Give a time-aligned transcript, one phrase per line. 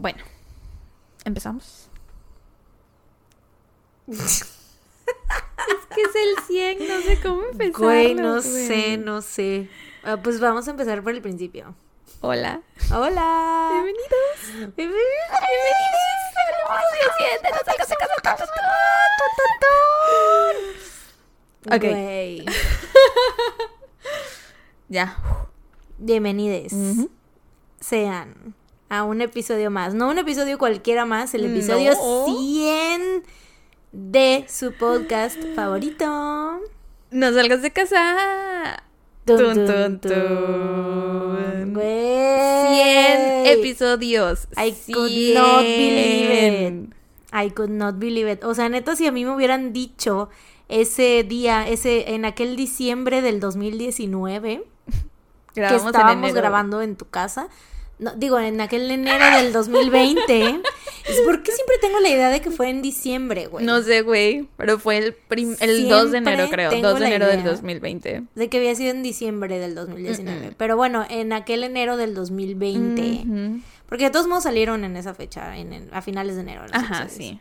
[0.00, 0.24] Bueno,
[1.26, 1.90] empezamos.
[4.08, 4.44] es
[5.94, 7.82] que es el 100, no sé cómo empezar.
[7.82, 9.68] Güey, no sé, no sé.
[10.02, 11.74] Ah, pues vamos a empezar por el principio.
[12.22, 12.62] Hola.
[12.90, 13.68] Hola.
[13.74, 14.74] Bienvenidos.
[14.74, 15.04] Bienvenidos.
[21.66, 21.82] Ok.
[21.82, 22.46] Güey.
[24.88, 25.16] Ya.
[25.98, 27.10] Bienvenidos Ujú.
[27.80, 28.56] sean
[28.90, 29.94] a un episodio más.
[29.94, 32.26] No un episodio cualquiera más, el episodio No.
[32.26, 33.22] 100
[33.92, 36.60] de su podcast favorito.
[37.10, 38.82] No salgas de casa.
[39.24, 40.10] Tun, Tun, tun, tun, tun.
[40.10, 41.74] tun.
[41.74, 42.82] Güey.
[42.82, 44.48] 100 episodios.
[44.56, 45.76] I could not 100.
[45.76, 46.94] believe it.
[47.32, 48.42] I could not believe it.
[48.42, 50.30] O sea, neta, si a mí me hubieran dicho
[50.68, 54.64] ese día, ese, en aquel diciembre del 2019,
[55.54, 57.48] que Grabamos en estábamos grabando en tu casa.
[58.00, 60.60] No, digo, en aquel enero del 2020.
[61.06, 63.64] es porque siempre tengo la idea de que fue en diciembre, güey.
[63.64, 66.70] No sé, güey, pero fue el, prim- el 2 de enero, creo.
[66.70, 67.50] tengo 2 de enero del idea.
[67.52, 68.22] 2020.
[68.34, 70.48] De que había sido en diciembre del 2019.
[70.50, 70.54] Mm-mm.
[70.56, 73.22] Pero bueno, en aquel enero del 2020.
[73.26, 73.60] Ujú.
[73.88, 76.62] Porque de todos modos salieron en esa fecha, en, en- a finales de enero.
[76.72, 77.12] Ajá, episodios.
[77.12, 77.40] sí.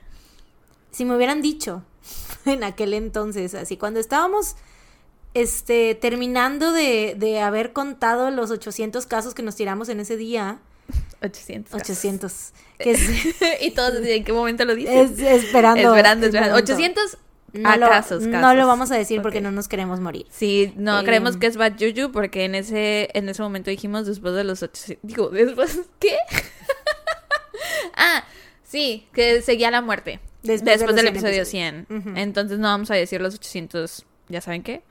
[0.91, 1.83] Si me hubieran dicho
[2.45, 4.55] en aquel entonces, así, cuando estábamos
[5.33, 10.59] este, terminando de, de haber contado los 800 casos que nos tiramos en ese día.
[11.21, 11.71] 800.
[11.71, 11.89] casos.
[11.89, 12.51] 800.
[12.79, 13.01] Que es,
[13.61, 15.11] y todos ¿en qué momento lo dices?
[15.11, 15.79] es- esperando.
[15.93, 16.51] esperando, esperando.
[16.53, 16.73] momento.
[16.73, 17.17] 800
[17.53, 20.25] No a lo, casos, no lo vamos a decir porque no nos queremos morir.
[20.31, 24.05] Sí, no, Eh, creemos que es Bad Juju porque en ese, en ese momento dijimos
[24.07, 24.97] después de los 800.
[25.03, 25.79] Digo, después.
[25.99, 26.15] ¿Qué?
[27.95, 28.23] ah,
[28.63, 30.19] sí, que seguía la muerte.
[30.41, 31.85] Después Después, de los del 100 episodio episodios.
[31.89, 32.09] 100.
[32.13, 32.19] Ujú.
[32.19, 34.83] Entonces no vamos a decir los 800, ¿ya saben qué?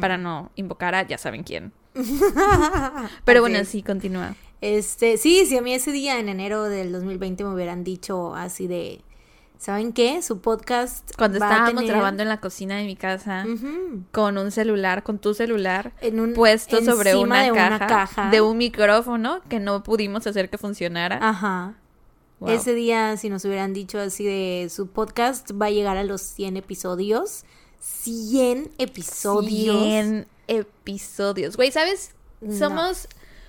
[0.00, 1.72] Para no invocar a ya saben quién.
[3.24, 4.34] Pero bueno, sí, continúa.
[4.60, 8.66] Este, sí, si a mí ese día en enero del 2020 me hubieran dicho así
[8.66, 9.02] de,
[9.58, 10.22] ¿saben qué?
[10.22, 13.44] Su podcast Cuando va a estábamos tener- grabando en la cocina de mi casa
[14.12, 18.30] con un celular, con tu celular, en un puesto sobre una de caja, una caja.
[18.30, 21.18] de un micrófono que no pudimos hacer que funcionara.
[21.20, 21.74] Ajá.
[22.40, 22.50] Wow.
[22.50, 26.20] Ese día, si nos hubieran dicho así de su podcast va a llegar a los
[26.20, 27.44] 100 episodios.
[27.80, 29.82] 100 episodios.
[29.82, 31.56] 100 episodios.
[31.56, 32.14] Güey, ¿sabes?
[32.40, 32.56] No.
[32.56, 33.08] Somos,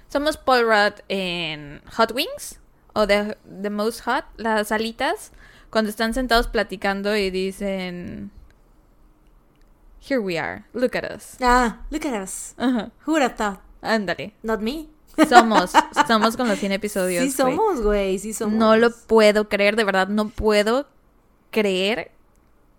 [0.09, 2.59] somos Paul Rudd en Hot Wings
[2.93, 5.31] o The, The Most Hot, las alitas,
[5.69, 8.31] cuando están sentados platicando y dicen,
[10.07, 11.35] Here we are, look at us.
[11.41, 12.53] Ah, look at us.
[12.57, 13.59] Ajá, Who would have thought?
[13.81, 14.33] Ándale.
[14.41, 14.87] Not me.
[15.27, 15.71] Somos,
[16.07, 17.23] somos con los 100 episodios.
[17.23, 18.57] sí somos, güey, sí somos.
[18.57, 20.87] No lo puedo creer, de verdad, no puedo
[21.51, 22.11] creer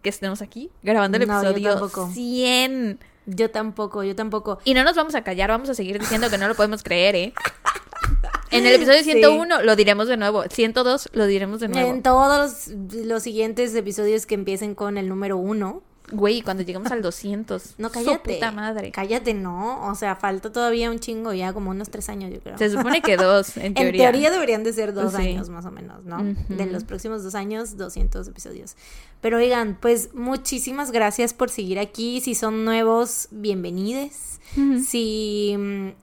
[0.03, 2.11] que estemos aquí grabando el No, yo episodio tampoco.
[2.13, 2.99] 100.
[3.27, 4.59] Yo tampoco, yo tampoco.
[4.65, 7.15] Y no nos vamos a callar, vamos a seguir diciendo que no lo podemos creer,
[7.15, 7.33] ¿eh?
[8.51, 11.91] En el episodio 101 lo diremos de nuevo, 102 lo diremos de nuevo.
[11.91, 15.83] En todos los, los siguientes episodios que empiecen con el número uno.
[16.11, 17.75] Güey, cuando lleguemos al 200.
[17.79, 18.35] No, su cállate.
[18.35, 18.91] puta madre.
[18.93, 19.87] Cállate, no.
[19.89, 22.57] O sea, falta todavía un chingo, ya como unos tres años, yo creo.
[22.59, 24.11] Se supone que dos, en En teoría.
[24.11, 25.23] teoría deberían de ser dos Sí.
[25.23, 26.23] años más o menos, ¿no?
[26.49, 28.77] De los próximos dos años, 200 episodios.
[29.21, 32.21] Pero oigan, pues muchísimas gracias por seguir aquí.
[32.21, 33.29] Si son nuevos,
[34.85, 35.55] Si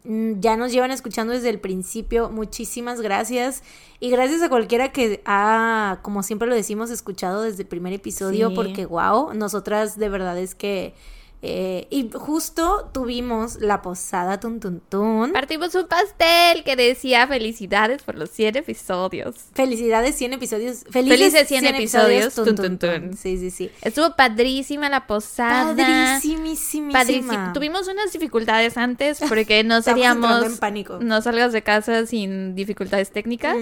[0.04, 3.64] mm, ya nos llevan escuchando desde el principio, muchísimas gracias.
[4.00, 8.50] Y gracias a cualquiera que ha, como siempre lo decimos, escuchado desde el primer episodio,
[8.50, 8.56] Sí.
[8.56, 10.94] porque wow, nosotras de verdad es que...
[11.42, 15.32] eh, y justo tuvimos la posada tun tun tun.
[15.32, 19.36] Partimos un pastel que decía felicidades por los 100 episodios.
[19.54, 20.86] Felicidades, 100 episodios.
[20.90, 23.10] Felices, Felices 100 episodios, tun, tun, tun, tun, tun.
[23.10, 23.18] tun.
[23.18, 23.72] Sí, sí, sí.
[23.82, 25.76] Estuvo padrísima la posada.
[25.76, 27.54] Padrísimísima.
[27.54, 30.46] Tuvimos unas dificultades antes porque no seríamos.
[30.46, 31.00] en pánico.
[31.00, 33.58] No salgas de casa sin dificultades técnicas.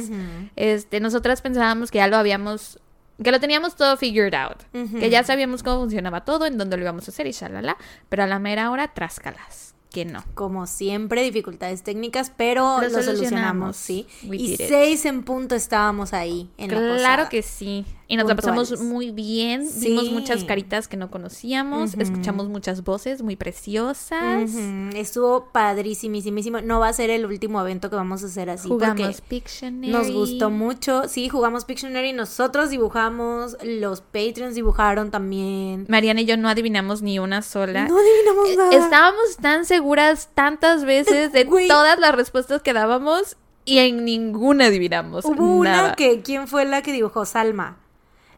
[0.55, 2.79] Este, nosotras pensábamos que ya lo habíamos.
[3.23, 4.57] Que lo teníamos todo figured out.
[4.73, 4.99] Ujú.
[4.99, 7.77] Que ya sabíamos cómo funcionaba todo, en dónde lo íbamos a hacer y shalala.
[8.09, 9.73] Pero a la mera hora, tráscalas.
[9.91, 10.23] Que no.
[10.33, 13.77] Como siempre, dificultades técnicas, pero Lo lo, solucionamos, solucionamos.
[13.77, 14.07] sí.
[14.27, 17.29] We Y seis en punto estábamos ahí en la Claro posada.
[17.29, 17.85] que sí.
[18.13, 18.93] Y nos la pasamos Puntuales.
[18.93, 19.67] muy bien.
[19.67, 19.87] Sí.
[19.89, 21.95] Vimos muchas caritas que no conocíamos.
[21.97, 24.51] Escuchamos muchas voces muy preciosas.
[24.51, 26.61] Ujú, Estuvo padrísimísimo.
[26.61, 28.67] No va a ser el último evento que vamos a hacer así.
[28.69, 29.91] Jugamos Pictionary.
[29.91, 31.07] Nos gustó mucho.
[31.07, 32.13] Sí, jugamos Pictionary.
[32.13, 33.57] Nosotros dibujamos.
[33.63, 35.85] Los Patreons dibujaron también.
[35.89, 37.87] Mariana y yo no adivinamos ni una sola.
[37.87, 38.75] No adivinamos Eh, nada.
[38.85, 45.25] Estábamos tan seguras tantas veces de todas las respuestas que dábamos y en ninguna adivinamos.
[45.25, 45.83] Hubo nada.
[45.85, 47.25] una que, ¿quién fue la que dibujó?
[47.25, 47.77] Salma.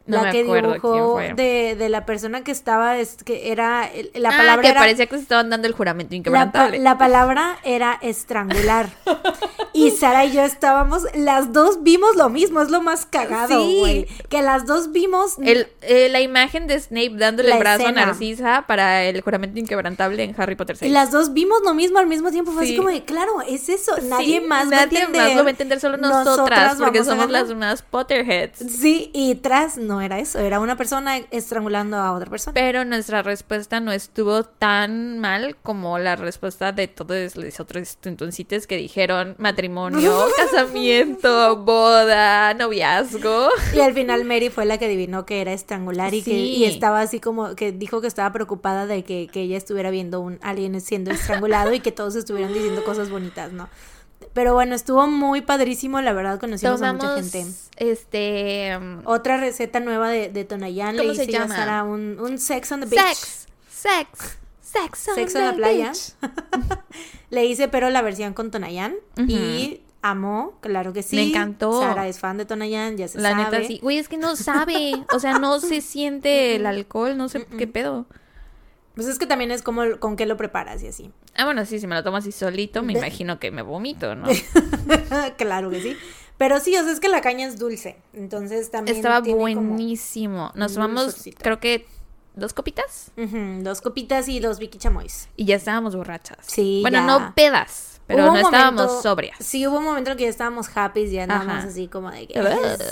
[0.06, 4.36] No la que dibujó de, de la persona que estaba, es, que era, la Ah,
[4.36, 4.80] palabra que era...
[4.80, 6.78] parecía que se estaban dando el juramento La, inquebrantable.
[6.78, 8.88] la palabra era estrangular.
[9.72, 13.76] y Sara y yo estábamos, las dos vimos lo mismo, es lo más cagado, Sí.
[13.80, 14.06] güey.
[14.28, 18.02] Que las dos vimos El, eh, la imagen de Snape dándole La el brazo escena.
[18.02, 20.90] a Narcisa para el juramento inquebrantable en Harry Potter 6.
[20.90, 22.52] Y las dos vimos lo mismo al mismo tiempo.
[22.52, 22.76] Fue así Sí.
[22.76, 23.92] como de, claro, es eso.
[24.04, 27.08] Nadie Sí, más va a nadie más lo va a entender, solo nosotras, porque vamos
[27.08, 28.58] a somos las más Potterheads.
[28.58, 32.54] Sí, y tras no era eso, era una persona estrangulando a otra persona.
[32.54, 38.66] Pero nuestra respuesta no estuvo tan mal como la respuesta de todos los otros tuntuncitos
[38.66, 43.48] que dijeron matrimonio, casamiento, boda, noviazgo.
[43.74, 47.00] Y al final Mary fue la que adivinó que era estrangular y que y estaba
[47.00, 50.80] así como que dijo que estaba preocupada de que, que ella estuviera viendo un alien
[50.80, 53.68] siendo estrangulado y que todos estuvieran diciendo cosas bonitas, ¿no?
[54.32, 57.46] Pero bueno, estuvo muy padrísimo, la verdad, conocimos a mucha gente.
[57.76, 58.76] este...
[58.76, 61.56] um, Otra receta nueva de, de Tonayán le ¿Cómo se hice yo a llama?
[61.56, 63.00] Sara un, un sex on the beach.
[63.16, 65.92] sex, sex, sex on Sexo en la the playa.
[65.92, 66.14] beach.
[67.30, 71.16] Le hice pero la versión con Tonayán y amó, claro que sí.
[71.16, 71.80] Me encantó.
[71.80, 73.44] Sara es fan de Tonayán, ya se La sabe.
[73.58, 73.80] neta sí.
[73.82, 74.92] Güey, es que no sabe.
[75.12, 78.06] O sea, no se siente el alcohol, no sé qué pedo.
[78.96, 81.12] Pues es que también es como con qué lo preparas y así.
[81.36, 84.26] Ah, bueno, sí, si me lo tomo así solito, me imagino que me vomito, ¿no?
[85.36, 85.96] claro que sí.
[86.38, 87.96] Pero sí, o sea, es que la caña es dulce.
[88.14, 88.96] Entonces también.
[88.96, 90.50] Estaba tiene buenísimo.
[90.54, 91.86] Nos tomamos, creo que
[92.34, 93.12] dos copitas
[93.62, 95.28] dos copitas y dos Vicky Chamois.
[95.36, 96.38] y ya estábamos borrachas.
[96.42, 97.06] Sí, Bueno, ya.
[97.06, 99.36] no pedas, pero Hubo no estábamos momento- sobrias.
[99.40, 101.68] Sí, hubo un momento en que ya estábamos happy, ya andábamos Ajá.
[101.68, 102.34] así como de que.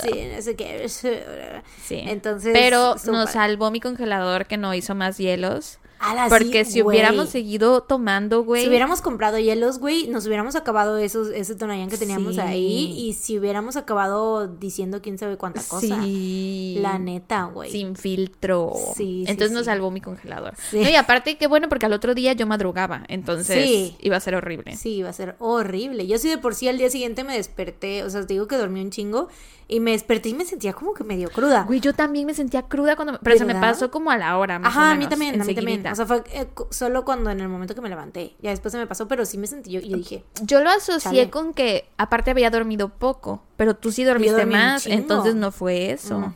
[0.01, 0.87] Sí, no sé qué.
[1.83, 2.01] Sí.
[2.07, 2.51] Entonces.
[2.53, 5.77] Pero nos salvó mi congelador que no hizo más hielos.
[6.05, 6.97] Ala, sí, Porque si güey.
[6.97, 8.63] hubiéramos seguido tomando, güey.
[8.63, 12.41] Si hubiéramos comprado hielos, güey, nos hubiéramos acabado esos, ese tonayán que teníamos Sí.
[12.41, 12.93] ahí.
[12.97, 16.01] Y si hubiéramos acabado diciendo quién sabe cuánta cosa.
[16.03, 16.77] Sí.
[16.81, 17.71] La neta, güey.
[17.71, 18.73] Sin filtro.
[18.95, 20.53] Sí, sí, Entonces nos salvó mi congelador.
[20.69, 20.79] Sí.
[20.81, 23.03] No, y aparte, qué bueno, porque al otro día yo madrugaba.
[23.07, 24.75] Entonces iba a ser horrible.
[24.75, 26.07] Sí, iba a ser horrible.
[26.07, 28.57] Yo sí de por sí al día siguiente me desperté, o sea, te digo que
[28.57, 29.27] dormí un chingo
[29.67, 31.63] y me desperté y me sentía como que medio cruda.
[31.63, 33.19] Güey, yo también me sentía cruda cuando.
[33.23, 33.71] Pero se me ¿Verdad?
[33.71, 35.87] pasó como a la hora, más o Ajá, a mí también, a mí también.
[35.95, 38.35] O sea, fue eh, solo cuando en el momento que me levanté.
[38.41, 40.69] Ya después se me pasó, pero sí me sentí yo y yo dije, Yo lo
[40.69, 41.29] asocié Chale.
[41.29, 43.43] con que, aparte, había dormido poco.
[43.55, 44.87] Pero tú sí dormiste más.
[44.87, 46.33] Entonces no fue eso.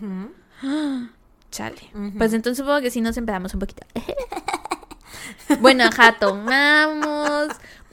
[1.51, 1.91] Chale.
[2.17, 3.85] Pues entonces supongo que sí nos empedamos un poquito.
[5.59, 7.49] bueno, ajá, tomamos.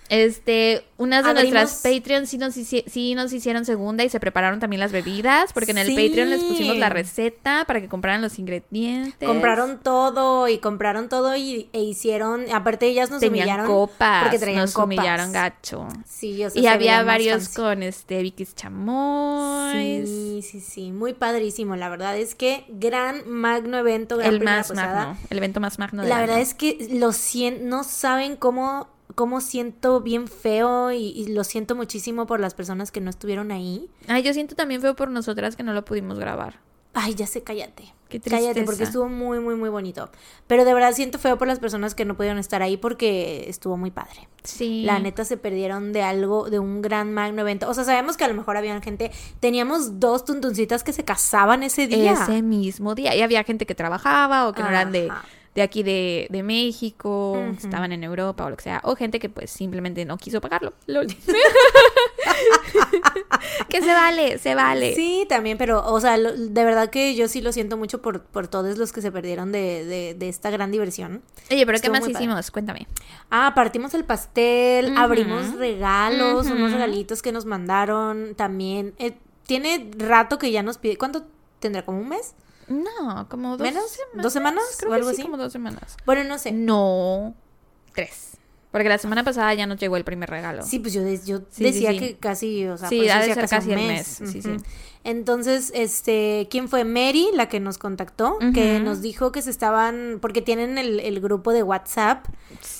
[0.09, 4.61] Este, unas de Abrimos- nuestras Patreons sí nos, sí nos hicieron segunda y se prepararon
[4.61, 5.95] también las bebidas, porque en el Sí.
[5.97, 9.27] Patreon les pusimos la receta para que compraran los ingredientes.
[9.29, 14.39] Compraron todo y compraron todo y, e hicieron, aparte ellas nos Tenían humillaron copas, porque
[14.39, 14.87] traían nos copas.
[14.87, 15.89] humillaron gacho.
[16.07, 20.09] Sí, o sea, Y había varios con este Vicky's Chamois.
[20.09, 21.77] Sí, sí, sí, muy padrísimo.
[21.77, 25.07] La verdad es que gran magno evento, gran el más posada.
[25.09, 26.45] magno, el evento más magno del La verdad año.
[26.45, 31.75] es que lo siento, no saben cómo, cómo siento bien feo y, y lo siento
[31.75, 33.89] muchísimo por las personas que no estuvieron ahí.
[34.09, 36.61] Ay, yo siento también feo por nosotras que no lo pudimos grabar.
[36.99, 37.93] Ay, ya sé, cállate.
[38.09, 38.85] Qué Cállate, porque tristeza.
[38.85, 40.09] estuvo muy, muy, muy bonito.
[40.47, 43.77] Pero de verdad siento feo por las personas que no pudieron estar ahí porque estuvo
[43.77, 44.29] muy padre.
[44.45, 44.83] Sí.
[44.85, 47.69] La neta se perdieron de algo, de un gran magno evento.
[47.69, 49.11] O sea, sabemos que a lo mejor había gente.
[49.41, 52.13] Teníamos dos tuntuncitas que se casaban ese día.
[52.13, 53.15] Ese mismo día.
[53.15, 55.13] Y había gente que trabajaba o que no eran de.
[55.57, 58.81] De aquí de, de México, estaban en Europa o lo que sea.
[58.85, 60.73] O gente que pues simplemente no quiso pagarlo.
[63.69, 64.95] Que se vale, se vale.
[64.95, 68.23] Sí, también, pero, o sea, lo- de verdad que yo sí lo siento mucho por,
[68.23, 71.23] por todos los que se perdieron de, de, de esta gran diversión.
[71.51, 72.13] Oye, pero ¿qué más padre.
[72.13, 72.51] hicimos?
[72.51, 72.87] Cuéntame.
[73.31, 78.95] Ah, partimos el pastel, abrimos regalos, unos regalitos que nos mandaron también.
[78.99, 80.97] Eh, tiene rato que ya nos pide.
[80.97, 81.25] ¿Cuánto
[81.61, 81.85] tendrá?
[81.85, 82.35] ¿Como un mes?
[82.69, 83.91] No, como dos ¿Menos?
[83.91, 84.23] semanas.
[84.23, 85.23] ¿Dos semanas Creo o que sí, así?
[85.23, 85.97] como dos semanas.
[86.05, 86.53] Bueno, no sé.
[86.53, 87.35] No,
[87.95, 88.36] tres.
[88.77, 90.63] Porque la semana pasada ya nos llegó el primer regalo.
[90.63, 92.05] Sí, pues yo, de- yo Sí, decía sí, sí.
[92.05, 94.43] que casi, o sea, Sí, por eso ha de ser casi un el mes, sí,
[94.43, 94.51] sí.
[94.51, 94.63] Ujú.
[95.03, 96.85] Entonces, este, ¿quién fue?
[96.85, 101.21] Mary, la que nos contactó, que nos dijo que se estaban, porque tienen el, el
[101.21, 102.27] grupo de WhatsApp,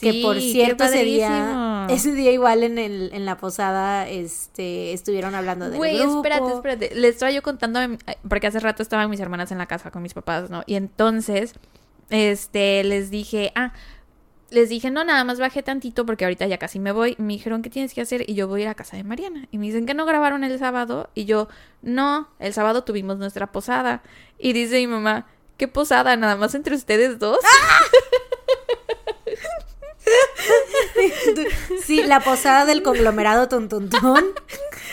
[0.03, 5.35] que por cierto ese día, ese día igual en el, en la posada, este, estuvieron
[5.35, 6.17] hablando del Güey, grupo.
[6.19, 6.95] espérate, espérate.
[6.95, 7.97] Le estaba yo contando, mi-
[8.29, 10.63] porque hace rato estaban mis hermanas en la casa con mis papás, ¿no?
[10.67, 11.55] Y entonces,
[12.11, 13.73] este, les dije, ah,
[14.51, 17.17] les dije, no, nada más bajé tantito porque ahorita ya casi me voy.
[17.19, 18.29] Me dijeron, ¿qué tienes que hacer?
[18.29, 19.49] Y yo voy a ir a casa de Mariana.
[19.51, 21.11] Y me dicen que no grabaron el sábado.
[21.15, 21.49] Y yo,
[21.83, 24.03] no, el sábado tuvimos nuestra posada.
[24.39, 25.27] Y dice mi mamá,
[25.57, 26.17] ¿qué posada?
[26.17, 27.39] ¿Nada más entre ustedes dos?
[31.83, 34.33] Sí, la posada del conglomerado Tuntuntún,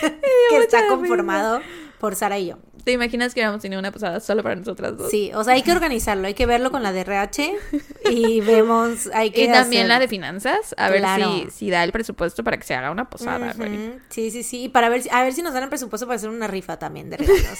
[0.50, 1.60] que está conformado
[1.98, 2.58] por Sara y yo.
[2.84, 5.10] ¿Te imaginas que hubiéramos tenido una posada solo para nosotras dos?
[5.10, 7.54] Sí, o sea, hay que organizarlo, hay que verlo con la de RH
[8.10, 11.30] y vemos, hay que Y también hacer- la de finanzas, a Claro.
[11.40, 13.54] ver si, si da el presupuesto para que se haga una posada,
[14.10, 16.16] Sí, sí, sí, y para ver, si- a ver si nos dan el presupuesto para
[16.16, 17.58] hacer una rifa también de regalos,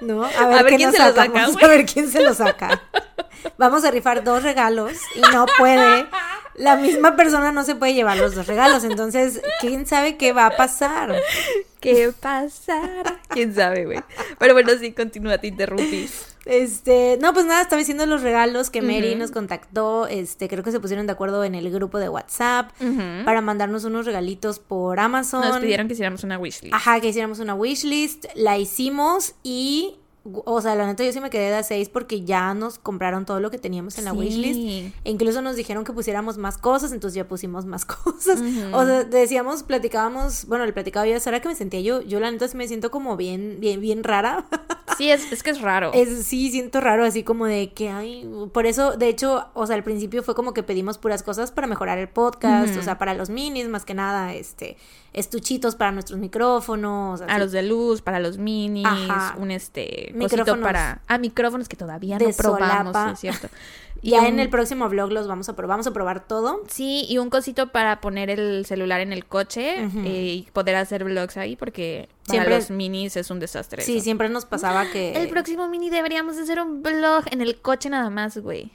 [0.00, 0.24] ¿no?
[0.24, 2.80] A ver, A ver qué quién se lo saca, a ver quién se lo saca.
[3.58, 6.06] Vamos a rifar dos regalos y no puede,
[6.54, 10.46] la misma persona no se puede llevar los dos regalos, entonces, ¿quién sabe qué va
[10.46, 11.14] a pasar?
[11.80, 13.20] ¿Qué pasará?
[13.28, 14.00] ¿Quién sabe, güey?
[14.38, 16.08] Pero bueno, sí, continúa, te interrumpí.
[16.46, 20.72] Este, no, pues nada, estaba diciendo los regalos que Mary nos contactó, este, creo que
[20.72, 22.70] se pusieron de acuerdo en el grupo de WhatsApp
[23.24, 25.40] para mandarnos unos regalitos por Amazon.
[25.40, 26.74] Nos pidieron que hiciéramos una wishlist.
[26.74, 31.28] Ajá, que hiciéramos una wishlist, la hicimos y, o sea, la neta yo sí me
[31.30, 34.16] quedé de a seis porque ya nos compraron todo lo que teníamos en la Sí.
[34.16, 34.94] wishlist.
[35.04, 38.40] E incluso nos dijeron que pusiéramos más cosas, entonces ya pusimos más cosas.
[38.72, 42.20] O sea, decíamos, platicábamos, bueno, le platicaba yo a Sara que me sentía yo, yo
[42.20, 44.46] la neta sí me siento como bien, bien, bien rara.
[44.96, 45.90] Sí, es, es que es raro.
[45.92, 49.74] Es, sí, siento raro, así como de que, ay, por eso, de hecho, o sea,
[49.74, 53.12] al principio fue como que pedimos puras cosas para mejorar el podcast, o sea, para
[53.14, 54.76] los minis, más que nada, este,
[55.14, 57.22] estuchitos para nuestros micrófonos.
[57.22, 59.36] a los de luz, para los minis, Ajá.
[59.38, 63.48] un este cosito Micrófonos para ah micrófonos que todavía de no probamos, sí, es cierto.
[64.02, 66.62] Y Ya un- en el próximo vlog los vamos a probar, vamos a probar todo.
[66.68, 71.04] Sí, y un cosito para poner el celular en el coche eh, y poder hacer
[71.04, 73.82] vlogs ahí porque Siempre- para los minis es un desastre.
[73.82, 74.04] Sí, eso.
[74.04, 75.14] siempre nos pasaba que...
[75.14, 78.72] El próximo mini deberíamos hacer un vlog en el coche nada más, güey.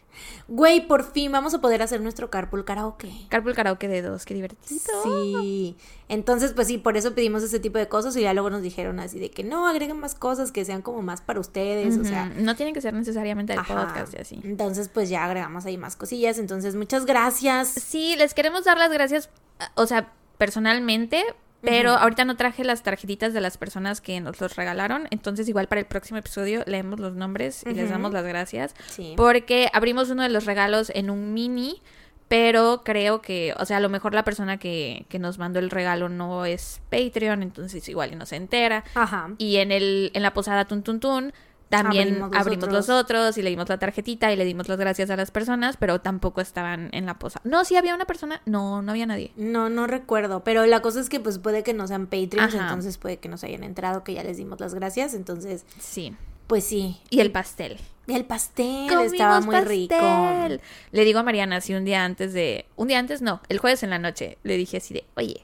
[0.47, 3.09] Güey, por fin vamos a poder hacer nuestro carpool karaoke.
[3.29, 4.79] Carpool karaoke de dos, qué divertido.
[5.03, 5.77] Sí,
[6.09, 8.99] entonces pues sí, por eso pedimos ese tipo de cosas y ya luego nos dijeron
[8.99, 12.25] así de que no, agreguen más cosas que sean como más para ustedes, o sea,
[12.35, 14.39] no tienen que ser necesariamente el podcast y así.
[14.43, 16.37] Entonces, pues ya agregamos ahí más cosillas.
[16.39, 17.67] Entonces, muchas gracias.
[17.69, 19.29] Sí, les queremos dar las gracias,
[19.75, 21.23] o sea, personalmente,
[21.61, 25.67] pero ahorita no traje las tarjetitas de las personas que nos los regalaron, entonces igual
[25.67, 29.13] para el próximo episodio leemos los nombres y les damos las gracias, Sí.
[29.17, 31.81] porque abrimos uno de los regalos en un mini,
[32.29, 35.69] pero creo que, o sea, a lo mejor la persona que, que nos mandó el
[35.69, 38.83] regalo no es Patreon, entonces igual y no se entera.
[38.95, 39.31] Ajá.
[39.37, 41.33] Y en el en la posada Tun Tun Tun
[41.69, 44.77] también Abrimos abrimos, los los otros y le dimos la tarjetita y le dimos las
[44.79, 47.41] gracias a las personas, pero tampoco estaban en la posada.
[47.43, 49.31] No, sí había una persona, no, no había nadie.
[49.35, 52.63] No, no recuerdo, pero la cosa es que pues puede que no sean Patreons, Ajá.
[52.67, 56.15] entonces puede que nos hayan entrado, que ya les dimos las gracias, entonces, Sí.
[56.47, 56.97] pues sí.
[57.11, 57.77] Y el pastel.
[58.07, 59.69] Y el pastel Comimos estaba muy pastel.
[59.69, 60.63] rico.
[60.91, 63.83] Le digo a Mariana así un día antes de, un día antes no, el jueves
[63.83, 65.43] en la noche, le dije así de, "Oye,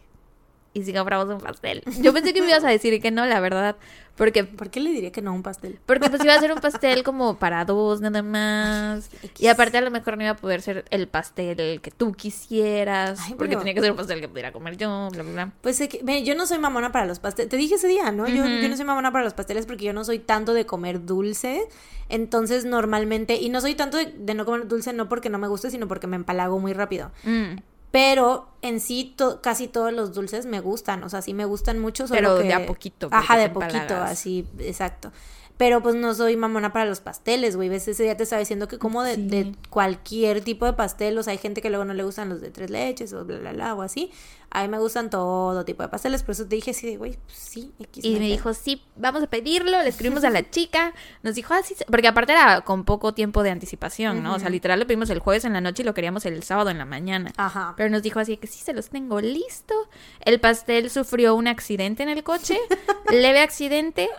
[0.75, 3.39] ¿y si compramos un pastel?" Yo pensé que me ibas a decir que no, la
[3.39, 3.75] verdad,
[4.15, 5.77] porque ¿Por qué le diría que no a un pastel?
[5.85, 9.09] Porque pues iba a ser un pastel como para dos nada más.
[9.39, 13.19] Y aparte a lo mejor no iba a poder ser el pastel que tú quisieras.
[13.25, 15.51] Ay, porque pero- tenía que ser un pastel que pudiera comer yo, bla, bla, bla.
[15.61, 17.49] Pues sé que, ve, yo no soy mamona para los pasteles.
[17.49, 18.25] Te dije ese día, ¿no?
[18.27, 21.05] yo, yo no soy mamona para los pasteles porque yo no soy tanto de comer
[21.05, 21.67] dulce.
[22.07, 25.47] Entonces, normalmente, y no soy tanto de, de no comer dulce no porque no me
[25.49, 27.11] guste, sino porque me empalago muy rápido.
[27.23, 27.55] Mm,
[27.91, 31.03] Pero en sí, to- casi todos los dulces me gustan.
[31.03, 32.07] O sea, sí me gustan mucho.
[32.07, 34.11] Solo Pero que- de a poquito, Ajá, de poquito, empalagas.
[34.11, 35.11] así, exacto.
[35.57, 37.69] Pero pues no soy mamona para los pasteles, güey.
[37.69, 39.21] Ves, ese día te estaba diciendo que como de, Sí.
[39.27, 42.41] de cualquier tipo de pastel, o sea, hay gente que luego no le gustan los
[42.41, 44.11] de tres leches o bla, bla, bla, o así.
[44.51, 47.17] A mí me gustan todo tipo de pasteles, por eso te dije así de, güey,
[47.25, 48.03] pues sí, X.
[48.05, 48.27] Y me pedo.
[48.29, 49.81] dijo, sí, vamos a pedirlo.
[49.81, 50.93] Le escribimos a la chica.
[51.23, 51.75] Nos dijo, así.
[51.89, 54.35] porque aparte era con poco tiempo de anticipación, ¿no?
[54.35, 56.69] O sea, literal lo pedimos el jueves en la noche y lo queríamos el sábado
[56.69, 57.31] en la mañana.
[57.37, 57.73] Ajá.
[57.77, 59.73] Pero nos dijo así que sí, se los tengo listo.
[60.21, 62.57] El pastel sufrió un accidente en el coche,
[63.11, 64.09] leve accidente,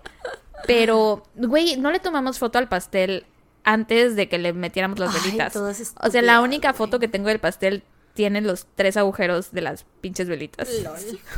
[0.66, 3.26] pero, güey, no le tomamos foto al pastel
[3.64, 5.52] antes de que le metiéramos las Ay, velitas.
[5.52, 7.82] todas o sea, la única foto que tengo del pastel
[8.14, 10.68] tiene los tres agujeros de las pinches velitas.
[10.82, 11.20] Lol.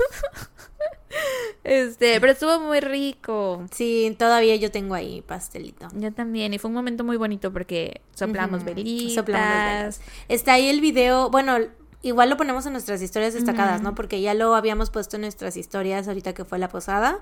[1.65, 3.65] Este, pero estuvo muy rico.
[3.73, 5.89] Sí, todavía yo tengo ahí pastelito.
[5.95, 9.15] Yo también, y fue un momento muy bonito porque soplamos Ujú, velitas.
[9.15, 10.01] soplamos las velas.
[10.29, 11.59] Está ahí el video, bueno,
[12.03, 13.95] igual lo ponemos en nuestras historias destacadas, ¿no?
[13.95, 17.19] Porque ya lo habíamos puesto en nuestras historias ahorita que fue la posada,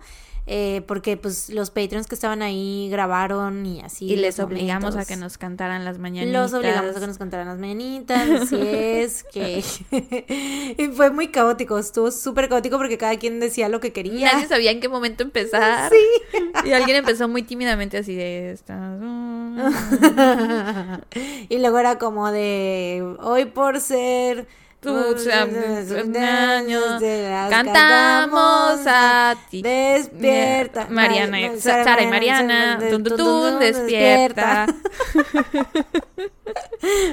[0.46, 4.04] eh, porque pues los Patreons que estaban ahí grabaron y así.
[4.04, 6.32] Y les obligamos a que nos cantaran las mañanitas.
[6.32, 9.64] Los obligamos a que nos cantaran las mañanitas, así es, que
[10.78, 14.32] y fue muy caótico, estuvo súper caótico porque cada quien decía lo que quería.
[14.32, 15.90] Nadie sabía en qué momento empezar.
[15.90, 16.42] Sí.
[16.66, 19.00] Y alguien empezó muy tímidamente así de estas.
[21.48, 24.46] y luego era como de hoy por ser
[24.80, 29.62] Tus tus años de las cantamos a ti.
[29.62, 30.86] Despierta.
[30.90, 34.66] Mariana, Ma- Sa- Sara y Mariana, tun, tun, tun, despierta.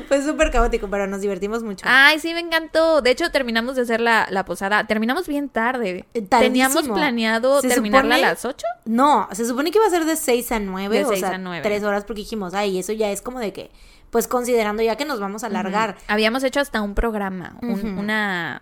[0.08, 1.86] Fue súper caótico, pero nos divertimos mucho.
[1.90, 3.02] Ay, sí, me encantó.
[3.02, 4.86] De hecho, terminamos de hacer la, la posada.
[4.86, 6.06] Terminamos bien tarde.
[6.14, 6.40] Tardísimo.
[6.40, 8.66] Teníamos planeado terminarla supone- a las 8.
[8.86, 11.32] No, se supone que iba a ser de 6 a 9, De o seis sea,
[11.32, 11.64] a nueve.
[11.64, 13.72] 3 horas porque dijimos, ay, eso ya es como de que,
[14.14, 18.62] pues considerando ya que nos vamos a alargar Habíamos hecho hasta un programa, un- una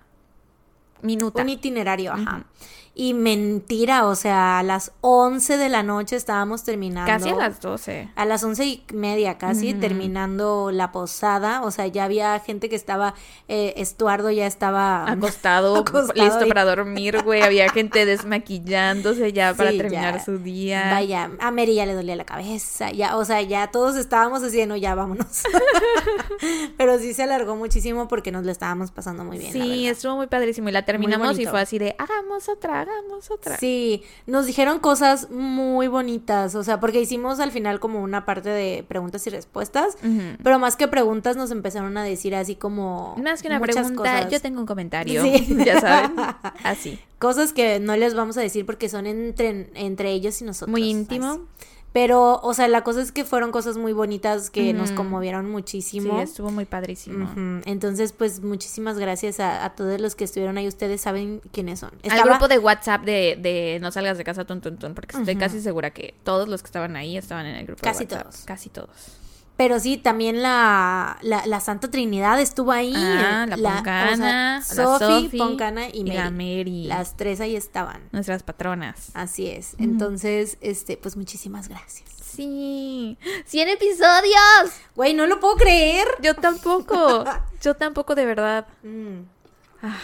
[1.03, 1.41] minuta.
[1.43, 2.45] un itinerario, ajá.
[2.93, 7.09] Y mentira, o sea, a las 11 de la noche estábamos terminando.
[7.09, 8.09] Casi a las 12.
[8.15, 11.61] A las once y media casi, terminando la posada.
[11.63, 13.13] O sea, ya había gente que estaba,
[13.47, 17.41] eh, Estuardo ya estaba Acostado, Acostado listo y- para dormir, güey.
[17.41, 20.23] Había gente desmaquillándose ya para Sí, terminar ya.
[20.25, 20.89] su día.
[20.91, 24.75] Vaya, a Mary ya le dolía la cabeza, ya, o sea, ya todos estábamos diciendo,
[24.75, 25.43] ya vámonos.
[26.77, 29.53] Pero sí se alargó muchísimo porque nos lo estábamos pasando muy bien.
[29.53, 30.69] sí, estuvo muy padrísimo.
[30.69, 33.57] Y la terminamos y fue así de, hagamos otra, hagamos otra.
[33.57, 38.49] Sí, nos dijeron cosas muy bonitas, o sea, porque hicimos al final como una parte
[38.49, 39.97] de preguntas y respuestas,
[40.43, 44.31] pero más que preguntas nos empezaron a decir así como Más que una pregunta, cosas.
[44.31, 45.21] yo tengo un comentario.
[45.23, 45.57] Sí.
[45.65, 46.13] Ya saben.
[46.63, 46.99] Así.
[47.19, 50.71] cosas que no les vamos a decir porque son entre, entre ellos y nosotros.
[50.71, 51.47] Muy íntimo.
[51.93, 55.51] Pero, o sea, la cosa es que fueron cosas muy bonitas que nos conmovieron Sí,
[55.51, 56.21] muchísimo.
[56.21, 57.29] estuvo muy padrísimo.
[57.65, 60.67] Entonces, pues muchísimas gracias a, a todos los que estuvieron ahí.
[60.67, 61.89] Ustedes saben quiénes son.
[62.03, 65.17] Al Estaba- grupo de WhatsApp de, de No salgas de casa, tun, tun, tun, porque
[65.17, 68.15] estoy casi segura que todos los que estaban ahí estaban en el grupo Casi de
[68.15, 68.31] WhatsApp.
[68.31, 68.45] todos.
[68.45, 68.89] Casi todos.
[69.61, 72.95] Pero sí, también la, la, la Santa Trinidad estuvo ahí.
[72.95, 76.17] Ah, la, o sea, Poncana, la Sofi, Sofi Poncana y Mary.
[76.17, 76.83] la Mary.
[76.85, 78.01] Las tres ahí estaban.
[78.11, 79.11] Nuestras patronas.
[79.13, 79.75] Así es.
[79.77, 82.09] Entonces, este, pues muchísimas gracias.
[82.23, 83.19] Sí.
[83.45, 84.71] ¡100 episodios!
[84.95, 86.07] Güey, no lo puedo creer.
[86.23, 87.23] Yo tampoco.
[87.61, 88.65] Yo tampoco, de verdad.
[88.81, 89.25] Mm.
[89.83, 89.99] Ah.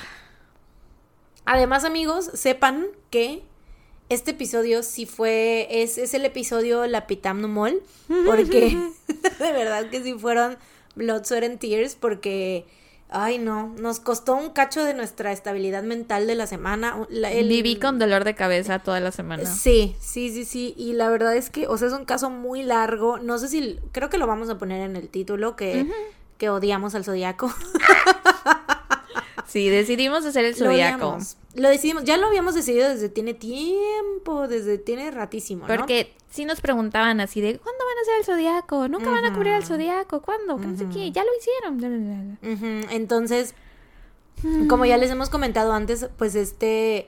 [1.45, 3.43] Además, amigos, sepan que
[4.09, 7.81] este episodio sí fue, es, es el episodio La Pitam No Mol,
[8.25, 8.77] porque
[9.39, 10.57] de verdad que sí fueron
[10.95, 12.65] Blood, Sweat and Tears, porque,
[13.09, 17.05] ay no, nos costó un cacho de nuestra estabilidad mental de la semana.
[17.09, 19.45] La- el- Viví con dolor de cabeza toda la semana.
[19.45, 22.63] Sí, sí, sí, sí, y la verdad es que, o sea, es un caso muy
[22.63, 25.85] largo, no sé si, creo que lo vamos a poner en el título, que,
[26.37, 27.53] que odiamos al zodiaco.
[29.47, 31.17] Sí, decidimos hacer el zodiaco.
[31.55, 35.75] Lo decidimos, ya lo habíamos decidido desde tiene tiempo, desde tiene ratísimo, ¿no?
[35.75, 38.87] Porque si nos preguntaban así de ¿cuándo van a hacer el zodiaco?
[38.87, 40.21] ¿Nunca van a cubrir el zodiaco?
[40.21, 40.57] ¿Cuándo?
[40.57, 41.11] Que no sé qué.
[41.11, 41.77] Ya lo hicieron.
[41.77, 42.53] Bla, bla, bla, bla.
[42.53, 43.55] Ujú, Entonces,
[44.67, 47.07] como ya les hemos comentado antes, pues este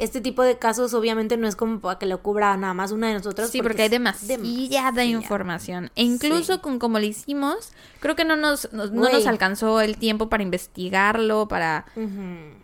[0.00, 3.08] este tipo de casos obviamente no es como para que lo cubra nada más una
[3.08, 3.50] de nosotras.
[3.50, 5.04] Sí, porque hay es demasiada demasiada.
[5.04, 5.90] información.
[5.94, 6.60] E incluso Sí.
[6.60, 11.48] con como lo hicimos, creo que no nos, no nos alcanzó el tiempo para investigarlo,
[11.48, 11.86] para...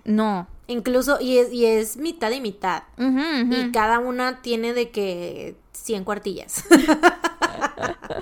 [0.05, 0.49] No.
[0.69, 2.83] Incluso, y es, y es mitad y mitad.
[2.99, 6.65] Y cada una tiene de que 100 cuartillas.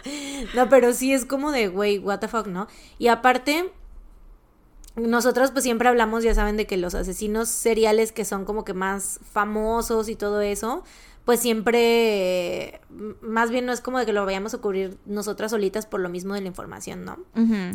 [0.54, 2.66] no, pero sí es como de, güey, what the fuck, ¿no?
[2.98, 3.72] Y aparte,
[4.96, 8.74] nosotros pues siempre hablamos, ya saben, de que los asesinos seriales que son como que
[8.74, 10.84] más famosos y todo eso,
[11.24, 12.80] pues siempre,
[13.22, 16.10] más bien no es como de que lo vayamos a cubrir nosotras solitas por lo
[16.10, 17.18] mismo de la información, ¿no?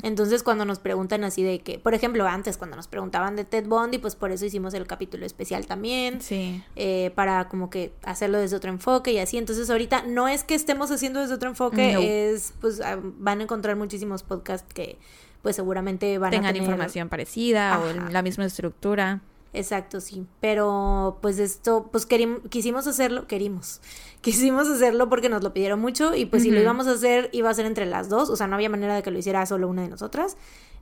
[0.03, 3.65] Entonces cuando nos preguntan así de que, por ejemplo, antes cuando nos preguntaban de Ted
[3.65, 6.63] Bundy, pues por eso hicimos el capítulo especial también Sí.
[6.75, 9.37] eh, para como que hacerlo desde otro enfoque y así.
[9.39, 11.99] Entonces ahorita no es que estemos haciendo desde otro enfoque, No.
[12.01, 14.99] es pues ah, van a encontrar muchísimos podcasts que
[15.41, 19.21] pues seguramente van a Tengan tener información parecida o la misma estructura.
[19.53, 20.27] Exacto, sí.
[20.41, 22.07] Pero pues esto, pues
[22.49, 23.81] quisimos hacerlo, querimos.
[24.21, 27.49] Quisimos hacerlo porque nos lo pidieron mucho y pues si lo íbamos a hacer iba
[27.49, 29.69] a ser entre las dos, o sea, no había manera de que lo hiciera solo
[29.69, 30.35] una de nosotras.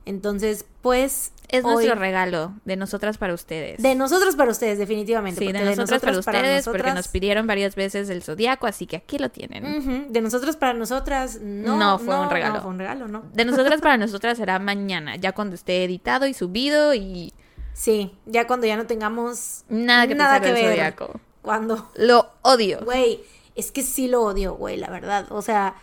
[0.08, 3.82] Entonces, pues Es hoy- nuestro regalo de nosotras para ustedes.
[3.82, 5.38] de nosotros para ustedes, definitivamente.
[5.40, 8.86] sí, de porque nosotras para ustedes, porque nosotras- nos pidieron varias veces el zodiaco, así
[8.86, 10.12] que aquí lo tienen.
[10.12, 11.76] De nosotros para nosotras, no.
[11.76, 12.54] No, fue un regalo.
[12.56, 13.24] No, fue un regalo, ¿no?
[13.32, 17.32] De nosotras para nosotras será mañana, ya cuando esté editado y subido y
[17.74, 20.70] Sí, ya cuando ya no tengamos nada que Nada pensar que ver.
[20.72, 21.20] zodiaco.
[21.42, 22.80] Cuando, Lo odio.
[22.84, 23.20] güey,
[23.54, 25.26] es que sí lo odio, güey, la verdad.
[25.30, 25.76] O sea,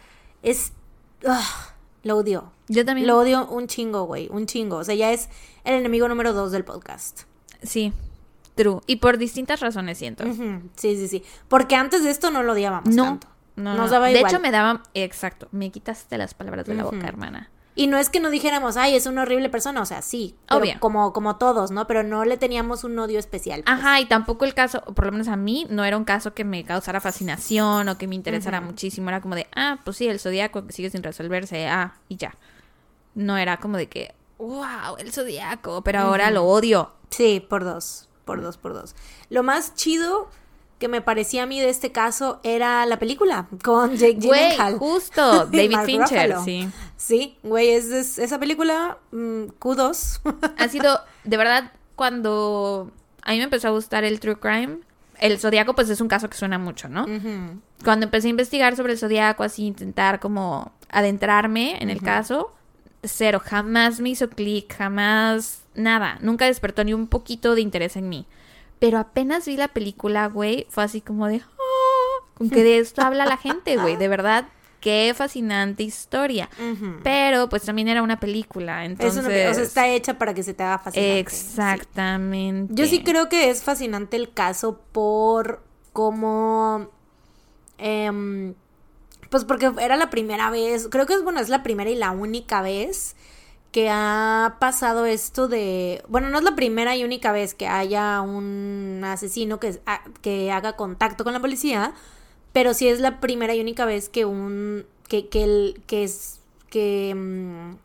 [0.43, 0.73] es.
[1.25, 1.73] ah,
[2.05, 2.51] lo odio.
[2.69, 3.07] Yo también.
[3.07, 4.77] Lo odio un chingo, güey, un chingo.
[4.77, 5.27] O sea, ya es
[5.65, 7.23] el enemigo número dos del podcast.
[7.61, 7.91] Sí,
[8.55, 8.79] true.
[8.87, 10.23] Y por distintas razones siento.
[10.75, 11.23] Sí, sí, sí.
[11.49, 13.27] Porque antes de esto no lo odiábamos No, tanto.
[13.57, 13.91] no, Nos no.
[13.91, 14.31] daba De igual.
[14.31, 14.83] hecho, me daba.
[14.93, 17.49] Exacto, me quitaste las palabras de la boca, hermana.
[17.77, 20.75] Y no es que no dijéramos, ay, es una horrible persona, o sea, sí, Obvio.
[20.79, 21.88] como como todos, ¿no?
[21.88, 23.63] Pero no le teníamos un odio especial.
[23.63, 23.77] pues.
[23.77, 26.45] Ajá, y tampoco el caso, por lo menos a mí, no era un caso que
[26.45, 29.09] me causara fascinación o que me interesara muchísimo.
[29.09, 32.35] Era como de, ah, pues sí, el zodiaco que sigue sin resolverse, ah, y ya.
[33.13, 36.93] No era como de que, wow, el zodiaco, pero ahora lo odio.
[37.09, 38.95] Sí, por dos, por dos, por dos.
[39.29, 40.29] Lo más chido
[40.79, 44.77] que me parecía a mí de este caso era la película con Jake Güey, Gyllenhaal.
[44.77, 46.43] justo, Y David Fincher, Ruffalo.
[46.43, 46.67] sí.
[46.97, 50.21] Sí, güey, es, es- esa película, mm, kudos.
[50.57, 52.91] Ha sido, de verdad, cuando
[53.23, 54.79] a mí me empezó a gustar el true crime,
[55.19, 57.05] el zodiaco pues es un caso que suena mucho, ¿no?
[57.83, 62.53] Cuando empecé a investigar sobre el zodiaco, así intentar como adentrarme en el caso,
[63.03, 68.09] cero, jamás me hizo clic, jamás nada, nunca despertó ni un poquito de interés en
[68.09, 68.25] mí.
[68.79, 73.01] Pero apenas vi la película, güey, fue así como de, "Ah", con que de esto
[73.01, 74.45] habla la gente, güey, de verdad,
[74.81, 76.49] qué fascinante historia.
[77.03, 79.25] Pero pues también era una película, Es entonces...
[79.25, 81.19] una o sea, está hecha para que se te haga fascinante.
[81.19, 82.73] Exactamente.
[82.73, 82.79] Sí.
[82.81, 86.89] Yo sí creo que es fascinante el caso por cómo...
[87.77, 88.53] em,
[89.29, 92.11] pues porque era la primera vez, creo que es bueno, es la primera y la
[92.11, 93.15] única vez
[93.75, 98.21] que ha pasado esto de, bueno, no es la primera y única vez que haya
[98.21, 99.81] un asesino que,
[100.21, 101.93] que haga contacto con la policía,
[102.53, 106.39] pero sí es la primera y única vez que un, que, que, el, que es,
[106.69, 107.75] que, mm,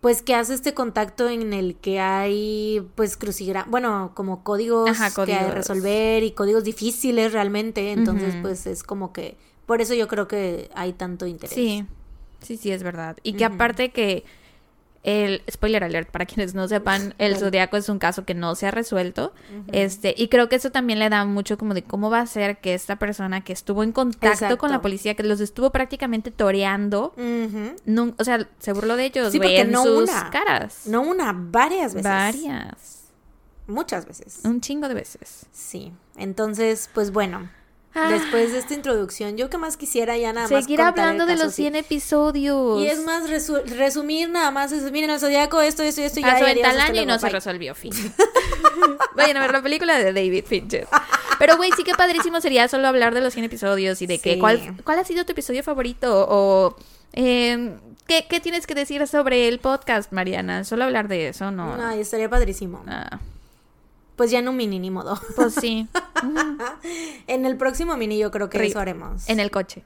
[0.00, 5.10] pues que hace este contacto en el que hay, pues, crucigra, bueno, como códigos, Ajá,
[5.10, 5.54] que hay que códigos.
[5.56, 10.70] resolver y códigos difíciles realmente, entonces, pues, es como que, por eso yo creo que
[10.74, 11.54] hay tanto interés.
[11.54, 11.84] Sí,
[12.40, 13.18] sí, sí, es verdad.
[13.22, 14.24] Y que aparte que
[15.02, 18.66] el spoiler alert, para quienes no sepan, el zodiaco es un caso que no se
[18.66, 19.32] ha resuelto.
[19.72, 22.58] Este, y creo que eso también le da mucho como de cómo va a ser
[22.60, 24.58] que esta persona que estuvo en contacto Exacto.
[24.58, 29.32] con la policía, que los estuvo prácticamente toreando, nun- o sea, se burló de ellos,
[29.32, 30.86] Sí, en no sus una, caras.
[30.86, 32.04] No una, varias veces.
[32.10, 32.96] Varias.
[33.66, 34.40] Muchas veces.
[34.44, 35.46] Un chingo de veces.
[35.52, 35.92] Sí.
[36.16, 37.48] Entonces, pues bueno.
[37.92, 38.08] Ah.
[38.08, 40.62] Después de esta introducción, yo que más quisiera ya nada más.
[40.64, 41.62] Seguir el hablando de los sí.
[41.62, 42.80] 100 episodios.
[42.80, 44.70] Y es más, resu- resumir nada más.
[44.70, 46.20] Es, miren, el zodiaco, esto, esto, esto.
[46.20, 47.92] ya, Pasó y en adiós, tal hasta año y no se resolvió, fin.
[49.16, 50.86] Vayan a ver la película de David Fincher.
[51.38, 54.34] Pero, güey, sí que padrísimo sería solo hablar de los 100 episodios y de que
[54.34, 54.38] Sí.
[54.38, 56.76] cuál, cuál ha sido tu episodio favorito o
[57.14, 57.76] eh,
[58.06, 60.62] ¿qué, qué tienes que decir sobre el podcast, Mariana.
[60.64, 61.74] Solo hablar de eso, ¿no?
[61.82, 62.84] Ay, estaría padrísimo.
[62.86, 63.18] Ah,
[64.20, 65.18] Pues ya en un mini, ni modo.
[65.34, 65.88] pues sí,
[67.26, 69.26] en el próximo mini yo creo que Ri- eso haremos.
[69.30, 69.82] en el coche.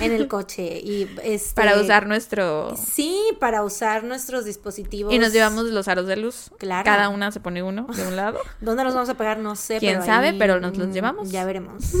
[0.00, 0.78] En el coche.
[0.78, 1.56] Y este...
[1.56, 2.76] Para usar nuestro...
[2.76, 5.12] Sí, para usar nuestros dispositivos.
[5.12, 6.52] Y nos llevamos los aros de luz.
[6.58, 6.84] Claro.
[6.84, 8.38] Cada una se pone uno de un lado.
[8.60, 9.40] ¿Dónde nos vamos a pegar?
[9.40, 9.80] No sé.
[9.80, 10.28] ¿Quién pero sabe?
[10.28, 11.28] ahí, Pero nos los llevamos.
[11.32, 11.82] Ya veremos.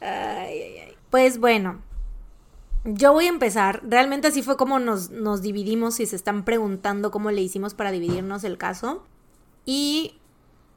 [0.00, 0.94] ay, ay, ay.
[1.10, 1.82] Pues bueno,
[2.84, 3.82] yo voy a empezar.
[3.86, 7.90] Realmente así fue como nos, nos dividimos, si se están preguntando cómo le hicimos para
[7.90, 9.04] dividirnos el caso.
[9.64, 10.14] Y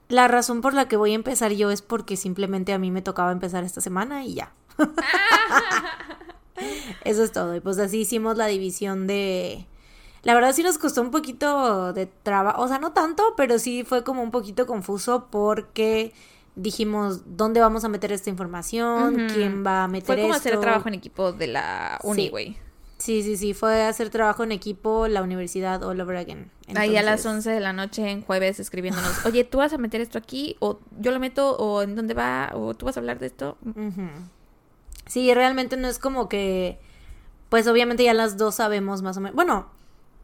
[0.07, 3.01] la razón por la que voy a empezar yo es porque simplemente a mí me
[3.01, 4.53] tocaba empezar esta semana y ya.
[7.03, 7.55] Eso es todo.
[7.55, 9.67] Y pues así hicimos la división de...
[10.23, 13.83] La verdad sí nos costó un poquito de trabajo, o sea, no tanto, pero sí
[13.83, 16.13] fue como un poquito confuso porque
[16.55, 19.27] dijimos, ¿dónde vamos a meter esta información?
[19.31, 20.49] ¿Quién va a meter Fue como esto?
[20.49, 22.53] hacer trabajo en equipo de la uni, güey.
[22.53, 22.57] Sí,
[23.23, 26.51] sí, sí, fue hacer trabajo en equipo, la universidad all over again.
[26.75, 29.77] Ahí a las Entonces, 11 de la noche en jueves escribiéndonos, oye, ¿tú vas a
[29.77, 30.55] meter esto aquí?
[30.59, 31.55] ¿O yo lo meto?
[31.57, 32.51] ¿O en dónde va?
[32.53, 33.57] ¿O tú vas a hablar de esto?
[35.07, 36.79] Sí, realmente no es como que,
[37.49, 39.35] pues obviamente ya las dos sabemos más o menos.
[39.35, 39.67] Bueno,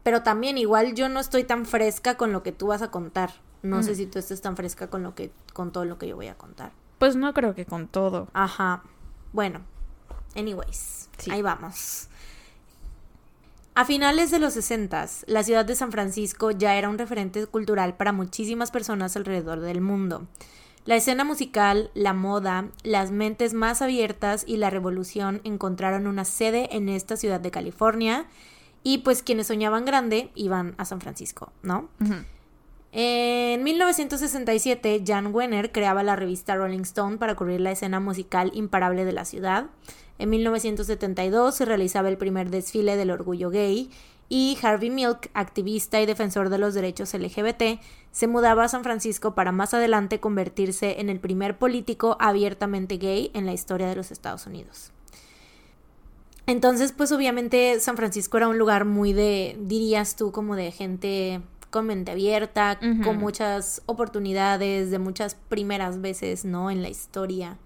[0.02, 3.30] pero también igual yo no estoy tan fresca con lo que tú vas a contar.
[3.62, 3.94] No sé Mm.
[3.94, 6.34] si tú estés tan fresca con lo que, con todo lo que yo voy a
[6.34, 6.72] contar.
[6.98, 8.26] Pues no creo que con todo.
[8.32, 8.82] Ajá.
[9.32, 9.60] Bueno,
[10.34, 11.30] anyways, Sí.
[11.30, 12.08] ahí vamos.
[13.74, 17.96] A finales de los 60, la ciudad de San Francisco ya era un referente cultural
[17.96, 20.26] para muchísimas personas alrededor del mundo.
[20.84, 26.76] La escena musical, la moda, las mentes más abiertas y la revolución encontraron una sede
[26.76, 28.26] en esta ciudad de California
[28.82, 31.88] y pues quienes soñaban grande iban a San Francisco, ¿no?
[32.90, 39.06] En 1967, Jan Wenner creaba la revista Rolling Stone para cubrir la escena musical imparable
[39.06, 39.70] de la ciudad.
[40.18, 43.90] En 1972 se realizaba el primer desfile del orgullo gay
[44.28, 47.80] y Harvey Milk, activista y defensor de los derechos LGBT,
[48.12, 53.30] se mudaba a San Francisco para más adelante convertirse en el primer político abiertamente gay
[53.34, 54.90] en la historia de los Estados Unidos.
[56.46, 61.42] Entonces, pues obviamente San Francisco era un lugar muy de, dirías tú, como de gente
[61.68, 66.70] con mente abierta, con muchas oportunidades, de muchas primeras veces, ¿no?
[66.70, 67.58] En la historia.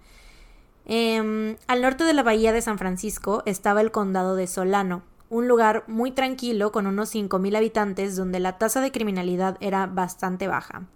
[0.89, 5.49] Em, al norte de la bahía de San Francisco estaba el condado de Solano, un
[5.49, 10.87] lugar muy tranquilo con unos 5.000 habitantes donde la tasa de criminalidad era bastante baja.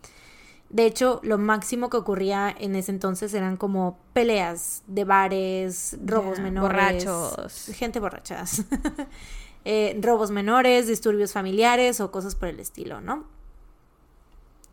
[0.69, 6.39] De hecho, lo máximo que ocurría en ese entonces eran como peleas de bares, robos
[6.39, 7.65] menores, borrachos.
[7.75, 8.63] gente borrachas,
[9.65, 13.25] eh, robos menores, disturbios familiares o cosas por el estilo, ¿no?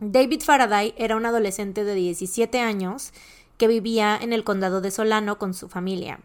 [0.01, 3.13] David Faraday era un adolescente de 17 años
[3.59, 6.21] que vivía en el condado de Solano con su familia.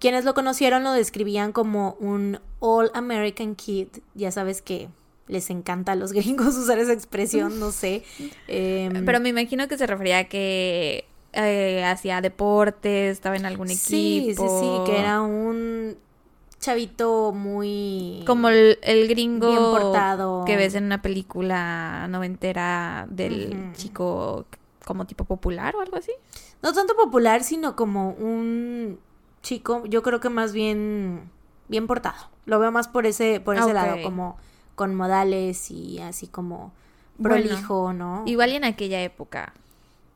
[0.00, 3.88] Quienes lo conocieron lo describían como un All American Kid.
[4.14, 4.88] Ya sabes que
[5.28, 8.02] les encanta a los gringos usar esa expresión, no sé.
[8.48, 13.68] Em, Pero me imagino que se refería a que eh, hacía deportes, estaba en algún
[13.68, 13.86] equipo.
[13.86, 15.96] Sí, sí, sí, que era un
[16.60, 18.22] chavito muy...
[18.26, 20.44] Como el, el gringo Bien portado.
[20.44, 24.46] que ves en una película noventera del chico
[24.84, 26.12] como tipo popular o algo así.
[26.64, 28.98] No tanto popular, sino como un
[29.42, 31.30] chico, yo creo que más bien
[31.68, 32.30] bien portado.
[32.46, 34.36] Lo veo más por ese por ese lado, como
[34.74, 36.72] con modales y así como
[37.18, 38.22] Bueno, prolijo, ¿no?
[38.26, 39.52] Igual y en aquella época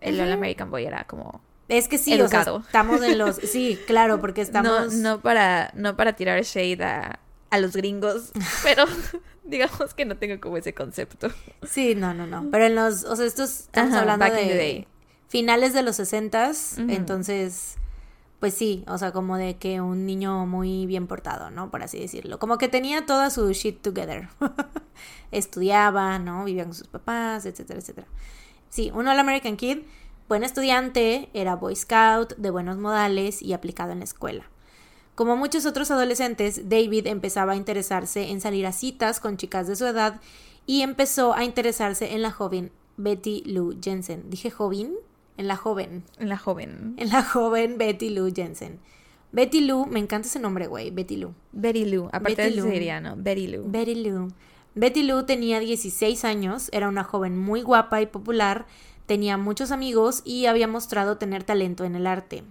[0.00, 0.20] el.
[0.20, 2.60] All American Boy era como Es que sí, o sea, Educado.
[2.66, 7.18] estamos en los sí, claro, porque estamos no, no para no para tirar shade a,
[7.50, 8.32] a los gringos,
[8.62, 8.84] pero
[9.44, 11.28] digamos que no tengo como ese concepto.
[11.66, 14.48] Sí, no, no, no, pero en los, o sea, estos estamos Ajá, hablando back in
[14.48, 14.88] the de day.
[15.28, 16.90] Finales de los sesentas, Ujú.
[16.90, 17.76] entonces
[18.40, 21.70] pues sí, o sea, como de que un niño muy bien portado, ¿no?
[21.72, 22.38] Por así decirlo.
[22.38, 24.28] Como que tenía toda su shit together.
[25.32, 26.44] Estudiaba, ¿no?
[26.44, 28.06] Vivía con sus papás, etcétera, etcétera.
[28.68, 29.78] Sí, un All American Kid,
[30.28, 34.44] buen estudiante, era Boy Scout, de buenos modales y aplicado en la escuela.
[35.16, 39.74] Como muchos otros adolescentes, David empezaba a interesarse en salir a citas con chicas de
[39.74, 40.20] su edad
[40.64, 44.30] y empezó a interesarse en la joven Betty Lou Jensen.
[44.30, 44.94] ¿Dije joven?
[45.38, 46.04] En la joven.
[46.18, 46.94] En la joven.
[46.98, 48.80] En la joven Betty Lou Jensen.
[49.30, 51.32] Betty Lou, me encanta ese nombre, güey, Betty Lou.
[51.52, 52.70] Betty Lou, aparte Betty de Lou.
[52.70, 53.70] siriano, Betty Lou.
[53.70, 54.28] Betty Lou.
[54.74, 58.66] Betty Lou tenía 16 años, era una joven muy guapa y popular,
[59.06, 62.42] tenía muchos amigos y había mostrado tener talento en el arte.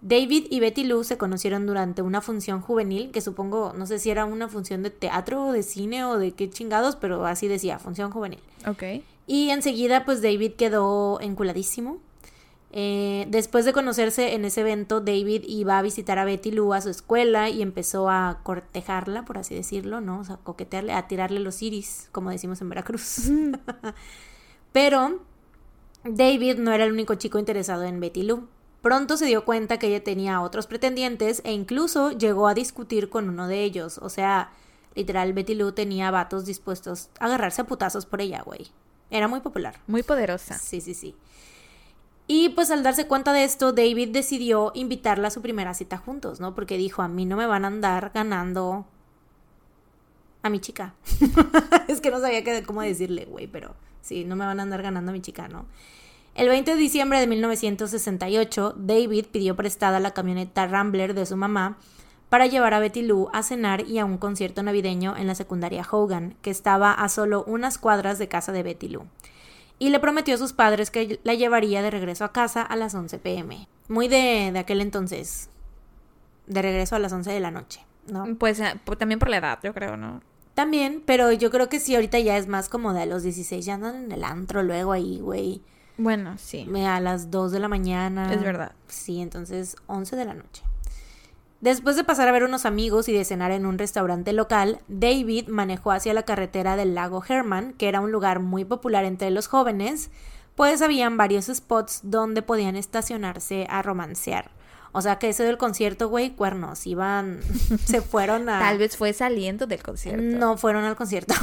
[0.00, 4.10] David y Betty Lou se conocieron durante una función juvenil, que supongo, no sé si
[4.10, 7.78] era una función de teatro o de cine o de qué chingados, pero así decía,
[7.78, 8.40] función juvenil.
[8.66, 9.02] Ok.
[9.26, 11.98] Y enseguida, pues David quedó enculadísimo.
[12.70, 16.80] Eh, después de conocerse en ese evento, David iba a visitar a Betty Lou a
[16.80, 20.20] su escuela y empezó a cortejarla, por así decirlo, ¿no?
[20.20, 23.30] O sea, coquetearle, a tirarle los iris, como decimos en Veracruz.
[24.72, 25.20] Pero
[26.04, 28.46] David no era el único chico interesado en Betty Lou.
[28.82, 33.28] Pronto se dio cuenta que ella tenía otros pretendientes e incluso llegó a discutir con
[33.28, 33.98] uno de ellos.
[33.98, 34.52] O sea,
[34.94, 38.68] literal, Betty Lou tenía vatos dispuestos a agarrarse a putazos por ella, güey.
[39.10, 39.80] Era muy popular.
[39.86, 40.58] Muy poderosa.
[40.58, 41.16] Sí, sí, sí.
[42.30, 46.40] Y pues al darse cuenta de esto, David decidió invitarla a su primera cita juntos,
[46.40, 46.54] ¿no?
[46.54, 48.86] Porque dijo, a mí no me van a andar ganando
[50.42, 50.94] a mi chica.
[51.88, 55.10] es que no sabía cómo decirle, güey, pero sí, no me van a andar ganando
[55.10, 55.64] a mi chica, ¿no?
[56.34, 61.78] El 20 de diciembre de 1968, David pidió prestada la camioneta Rambler de su mamá
[62.28, 65.86] para llevar a Betty Lou a cenar y a un concierto navideño en la secundaria
[65.90, 69.06] Hogan, que estaba a solo unas cuadras de casa de Betty Lou.
[69.78, 72.94] Y le prometió a sus padres que la llevaría de regreso a casa a las
[72.94, 73.68] 11 pm.
[73.88, 75.48] Muy de, de aquel entonces.
[76.46, 78.26] De regreso a las 11 de la noche, ¿no?
[78.38, 80.20] Pues eh, por- también por la edad, yo creo, ¿no?
[80.54, 83.64] También, pero yo creo que sí, ahorita ya es más como de a los 16,
[83.64, 85.60] ya andan en el antro luego ahí, güey.
[85.98, 86.66] Bueno, sí.
[86.86, 88.32] A las 2 de la mañana.
[88.32, 88.72] Es verdad.
[88.88, 90.62] Sí, entonces 11 de la noche.
[91.60, 95.48] Después de pasar a ver unos amigos y de cenar en un restaurante local, David
[95.48, 99.48] manejó hacia la carretera del lago Herman, que era un lugar muy popular entre los
[99.48, 100.10] jóvenes,
[100.54, 104.50] pues habían varios spots donde podían estacionarse a romancear.
[104.92, 107.40] O sea que ese del concierto, güey, cuernos, iban,
[107.84, 108.60] se fueron a...
[108.60, 110.22] Tal vez fue saliendo del concierto.
[110.22, 111.34] No fueron al concierto.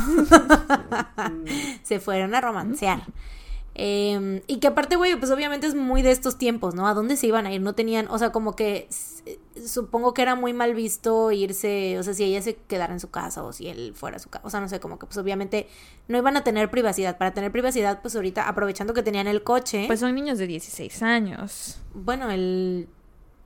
[1.84, 3.04] Se fueron a romancear.
[3.77, 6.88] Eh, y que aparte, güey, pues obviamente es muy de estos tiempos, ¿no?
[6.88, 7.61] ¿A dónde se iban a ir?
[7.61, 12.03] No tenían, o sea, como que s- supongo que era muy mal visto irse, o
[12.03, 14.47] sea, si ella se quedara en su casa o si él fuera a su casa,
[14.47, 15.67] o sea, no sé, como que pues obviamente
[16.07, 17.17] no iban a tener privacidad.
[17.17, 21.03] Para tener privacidad, pues ahorita aprovechando que tenían el coche, Pues son niños de 16
[21.03, 21.81] años.
[21.93, 22.88] bueno, el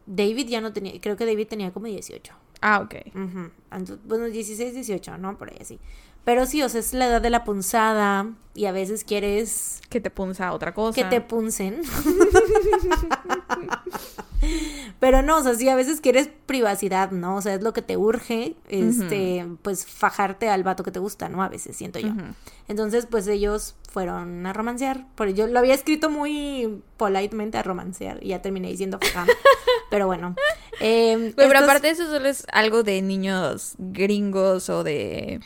[0.05, 2.33] David ya no tenía, creo que David tenía como 18.
[2.61, 2.95] Ah, ok.
[4.05, 5.37] Bueno, 16, 18, ¿no?
[5.37, 5.79] Por ahí así.
[6.29, 9.99] Pero sí, o sea, es la edad de la punzada y a veces quieres Que
[9.99, 10.93] te punza otra cosa.
[10.93, 11.81] que te puncen.
[14.99, 17.37] Pero no, o sea, sí, a veces quieres privacidad, ¿no?
[17.37, 21.29] O sea, es lo que te urge, este, pues fajarte al vato que te gusta,
[21.29, 21.41] ¿no?
[21.41, 22.09] A veces, siento yo.
[22.67, 25.07] Entonces, pues ellos fueron a romancear.
[25.15, 29.27] Pero yo lo había escrito muy politemente a romancear y ya terminé diciendo fajar.
[29.89, 30.35] Pero bueno.
[30.79, 35.39] Eh, Pero estos- aparte eso solo es algo de niños gringos o de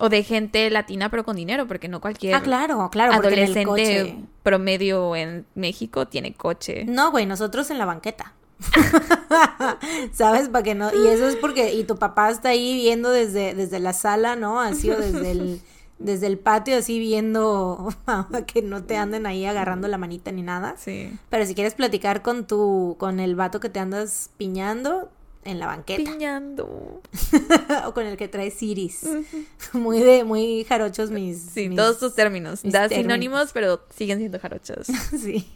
[0.00, 3.34] o de gente latina pero con dinero, porque no cualquier Ah, claro, claro, porque en
[3.34, 4.16] el adolescente coche.
[4.42, 6.84] promedio en México tiene coche.
[6.86, 8.32] No, güey, nosotros en la banqueta.
[10.12, 10.48] ¿Sabes?
[10.48, 10.90] Para que no.
[10.94, 11.74] Y eso es porque.
[11.74, 14.60] Y tu papá está ahí viendo desde, desde la sala, ¿no?
[14.60, 15.60] Así o desde el,
[15.98, 17.88] desde el patio, así viendo
[18.46, 20.74] que no te anden ahí agarrando la manita ni nada.
[20.78, 21.18] Sí.
[21.28, 22.96] Pero si quieres platicar con tu.
[22.98, 25.10] con el vato que te andas piñando,
[25.44, 26.10] en la banqueta.
[26.10, 27.00] Piñando.
[27.86, 29.08] o con el que trae Ciris.
[29.72, 31.40] muy de, muy jarochos mis.
[31.40, 32.60] Sí, mis- todos tus términos.
[32.62, 33.02] Da términos.
[33.02, 34.86] sinónimos, pero siguen siendo jarochos.
[35.18, 35.46] sí.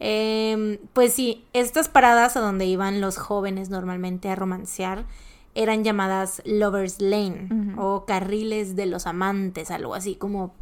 [0.00, 5.04] Em, pues sí, estas paradas a donde iban los jóvenes normalmente a romancear
[5.54, 10.52] eran llamadas Lovers Lane o carriles de los amantes, algo así como,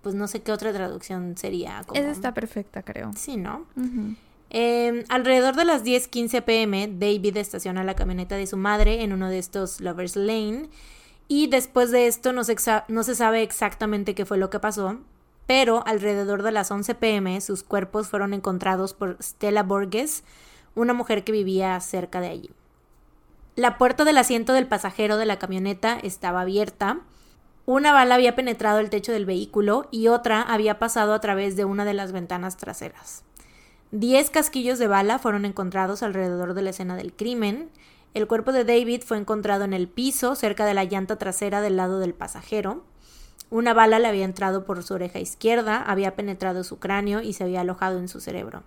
[0.00, 1.84] pues no sé qué otra traducción sería.
[1.86, 2.00] Como...
[2.00, 3.10] Esa está perfecta, creo.
[3.14, 3.66] Sí, ¿no?
[3.76, 4.14] Ujú.
[4.54, 9.30] Eh, alrededor de las 10:15 pm, David estaciona la camioneta de su madre en uno
[9.30, 10.68] de estos Lovers Lane.
[11.26, 12.56] Y después de esto no se,
[12.88, 14.98] no se sabe exactamente qué fue lo que pasó.
[15.46, 20.22] Pero alrededor de las 11 pm, sus cuerpos fueron encontrados por Stella Borges,
[20.74, 22.50] una mujer que vivía cerca de allí.
[23.56, 27.00] La puerta del asiento del pasajero de la camioneta estaba abierta.
[27.64, 31.64] Una bala había penetrado el techo del vehículo y otra había pasado a través de
[31.64, 33.24] una de las ventanas traseras.
[33.94, 37.68] Diez casquillos de bala fueron encontrados alrededor de la escena del crimen.
[38.14, 41.76] El cuerpo de David fue encontrado en el piso, cerca de la llanta trasera del
[41.76, 42.84] lado del pasajero.
[43.50, 47.44] Una bala le había entrado por su oreja izquierda, había penetrado su cráneo y se
[47.44, 48.62] había alojado en su cerebro.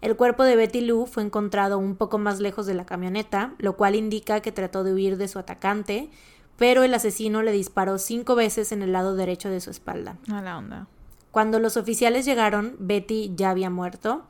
[0.00, 3.76] El cuerpo de Betty Lou fue encontrado un poco más lejos de la camioneta, lo
[3.76, 6.10] cual indica que trató de huir de su atacante,
[6.56, 10.16] pero el asesino le disparó cinco veces en el lado derecho de su espalda.
[10.30, 10.86] A la onda.
[11.34, 14.22] Cuando los oficiales llegaron, Betty ya había muerto,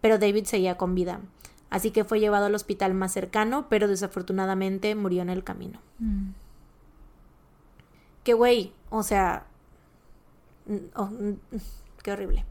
[0.00, 1.20] pero David seguía con vida.
[1.70, 5.78] Así que fue llevado al hospital más cercano, pero desafortunadamente murió en el camino.
[6.00, 6.30] Mm.
[8.24, 9.46] Que güey, o sea...
[10.96, 11.10] oh,
[12.02, 12.44] qué horrible.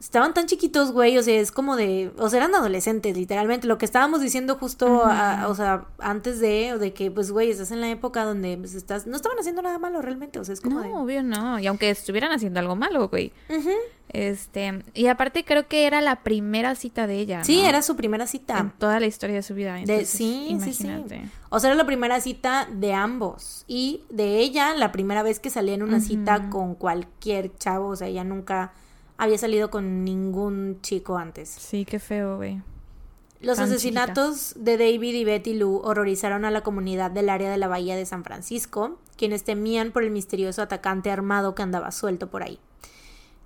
[0.00, 2.10] Estaban tan chiquitos, güey, o sea, es como de...
[2.16, 3.66] O sea, eran adolescentes, literalmente.
[3.66, 7.50] Lo que estábamos diciendo justo, a- o sea, antes de, o de que, pues, güey,
[7.50, 9.06] estás en la época donde pues, estás...
[9.06, 10.88] No estaban haciendo nada malo realmente, o sea, es como No, de...
[10.94, 11.58] obvio no.
[11.58, 13.30] Y aunque estuvieran haciendo algo malo, güey.
[14.08, 14.82] Este.
[14.94, 17.44] Y aparte creo que era la primera cita de ella.
[17.44, 17.68] Sí, ¿no?
[17.68, 18.58] era su primera cita.
[18.58, 19.74] En toda la historia de su vida.
[19.74, 20.84] De, entonces, sí, sí, sí.
[20.86, 21.28] imagínate.
[21.50, 23.64] O sea, era la primera cita de ambos.
[23.68, 27.88] Y de ella, la primera vez que salía en una cita con cualquier chavo.
[27.88, 28.72] O sea, ella nunca
[29.20, 31.48] había salido con ningún chico antes.
[31.48, 32.60] Sí, qué feo, güey.
[33.40, 37.56] Los Tan asesinatos de David y Betty Lou horrorizaron a la comunidad del área de
[37.56, 42.28] la bahía de San Francisco, quienes temían por el misterioso atacante armado que andaba suelto
[42.30, 42.58] por ahí.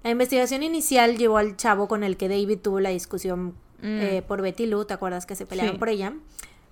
[0.02, 4.00] La investigación inicial llevó al chavo con el que David tuvo la discusión Mm.
[4.00, 5.78] eh, por Betty Lou, ¿te acuerdas que se pelearon Sí.
[5.78, 6.14] por ella?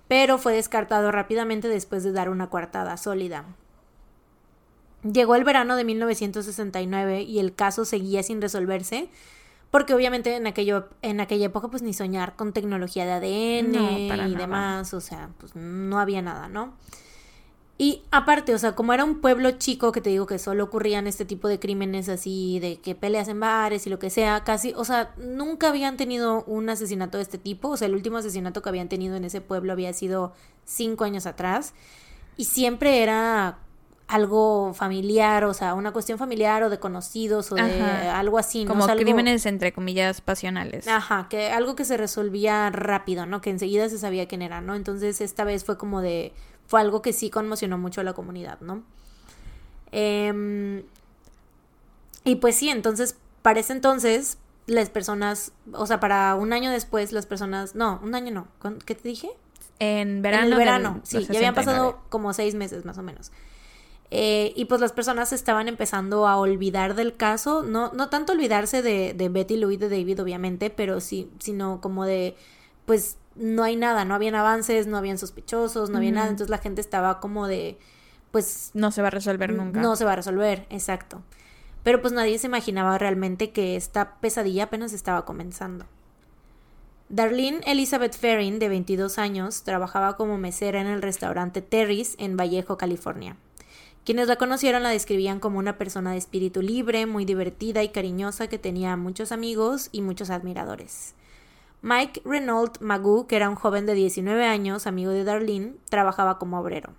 [0.09, 3.45] Pero fue descartado rápidamente después de dar una coartada sólida.
[5.11, 9.09] Llegó el verano de 1969 y el caso seguía sin resolverse,
[9.71, 13.99] porque obviamente en, aquello, en aquella época pues ni soñar con tecnología de ADN No,
[13.99, 14.29] y nada.
[14.29, 16.75] demás, o sea, pues no había nada, ¿no?
[17.79, 21.09] Y aparte, o sea, como era un pueblo chico que te digo que solo ocurrían
[21.09, 24.73] este tipo de crímenes así, de que peleas en bares y lo que sea, casi,
[24.77, 28.63] o sea, nunca habían tenido un asesinato de este tipo, o sea, el último asesinato
[28.63, 30.33] que habían tenido en ese pueblo había sido
[30.65, 31.75] cinco años atrás,
[32.37, 33.59] y siempre era
[34.13, 38.19] algo familiar, o sea, una cuestión familiar o de conocidos o de Ajá.
[38.19, 38.69] algo así, ¿no?
[38.71, 40.87] Como O sea, algo- crímenes, entre comillas, pasionales.
[40.89, 43.41] Ajá, que algo que se resolvía rápido, ¿no?
[43.41, 44.75] Que enseguida se sabía quién era, ¿no?
[44.75, 46.33] Entonces esta vez fue como de,
[46.67, 48.83] fue algo que sí conmocionó mucho a la comunidad, ¿no?
[49.91, 50.83] Em,
[52.25, 57.13] y pues sí, entonces, para ese entonces, las personas, o sea, para un año después,
[57.13, 59.31] las personas, no, un año no, ¿cuán- ¿qué te dije?
[59.79, 60.47] En verano.
[60.47, 61.55] en el verano, del sí, ya habían 69.
[61.55, 63.33] pasado como seis meses más o menos.
[64.15, 68.83] Eh, y pues las personas estaban empezando a olvidar del caso, no, no tanto olvidarse
[68.83, 72.37] de, de Betty Lou y de David, obviamente, pero sí, sino como de,
[72.85, 76.59] pues no hay nada, no habían avances, no habían sospechosos, no había nada, entonces la
[76.59, 77.79] gente estaba como de,
[78.31, 79.81] pues No se va a resolver nunca.
[79.81, 81.23] no se va a resolver, exacto.
[81.83, 85.87] Pero pues nadie se imaginaba realmente que esta pesadilla apenas estaba comenzando.
[87.09, 92.77] Darlene Elizabeth Ferrin, de 22 años, trabajaba como mesera en el restaurante Terry's en Vallejo,
[92.77, 93.39] California.
[94.05, 98.49] Quienes la conocieron la describían como una persona de espíritu libre, muy divertida y cariñosa
[98.49, 101.15] que tenía muchos amigos y muchos admiradores.
[101.83, 106.59] Mike Renault Magoo, que era un joven de 19 años, amigo de Darlene, trabajaba como
[106.59, 106.95] obrero.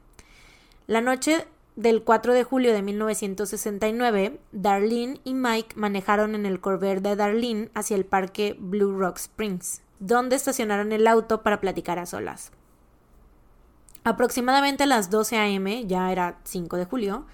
[0.88, 7.02] La noche del 4 de julio de 1969, Darlene y Mike manejaron en el Corvair
[7.02, 12.06] de Darlene hacia el parque Blue Rock Springs, donde estacionaron el auto para platicar a
[12.06, 12.52] solas.
[14.04, 17.26] Aproximadamente a las 12 a.m., ya era 5 de julio,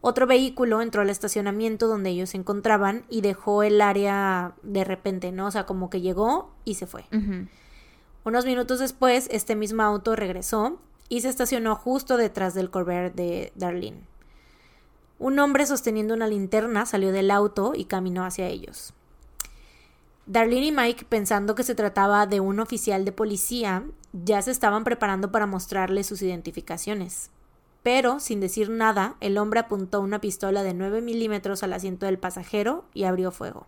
[0.00, 5.32] otro vehículo entró al estacionamiento donde ellos se encontraban y dejó el área de repente,
[5.32, 5.46] ¿no?
[5.46, 7.06] O sea, como que llegó y se fue.
[8.24, 13.52] Unos minutos después, este mismo auto regresó y se estacionó justo detrás del Corvair de
[13.54, 14.06] Darlene.
[15.18, 18.92] Un hombre sosteniendo una linterna salió del auto y caminó hacia ellos.
[20.26, 24.82] Darlene y Mike, pensando que se trataba de un oficial de policía, ya se estaban
[24.84, 27.30] preparando para mostrarle sus identificaciones.
[27.84, 32.18] Pero, sin decir nada, el hombre apuntó una pistola de 9 milímetros al asiento del
[32.18, 33.66] pasajero y abrió fuego.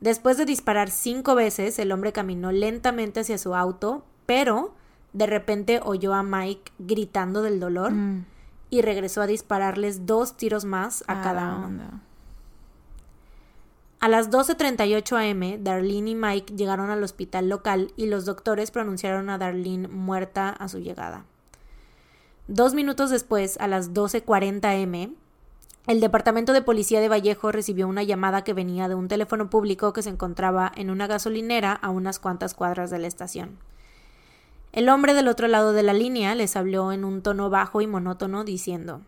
[0.00, 4.74] Después de disparar cinco veces, el hombre caminó lentamente hacia su auto, pero
[5.12, 8.24] de repente oyó a Mike gritando del dolor Mm.
[8.70, 12.00] y regresó a dispararles dos tiros más a Ah, cada uno.
[14.04, 19.30] A las 12.38 am, Darlene y Mike llegaron al hospital local y los doctores pronunciaron
[19.30, 21.24] a Darlene muerta a su llegada.
[22.46, 25.14] Dos minutos después, a las 12.40 am,
[25.86, 29.94] el Departamento de Policía de Vallejo recibió una llamada que venía de un teléfono público
[29.94, 33.56] que se encontraba en una gasolinera a unas cuantas cuadras de la estación.
[34.72, 37.86] El hombre del otro lado de la línea les habló en un tono bajo y
[37.86, 39.00] monótono diciendo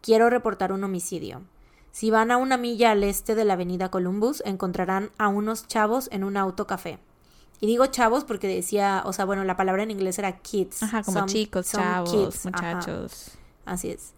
[0.00, 1.42] Quiero reportar un homicidio.
[1.92, 6.08] Si van a una milla al este de la avenida Columbus, encontrarán a unos chavos
[6.10, 6.98] en un auto café.
[7.60, 10.82] Y digo chavos porque decía, o sea, bueno, la palabra en inglés era kids.
[10.82, 12.74] Ajá, como Some- chicos, some chavos, kids, ajá.
[12.76, 13.30] muchachos.
[13.66, 14.14] Así es.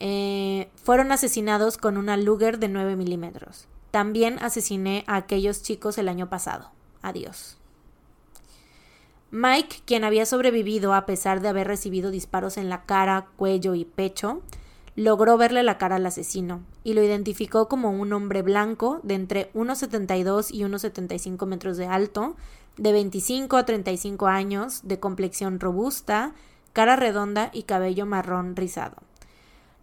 [0.00, 3.68] Eh, fueron asesinados con una Luger de 9 milímetros.
[3.90, 6.70] También asesiné a aquellos chicos el año pasado.
[7.02, 7.58] Adiós.
[9.30, 13.84] Mike, quien había sobrevivido a pesar de haber recibido disparos en la cara, cuello y
[13.84, 14.40] pecho,
[14.96, 19.52] logró verle la cara al asesino y lo identificó como un hombre blanco de entre
[19.54, 22.36] 1,72 y 1,75 metros de alto,
[22.76, 26.34] de 25 a 35 años, de complexión robusta,
[26.74, 28.96] cara redonda y cabello marrón rizado.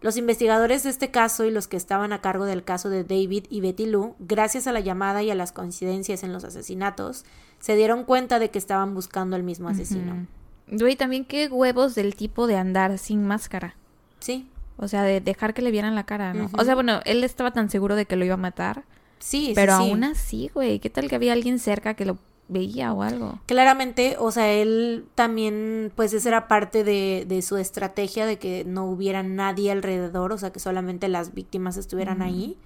[0.01, 3.45] Los investigadores de este caso y los que estaban a cargo del caso de David
[3.49, 7.23] y Betty Lou, gracias a la llamada y a las coincidencias en los asesinatos,
[7.59, 10.27] se dieron cuenta de que estaban buscando al mismo asesino.
[10.67, 13.75] Güey, también qué huevos del tipo de andar sin máscara.
[14.19, 14.47] Sí,
[14.81, 16.49] O sea, de dejar que le vieran la cara, ¿no?
[16.57, 18.83] O sea, bueno, él estaba tan seguro de que lo iba a matar.
[19.19, 19.83] sí, sí, pero sí.
[19.83, 22.17] aún así, güey, ¿qué tal que había alguien cerca que lo
[22.47, 23.39] veía o algo?
[23.45, 28.65] Claramente, o sea, él también, pues esa era parte de, de su estrategia de que
[28.65, 32.57] no hubiera nadie alrededor, o sea, que solamente las víctimas estuvieran ahí.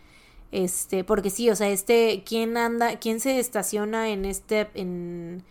[0.51, 5.43] Este, porque sí, o sea, este, ¿quién anda, quién se estaciona en este, en,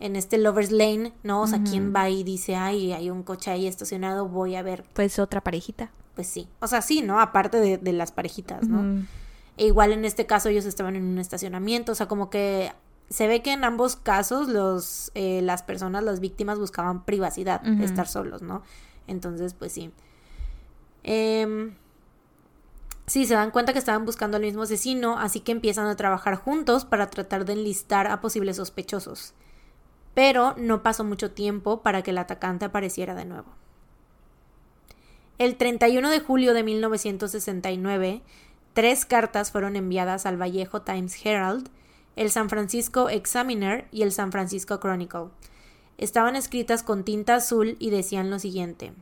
[0.00, 1.42] en este Lover's Lane, ¿no?
[1.42, 4.84] O sea, ¿quién va y dice, ay, hay un coche ahí estacionado, voy a ver?
[4.92, 5.90] Pues otra parejita.
[6.14, 6.48] Pues sí.
[6.60, 7.20] O sea, sí, ¿no?
[7.20, 9.04] Aparte de, de las parejitas, ¿no?
[9.56, 12.72] E igual en este caso ellos estaban en un estacionamiento, o sea, como que
[13.08, 18.08] se ve que en ambos casos los, eh, las personas, las víctimas buscaban privacidad, estar
[18.08, 18.62] solos, ¿no?
[19.06, 19.92] Entonces, pues sí.
[21.02, 21.74] Em,
[23.06, 26.36] sí, se dan cuenta que estaban buscando al mismo asesino, así que empiezan a trabajar
[26.36, 29.34] juntos para tratar de enlistar a posibles sospechosos.
[30.14, 33.63] Pero no pasó mucho tiempo para que el atacante apareciera de nuevo.
[35.36, 38.22] El 31 de julio de 1969,
[38.72, 41.70] tres cartas fueron enviadas al Vallejo Times Herald,
[42.14, 45.30] el San Francisco Examiner y el San Francisco Chronicle.
[45.98, 48.92] Estaban escritas con tinta azul y decían lo siguiente.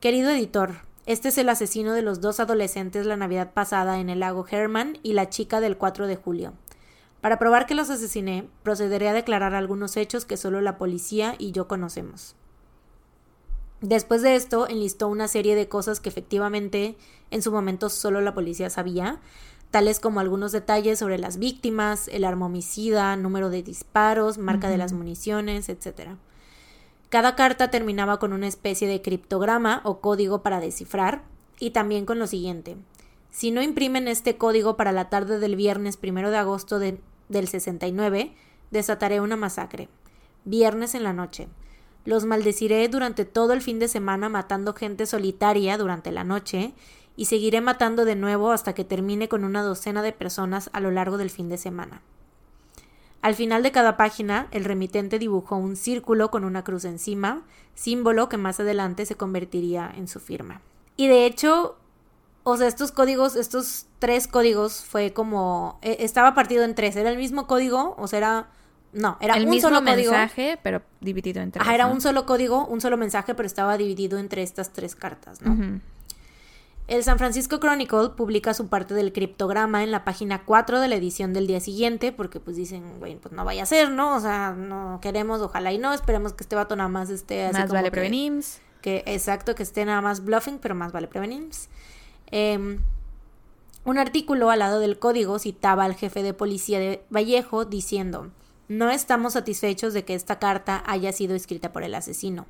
[0.00, 4.18] Querido editor, este es el asesino de los dos adolescentes la Navidad pasada en el
[4.18, 6.54] lago Herman y la chica del 4 de julio.
[7.20, 11.52] Para probar que los asesiné, procederé a declarar algunos hechos que solo la policía y
[11.52, 12.34] yo conocemos.
[13.80, 16.96] Después de esto, enlistó una serie de cosas que efectivamente
[17.30, 19.20] en su momento solo la policía sabía,
[19.70, 24.78] tales como algunos detalles sobre las víctimas, el arma homicida, número de disparos, marca de
[24.78, 26.10] las municiones, etc.
[27.08, 31.24] Cada carta terminaba con una especie de criptograma o código para descifrar,
[31.58, 32.76] y también con lo siguiente.
[33.30, 37.48] Si no imprimen este código para la tarde del viernes primero de agosto de- del
[37.48, 38.32] 69,
[38.70, 39.88] desataré una masacre.
[40.44, 41.48] Viernes en la noche.
[42.04, 46.74] Los maldeciré durante todo el fin de semana matando gente solitaria durante la noche
[47.16, 50.90] y seguiré matando de nuevo hasta que termine con una docena de personas a lo
[50.90, 52.02] largo del fin de semana.
[53.22, 57.42] Al final de cada página, el remitente dibujó un círculo con una cruz encima,
[57.74, 60.60] símbolo que más adelante se convertiría en su firma.
[60.98, 61.78] Y de hecho,
[62.42, 67.10] o sea, estos códigos, estos tres códigos fue como, eh, estaba partido en tres, era
[67.10, 68.50] el mismo código, o sea, era,
[68.94, 70.12] no, era el un mismo solo código.
[70.12, 71.62] mensaje, pero dividido en tres.
[71.62, 71.92] Ajá, era ¿no?
[71.94, 75.80] un solo código, un solo mensaje, pero estaba dividido entre estas tres cartas, ¿no?
[76.86, 80.96] El San Francisco Chronicle publica su parte del criptograma en la página 4 de la
[80.96, 84.14] edición del día siguiente, porque pues dicen, güey, pues no vaya a ser, ¿no?
[84.16, 87.54] O sea, no queremos, ojalá y no, esperemos que este vato nada más esté así
[87.54, 88.44] Más como vale que- prevenir.
[88.82, 91.48] que exacto, que esté nada más bluffing, pero más vale prevenir.
[92.26, 92.80] Em,
[93.86, 98.30] un artículo al lado del código citaba al jefe de policía de Vallejo diciendo,
[98.68, 102.46] no estamos satisfechos de que esta carta haya sido escrita por el asesino.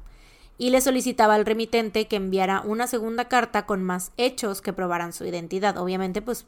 [0.56, 5.12] Y le solicitaba al remitente que enviara una segunda carta con más hechos que probaran
[5.12, 5.76] su identidad.
[5.78, 6.46] Obviamente, pues,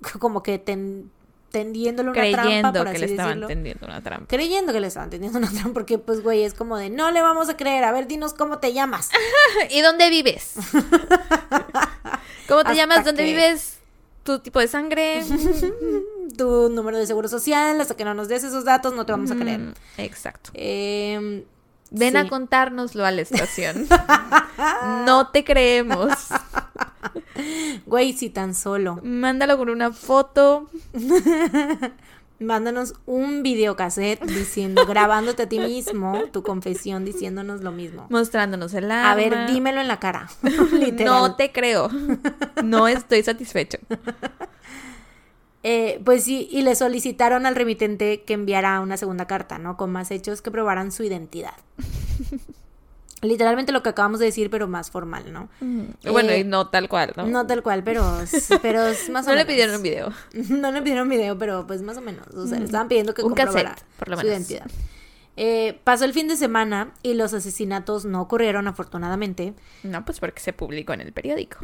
[0.18, 1.10] como que ten-
[1.50, 3.48] tendiéndole una Creyendo trampa, por que así le estaban decirlo.
[3.48, 4.26] tendiendo una trampa.
[4.26, 7.20] Creyendo que le estaban tendiendo una trampa, porque pues, güey, es como de, no le
[7.20, 9.10] vamos a creer, a ver, dinos cómo te llamas.
[9.70, 10.54] ¿Y dónde vives?
[12.48, 13.04] ¿Cómo te Hasta llamas?
[13.04, 13.78] ¿Dónde que- vives?
[14.22, 15.22] ¿Tu tipo de sangre?
[16.36, 19.30] tu número de seguro social, hasta que no nos des esos datos, no te vamos
[19.30, 19.58] a creer.
[19.60, 20.50] Mm, Exacto.
[20.54, 21.44] Eh,
[21.90, 22.16] Ven sí.
[22.16, 23.86] a contárnoslo a la estación.
[25.04, 26.12] no te creemos.
[27.84, 28.98] Güey, si tan solo.
[29.02, 30.70] Mándalo con una foto.
[32.42, 38.06] Mándanos un videocassette diciendo, grabándote a ti mismo, tu confesión diciéndonos lo mismo.
[38.10, 39.10] Mostrándonos el arma.
[39.10, 40.28] A ver, dímelo en la cara.
[40.72, 41.06] Literal.
[41.06, 41.88] No te creo.
[42.62, 43.78] No estoy satisfecho.
[45.64, 49.76] Eh, pues sí, y le solicitaron al remitente que enviara una segunda carta, ¿no?
[49.76, 51.54] Con más hechos que probaran su identidad.
[53.22, 55.48] Literalmente lo que acabamos de decir, pero más formal, ¿no?
[56.10, 57.24] Bueno, Eh, y no tal cual, ¿no?
[57.26, 58.02] No tal cual, pero,
[58.60, 59.52] pero es más o No le menos.
[59.52, 60.12] pidieron un video.
[60.50, 62.26] No le pidieron video, pero pues más o menos.
[62.34, 64.66] O sea, le estaban pidiendo que Un comprobara cassette, por lo su identidad.
[65.36, 69.54] Eh, pasó el fin de semana y los asesinatos no ocurrieron, afortunadamente.
[69.82, 71.58] No, pues porque se publicó en el periódico.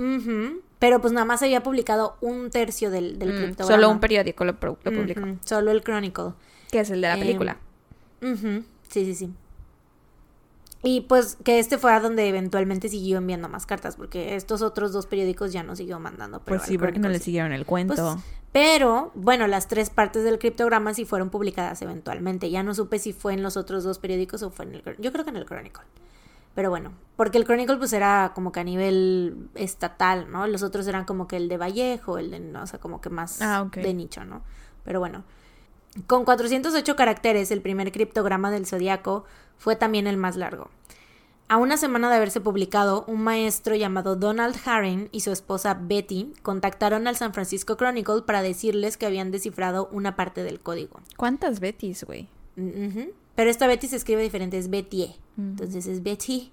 [0.78, 3.74] Pero pues nada más había publicado un tercio del, del Mm, criptograma.
[3.76, 5.20] solo un periódico lo, publicó.
[5.44, 6.32] Solo el Chronicle.
[6.70, 7.56] Que es el de la Em, película.
[8.22, 9.30] Sí, sí, sí.
[10.82, 14.92] Y pues que este fue a donde eventualmente siguió enviando más cartas, porque estos otros
[14.92, 16.40] dos periódicos ya no siguió mandando.
[16.40, 17.94] pero pues sí, porque no Chronicle le siguieron el cuento.
[17.94, 22.50] Pues, pero, bueno, las tres partes del criptograma sí fueron publicadas eventualmente.
[22.50, 24.82] Ya no supe si fue en los otros dos periódicos o fue en el...
[24.98, 25.84] Yo creo que en el Chronicle.
[26.54, 30.46] Pero bueno, porque el Chronicle pues era como que a nivel estatal, ¿no?
[30.46, 33.10] Los otros eran como que el de Vallejo, el de, no, o sea, como que
[33.10, 34.42] más Ah, de nicho, ¿no?
[34.84, 35.24] Pero bueno.
[36.06, 39.24] Con 408 caracteres, el primer criptograma del zodiaco
[39.56, 40.70] fue también el más largo.
[41.50, 46.34] A una semana de haberse publicado, un maestro llamado Donald Haring y su esposa Betty
[46.42, 51.00] contactaron al San Francisco Chronicle para decirles que habían descifrado una parte del código.
[51.16, 52.28] ¿Cuántas Bettys, güey?
[53.34, 55.14] Pero esta Betty se escribe diferente, es Betty.
[55.36, 55.50] Mm.
[55.50, 56.52] Entonces es Betty.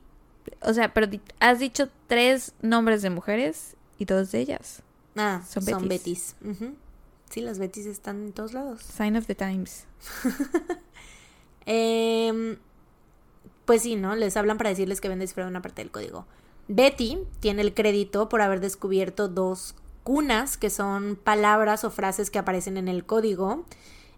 [0.61, 1.07] O sea, pero
[1.39, 4.81] has dicho tres nombres de mujeres y dos de ellas.
[5.17, 6.35] Ah, Son son, Bettys.
[7.29, 8.81] Sí, las Bettys están en todos lados.
[8.81, 9.85] Sign of the Times.
[11.67, 12.57] Em,
[13.65, 14.15] pues sí, ¿no?
[14.15, 16.27] Les hablan para decirles que habían descifrado una parte del código.
[16.67, 19.73] Betty tiene el crédito por haber descubierto dos
[20.03, 23.65] cunas, que son palabras o frases que aparecen en el código.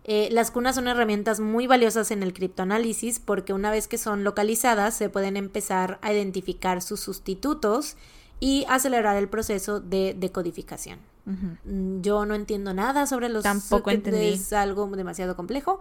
[0.03, 4.23] Eh, las cunas son herramientas muy valiosas en el criptoanálisis porque una vez que son
[4.23, 7.97] localizadas se pueden empezar a identificar sus sustitutos
[8.39, 10.99] y acelerar el proceso de decodificación.
[11.27, 14.29] Mm, Yo no entiendo nada sobre los Tampoco entendí.
[14.29, 15.79] Es algo demasiado complejo.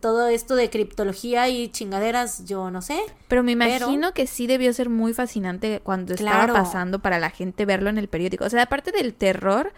[0.00, 3.00] Todo esto de criptología y chingaderas, yo no sé.
[3.28, 6.40] Pero me Pero- imagino que sí debió ser muy fascinante cuando Claro.
[6.40, 8.44] estaba pasando para la gente verlo en el periódico.
[8.44, 9.72] O sea, aparte del terror,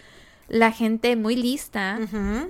[0.48, 2.00] la gente muy lista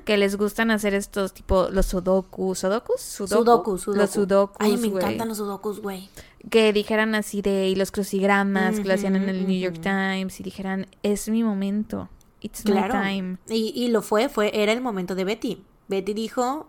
[0.07, 3.35] que les gustan hacer estos tipo los sudokus, sudokus, Sudoku?
[3.45, 4.01] Sudoku, sudoku.
[4.01, 6.09] los sudokus, Ay, me encantan los sudokus, güey.
[6.49, 9.81] Que dijeran así de y los crucigramas que lo hacían en el New York.
[9.81, 12.09] Times y dijeran es mi momento,
[12.41, 12.95] it's Claro.
[12.95, 13.37] my time.
[13.49, 15.63] Y, y lo fue, fue, era el momento de Betty.
[15.89, 16.69] Betty dijo,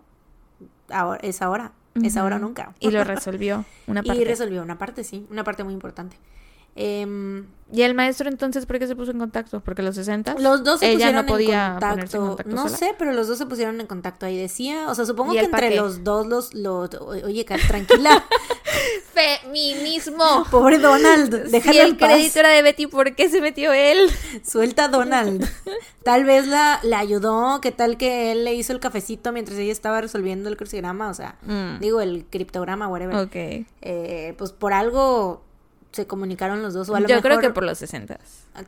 [0.90, 1.72] ahora, es ahora,
[2.04, 2.74] es ahora o nunca.
[2.80, 4.22] Y lo resolvió una parte.
[4.22, 6.18] Y resolvió una parte, sí, una parte muy importante.
[6.76, 9.62] Em, ¿Y el maestro entonces por qué se puso en contacto?
[9.62, 10.36] ¿Porque los 60?
[10.40, 11.94] Los dos se Ella pusieron no podía en contacto.
[11.96, 12.78] ponerse en contacto no sola.
[12.78, 14.38] sé, pero los dos se pusieron en contacto ahí.
[14.38, 15.76] Decía, o sea, supongo ¿Y que entre qué?
[15.78, 16.90] los dos los, los
[17.24, 18.26] oye, tranquila,
[19.14, 20.46] Feminismo.
[20.52, 22.10] pobre Donald, si déjalo el en paz.
[22.10, 24.10] crédito era de Betty, ¿por qué se metió él?
[24.44, 25.48] Suelta a Donald.
[26.04, 29.72] Tal vez la, la ayudó, qué tal que él le hizo el cafecito mientras ella
[29.72, 31.80] estaba resolviendo el crucigrama, o sea, Mm.
[31.80, 33.16] digo el criptograma, whatever.
[33.18, 33.36] Ok.
[33.82, 35.44] Eh, pues por algo
[35.92, 38.20] se comunicaron los dos o a lo Yo mejor creo que por los 60.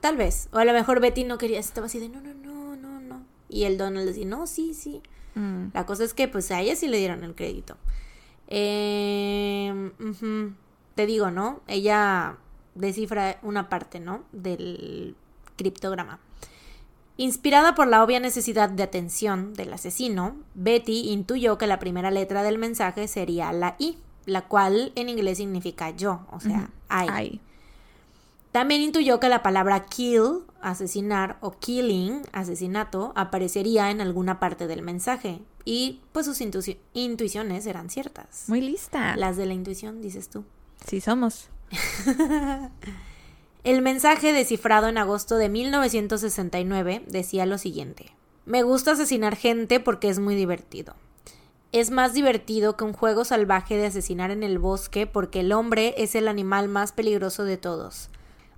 [0.01, 2.75] tal vez, o a lo mejor Betty no quería, estaba así de no, no, no,
[2.75, 3.25] no, no.
[3.49, 5.01] Y el Donald decía, "No, sí, sí."
[5.35, 5.67] Mm.
[5.73, 7.77] La cosa es que pues a ella sí le dieron el crédito.
[8.47, 9.91] Eh.
[10.95, 11.61] Te digo, ¿no?
[11.67, 12.37] Ella
[12.75, 14.23] descifra una parte, ¿no?
[14.31, 15.15] Del
[15.55, 16.19] criptograma.
[17.17, 22.41] Inspirada por la obvia necesidad de atención del asesino, Betty intuyó que la primera letra
[22.43, 27.07] del mensaje sería la I, la cual en inglés significa yo, o sea, I.
[27.09, 27.41] Ay.
[28.51, 34.83] También intuyó que la palabra kill, asesinar, o killing, asesinato, aparecería en alguna parte del
[34.83, 35.39] mensaje.
[35.65, 38.43] Y pues sus intuici- intuiciones eran ciertas.
[38.47, 39.15] Muy lista.
[39.15, 40.43] Las de la intuición, dices tú.
[40.85, 41.49] Sí somos.
[43.63, 48.07] El mensaje descifrado en agosto de 1969 decía lo siguiente.
[48.45, 50.95] Me gusta asesinar gente porque es muy divertido.
[51.73, 55.95] Es más divertido que un juego salvaje de asesinar en el bosque porque el hombre
[55.97, 58.09] es el animal más peligroso de todos.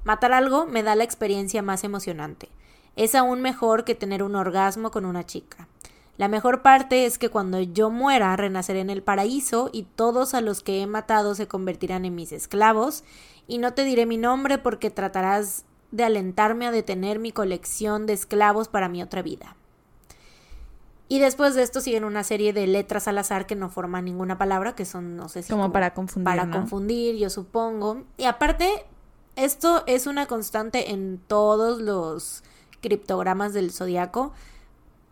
[0.03, 2.49] Matar algo me da la experiencia más emocionante.
[2.97, 5.69] Es aún mejor que tener un orgasmo con una chica.
[6.17, 10.41] La mejor parte es que cuando yo muera renaceré en el paraíso y todos a
[10.41, 13.05] los que he matado se convertirán en mis esclavos
[13.47, 18.11] y no te diré mi nombre porque tratarás de alentarme a detener mi colección de
[18.11, 19.55] esclavos para mi otra vida.
[21.07, 24.37] Y después de esto siguen una serie de letras al azar que no forman ninguna
[24.37, 25.51] palabra, que son, no sé si...
[25.51, 26.25] Como, para confundir.
[26.25, 28.03] Para confundir, yo supongo.
[28.17, 28.67] Y aparte,
[29.35, 32.43] esto es una constante en todos los
[32.81, 34.33] criptogramas del zodiaco.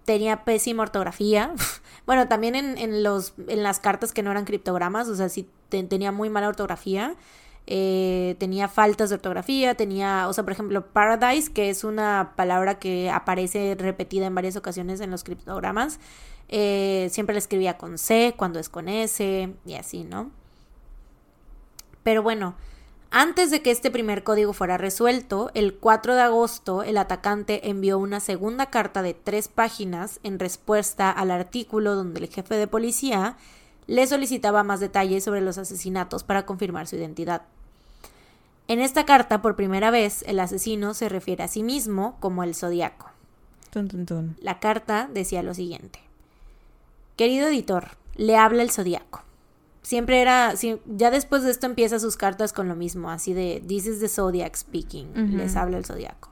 [0.04, 1.54] Tenía pésima ortografía.
[2.08, 5.48] bueno, también en, en, los, en las cartas que no eran criptogramas, o sea, sí
[5.70, 7.16] tenía muy mala ortografía.
[7.66, 12.78] Eh, tenía faltas de ortografía, tenía, o sea, por ejemplo, paradise, que es una palabra
[12.78, 16.00] que aparece repetida en varias ocasiones en los criptogramas,
[16.50, 20.32] eh, siempre la escribía con C cuando es con S y así, ¿no?
[22.04, 22.56] Pero bueno,
[23.16, 27.98] antes de que este primer código fuera resuelto, el 4 de agosto el atacante envió
[27.98, 33.38] una segunda carta de tres páginas en respuesta al artículo donde el jefe de policía
[33.88, 37.44] le solicitaba más detalles sobre los asesinatos para confirmar su identidad.
[38.68, 42.56] En esta carta, por primera vez, el asesino se refiere a sí mismo como el
[42.56, 43.12] zodiaco.
[44.40, 46.00] La carta decía lo siguiente.
[47.18, 49.24] Querido editor, le habla el zodiaco.
[49.82, 50.54] Siempre era,
[50.86, 54.08] ya después de esto empieza sus cartas con lo mismo, así de, this is the
[54.08, 56.30] zodiac speaking, les habla el zodiaco.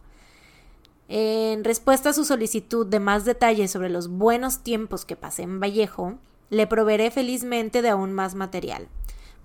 [1.09, 5.59] En respuesta a su solicitud de más detalles sobre los buenos tiempos que pasé en
[5.59, 6.17] Vallejo,
[6.51, 8.87] le proveeré felizmente de aún más material.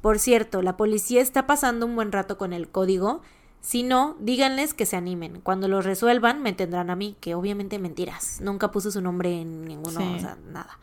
[0.02, 3.22] Por cierto, la policía está pasando un buen rato con el código.
[3.62, 5.40] Si no, díganles que se animen.
[5.40, 8.40] Cuando lo resuelvan, me tendrán a mí, que obviamente mentiras.
[8.42, 10.78] Nunca puso su nombre en ninguno, o sea, nada.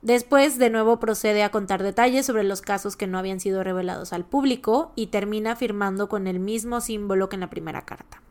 [0.00, 4.12] Después, de nuevo, procede a contar detalles sobre los casos que no habían sido revelados
[4.12, 8.22] al público y termina firmando con el mismo símbolo que en la primera carta.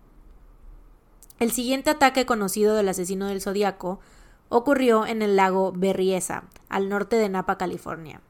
[1.40, 4.00] El siguiente ataque conocido del asesino del zodiaco
[4.50, 8.22] ocurrió en el lago Berryessa, al norte de Napa, California.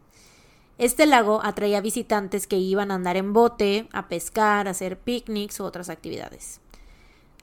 [0.77, 5.59] Este lago atraía visitantes que iban a andar en bote, a pescar, a hacer picnics
[5.59, 6.61] u otras actividades.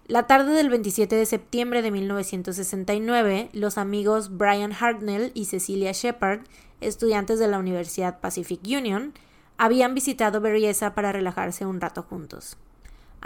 [0.06, 6.42] La tarde del 27 de septiembre de 1969, los amigos Brian Hartnell y Cecilia Shepard,
[6.80, 9.12] estudiantes de la Universidad Pacific Union,
[9.58, 12.56] habían visitado Berryessa para relajarse un rato juntos.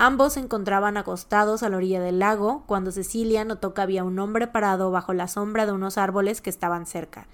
[0.03, 4.19] Ambos se encontraban acostados a la orilla del lago cuando Cecilia notó que había un
[4.19, 7.27] hombre parado bajo la sombra de unos árboles que estaban cerca.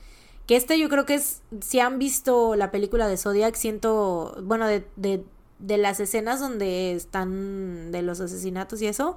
[0.49, 4.67] Que este yo creo que es, si han visto la película de Zodiac, siento, bueno,
[4.67, 5.25] de, de,
[5.61, 9.17] de las escenas donde están de los asesinatos y eso,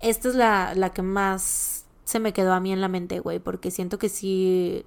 [0.00, 3.38] esta es la, la que más se me quedó a mí en la mente, güey,
[3.38, 4.84] porque siento que sí,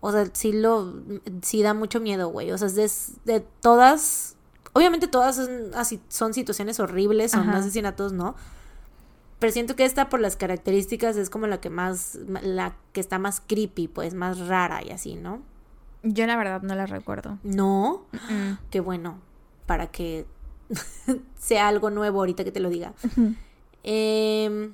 [0.00, 0.94] o sea, sí lo,
[1.42, 4.36] sí da mucho miedo, güey, o sea, es de, de todas
[4.72, 8.36] Obviamente todas son, así, son situaciones horribles, son asesinatos, ¿no?
[9.40, 13.18] Pero siento que esta por las características es como la que más, la que está
[13.18, 15.40] más creepy, pues más rara y así, ¿no?
[16.02, 17.38] Yo la verdad no la recuerdo.
[17.42, 18.04] No,
[18.70, 19.18] qué bueno,
[19.66, 20.26] para que
[21.38, 22.92] sea algo nuevo ahorita que te lo diga.
[23.82, 24.70] eh,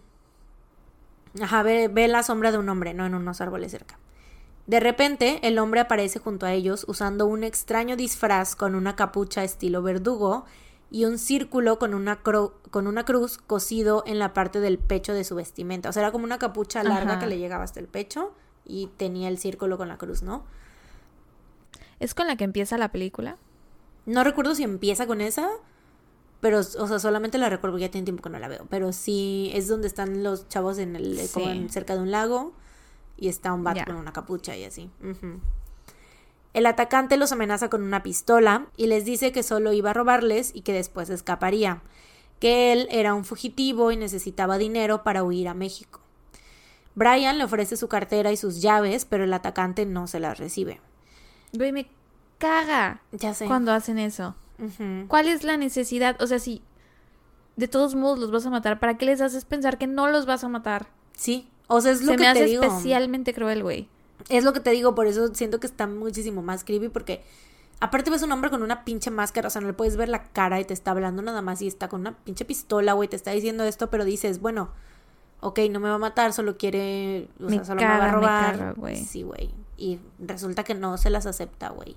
[1.40, 3.98] ajá, ve, ve la sombra de un hombre, no en unos árboles cerca.
[4.66, 9.44] De repente, el hombre aparece junto a ellos usando un extraño disfraz con una capucha
[9.44, 10.44] estilo verdugo
[10.90, 15.24] y un círculo con una, con una cruz cosido en la parte del pecho de
[15.24, 15.88] su vestimenta.
[15.88, 18.32] O sea, era como una capucha larga que le llegaba hasta el pecho
[18.64, 20.44] y tenía el círculo con la cruz, ¿no?
[22.00, 23.36] ¿Es con la que empieza la película?
[24.04, 25.48] No recuerdo si empieza con esa,
[26.40, 28.66] pero, o sea, solamente la recuerdo, ya tiene tiempo que no la veo.
[28.68, 32.52] Pero sí, es donde están los chavos en el, como cerca de un lago
[33.16, 34.90] y está un vato con una capucha y así.
[36.52, 40.52] El atacante los amenaza con una pistola y les dice que solo iba a robarles
[40.54, 41.82] y que después escaparía,
[42.40, 46.00] que él era un fugitivo y necesitaba dinero para huir a México.
[46.94, 50.80] Brian le ofrece su cartera y sus llaves, pero el atacante no se las recibe.
[51.52, 51.90] Güey, me
[52.38, 53.02] caga.
[53.12, 53.46] Ya sé.
[53.46, 54.34] Cuando hacen eso.
[55.08, 56.20] ¿Cuál es la necesidad?
[56.22, 56.62] O sea, si
[57.56, 60.24] de todos modos los vas a matar, ¿para qué les haces pensar que no los
[60.24, 60.88] vas a matar?
[61.14, 62.62] Sí, o sea, es lo Se que me te hace digo.
[62.64, 63.88] especialmente cruel, güey.
[64.28, 67.22] Es lo que te digo, por eso siento que está muchísimo más creepy porque
[67.80, 70.24] aparte ves un hombre con una pinche máscara, o sea, no le puedes ver la
[70.24, 73.16] cara y te está hablando nada más y está con una pinche pistola, güey, te
[73.16, 74.70] está diciendo esto, pero dices, bueno,
[75.40, 78.74] ok, no me va a matar, solo quiere, o sea, solo me va a robar.
[78.96, 79.50] Sí, güey.
[79.76, 81.94] Y resulta que no se las acepta, güey.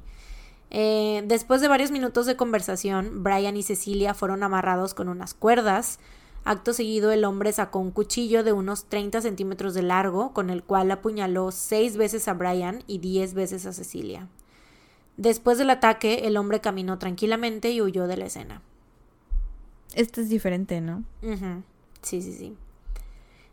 [0.72, 6.00] Eh, después de varios minutos de conversación, Brian y Cecilia fueron amarrados con unas cuerdas.
[6.46, 10.64] Acto seguido, el hombre sacó un cuchillo de unos 30 centímetros de largo, con el
[10.64, 14.28] cual apuñaló seis veces a Brian y diez veces a Cecilia.
[15.18, 18.62] Después del ataque, el hombre caminó tranquilamente y huyó de la escena.
[19.94, 21.04] Esto es diferente, ¿no?
[22.02, 22.56] Sí, sí, sí.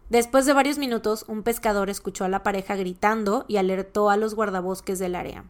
[0.09, 4.35] Después de varios minutos, un pescador escuchó a la pareja gritando y alertó a los
[4.35, 5.45] guardabosques del área.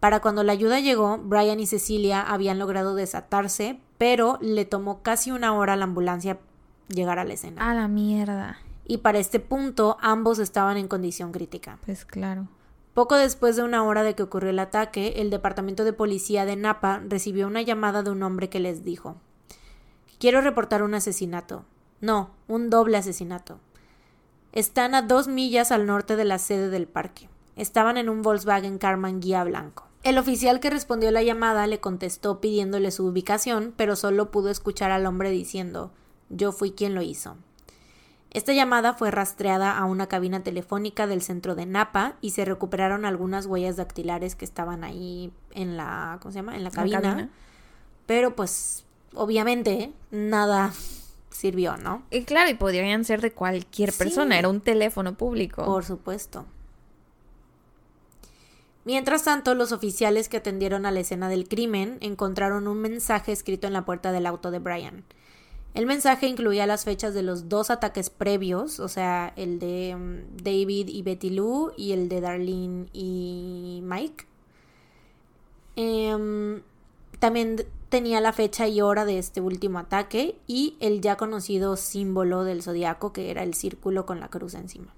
[0.00, 5.30] Para cuando la ayuda llegó, Brian y Cecilia habían logrado desatarse, pero le tomó casi
[5.30, 6.38] una hora a la ambulancia
[6.88, 7.70] llegar a la escena.
[7.70, 8.58] A la mierda.
[8.86, 11.78] Y para este punto, ambos estaban en condición crítica.
[11.84, 12.48] Pues claro.
[12.94, 16.56] Poco después de una hora de que ocurrió el ataque, el departamento de policía de
[16.56, 19.16] Napa recibió una llamada de un hombre que les dijo:
[20.18, 21.64] Quiero reportar un asesinato.
[22.00, 23.60] No, un doble asesinato.
[24.52, 27.28] Están a dos millas al norte de la sede del parque.
[27.56, 29.86] Estaban en un Volkswagen Carman guía blanco.
[30.02, 34.90] El oficial que respondió la llamada le contestó pidiéndole su ubicación, pero solo pudo escuchar
[34.90, 35.92] al hombre diciendo
[36.30, 37.36] Yo fui quien lo hizo.
[38.30, 43.06] Esta llamada fue rastreada a una cabina telefónica del centro de Napa y se recuperaron
[43.06, 46.54] algunas huellas dactilares que estaban ahí en la, ¿cómo se llama?
[46.56, 47.00] En la cabina.
[47.00, 47.30] La cabina.
[48.04, 50.72] Pero pues obviamente nada
[51.30, 52.02] sirvió, ¿no?
[52.10, 54.38] Y claro, y podrían ser de cualquier persona, Sí.
[54.40, 55.64] era un teléfono público.
[55.64, 56.44] Por supuesto.
[58.84, 63.66] Mientras tanto, los oficiales que atendieron a la escena del crimen encontraron un mensaje escrito
[63.66, 65.04] en la puerta del auto de Brian.
[65.78, 70.42] El mensaje incluía las fechas de los dos ataques previos, o sea, el de mm,
[70.42, 74.26] David y Betty Lou y el de Darlene y Mike.
[75.76, 76.62] Em,
[77.20, 82.42] también tenía la fecha y hora de este último ataque y el ya conocido símbolo
[82.42, 84.92] del zodiaco, que era el círculo con la cruz encima.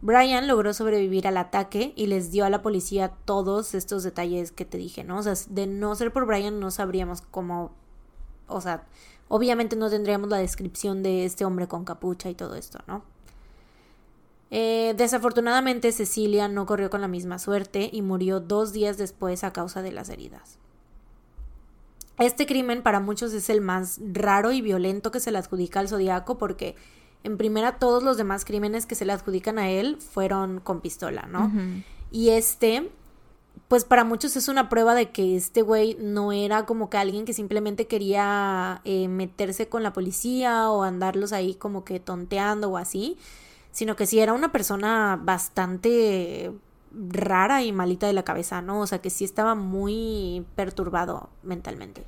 [0.00, 4.64] Brian logró sobrevivir al ataque y les dio a la policía todos estos detalles que
[4.64, 5.18] te dije, ¿no?
[5.18, 7.72] O sea, de no ser por Brian no sabríamos cómo,
[8.46, 8.84] o sea,
[9.32, 13.02] obviamente no tendríamos la descripción de este hombre con capucha y todo esto, ¿no?
[14.50, 19.54] Eh, desafortunadamente Cecilia no corrió con la misma suerte y murió dos días después a
[19.54, 20.58] causa de las heridas.
[22.18, 25.88] Este crimen para muchos es el más raro y violento que se le adjudica al
[25.88, 26.76] zodiaco porque
[27.24, 31.22] en primera todos los demás crímenes que se le adjudican a él fueron con pistola,
[31.22, 31.50] ¿no?
[32.10, 32.90] Y este,
[33.72, 37.24] pues para muchos es una prueba de que este güey no era como que alguien
[37.24, 42.76] que simplemente quería eh, meterse con la policía o andarlos ahí como que tonteando o
[42.76, 43.16] así,
[43.70, 46.52] sino que sí era una persona bastante
[46.92, 48.78] rara y malita de la cabeza, ¿no?
[48.82, 52.04] O sea que sí estaba muy perturbado mentalmente.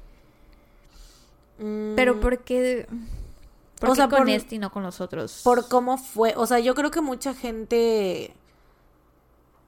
[1.61, 2.87] Mm, Pero ¿por qué,
[3.81, 5.41] por O qué sea, con por- este y no con los otros?
[5.43, 8.35] por cómo fue, o sea, yo creo que mucha gente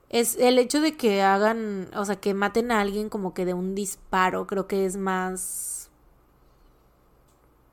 [0.09, 3.54] es el hecho de que hagan, o sea, que maten a alguien como que de
[3.54, 5.76] un disparo, creo que es más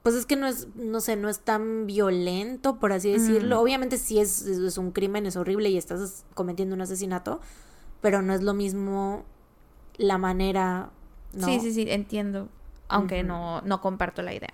[0.04, 3.56] pues es que no es, no sé, no es tan violento, por así decirlo.
[3.56, 3.60] Mm.
[3.60, 7.40] Obviamente sí es, es, un crimen, es horrible y estás cometiendo un asesinato,
[8.02, 9.24] pero no es lo mismo
[9.96, 10.90] la manera,
[11.32, 11.48] ¿no?
[11.48, 12.50] Sí, sí, sí, entiendo.
[12.90, 14.54] Aunque no, no comparto la idea.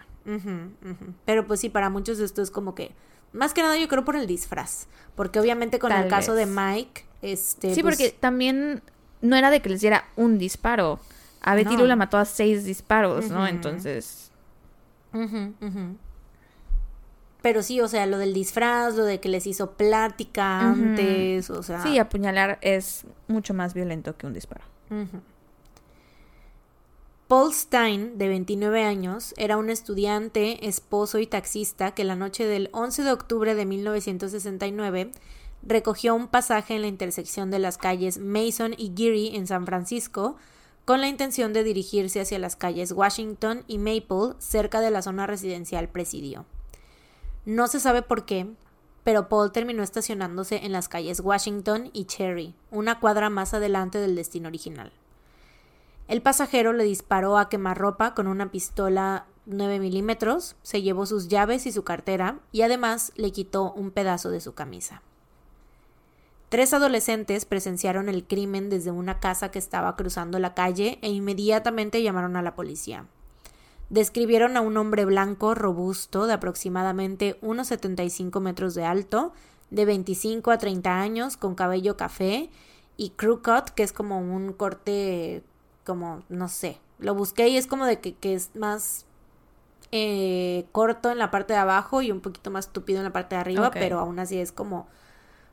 [1.25, 2.93] Pero pues sí, para muchos esto es como que,
[3.33, 6.47] más que nada yo creo por el disfraz, porque obviamente con Tal el caso vez.
[6.47, 7.73] de Mike, este...
[7.73, 8.81] Sí, pues, porque también
[9.21, 10.99] no era de que les diera un disparo.
[11.41, 11.79] A Betty No.
[11.79, 13.47] Lou la mató a seis disparos, ¿no?
[13.47, 14.31] Entonces.
[17.41, 21.63] Pero sí, o sea, lo del disfraz, lo de que les hizo plática antes, o
[21.63, 21.81] sea...
[21.81, 24.65] sí, apuñalar es mucho más violento que un disparo.
[27.29, 32.69] Paul Stein, de 29 años, era un estudiante, esposo y taxista que la noche del
[32.73, 35.11] 11 de octubre de 1969
[35.63, 40.37] recogió un pasaje en la intersección de las calles Mason y Geary en San Francisco
[40.85, 45.27] con la intención de dirigirse hacia las calles Washington y Maple cerca de la zona
[45.27, 46.45] residencial Presidio.
[47.45, 48.47] No se sabe por qué,
[49.03, 54.15] pero Paul terminó estacionándose en las calles Washington y Cherry, una cuadra más adelante del
[54.15, 54.91] destino original.
[56.07, 61.67] El pasajero le disparó a quemarropa con una pistola 9 milímetros, se llevó sus llaves
[61.67, 65.03] y su cartera y además le quitó un pedazo de su camisa.
[66.49, 72.01] Tres adolescentes presenciaron el crimen desde una casa que estaba cruzando la calle e inmediatamente
[72.01, 73.05] llamaron a la policía.
[73.89, 79.31] Describieron a un hombre blanco robusto de aproximadamente unos 75 metros de alto,
[79.69, 82.49] de 25 a 30 años, con cabello café
[82.97, 85.43] y crew cut, que es como un corte
[85.85, 89.05] como, no sé, lo busqué y es como de que, que es más
[89.91, 93.35] eh, corto en la parte de abajo y un poquito más tupido en la parte
[93.35, 94.87] de arriba, pero aún así es como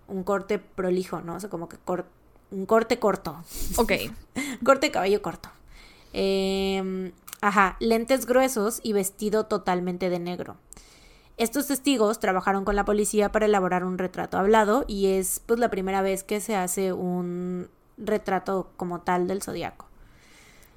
[0.09, 1.35] un corte prolijo, ¿no?
[1.37, 2.07] O sea, como que cor-
[2.51, 3.37] un corte corto.
[3.77, 3.93] Ok.
[4.65, 5.49] Corte de cabello corto.
[6.13, 10.57] Eh, ajá, lentes gruesos y vestido totalmente de negro.
[11.37, 15.69] Estos testigos trabajaron con la policía para elaborar un retrato hablado y es pues la
[15.69, 19.87] primera vez que se hace un retrato como tal del zodiaco.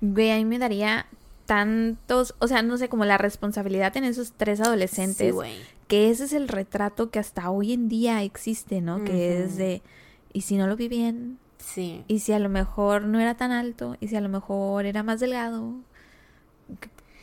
[0.02, 1.06] Güey, a mí me daría
[1.46, 5.58] tantos, o sea, no sé, como la responsabilidad en esos tres Sí, adolescentes güey.
[5.90, 9.04] Que ese es el retrato que hasta hoy en día existe, ¿no?
[9.04, 9.82] Que es de,
[10.32, 11.40] ¿y si no lo vi bien?
[11.58, 12.04] Sí.
[12.08, 13.98] ¿Y si a lo mejor no era tan alto?
[14.00, 15.74] ¿Y si a lo mejor era más delgado?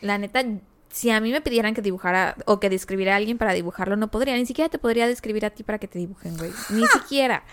[0.01, 0.45] La neta,
[0.91, 4.11] si a mí me pidieran que dibujara o que describiera a alguien para dibujarlo, no
[4.11, 4.35] podría.
[4.35, 6.51] Ni siquiera te podría describir a ti para que te dibujen, güey.
[6.71, 7.45] Ni siquiera.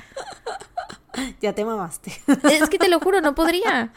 [1.41, 2.11] Ya te mamaste.
[2.51, 3.93] Es que te lo juro, no podría.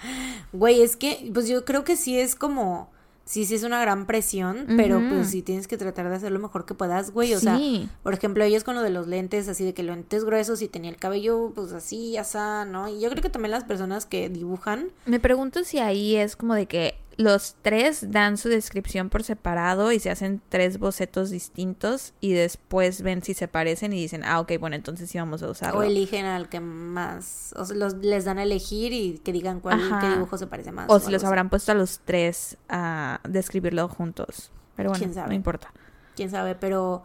[0.53, 2.91] Güey, es que, pues yo creo que sí es como,
[3.27, 6.39] sí, sí es una gran presión, pero pues sí tienes que tratar de hacer lo
[6.39, 7.35] mejor que puedas, güey.
[7.35, 7.61] O sea,
[8.03, 10.91] por ejemplo, ellos con lo de los lentes, así de que lentes gruesos y tenía
[10.91, 12.89] el cabello, pues así, ya está, ¿no?
[12.89, 16.55] Y yo creo que también las personas que dibujan, Me pregunto si ahí es como
[16.55, 22.13] de que los tres dan su descripción por separado y se hacen tres bocetos distintos
[22.21, 25.49] y después ven si se parecen y dicen, ah, ok, bueno, entonces sí vamos a
[25.49, 25.81] usarlo.
[25.81, 29.61] o eligen al que más, o sea, los, les dan a elegir y que digan
[29.61, 30.91] cuál, qué dibujo se parece más.
[30.91, 31.27] O si los así.
[31.27, 34.51] habrán puesto a los tres a describirlo juntos.
[34.77, 35.29] Pero bueno, ¿Quién sabe?
[35.29, 35.73] no importa.
[36.17, 37.03] quién sabe, pero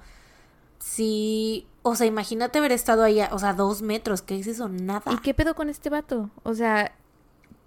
[0.80, 4.68] sí, o sea, imagínate haber estado ahí, a- o sea, dos metros, ¿qué es eso?
[4.68, 5.04] Nada.
[5.14, 6.30] ¿Y qué pedo con este vato?
[6.44, 6.92] O sea,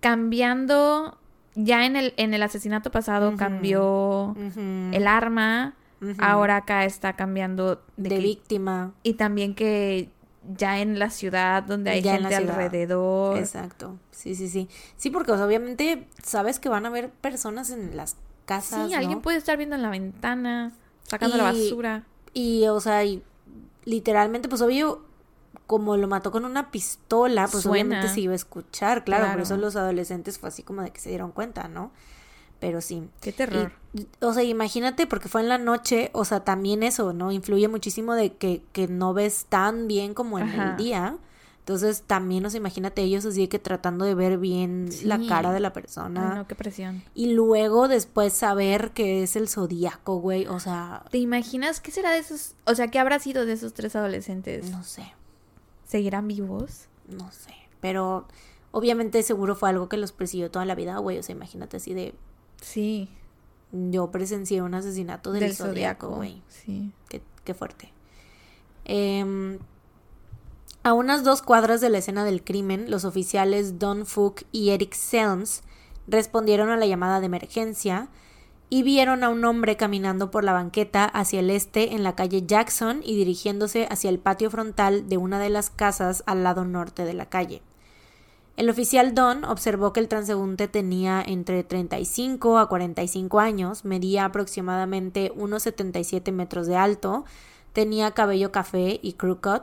[0.01, 1.16] cambiando,
[1.55, 4.34] ya en el, en el asesinato pasado cambió
[4.92, 5.74] el arma,
[6.18, 8.92] ahora acá está cambiando de, que- víctima.
[9.02, 10.11] Y también que
[10.57, 13.38] ya en la ciudad donde hay Ya gente alrededor.
[13.38, 13.98] Exacto.
[14.11, 14.68] Sí, sí, sí.
[14.96, 18.88] Sí, porque o sea, obviamente sabes que van a haber personas en las casas.
[18.88, 20.72] Sí, alguien puede estar viendo en la ventana,
[21.05, 22.05] sacando la basura.
[22.34, 23.22] Y, o sea, y
[23.84, 25.02] literalmente, pues obvio,
[25.66, 27.70] como lo mató con una pistola, pues Suena.
[27.96, 29.34] obviamente se iba a escuchar, claro, Claro.
[29.38, 31.90] por eso los adolescentes fue así como de que se dieron cuenta, ¿no?
[32.60, 33.08] Pero sí.
[33.20, 33.72] Qué terror.
[33.92, 37.30] Y, o sea, imagínate, porque fue en la noche, o sea, también eso, ¿no?
[37.32, 40.70] Influye muchísimo de que, que no ves tan bien como en Ajá.
[40.70, 41.16] el día.
[41.60, 45.60] Entonces, también, o sea, imagínate ellos así que tratando de ver bien la cara de
[45.60, 46.34] la Ay, persona.
[46.34, 47.02] no, qué presión.
[47.14, 50.46] Y luego después saber que es el zodíaco, güey.
[50.46, 52.54] O sea, ¿Te imaginas qué será de esos?
[52.66, 54.70] O sea, ¿qué habrá sido de esos tres adolescentes?
[54.70, 55.04] no sé,
[55.85, 56.89] ¿Seguirán vivos?
[57.09, 57.55] no sé.
[57.80, 58.26] Pero
[58.70, 61.18] obviamente seguro fue algo que los persiguió toda la vida, güey.
[61.18, 62.14] O sea, imagínate así de.
[62.61, 63.09] Sí.
[63.72, 66.09] Yo presencié un asesinato del, zodiaco.
[66.09, 66.43] güey.
[66.49, 66.93] Sí.
[67.09, 67.93] Qué, qué fuerte.
[68.85, 69.59] Em,
[70.82, 74.95] a unas dos cuadras de la escena del crimen, los oficiales Don Fook y Eric
[74.95, 75.62] Selms
[76.07, 78.09] respondieron a la llamada de emergencia
[78.74, 82.44] y vieron a un hombre caminando por la banqueta hacia el este en la calle
[82.44, 87.04] Jackson y dirigiéndose hacia el patio frontal de una de las casas al lado norte
[87.04, 87.62] de la calle.
[88.56, 95.30] El oficial Don observó que el transeúnte tenía entre 35 a 45 años, medía aproximadamente
[95.36, 97.24] unos 77 metros de alto,
[97.74, 99.62] tenía cabello café y crew cut,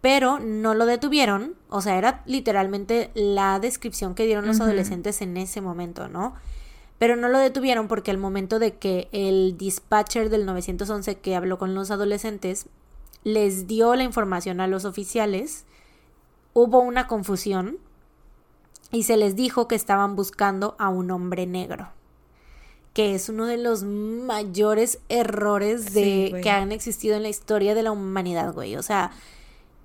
[0.00, 5.36] pero no lo detuvieron, o sea, era literalmente la descripción que dieron los adolescentes en
[5.36, 6.32] ese momento, ¿no?
[7.02, 11.58] Pero no lo detuvieron porque al momento de que el dispatcher del 911 que habló
[11.58, 12.66] con los adolescentes
[13.24, 15.64] les dio la información a los oficiales,
[16.52, 17.78] hubo una confusión
[18.92, 21.88] y se les dijo que estaban buscando a un hombre negro.
[22.92, 26.40] Que es uno de los mayores errores de Sí, güey.
[26.40, 28.76] que han existido en la historia de la humanidad, güey.
[28.76, 29.10] O sea,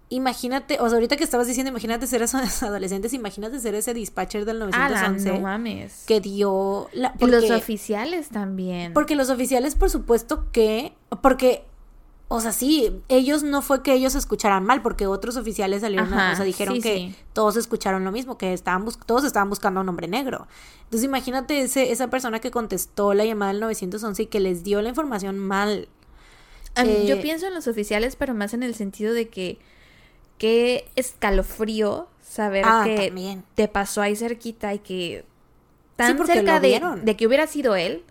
[0.10, 4.46] imagínate, o sea, ahorita que estabas diciendo, imagínate ser esos adolescentes, imagínate ser ese dispatcher
[4.46, 6.04] del Ala, 911 no mames.
[6.08, 8.94] que dio la Y los porque- oficiales también.
[8.94, 10.94] porque los oficiales, por supuesto que.
[11.22, 11.64] Porque.
[12.30, 16.24] O sea, sí, ellos no fue que ellos escucharan mal, porque otros oficiales salieron, a-
[16.26, 17.16] Ajá, o sea, dijeron sí, que sí.
[17.32, 20.46] todos escucharon lo mismo, que estaban bus- todos estaban buscando a un hombre negro.
[20.84, 24.82] Entonces, imagínate ese, esa persona que contestó la llamada del 911 y que les dio
[24.82, 25.88] la información mal.
[26.76, 29.58] A mí- Yo eh, pienso en los oficiales, pero más en el sentido de que
[30.38, 33.44] qué escalofrío saber Ah, que también.
[33.56, 35.26] te pasó ahí cerquita y que
[35.96, 38.04] tan cerca de, que hubiera sido él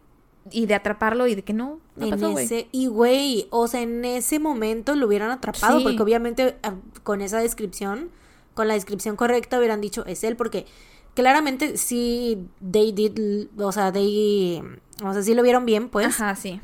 [0.51, 3.83] y de atraparlo y de que no, no en pasó, ese y güey, o sea,
[3.83, 5.85] en ese momento lo hubieran atrapado Sí.
[5.85, 8.11] porque obviamente ah, con esa descripción,
[8.55, 10.67] con la descripción correcta hubieran dicho es él porque
[11.15, 14.63] claramente sí they did, o sea, they
[15.05, 16.61] o sea, sí lo vieron bien, pues, Ajá, sí.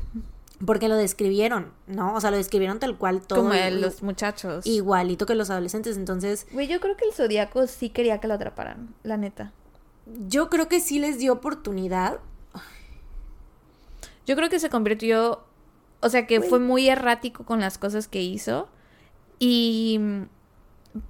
[0.65, 2.15] Porque lo describieron, ¿no?
[2.15, 4.65] O sea, lo describieron tal cual todo Como el- los muchachos.
[4.65, 8.33] igualito que los adolescentes, entonces Güey, yo creo que el Zodíaco sí quería que lo
[8.35, 9.51] atraparan, la neta.
[10.27, 12.19] yo creo que sí les dio oportunidad.
[14.25, 15.43] Yo creo que se convirtió,
[16.01, 18.69] o sea, que fue muy errático con las cosas que hizo.
[19.39, 19.99] Y,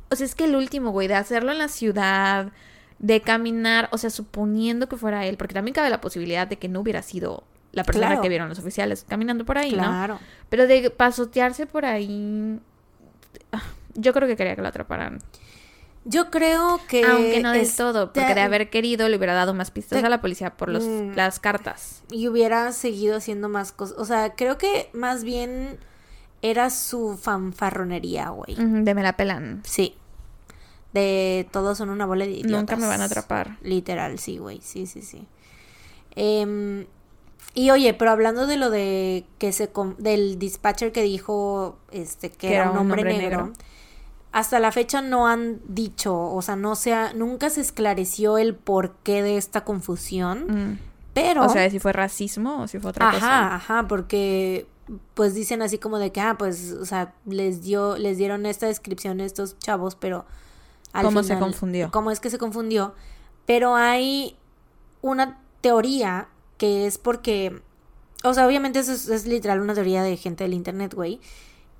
[0.10, 2.52] o sea, es que el último, güey, de hacerlo en la ciudad,
[3.00, 6.70] de caminar, o sea, suponiendo que fuera él, porque también cabe la posibilidad de que
[6.70, 7.44] no hubiera sido
[7.74, 8.22] la persona Claro.
[8.22, 9.78] que vieron los oficiales caminando por ahí, ¿no?
[9.84, 10.20] Claro.
[10.50, 12.60] Pero de pasotearse por ahí,
[13.52, 13.62] ah,
[13.96, 15.20] yo creo que quería que lo atraparan.
[16.06, 19.54] Yo creo que Aunque no del este- todo, porque de haber querido le hubiera dado
[19.54, 21.16] más pistas Te- a la policía por los, Mm.
[21.16, 22.04] las cartas.
[22.12, 23.98] y hubiera seguido haciendo más cosas.
[23.98, 25.78] O sea, creo que más bien
[26.42, 28.56] era su fanfarronería, güey.
[28.58, 29.62] De me la pelan.
[29.66, 29.96] Sí.
[30.92, 32.52] De todos son una bola de idiotas.
[32.52, 33.58] Nunca me van a atrapar.
[33.62, 34.60] Literal, sí, güey.
[34.62, 35.26] Sí, sí, sí.
[36.16, 36.86] Em,
[37.54, 42.56] y oye, pero hablando de lo de que se del dispatcher que dijo este que,
[42.56, 43.52] era, un hombre, negro,
[44.32, 48.56] hasta la fecha no han dicho, o sea, no se ha- nunca se esclareció el
[48.56, 50.80] porqué de esta confusión, Mm.
[51.14, 53.56] pero O sea, si fue racismo o si fue otra ajá, cosa.
[53.56, 54.66] ajá, porque
[55.14, 58.66] pues dicen así como de que ah, pues, o sea, les dio les dieron esta
[58.68, 60.26] descripción a estos chavos, pero
[60.92, 61.90] al ¿Cómo se confundió?
[61.92, 62.94] ¿Cómo es que se confundió?
[63.46, 64.36] Pero hay
[65.02, 66.28] una teoría
[66.58, 67.62] que es porque,
[68.24, 71.20] o sea, obviamente eso es, es literal una teoría de gente del internet, güey,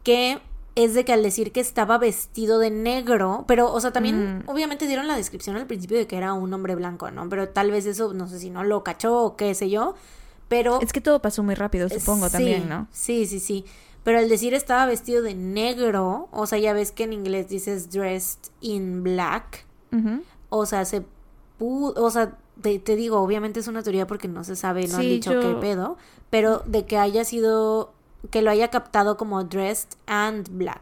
[0.04, 0.40] que
[0.76, 4.50] es de que al decir que estaba vestido de negro, pero, o sea, también Mm.
[4.50, 7.30] obviamente dieron la descripción al principio de que era un hombre blanco, ¿no?
[7.30, 9.94] Pero tal vez eso, no sé si no lo cachó o qué sé yo,
[10.48, 10.82] pero...
[10.82, 12.88] Es que todo pasó muy rápido, supongo Sí, también, ¿no?
[12.92, 13.66] Sí, sí, sí.
[14.04, 17.90] Pero al decir estaba vestido de negro, o sea, ya ves que en inglés dices
[17.92, 19.66] dressed in black,
[20.50, 21.04] o sea, se
[21.60, 24.96] pudo, o sea, te, te digo, obviamente es una teoría porque no se sabe, no
[24.96, 25.98] han Sí, dicho yo- qué pedo,
[26.32, 27.92] pero de que haya sido,
[28.32, 30.82] que lo haya captado como dressed and black.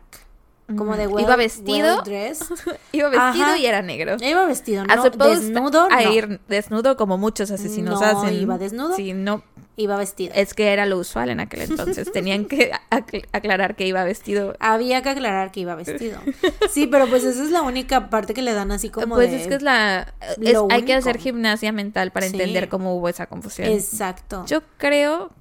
[0.77, 2.01] Como de well, Iba vestido.
[2.05, 2.33] well.
[2.93, 3.57] Iba vestido Ajá.
[3.57, 4.15] y era negro.
[4.21, 6.13] Iba vestido, no desnudo, a no.
[6.13, 8.33] ir desnudo como muchos asesinos No, hacen.
[8.41, 8.95] iba desnudo.
[8.95, 9.43] Sí, no.
[9.77, 10.33] Iba vestido.
[10.35, 12.11] Es que era lo usual en aquel entonces.
[12.13, 14.55] Tenían que acl- aclarar que iba vestido.
[14.59, 16.19] Había que aclarar que iba vestido.
[16.71, 19.41] Sí, pero pues esa es la única parte que le dan así como pues de...
[19.41, 20.13] es que es la.
[20.41, 22.33] es- hay que hacer gimnasia mental para Sí.
[22.33, 23.67] entender cómo hubo esa confusión.
[23.69, 24.45] Exacto.
[24.47, 25.31] Yo creo,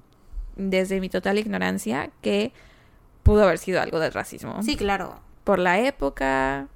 [0.57, 2.51] desde mi total ignorancia, que
[3.23, 4.61] pudo haber sido algo de racismo.
[4.63, 5.19] Sí, claro.
[5.43, 6.67] Por la época,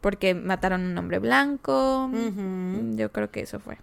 [0.00, 2.06] porque mataron a un hombre blanco.
[2.06, 2.96] Ujú.
[2.96, 3.78] Yo creo que eso fue.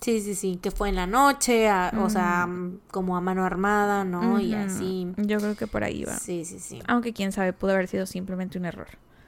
[0.00, 2.48] Sí, sí, sí, que fue en la noche, a- o sea,
[2.90, 4.40] como a mano armada, ¿no?
[4.40, 5.12] Y así.
[5.18, 6.16] Yo creo que por ahí va.
[6.16, 6.80] Sí, sí, sí.
[6.88, 8.86] Aunque quién sabe, pudo haber sido simplemente un error.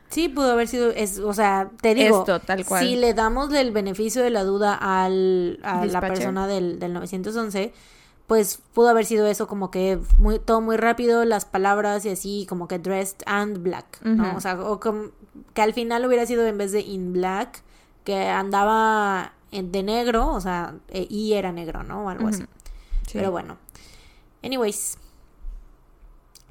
[0.08, 2.84] Sí, pudo haber sido, es, o sea, te digo, Esto, tal cual.
[2.84, 7.72] si le damos el beneficio de la duda al, a la persona del, del 911,
[8.26, 12.46] pues pudo haber sido eso como que muy, todo muy rápido, las palabras y así,
[12.48, 14.36] como que dressed and black, ¿no?
[14.36, 15.10] O sea, o como-
[15.54, 17.62] que al final hubiera sido en vez de in black,
[18.04, 22.04] que andaba en- de negro, o sea, eh, y era negro, ¿no?
[22.04, 22.42] O algo así.
[23.06, 23.12] Sí.
[23.18, 23.58] Pero bueno.
[24.42, 24.98] Anyways.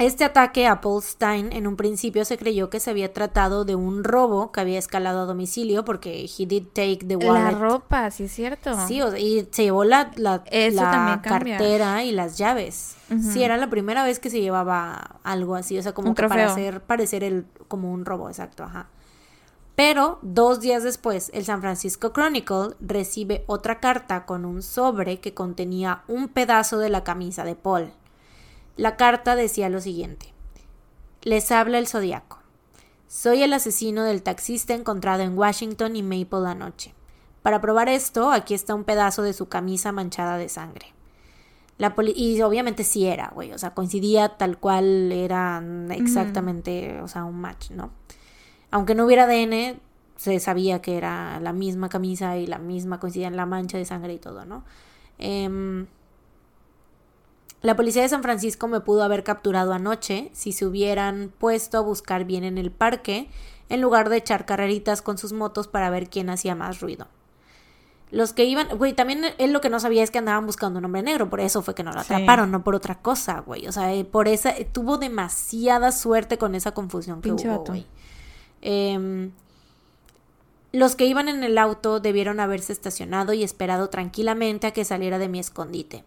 [0.01, 3.75] Este ataque a Paul Stein en un principio se creyó que se había tratado de
[3.75, 7.59] un robo que había escalado a domicilio porque he did take the La wallet.
[7.59, 8.75] ropa, sí es cierto.
[8.87, 12.95] Sí, o sea, y se llevó la, la, la cartera y las llaves.
[13.31, 16.27] Sí, era la primera vez que se llevaba algo así, o sea, como Un que
[16.27, 18.87] para hacer parecer el, como un robo, exacto, ajá.
[19.75, 25.33] Pero dos días después, el San Francisco Chronicle recibe otra carta con un sobre que
[25.33, 27.91] contenía un pedazo de la camisa de Paul.
[28.77, 30.33] La carta decía lo siguiente.
[31.23, 32.39] Les habla el zodiaco.
[33.07, 36.93] Soy el asesino del taxista encontrado en Washington y Maple anoche.
[37.41, 40.93] Para probar esto, aquí está un pedazo de su camisa manchada de sangre.
[41.77, 47.07] La poli- y obviamente sí era, güey, o sea, coincidía tal cual era exactamente, o
[47.07, 47.91] sea, un match, ¿no?
[48.69, 49.79] Aunque no hubiera ADN,
[50.15, 53.85] se sabía que era la misma camisa y la misma coincidía en la mancha de
[53.85, 54.63] sangre y todo, ¿no?
[55.17, 55.87] Em,
[57.61, 61.81] la policía de San Francisco me pudo haber capturado anoche si se hubieran puesto a
[61.81, 63.29] buscar bien en el parque
[63.69, 67.07] en lugar de echar carreritas con sus motos para ver quién hacía más ruido.
[68.09, 70.85] Los que iban, güey, también él lo que no sabía es que andaban buscando un
[70.85, 72.13] hombre negro, por eso fue que no lo Sí.
[72.13, 73.67] atraparon, no por otra cosa, güey.
[73.67, 77.63] O sea, eh, por esa, eh, tuvo demasiada suerte con esa confusión que Pinche hubo,
[77.63, 77.85] güey.
[78.61, 79.31] Em,
[80.73, 85.17] los que iban en el auto debieron haberse estacionado y esperado tranquilamente a que saliera
[85.17, 86.03] de mi escondite.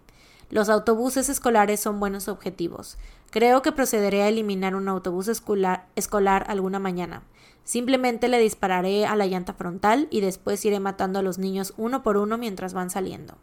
[0.50, 2.96] Los autobuses escolares son buenos objetivos.
[3.30, 7.22] Creo que procederé a eliminar un autobús escolar, escolar alguna mañana.
[7.64, 12.02] Simplemente le dispararé a la llanta frontal y después iré matando a los niños uno
[12.02, 13.34] por uno mientras van saliendo.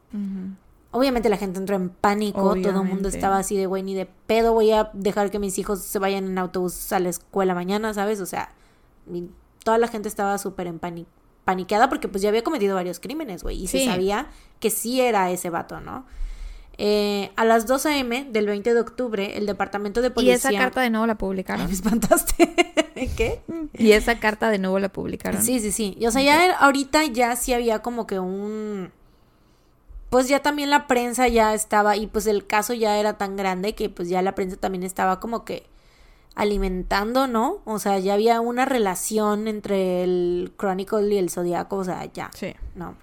[0.92, 4.06] Obviamente la gente entró en pánico, todo el mundo estaba así de güey, ni de
[4.06, 7.94] pedo voy a dejar que mis hijos se vayan en autobús a la escuela mañana,
[7.94, 8.20] ¿sabes?
[8.22, 8.50] O sea,
[9.64, 11.08] toda la gente estaba súper en pani-
[11.46, 14.28] paniqueada porque pues ya había cometido varios crímenes, güey, y se sabía
[14.60, 16.06] que sí era ese vato, ¿no?
[16.84, 18.26] Eh, a las 2 a.m.
[18.32, 20.34] del 20 de octubre, el departamento de Y policía...
[20.36, 21.68] esa carta de nuevo la Ay, publicaron.
[21.68, 22.56] me espantaste.
[23.16, 23.42] ¿Qué?
[23.74, 25.44] Y esa carta de nuevo la publicaron.
[25.44, 25.96] Sí, sí, sí.
[26.00, 28.92] Y, o sea, ya ahorita ya sí había como que un...
[30.10, 33.76] Pues ya también la prensa ya estaba, y pues el caso ya era tan grande
[33.76, 35.68] que pues ya la prensa también estaba como que
[36.34, 37.60] alimentando, ¿no?
[37.66, 42.32] O sea, ya había una relación entre el Chronicle y el Zodíaco, o sea, ya,
[42.34, 42.54] Sí.
[42.76, 42.96] ¿no?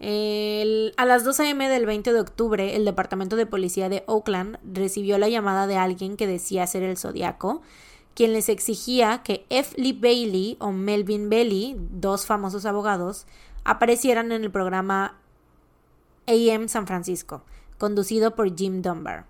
[0.00, 1.68] A las 2 a.m.
[1.68, 6.16] del 20 de octubre, el Departamento de Policía de Oakland recibió la llamada de alguien
[6.16, 7.62] que decía ser el Zodiaco,
[8.14, 9.80] quien les exigía que F.
[9.80, 13.26] Lee Bailey o Melvin Bailey, dos famosos abogados,
[13.64, 15.16] aparecieran en el programa
[16.26, 17.42] AM San Francisco,
[17.78, 19.26] conducido por Jim Dunbar.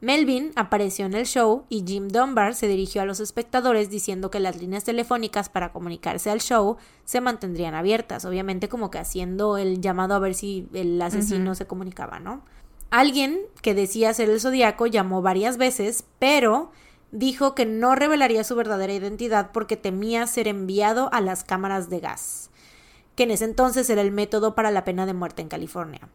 [0.00, 4.38] Melvin apareció en el show y Jim Dunbar se dirigió a los espectadores diciendo que
[4.38, 9.80] las líneas telefónicas para comunicarse al show se mantendrían abiertas, obviamente como que haciendo el
[9.80, 12.42] llamado a ver si el asesino se comunicaba, ¿no?
[12.90, 16.70] Alguien que decía ser el zodiaco llamó varias veces, pero
[17.10, 21.98] dijo que no revelaría su verdadera identidad porque temía ser enviado a las cámaras de
[21.98, 22.50] gas,
[23.16, 26.08] que en ese entonces era el método para la pena de muerte en California.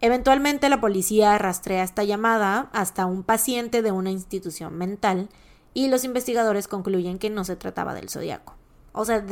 [0.00, 5.28] Eventualmente la policía rastrea esta llamada hasta un paciente de una institución mental
[5.74, 8.54] y los investigadores concluyen que no se trataba del zodiaco.
[8.92, 9.24] O sea,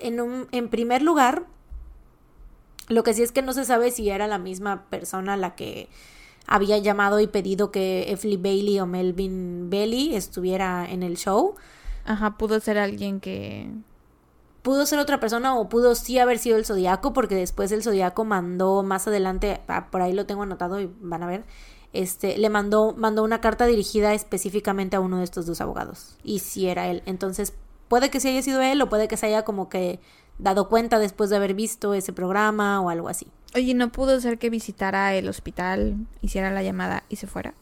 [0.00, 1.44] en, un- en primer lugar,
[2.88, 5.88] lo que sí es que no se sabe si era la misma persona la que
[6.46, 8.18] había llamado y pedido que.
[8.22, 11.54] Lee Bailey o Melvin Bailey estuviera en el show.
[12.06, 13.70] Ajá, pudo ser alguien que...
[14.68, 18.26] pudo ser otra persona o pudo sí haber sido el zodiaco porque después el zodiaco
[18.26, 21.46] mandó más adelante ah, por ahí lo tengo anotado y van a ver
[21.94, 26.18] este le mandó mandó una carta dirigida específicamente a uno de estos dos abogados.
[26.22, 27.02] Y si era él.
[27.06, 27.54] Entonces
[27.88, 30.00] puede que sí haya sido él o puede que se haya como que
[30.38, 33.26] dado cuenta después de haber visto ese programa o algo así.
[33.54, 37.54] Oye, ¿no pudo ser que visitara el hospital, hiciera la llamada y se fuera?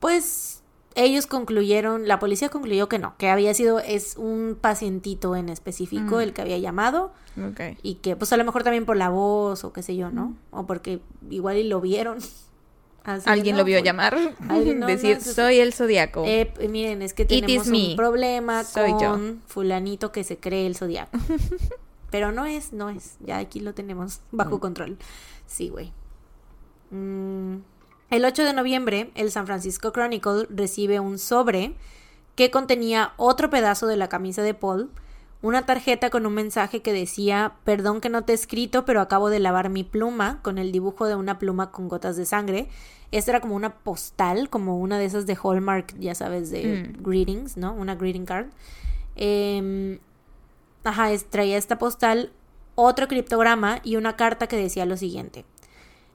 [0.00, 0.59] pues
[0.96, 6.16] ellos concluyeron la policía concluyó que no que había sido es un pacientito en específico
[6.16, 6.20] Mm.
[6.20, 7.60] el que había llamado Ok.
[7.82, 10.34] y que pues a lo mejor también por la voz o qué sé yo, ¿no?
[10.50, 12.18] O porque igual y lo vieron.
[13.04, 14.14] Así Alguien no, lo vio llamar.
[14.48, 16.24] Alguien, no, Decir, no, soy el zodiaco.
[16.26, 19.12] eh, miren, es que tenemos un problema Soy yo.
[19.12, 21.16] con fulanito que se cree el zodiaco.
[22.10, 23.16] Pero no es, no es.
[23.20, 24.60] Ya aquí lo tenemos bajo Mm.
[24.60, 24.98] control.
[25.46, 25.92] Sí, güey.
[26.90, 27.58] Mm,
[28.10, 31.74] El 8 de noviembre, el San Francisco Chronicle recibe un sobre
[32.34, 34.90] que contenía otro pedazo de la camisa de Paul,
[35.42, 39.30] una tarjeta con un mensaje que decía, perdón que no te he escrito, pero acabo
[39.30, 42.68] de lavar mi pluma, con el dibujo de una pluma con gotas de sangre.
[43.10, 46.64] Esta era como una postal, como una de esas de Hallmark, ya sabes, de
[46.98, 47.02] Mm.
[47.02, 47.72] greetings, ¿no?
[47.72, 48.48] Una greeting card.
[49.16, 49.98] Em,
[50.84, 52.32] ajá, traía esta postal,
[52.74, 55.44] otro criptograma y una carta que decía lo siguiente.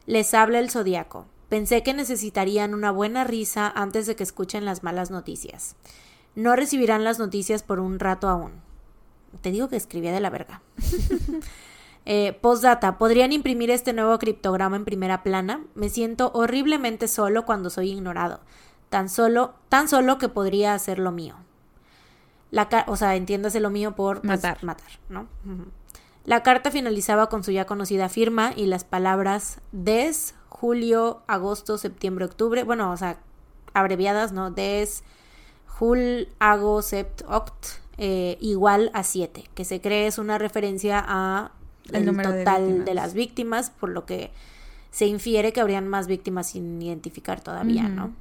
[0.05, 1.25] Les habla el zodiaco.
[1.55, 5.77] Pensé que necesitarían una buena risa antes de que escuchen las malas noticias.
[6.35, 8.51] No recibirán las noticias por un rato aún.
[9.39, 10.61] Te digo que escribía de la verga.
[12.07, 15.63] Eh, postdata, ¿podrían imprimir este nuevo criptograma en primera plana?
[15.73, 18.41] Me siento horriblemente solo cuando soy ignorado.
[18.89, 21.35] Tan solo, tan solo que podría hacer lo mío.
[22.51, 24.63] La o sea, entiéndase lo mío por pues, Matar.
[24.63, 25.25] matar, ¿no?
[26.25, 32.25] La carta finalizaba con su ya conocida firma y las palabras des, julio, agosto, septiembre,
[32.25, 32.63] octubre.
[32.63, 33.17] Bueno, o sea,
[33.73, 34.51] abreviadas, ¿no?
[34.51, 35.03] Des,
[35.67, 37.65] jul, ago, sept, oct,
[37.97, 41.51] eh, igual a 7, que se cree es una referencia a
[41.89, 44.31] El el, número de total de, las víctimas, por lo que
[44.91, 47.89] se infiere que habrían más víctimas sin identificar todavía.
[47.89, 48.13] ¿no?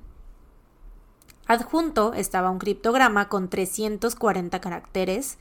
[1.47, 5.39] Adjunto estaba un criptograma con 340 caracteres,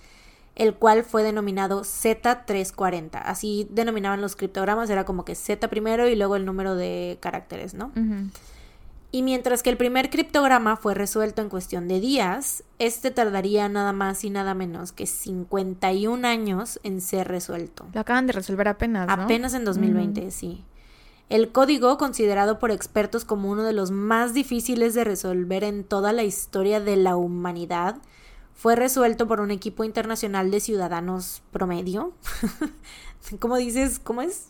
[0.55, 3.21] el cual fue denominado Z340.
[3.23, 7.73] Así denominaban los criptogramas, era como que Z primero y luego el número de caracteres,
[7.73, 7.91] ¿no?
[9.11, 13.93] Y mientras que el primer criptograma fue resuelto en cuestión de días, este tardaría nada
[13.93, 17.85] más y nada menos que 51 años en ser resuelto.
[17.93, 19.23] Lo acaban de resolver apenas, ¿no?
[19.23, 20.63] Apenas en 2020, sí.
[21.29, 26.11] El código, considerado por expertos como uno de los más difíciles de resolver en toda
[26.11, 27.97] la historia de la humanidad,
[28.55, 32.13] fue resuelto por un equipo internacional de ciudadanos promedio.
[33.39, 33.99] ¿Cómo dices?
[33.99, 34.47] ¿Cómo es?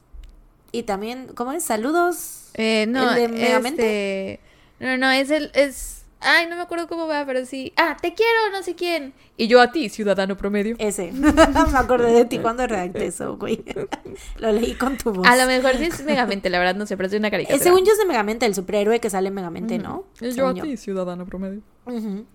[0.72, 1.64] Y también, ¿cómo es?
[1.64, 2.50] Saludos.
[2.56, 4.40] Eh, no, ¿El de este...
[4.80, 5.52] No, no, es el...
[5.54, 6.00] Es...
[6.26, 7.74] Ay, no me acuerdo cómo va, pero sí.
[7.76, 9.14] Ah, te quiero, no sé quién.
[9.36, 10.78] Y yo a ti, ciudadano promedio.
[10.80, 11.12] Ese.
[11.12, 11.30] Me
[11.78, 13.62] acordé de ti cuando redacté eso, güey.
[14.38, 15.28] Lo leí con tu voz.
[15.28, 17.62] A lo mejor sí es Megamente, la verdad no sé, pero es una Eh, caricatura.
[17.62, 20.06] según yo es de Megamente, el superhéroe que sale en Megamente, ¿no?
[20.22, 21.62] Y yo a ti, ciudadano promedio.
[21.88, 22.26] Ujú.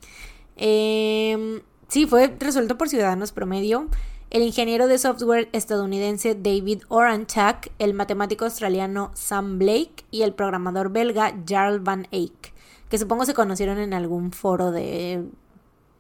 [0.59, 3.89] Em, sí, fue resuelto por ciudadanos promedio.
[4.31, 10.91] El ingeniero de software estadounidense David Oranchak, el matemático australiano Sam Blake y el programador
[10.91, 12.53] belga Jarl Van Eyck,
[12.91, 15.25] que supongo se conocieron en algún foro de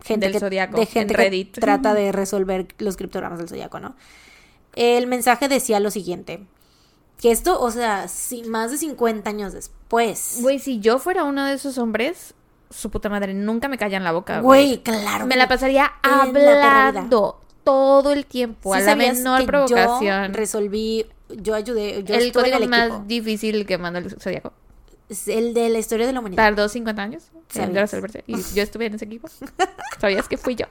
[0.04, 3.96] gente Del que, Zodiaco, de en que trata de resolver los criptogramas del zodiaco, ¿no?
[4.76, 6.46] El mensaje decía lo siguiente,
[7.20, 11.46] que esto, o sea, si, más de 50 años después, Güey, si yo fuera uno
[11.46, 12.34] de esos hombres,
[12.70, 14.82] su puta madre, nunca me callan la boca, güey, güey.
[14.82, 20.28] claro, Me la pasaría la hablando todo el tiempo, ¿Sí a la menor provocación.
[20.28, 23.04] Yo resolví yo ayudé, yo el en código el más equipo.
[23.06, 24.52] difícil que mandó el Zodíaco.
[25.10, 26.42] Es el de la historia de la humanidad.
[26.44, 27.24] Tardó 50 años
[27.54, 28.24] en resolverse.
[28.26, 29.28] Y yo estuve en ese equipo.
[30.00, 30.66] ¿Sabías que fui yo?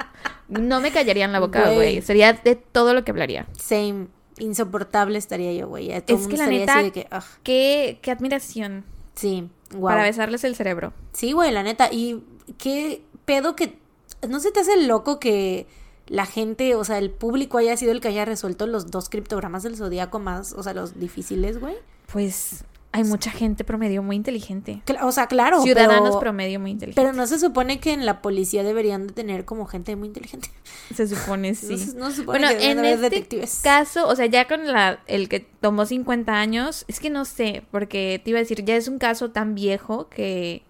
[0.48, 2.02] No me callaría en la boca, Güey.
[2.02, 3.48] Sería de todo lo que hablaría.
[3.60, 4.07] Same.
[4.40, 5.91] Insoportable estaría yo, güey.
[5.91, 7.07] Es que la neta- que.
[7.44, 9.89] Qué, qué admiración Sí, wow.
[9.89, 10.94] para besarles el cerebro.
[11.14, 11.89] Sí, güey, la neta.
[11.91, 12.23] Y
[12.57, 13.80] qué pedo que.
[14.27, 15.68] ¿No se te hace loco que
[16.07, 19.64] la gente, o sea, el público haya sido el que haya resuelto los dos criptogramas
[19.64, 21.76] del zodiaco más, o sea, los difíciles, güey?
[22.11, 24.81] Pues hay mucha gente promedio muy inteligente.
[25.03, 25.61] O sea, claro.
[25.61, 27.03] Ciudadanos pero, promedio muy inteligentes.
[27.03, 30.49] pero no se supone que en la policía deberían de tener como gente muy inteligente.
[30.95, 31.73] Se supone, sí.
[31.73, 33.59] No, se, no se supone Bueno, que en este detectives.
[33.64, 37.64] caso, o sea, ya con la, el que tomó 50 años, es que no sé,
[37.72, 40.64] porque te iba a decir, ya es un caso tan viejo que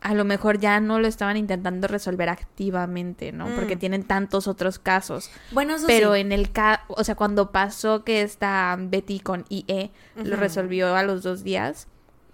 [0.00, 3.46] a lo mejor ya no lo estaban intentando resolver activamente, ¿no?
[3.54, 3.78] Porque Mm.
[3.78, 5.30] tienen tantos otros casos.
[5.52, 6.20] Bueno, eso Pero sí.
[6.20, 11.02] en el caso, o sea, cuando pasó que esta Betty con IE lo resolvió a
[11.02, 11.88] los dos días,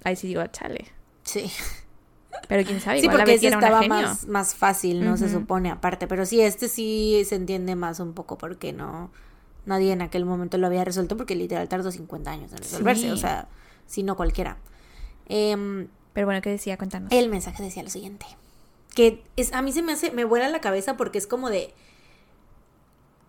[0.05, 0.87] ahí sí digo, chale.
[1.23, 1.51] Sí.
[2.49, 5.17] Pero quién sabe, Sí, igual porque ese era estaba más, más fácil, ¿no?
[5.17, 6.07] Se supone, aparte.
[6.07, 9.11] Pero sí, este sí se entiende más un poco porque no...
[9.67, 13.03] Nadie en aquel momento lo había resuelto porque literal tardó 50 años en resolverse.
[13.05, 13.11] Sí.
[13.11, 13.49] O sea,
[13.87, 14.59] si no cualquiera.
[15.27, 16.79] Em, Pero bueno, ¿qué decía?
[16.79, 17.13] Cuéntanos.
[17.13, 18.25] el mensaje decía lo siguiente.
[18.95, 21.75] Que es, a mí se me hace, me vuela la cabeza porque es como de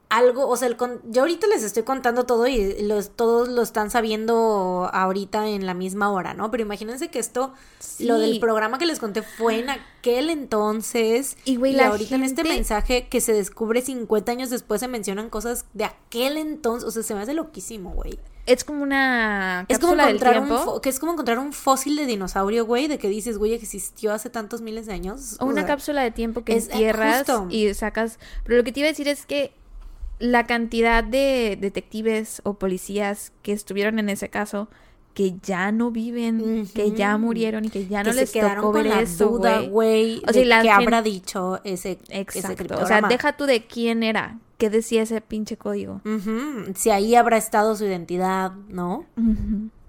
[0.07, 3.63] algo, o sea, el con- yo ahorita les estoy contando todo y los, todos lo
[3.63, 6.51] están sabiendo ahorita en la misma hora, ¿no?
[6.51, 7.53] Pero imagínense que esto,
[7.99, 11.35] lo del programa que les conté fue en aquel entonces.
[11.43, 14.87] Y, güey, y la ahorita en este mensaje que se descubre 50 años después se
[14.87, 18.19] mencionan cosas de aquel entonces, o sea, se me hace loquísimo, güey.
[18.45, 22.65] Es como una Es como encontrar un que es como encontrar un fósil de dinosaurio,
[22.65, 25.35] güey, de que dices, güey, existió hace tantos miles de años.
[25.39, 27.47] O una sea, cápsula de tiempo que es- eh, entierras justo.
[27.49, 28.19] y sacas.
[28.43, 29.51] Pero lo que te iba a decir es que
[30.19, 34.69] la cantidad de detectives o policías que estuvieron en ese caso
[35.13, 38.57] que ya no viven, que ya murieron y que ya que no se les quedaron
[38.57, 40.21] tocó con ver la eso, duda, güey.
[40.27, 42.77] O sea, de qué habrá dicho ese, ese Exacto.
[42.81, 46.01] O sea, deja tú de quién era, qué decía ese pinche código.
[46.75, 49.05] Si ahí habrá estado su identidad, ¿no?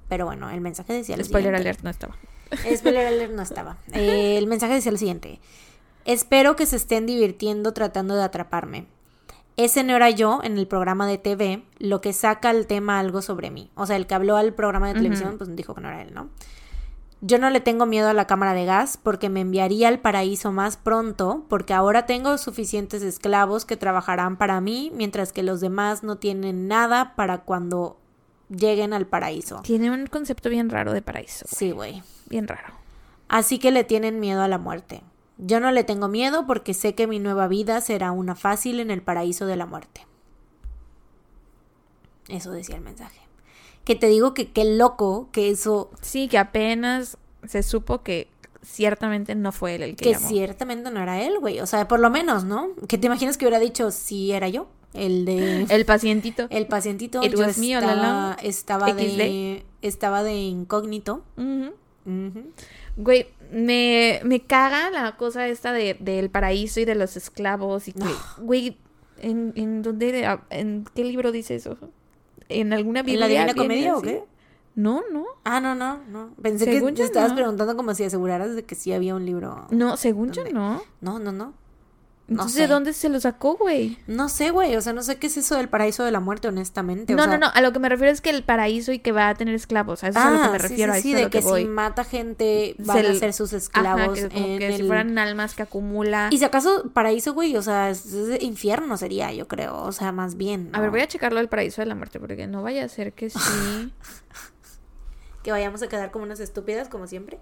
[0.09, 1.69] Pero bueno, el mensaje decía lo Spoiler siguiente.
[1.69, 2.17] alert no estaba.
[2.77, 3.79] Spoiler alert no estaba.
[3.93, 5.41] Eh, el mensaje decía lo siguiente.
[6.05, 8.87] Espero que se estén divirtiendo tratando de atraparme.
[9.57, 13.23] Ese no era yo en el programa de TV, lo que saca al tema algo
[13.23, 13.71] sobre mí.
[13.75, 16.13] O sea, el que habló al programa de televisión, pues dijo que no era él,
[16.13, 16.29] ¿no?
[17.23, 20.53] Yo no le tengo miedo a la cámara de gas porque me enviaría al paraíso
[20.53, 26.03] más pronto, porque ahora tengo suficientes esclavos que trabajarán para mí, mientras que los demás
[26.03, 27.97] no tienen nada para cuando
[28.51, 29.63] lleguen al paraíso.
[29.63, 31.47] Tiene un concepto bien raro de paraíso.
[31.49, 32.03] Sí, güey.
[32.29, 32.75] Bien raro.
[33.29, 35.03] Así que le tienen miedo a la muerte.
[35.39, 38.91] Yo no le tengo miedo porque sé que mi nueva vida será una fácil en
[38.91, 40.07] el paraíso de la muerte.
[42.29, 43.26] Eso decía el mensaje.
[43.87, 48.29] Que te digo que qué loco que eso, Sí, que apenas se supo que
[48.61, 50.29] ciertamente no fue él el que, que llamó.
[50.29, 51.61] ciertamente no era él, güey.
[51.61, 52.71] O sea, por lo menos, ¿no?
[52.89, 56.49] Que te imaginas que hubiera dicho si era yo, el de El pacientito.
[56.51, 57.23] el pacientito.
[57.23, 61.23] It yo was me all estaba, estaba de estaba de incógnito.
[61.37, 61.73] Ujú.
[62.07, 62.43] Ujú.
[62.97, 67.93] Güey, me, me caga la cosa esta de, del paraíso y de los esclavos y
[67.93, 68.05] que,
[68.41, 68.79] güey,
[69.21, 71.77] ¿en, en dónde, en qué libro dice eso?
[72.49, 73.27] ¿En alguna ¿En Biblia?
[73.27, 74.07] la Divina Comedia o así?
[74.07, 74.25] qué?
[74.75, 75.25] No, no.
[75.45, 76.31] Ah, no, no, no.
[76.43, 77.37] Pensé Según que te estabas no.
[77.37, 79.67] preguntando como si aseguraras de que sí había un libro.
[79.71, 80.53] No, según yo ¿Dónde?
[80.53, 80.83] no.
[81.01, 81.55] No, no,
[82.29, 82.61] No Entonces, sé.
[82.63, 83.99] ¿de dónde se lo sacó, güey?
[84.09, 84.75] No sé, güey.
[84.75, 87.15] O sea, no sé qué es eso del paraíso de la muerte, honestamente.
[87.15, 87.53] o No, sea- no, no.
[87.55, 90.03] A lo que me refiero es que el paraíso y que va a tener esclavos.
[90.03, 90.95] A eso es a lo que me Ah, sí, refiero.
[90.95, 94.19] sí, sí, a de que, si mata gente van Se a ser sus Ajá, esclavos
[94.19, 96.29] que como en que si fueran almas que acumula.
[96.33, 99.81] Y si acaso paraíso, güey, o sea, es, es infierno sería, yo creo.
[99.85, 100.71] O sea, más bien.
[100.73, 103.13] A ver, voy a checarlo del paraíso de la muerte porque no vaya a ser
[103.13, 103.39] que sí.
[105.45, 107.39] Que vayamos a quedar como unas estúpidas, como siempre.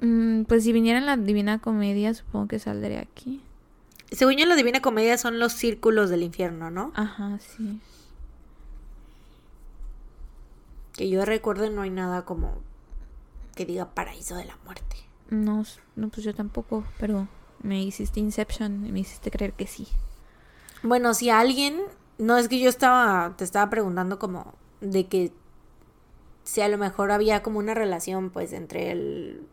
[0.00, 3.44] Mm, pues si viniera en la Divina Comedia, supongo que saldría aquí.
[4.10, 6.92] Según yo, en la Divina Comedia son los círculos del infierno, ¿no?
[6.94, 7.80] Ajá, sí.
[10.92, 12.60] Que yo recuerdo no hay nada como
[13.54, 14.96] que diga paraíso de la muerte.
[15.28, 15.64] No,
[15.94, 17.28] no, pues yo tampoco, pero
[17.62, 19.86] me hiciste Inception y me hiciste creer que sí.
[20.82, 21.80] Bueno, si alguien,
[22.18, 25.32] no es que yo estaba, te estaba preguntando como de que
[26.42, 29.46] si a lo mejor había como una relación pues entre el,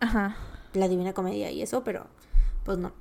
[0.00, 0.36] Ajá.
[0.72, 2.06] la Divina Comedia y eso, pero
[2.64, 2.92] pues no.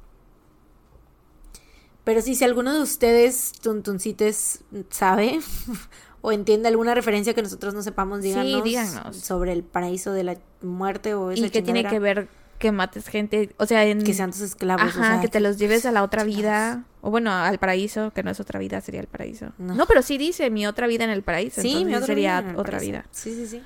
[2.04, 5.40] Pero sí, si alguno de ustedes, tuntuncites, sabe
[6.22, 10.38] o entiende alguna referencia que nosotros no sepamos, Sí, díganos, sobre el paraíso de la
[10.62, 12.28] muerte o esa Y que tiene que ver
[12.60, 14.04] que mates gente, o sea, en...
[14.04, 14.86] Que sean tus esclavos.
[14.86, 16.86] Ajá, o sea, que te los lleves a la otra vida.
[17.02, 19.52] O bueno, al paraíso, que no es otra vida, sería el paraíso.
[19.58, 21.62] No, pero sí dice mi otra vida en el paraíso.
[21.62, 22.86] Sí, mi otra sería vida otra paraíso.
[22.92, 23.06] vida.
[23.12, 23.62] Sí, sí, sí.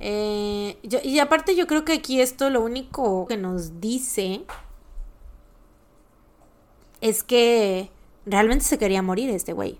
[0.00, 4.44] Eh, yo- y aparte yo creo que aquí esto lo único que nos dice
[7.04, 7.90] es que
[8.26, 9.78] realmente se quería morir este güey.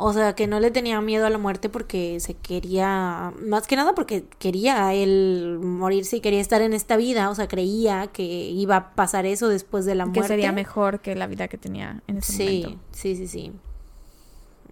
[0.00, 3.74] O sea, que no le tenía miedo a la muerte porque se quería, más que
[3.74, 8.22] nada porque quería él morirse y quería estar en esta vida, o sea, creía que
[8.22, 10.28] iba a pasar eso después de la Que muerte.
[10.28, 12.84] sería mejor que la vida que tenía en ese Sí, momento.
[12.92, 13.52] sí, sí, sí.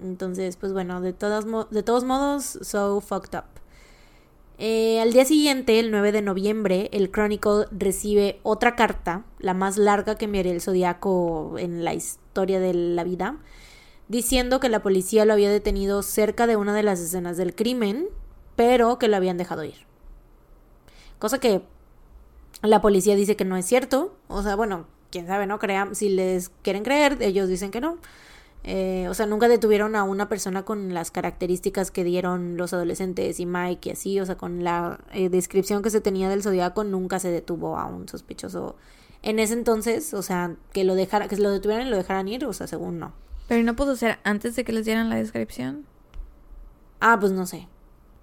[0.00, 3.44] Entonces, pues bueno, de, todas mo- de todos modos, so fucked up.
[4.58, 9.76] Eh, al día siguiente, el 9 de noviembre, el Chronicle recibe otra carta, la más
[9.76, 13.36] larga que enviaría el Zodíaco en la historia de la vida,
[14.08, 18.08] diciendo que la policía lo había detenido cerca de una de las escenas del crimen,
[18.56, 19.86] pero que lo habían dejado ir.
[21.18, 21.62] Cosa que
[22.62, 24.16] la policía dice que no es cierto.
[24.28, 25.58] O sea, bueno, quién sabe, ¿no?
[25.58, 27.98] Crean, si les quieren creer, ellos dicen que no.
[28.68, 33.38] Eh, o sea, nunca detuvieron a una persona con las características que dieron los adolescentes
[33.38, 34.20] y Mike y así.
[34.20, 37.86] O sea, con la eh, descripción que se tenía del zodiaco, nunca se detuvo a
[37.86, 38.74] un sospechoso
[39.22, 40.12] en ese entonces.
[40.14, 42.98] O sea, que lo dejara, que lo detuvieran y lo dejaran ir, o sea, según
[42.98, 43.12] no.
[43.46, 45.86] Pero no pudo ser antes de que les dieran la descripción.
[46.98, 47.68] Ah, pues no sé.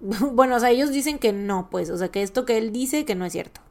[0.00, 3.06] bueno, o sea, ellos dicen que no, pues, o sea, que esto que él dice
[3.06, 3.62] que no es cierto.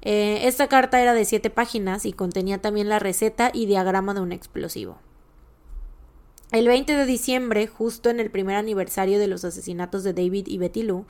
[0.00, 4.20] Eh, esta carta era de siete páginas y contenía también la receta y diagrama de
[4.20, 4.98] un explosivo.
[6.54, 10.58] El 20 de diciembre, justo en el primer aniversario de los asesinatos de David y
[10.58, 11.04] Betty Lou,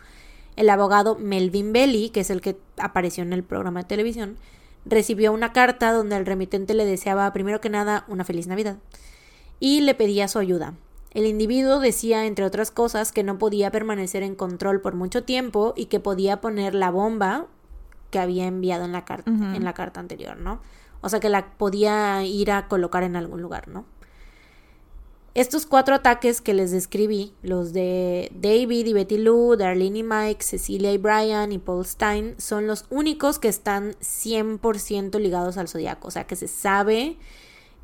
[0.57, 4.39] el abogado Melvin Belly, que es el que apareció en el programa de televisión,
[4.87, 8.79] recibió una carta donde el remitente le deseaba primero que nada una feliz Navidad
[9.61, 10.73] y le pedía su ayuda.
[11.11, 15.75] El individuo decía, entre otras cosas, que no podía permanecer en control por mucho tiempo
[15.77, 17.49] y que podía poner la bomba
[18.11, 20.63] que había enviado en la carta, en la carta anterior, ¿no?
[21.03, 23.85] O sea que la podía ir a colocar en algún lugar, ¿no?
[25.35, 30.45] Estos cuatro ataques que les describí, los de David y Betty Lou, Darlene y Mike,
[30.45, 36.07] Cecilia y Brian y Paul Stein, son los únicos que están 100% ligados al zodiaco.
[36.07, 37.17] O sea, que se sabe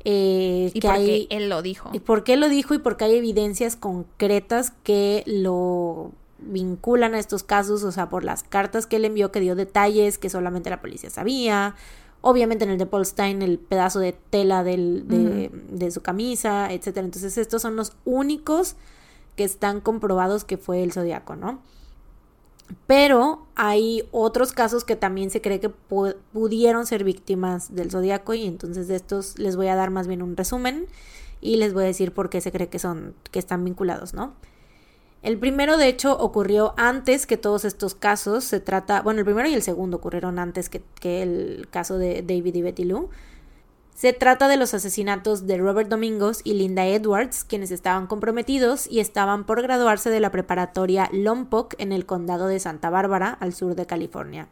[0.03, 1.27] eh, Y que porque hay...
[1.29, 1.89] él lo dijo.
[1.93, 2.73] ¿Y por qué lo dijo?
[2.73, 8.43] Y porque hay evidencias concretas que lo vinculan a estos casos, o sea, por las
[8.43, 11.75] cartas que él envió que dio detalles que solamente la policía sabía.
[12.21, 16.71] Obviamente en el de Paul Stein el pedazo de tela del, de, de su camisa,
[16.71, 17.05] etcétera.
[17.05, 18.75] Entonces estos son los únicos
[19.35, 21.59] que están comprobados que fue el zodiaco, ¿no?
[22.87, 28.33] Pero hay otros casos que también se cree que pu- pudieron ser víctimas del zodiaco
[28.33, 30.85] y entonces de estos les voy a dar más bien un resumen
[31.41, 34.33] y les voy a decir por qué se cree que son que están vinculados, ¿no?
[35.23, 38.43] El primero, de hecho, ocurrió antes que todos estos casos.
[38.43, 40.81] Se trata, bueno, el primero y el segundo ocurrieron antes que,
[41.21, 43.09] el caso de David y Betty Lou.
[43.93, 48.99] Se trata de los asesinatos de Robert Domingos y Linda Edwards, quienes estaban comprometidos y
[48.99, 53.75] estaban por graduarse de la preparatoria Lompoc en el condado de Santa Bárbara, al sur
[53.75, 54.47] de California.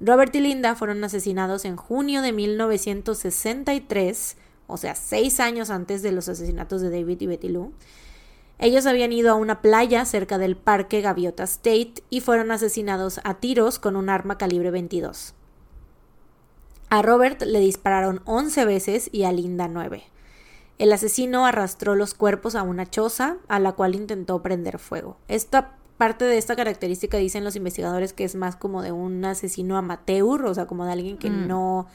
[0.00, 6.10] Robert y Linda fueron asesinados en junio de 1963, o sea, seis años antes de
[6.10, 7.72] los asesinatos de David y Betty Lou.
[8.58, 13.34] Ellos habían ido a una playa cerca del parque Gaviota State y fueron asesinados a
[13.34, 15.34] tiros con un arma calibre 22.
[16.90, 20.04] A Robert le dispararon 11 veces y a Linda 9.
[20.78, 25.16] El asesino arrastró los cuerpos a una choza a la cual intentó prender fuego.
[25.28, 29.76] Esta parte de esta característica dicen los investigadores que es más como de un asesino
[29.76, 31.46] amateur, o sea, como de alguien que Mm.
[31.48, 31.86] no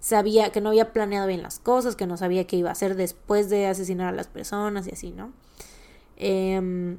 [0.00, 2.94] sabía, que no había planeado bien las cosas, que no sabía qué iba a hacer
[2.96, 5.32] después de asesinar a las personas y así, ¿no?
[6.16, 6.98] Em,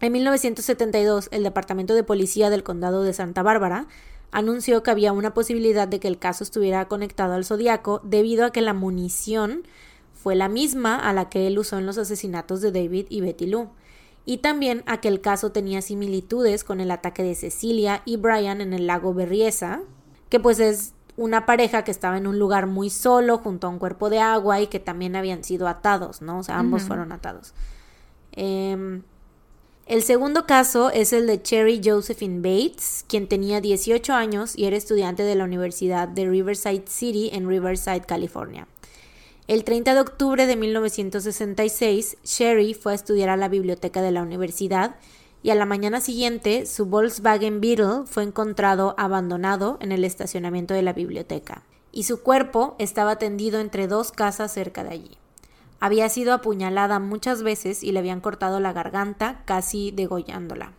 [0.00, 3.86] en 1972, el Departamento de Policía del Condado de Santa Bárbara
[4.30, 8.50] anunció que había una posibilidad de que el caso estuviera conectado al Zodíaco debido a
[8.50, 9.62] que la munición
[10.12, 13.46] fue la misma a la que él usó en los asesinatos de David y Betty
[13.46, 13.68] Lou,
[14.26, 18.60] y también a que el caso tenía similitudes con el ataque de Cecilia y Brian
[18.60, 19.82] en el lago Berriesa,
[20.30, 23.78] que pues es una pareja que estaba en un lugar muy solo junto a un
[23.78, 26.40] cuerpo de agua y que también habían sido atados, ¿no?
[26.40, 27.54] O sea, ambos fueron atados.
[28.32, 29.02] Em,
[29.86, 34.76] el segundo caso es el de Cherry Josephine Bates, quien tenía 18 años y era
[34.76, 38.66] estudiante de la Universidad de Riverside City en Riverside, California.
[39.46, 44.22] El 30 de octubre de 1966, Sherry fue a estudiar a la biblioteca de la
[44.22, 44.96] universidad
[45.44, 50.80] y a la mañana siguiente su Volkswagen Beetle fue encontrado abandonado en el estacionamiento de
[50.80, 55.18] la biblioteca y su cuerpo estaba tendido entre dos casas cerca de allí.
[55.80, 60.72] Había sido apuñalada muchas veces y le habían cortado la garganta, casi degollándola.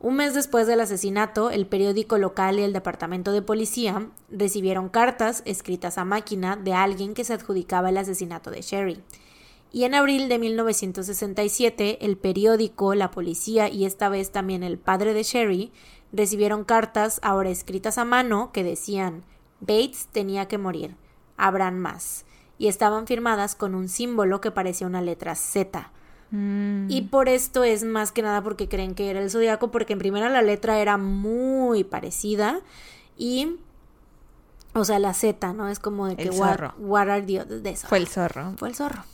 [0.00, 5.42] Un mes después del asesinato, el periódico local y el departamento de policía recibieron cartas
[5.46, 9.02] escritas a máquina de alguien que se adjudicaba el asesinato de Sherry.
[9.72, 15.14] Y en abril de 1967, el periódico, la policía y esta vez también el padre
[15.14, 15.72] de Sherry
[16.12, 19.24] recibieron cartas ahora escritas a mano que decían
[19.60, 20.94] Bates tenía que morir,
[21.38, 22.26] habrán más,
[22.58, 25.90] y estaban firmadas con un símbolo que parecía una letra Z
[26.32, 26.90] Mm.
[26.90, 29.98] Y por esto es más que nada porque creen que era el zodiaco, porque en
[29.98, 32.60] primera la letra era muy parecida
[33.16, 33.56] y.
[34.74, 35.68] O sea, la Z, ¿no?
[35.68, 36.32] Es como de que.
[36.32, 36.74] Zorro.
[36.78, 37.62] What, are the odds?
[37.62, 38.54] De Fue el zorro.
[38.56, 39.04] Fue el zorro.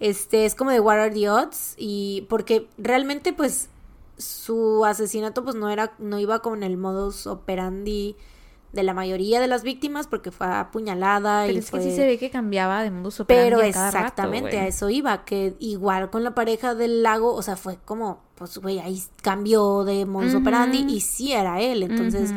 [0.00, 1.74] Este, es como de What are the odds?
[1.76, 3.68] Y porque realmente, pues,
[4.16, 8.16] su asesinato, pues no era, no iba con el modus operandi
[8.72, 12.06] de la mayoría de las víctimas porque fue apuñalada pero y es que sí se
[12.06, 16.74] ve que cambiaba de modo Pero exactamente a eso iba, que igual con la pareja
[16.74, 21.32] del lago, o sea, fue como, pues güey, ahí cambió de modus operandi y sí
[21.32, 22.30] era él, entonces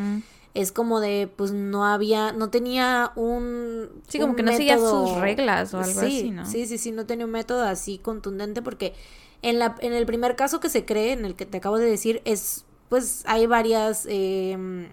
[0.54, 5.16] es como de, pues no había, no tenía un Sí, como que no seguía sus
[5.16, 6.44] reglas o algo así, ¿no?
[6.46, 8.94] Sí, sí, sí, no tenía un método así contundente porque
[9.40, 11.86] en la en el primer caso que se cree, en el que te acabo de
[11.86, 14.88] decir, es, pues hay varias eh,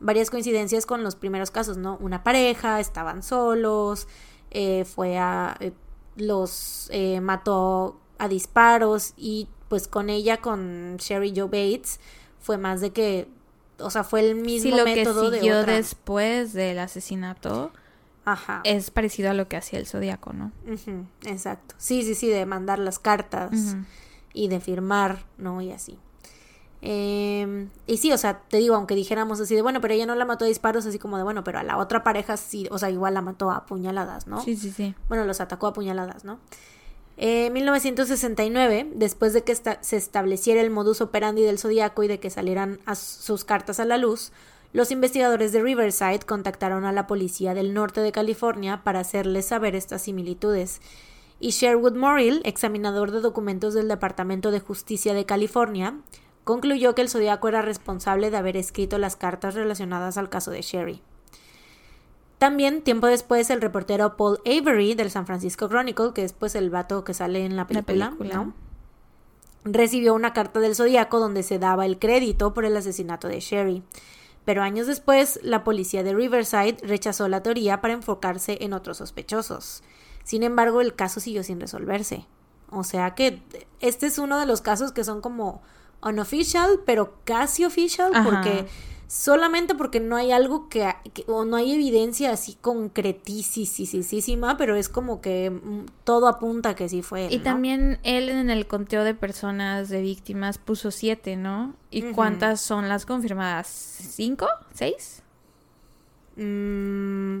[0.00, 1.96] varias coincidencias con los primeros casos, ¿no?
[2.00, 4.06] Una pareja, estaban solos,
[4.50, 5.56] eh, fue a...
[5.60, 5.72] Eh,
[6.18, 12.00] los eh, mató a disparos y pues con ella, con Sherry Joe Bates,
[12.40, 13.28] fue más de que,
[13.78, 17.72] o sea, fue el mismo sí, lo método que siguió después del asesinato.
[18.24, 18.60] Ajá.
[18.64, 20.52] Es parecido a lo que hacía el Zodíaco, ¿no?
[21.24, 21.74] exacto.
[21.78, 23.76] Sí, sí, sí, de mandar las cartas
[24.34, 25.60] y de firmar, ¿no?
[25.62, 25.98] Y así.
[26.80, 30.14] Eh, y sí, o sea, te digo, aunque dijéramos así de, bueno, pero ella no
[30.14, 32.78] la mató a disparos, así como de, bueno, pero a la otra pareja sí, o
[32.78, 34.42] sea, igual la mató a puñaladas, ¿no?
[34.42, 34.94] Sí, sí, sí.
[35.08, 36.38] Bueno, los atacó a puñaladas, ¿no?
[37.20, 42.30] En 1969, después de que se estableciera el modus operandi del zodiaco y de que
[42.30, 44.30] salieran sus cartas a la luz,
[44.72, 49.74] los investigadores de Riverside contactaron a la policía del norte de California para hacerles saber
[49.74, 50.80] estas similitudes.
[51.40, 55.98] Y Sherwood Morrill, examinador de documentos del Departamento de Justicia de California,
[56.44, 60.62] concluyó que el zodiaco era responsable de haber escrito las cartas relacionadas al caso de
[60.62, 61.02] Sherry.
[62.38, 66.70] También, tiempo después, el reportero Paul Avery del San Francisco Chronicle, que es pues el
[66.70, 68.14] vato que sale en la película,
[69.64, 73.82] recibió una carta del zodiaco donde se daba el crédito por el asesinato de Sherry.
[74.44, 79.82] Pero años después, la policía de Riverside rechazó la teoría para enfocarse en otros sospechosos.
[80.24, 82.26] Sin embargo, el caso siguió sin resolverse.
[82.70, 83.42] O sea que
[83.80, 85.60] este es uno de los casos que son como
[86.02, 88.66] unofficial, pero casi official, porque
[89.08, 90.94] solamente porque no hay algo que,
[91.26, 97.02] o no hay evidencia así concretísima, pero es como que mm, todo apunta que sí
[97.02, 97.26] fue.
[97.30, 101.74] y también él en el conteo de personas de víctimas puso siete, ¿no?
[101.90, 103.66] ¿Y cuántas son las confirmadas?
[103.66, 104.46] ¿Cinco?
[104.74, 105.22] ¿Seis?
[106.36, 107.40] Mm,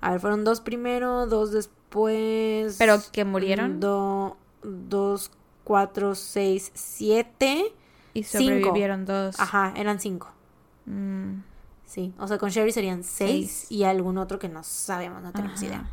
[0.00, 2.76] a ver, fueron dos primero, dos después.
[2.78, 3.80] ¿Pero que murieron?
[3.80, 5.32] dos,
[5.64, 7.72] cuatro, seis, siete.
[8.14, 9.38] Y sobrevivieron dos.
[9.40, 10.35] Ajá, eran cinco.
[10.86, 11.40] Mm.
[11.84, 15.62] Sí, o sea, con Sherry serían seis, y algún otro que no sabemos, no tenemos
[15.62, 15.88] idea.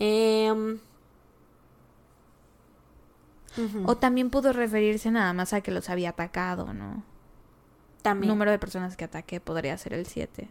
[0.00, 0.78] Em,
[3.84, 7.04] o también pudo referirse nada más a que los había atacado, ¿no?
[8.02, 8.30] También.
[8.30, 10.50] El número de personas que ataque podría ser el siete.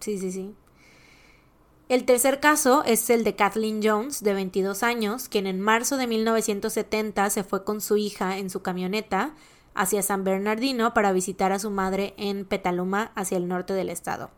[0.00, 0.54] Sí, sí, sí.
[1.88, 6.08] El tercer caso es el de Kathleen Jones, de 22 años, quien en marzo de
[6.08, 9.34] 1970 se fue con su hija en su camioneta
[9.76, 14.30] hacia San Bernardino para visitar a su madre en Petaluma, hacia el norte del estado.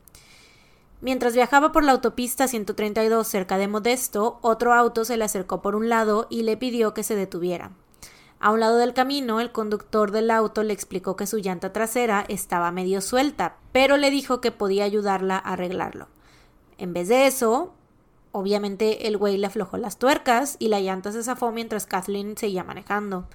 [1.00, 5.76] Mientras viajaba por la autopista 132 cerca de Modesto, otro auto se le acercó por
[5.76, 7.70] un lado y le pidió que se detuviera.
[8.40, 12.24] A un lado del camino, el conductor del auto le explicó que su llanta trasera
[12.28, 16.08] estaba medio suelta, pero le dijo que podía ayudarla a arreglarlo.
[16.78, 17.74] En vez de eso,
[18.30, 22.62] obviamente el güey le aflojó las tuercas y la llanta se zafó mientras Kathleen seguía
[22.62, 23.28] manejando.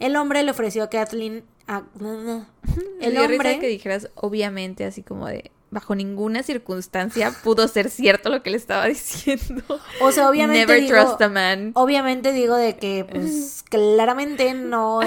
[0.00, 1.44] El hombre le ofreció a Kathleen...
[3.00, 3.60] el hombre...
[3.60, 5.52] que dijeras obviamente así como de...
[5.72, 9.62] Bajo ninguna circunstancia pudo ser cierto lo que le estaba diciendo.
[10.00, 11.70] O sea, obviamente Never trust a man.
[11.74, 14.98] Obviamente digo de que, pues, claramente no,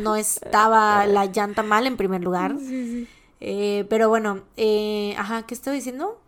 [0.00, 2.56] no estaba la llanta mal en primer lugar.
[3.38, 6.20] Eh, pero bueno, eh, ajá, ¿qué estaba diciendo?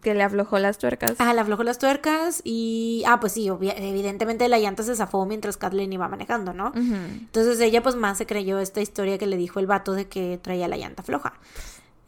[0.00, 1.12] Que le aflojó las tuercas.
[1.18, 3.02] Ah, le aflojó las tuercas y...
[3.06, 6.72] Ah, pues sí, evidentemente la llanta se zafó mientras Kathleen iba manejando, ¿no?
[6.74, 10.38] Entonces ella pues más se creyó esta historia que le dijo el vato de que
[10.42, 11.34] traía la llanta floja.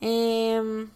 [0.00, 0.88] Em,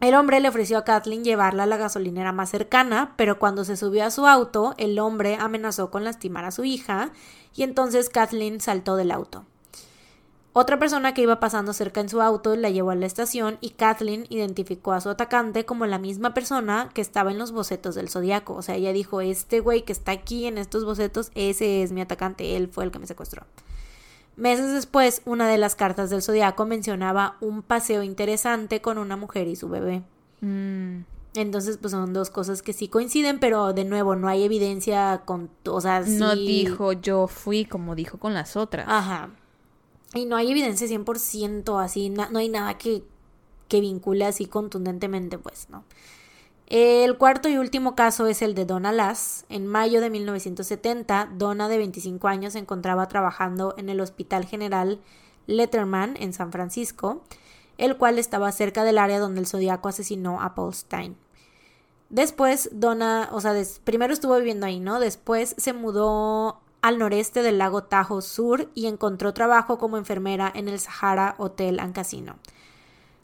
[0.00, 3.76] el hombre le ofreció a Kathleen llevarla a la gasolinera más cercana, pero cuando se
[3.76, 7.10] subió a su auto, el hombre amenazó con lastimar a su hija
[7.54, 9.44] y entonces Kathleen saltó del auto.
[10.52, 13.70] Otra persona que iba pasando cerca en su auto la llevó a la estación y
[13.70, 18.08] Kathleen identificó a su atacante como la misma persona que estaba en los bocetos del
[18.08, 18.54] zodiaco.
[18.54, 22.00] O sea, ella dijo, este güey que está aquí en estos bocetos, ese es mi
[22.00, 23.44] atacante, él fue el que me secuestró.
[24.36, 29.46] Meses después, una de las cartas del zodiaco mencionaba un paseo interesante con una mujer
[29.46, 30.02] y su bebé.
[30.40, 31.02] Mm.
[31.34, 35.48] Entonces, pues son dos cosas que sí coinciden, pero de nuevo, no hay evidencia con,
[35.64, 38.86] o sea, No sí- dijo yo fui como dijo con las otras.
[38.88, 39.30] Ajá.
[40.14, 43.04] Y no hay evidencia 100% así, na- no hay nada que,
[43.68, 45.84] que vincule así contundentemente, pues, ¿no?
[46.66, 49.44] El cuarto y último caso es el de Donna Lass.
[49.48, 55.00] En mayo de 1970, Donna, de 25 años, se encontraba trabajando en el Hospital General
[55.48, 57.22] Letterman en San Francisco,
[57.76, 61.16] el cual estaba cerca del área donde el Zodíaco asesinó a Paul Stein.
[62.08, 63.54] Después, Donna, o sea,
[63.84, 64.98] primero estuvo viviendo ahí, ¿no?
[64.98, 70.68] Después se mudó al noreste del lago Tahoe Sur y encontró trabajo como enfermera en
[70.68, 72.36] el Sahara Hotel and Casino.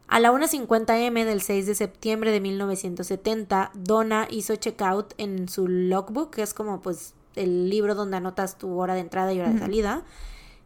[0.09, 5.67] A la 1.50 m del 6 de septiembre de 1970, Donna hizo checkout en su
[5.67, 9.51] logbook, que es como pues el libro donde anotas tu hora de entrada y hora
[9.51, 10.05] de salida,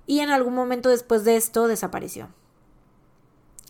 [0.06, 2.28] y en algún momento después de esto desapareció.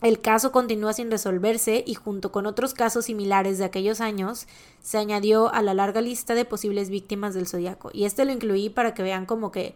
[0.02, 4.46] El caso continúa sin resolverse y junto con otros casos similares de aquellos años,
[4.80, 7.90] se añadió a la larga lista de posibles víctimas del zodiaco.
[7.92, 9.74] Y este lo incluí para que vean como que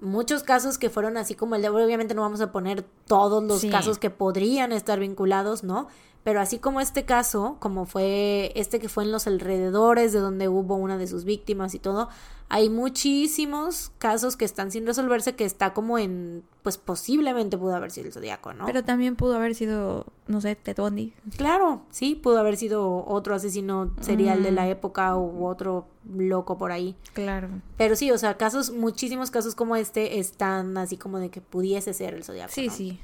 [0.00, 3.60] muchos casos que fueron así como el de obviamente no vamos a poner todos los
[3.62, 3.68] Sí.
[3.68, 5.88] casos que podrían estar vinculados, ¿no?
[6.22, 10.48] Pero así como este caso, como fue este que fue en los alrededores de donde
[10.48, 12.08] hubo una de sus víctimas y todo,
[12.50, 17.90] hay muchísimos casos que están sin resolverse que está como en, pues posiblemente pudo haber
[17.90, 18.64] sido el zodiaco, ¿no?
[18.64, 21.12] Pero también pudo haber sido, no sé, Ted Bundy.
[21.36, 24.54] Claro, sí, pudo haber sido otro asesino serial de Mm.
[24.54, 26.96] la época u otro loco por ahí.
[27.12, 27.48] Claro.
[27.76, 31.92] Pero sí, o sea, casos, muchísimos casos como este están así como de que pudiese
[31.92, 32.52] ser el zodiaco.
[32.52, 32.72] Sí, ¿no?
[32.72, 33.00] sí.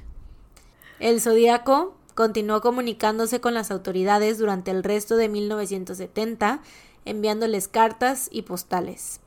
[0.99, 6.61] El zodiaco continuó comunicándose con las autoridades durante el resto de 1970,
[7.05, 9.19] enviándoles cartas y postales.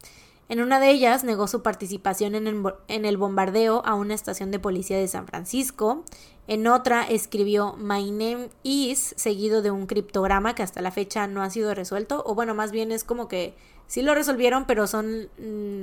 [0.48, 4.96] En una de ellas negó su participación en el, bombardeo a una estación de policía
[4.96, 6.04] de San Francisco.
[6.46, 11.42] En otra escribió My name is, seguido de un criptograma que hasta la fecha no
[11.42, 12.22] ha sido resuelto.
[12.26, 13.54] O bueno, más bien es como que
[13.86, 15.82] sí lo resolvieron, pero son mm,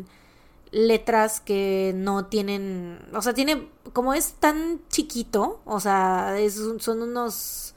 [0.72, 7.03] letras que no tienen, o sea, tiene, como es tan chiquito, o sea, es son
[7.03, 7.76] unos,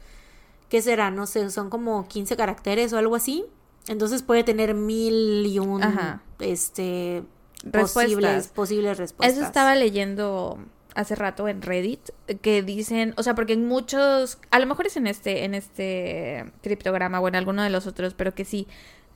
[0.70, 1.10] ¿qué será?
[1.10, 3.44] No sé, son como 15 caracteres o algo así.
[3.88, 6.22] Entonces puede tener mil y un, Ajá.
[6.38, 7.24] este,
[7.64, 7.92] Respuestas.
[7.92, 9.36] posibles, posibles respuestas.
[9.36, 10.58] Eso estaba leyendo
[10.94, 12.10] hace rato en Reddit
[12.40, 16.52] que dicen, o sea, porque en muchos, a lo mejor es en este, en este
[16.62, 18.66] criptograma o en alguno de los otros, pero que sí,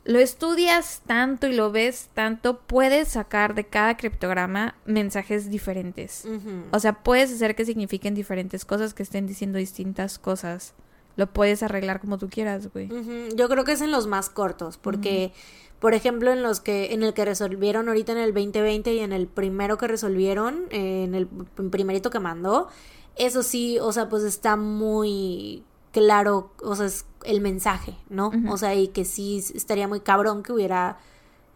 [0.05, 6.25] lo estudias tanto y lo ves tanto, puedes sacar de cada criptograma mensajes diferentes.
[6.73, 10.75] O sea, puedes hacer que signifiquen diferentes cosas, que estén diciendo distintas cosas.
[11.17, 12.89] Lo puedes arreglar como tú quieras, güey.
[13.35, 15.33] Yo creo que es en los más cortos, porque,
[15.79, 19.13] por ejemplo, en los que, en el que resolvieron ahorita en el 2020 y en
[19.13, 22.69] el primero que resolvieron, eh, en el primerito que mandó,
[23.17, 28.33] eso sí, o sea, pues está muy claro, o sea, es el mensaje, ¿no?
[28.49, 30.99] O sea, y que sí estaría muy cabrón que hubiera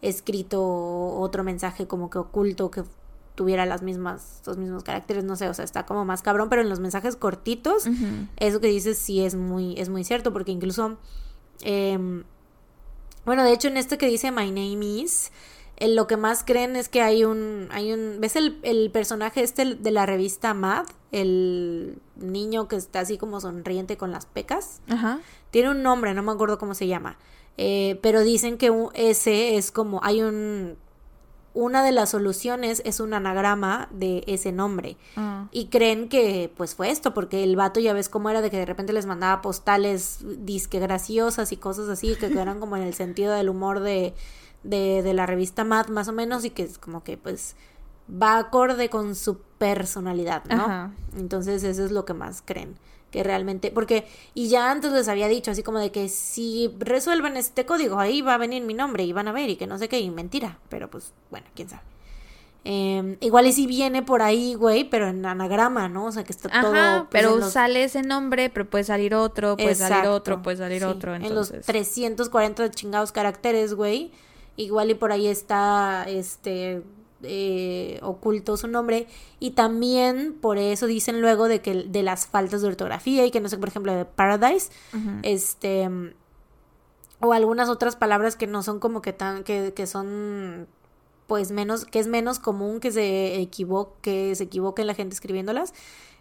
[0.01, 2.83] escrito otro mensaje como que oculto que
[3.37, 6.63] tuviera las mismas, los mismos caracteres, no sé, o sea, está como más cabrón, pero
[6.63, 7.85] en los mensajes cortitos,
[8.37, 10.97] eso que dices sí es muy, es muy cierto, porque incluso,
[11.61, 12.23] em,
[13.25, 15.31] bueno, de hecho en este que dice My Name Is,
[15.75, 19.43] eh, lo que más creen es que hay un, hay un, ¿ves el, el personaje
[19.43, 20.87] este de la revista Mad?
[21.11, 24.81] El niño que está así como sonriente con las pecas.
[24.89, 25.19] Ajá.
[25.51, 27.17] Tiene un nombre, no me acuerdo cómo se llama.
[27.57, 30.75] Eh, pero dicen que un- ese es como, hay un,
[31.57, 34.95] una de las soluciones es un anagrama de ese nombre.
[35.15, 35.47] Ah.
[35.51, 38.57] Y creen que pues fue esto, porque el vato ya ves cómo era de que
[38.57, 42.93] de repente les mandaba postales disque graciosas y cosas así, que eran como en el
[42.93, 44.13] sentido del humor de,
[44.61, 47.55] de, de la revista Mad más o menos, y que es como que pues
[48.09, 50.63] va acorde con su personalidad, ¿no?
[50.63, 50.91] Ajá.
[51.17, 52.75] Entonces eso es lo que más creen.
[53.11, 57.37] Que realmente, porque, y ya antes les había dicho así como de que si resuelven
[57.37, 59.77] este código, ahí va a venir mi nombre y van a ver y que no
[59.77, 61.83] sé qué, y mentira, pero pues bueno, quién sabe.
[62.69, 66.07] Eh, igual y si viene por ahí, güey, pero en anagrama, ¿no?
[66.07, 66.71] O sea, que está todo...
[66.71, 70.79] Pues, pero los- sale ese nombre, pero puede salir otro, puede salir otro, puede salir
[70.79, 71.15] sí, otro.
[71.15, 74.11] En los Entonces, 340 chingados caracteres, güey.
[74.57, 76.81] Igual y por ahí está, este,
[77.23, 79.07] eh, oculto su nombre.
[79.39, 83.39] Y también por eso dicen luego de que de las faltas de ortografía y que
[83.41, 84.69] no sé, por ejemplo, de Paradise,
[85.23, 85.89] este,
[87.19, 90.67] o algunas otras palabras que no son como que tan, que, que son
[91.27, 95.73] pues menos, que es menos común que se equivoque, que se equivoque la gente escribiéndolas,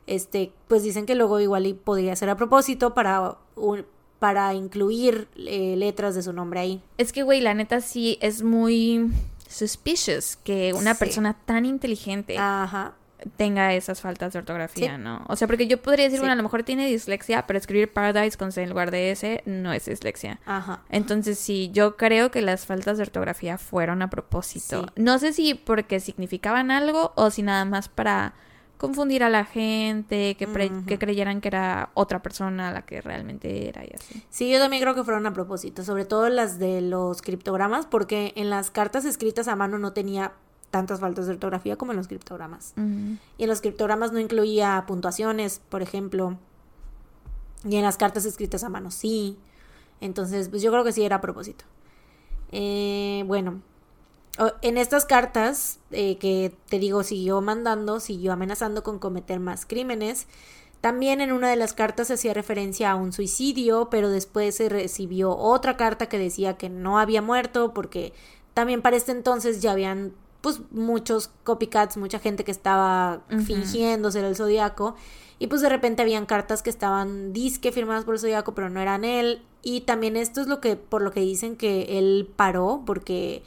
[0.06, 3.38] este, pues dicen que luego igual y podría ser a propósito para
[4.18, 6.82] para incluir eh, letras de su nombre ahí.
[6.96, 9.10] Es que, güey, la neta sí es muy
[9.56, 12.94] suspicious que una persona tan inteligente Ajá
[13.36, 15.24] tenga esas faltas de ortografía, ¿no?
[15.28, 18.36] O sea, porque yo podría decir, bueno, a lo mejor tiene dislexia, pero escribir Paradise
[18.36, 20.38] con C en lugar de S no es dislexia.
[20.46, 20.82] Ajá.
[20.90, 24.86] Entonces, sí, yo creo que las faltas de ortografía fueron a propósito.
[24.96, 28.34] No sé si porque significaban algo o si nada más para
[28.78, 30.46] confundir a la gente, que,
[30.86, 34.22] que creyeran que era otra persona la que realmente era y así.
[34.30, 38.32] Sí, yo también creo que fueron a propósito, sobre todo las de los criptogramas, porque
[38.36, 40.32] en las cartas escritas a mano no tenía
[40.70, 42.74] tantas faltas de ortografía como en los criptogramas.
[42.76, 46.38] Y en los criptogramas no incluía puntuaciones, por ejemplo.
[47.64, 49.38] Y en las cartas escritas a mano sí.
[50.00, 51.64] Entonces, pues yo creo que sí era a propósito.
[52.52, 53.62] Eh, bueno,
[54.62, 60.26] en estas cartas eh, que te digo siguió mandando, siguió amenazando con cometer más crímenes.
[60.80, 64.68] También en una de las cartas se hacía referencia a un suicidio, pero después se
[64.68, 68.12] recibió otra carta que decía que no había muerto porque
[68.54, 74.24] también para este entonces ya habían pues muchos copycats, mucha gente que estaba fingiendo ser
[74.24, 74.94] el zodiaco.
[75.38, 78.80] Y pues de repente habían cartas que estaban disque firmadas por el zodiaco, pero no
[78.80, 79.42] eran él.
[79.62, 83.42] Y también esto es lo que, por lo que dicen que él paró, porque,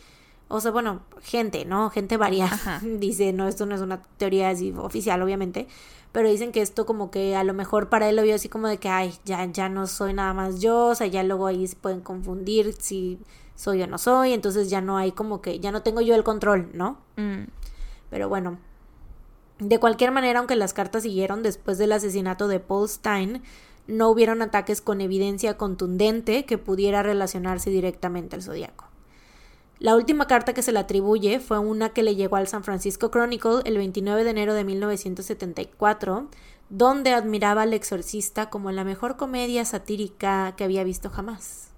[0.50, 1.90] o sea, bueno, gente, ¿no?
[1.90, 2.82] Gente variada.
[2.84, 5.68] Dice, no, esto no es una teoría así oficial, obviamente.
[6.12, 8.68] Pero dicen que esto como que a lo mejor para él lo vio así como
[8.68, 10.88] de que, ay, ya, ya no soy nada más yo.
[10.88, 13.20] O sea, ya luego ahí se pueden confundir si
[13.60, 16.24] soy o no soy, entonces ya no hay como que, ya no tengo yo el
[16.24, 16.98] control, ¿no?
[17.18, 17.44] Mm.
[18.10, 18.58] Pero bueno,
[19.60, 23.44] de cualquier manera, aunque las cartas siguieron después del asesinato de Paul Stein,
[23.86, 28.89] no hubieron ataques con evidencia contundente que pudiera relacionarse directamente al zodiaco.
[29.80, 33.12] La última carta que se le atribuye fue una que le llegó al San Francisco
[33.12, 36.28] Chronicle el 29 de enero de 1974,
[36.70, 41.70] donde admiraba al exorcista como la mejor comedia satírica que había visto jamás.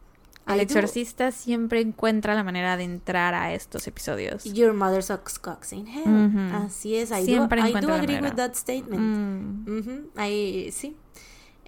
[0.48, 4.44] El exorcista siempre encuentra la manera de entrar a estos episodios.
[4.46, 6.54] Your mother sucks cocks in hell.
[6.54, 7.12] Así es.
[7.12, 9.02] I siempre do, I do agree with that statement.
[9.02, 10.72] Mm.
[10.72, 10.96] Sí.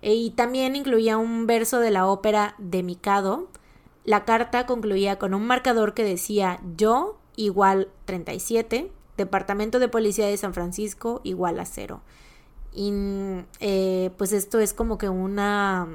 [0.02, 3.50] Y también incluía un verso de la ópera de Mikado.
[4.06, 10.38] La carta concluía con un marcador que decía yo igual 37, Departamento de Policía de
[10.38, 12.02] San Francisco igual a cero.
[12.74, 12.92] Y
[13.60, 15.88] eh, pues esto es como que una...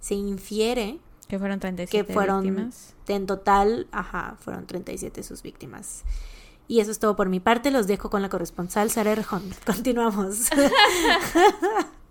[0.00, 2.72] Se infiere que fueron 37 que fueron
[3.08, 6.04] En total, ajá, fueron 37 sus víctimas.
[6.68, 7.70] Y eso es todo por mi parte.
[7.70, 9.42] Los dejo con la corresponsal Sara Erjón.
[9.66, 10.48] Continuamos.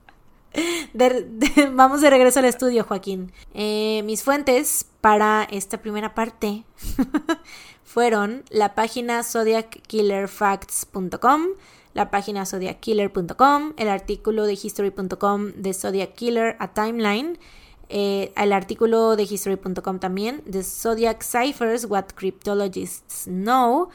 [1.74, 3.32] vamos de regreso al estudio, Joaquín.
[3.54, 6.64] Eh, mis fuentes para esta primera parte
[7.84, 11.42] fueron la página zodiackillerfacts.com,
[11.94, 17.40] la página zodiackiller.com, el artículo de history.com de Zodiac Killer a Timeline
[17.96, 23.90] eh, el artículo de history.com también, The Zodiac Ciphers, What Cryptologists Know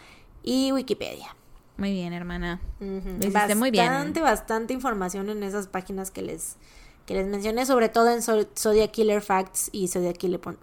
[0.45, 1.35] y Wikipedia.
[1.79, 2.61] Muy bien, hermana.
[2.81, 4.13] bastante, muy bien.
[4.21, 6.57] Bastante, información en esas páginas que les,
[7.07, 10.57] que les mencioné, sobre todo en Zodiac Killer Facts y zodiackiller.com.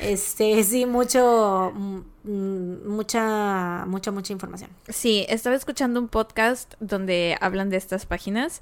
[0.00, 4.70] este, sí, mucho, mm, mucha, mucha, mucha información.
[4.90, 8.60] Sí, estaba escuchando un podcast donde hablan de estas páginas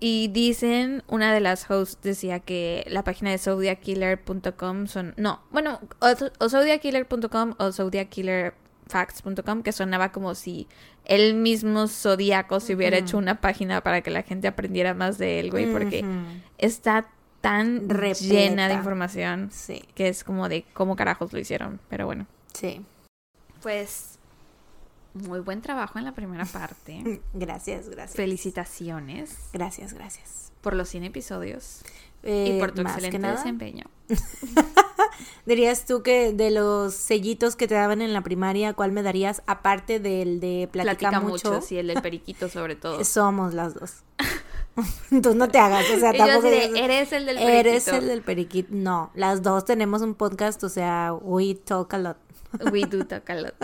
[0.00, 5.80] y dicen, una de las hosts decía que la página de zodiackiller.com son, no, bueno,
[6.00, 7.72] o, zodiackiller.com o
[8.88, 10.66] zodiackillerfacts.com, que sonaba como si
[11.04, 15.40] el mismo Zodíaco se hubiera hecho una página para que la gente aprendiera más de
[15.40, 16.04] él, güey, porque
[16.58, 17.08] está
[17.40, 19.50] tan llena de información
[19.94, 22.26] que es como de cómo carajos lo hicieron, pero bueno.
[22.52, 22.84] Sí.
[23.62, 24.18] Pues
[25.14, 27.20] muy buen trabajo en la primera parte.
[27.34, 28.16] gracias, gracias.
[28.16, 29.36] Felicitaciones.
[29.52, 30.52] Gracias, gracias.
[30.60, 31.82] Por los 100 episodios.
[32.22, 33.84] y por tu excelente desempeño.
[35.46, 39.42] ¿Dirías tú que de los sellitos que te daban en la primaria, cuál me darías?
[39.46, 41.60] Aparte del de Platica, mucho.
[41.60, 43.04] Sí, el del periquito sobre todo.
[43.04, 44.02] Somos las dos.
[45.10, 46.46] Entonces no te hagas, o sea, tampoco...
[46.46, 47.58] eres el del periquito.
[47.58, 48.68] Eres el del periquito.
[48.72, 52.16] No, las dos tenemos un podcast, o sea, we talk a lot.
[52.72, 53.54] We do talk a lot.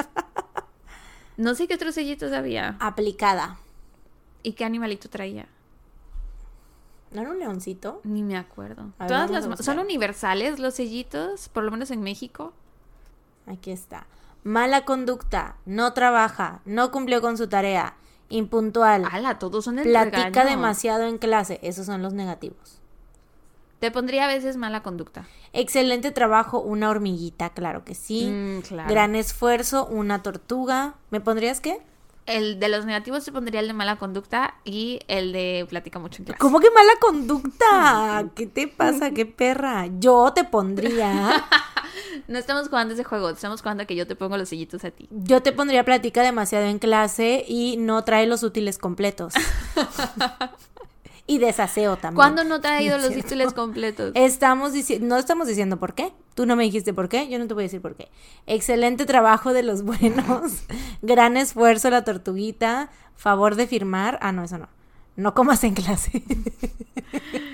[1.37, 2.77] No sé qué otros sellitos había.
[2.81, 3.59] Aplicada.
[4.43, 5.47] ¿Y qué animalito traía?
[7.15, 8.01] ¿No era un leoncito?
[8.03, 8.91] Ni me acuerdo.
[8.99, 12.53] Todas las son universales los sellitos, por lo menos en México.
[13.47, 14.07] Aquí está.
[14.43, 17.95] Mala conducta, no trabaja, no cumplió con su tarea,
[18.29, 19.07] impuntual.
[19.11, 22.81] Ala, todos son el Platica demasiado en clase, esos son los negativos.
[23.79, 25.27] Te pondría a veces mala conducta.
[25.53, 28.27] Excelente trabajo, una hormiguita, claro que sí.
[28.27, 28.91] Mm, claro.
[28.91, 30.95] Gran esfuerzo, una tortuga.
[31.11, 31.81] ¿Me pondrías qué?
[32.27, 36.23] El de los negativos te pondría el de mala conducta y el de platica mucho
[36.23, 36.39] en clase.
[36.39, 38.25] ¿Cómo que mala conducta?
[38.35, 39.11] ¿Qué te pasa?
[39.11, 39.87] ¿Qué perra?
[39.99, 41.45] Yo te pondría.
[42.29, 44.91] No estamos jugando ese juego, estamos jugando a que yo te pongo los sellitos a
[44.91, 45.09] ti.
[45.11, 49.35] Yo te pondría platica demasiado en clase y no trae los útiles completos.
[51.27, 52.17] y desaseo también.
[52.17, 54.13] ¿Cuándo no te ha ido No los títulos completos?
[54.15, 56.13] Estamos diciendo, no estamos diciendo por qué.
[56.35, 58.09] Tú no me dijiste por qué, yo no te voy a decir por qué.
[58.47, 60.65] Excelente trabajo de los buenos.
[61.03, 62.91] Gran esfuerzo la tortuguita.
[63.17, 64.19] Favor de firmar.
[64.21, 64.69] Ah, no, eso no.
[65.17, 66.25] No comas en clase.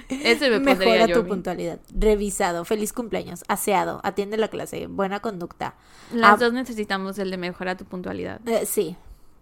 [0.09, 1.21] Ese me Mejora yo.
[1.23, 1.79] tu puntualidad.
[1.95, 2.65] Revisado.
[2.65, 3.45] Feliz cumpleaños.
[3.49, 4.01] Aseado.
[4.03, 4.87] Atiende la clase.
[4.87, 5.75] Buena conducta.
[6.13, 8.41] Las Ah, dos necesitamos el de mejora tu puntualidad.
[8.49, 8.97] eh, sí.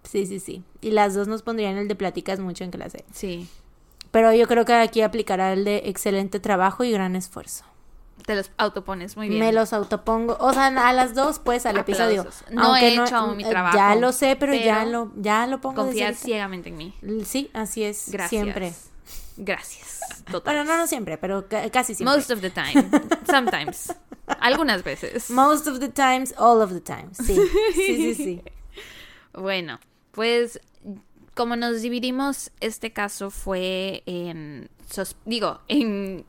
[0.05, 0.63] Sí, sí, sí.
[0.81, 3.05] Y las dos nos pondrían el de platicas mucho en clase.
[3.13, 3.49] Sí.
[4.11, 7.65] Pero yo creo que aquí aplicará el de excelente trabajo y gran esfuerzo.
[8.27, 9.41] Te los autopones muy bien.
[9.41, 10.37] Me los autopongo.
[10.41, 12.23] O sea, a las dos, pues, al episodio.
[12.23, 12.51] Aplausos.
[12.51, 15.85] No he hecho mi eh, trabajo, Ya lo sé, pero, ya lo, ya lo pongo
[15.85, 16.95] Confías ciegamente en mí.
[17.25, 18.11] Sí, así es.
[18.11, 18.43] Gracias.
[18.43, 18.73] Siempre.
[19.37, 20.01] Gracias.
[20.31, 20.55] Total.
[20.57, 22.17] Bueno, no, no siempre, pero ca- casi siempre.
[22.17, 22.91] Most of the time.
[23.31, 23.95] Sometimes.
[24.41, 25.31] Algunas veces.
[25.31, 27.17] Most of the times, all of the times.
[27.19, 27.35] Sí,
[27.75, 28.43] sí, sí, sí.
[29.33, 29.79] Bueno,
[30.11, 30.61] pues
[31.39, 34.69] como nos dividimos, este caso fue en,
[35.25, 36.25] digo, en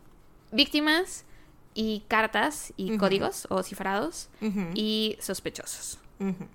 [0.52, 1.26] víctimas
[1.73, 4.30] y cartas y códigos o cifrados
[4.76, 5.98] y sospechosos.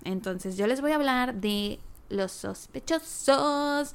[0.05, 3.93] Entonces yo les voy a hablar de los sospechosos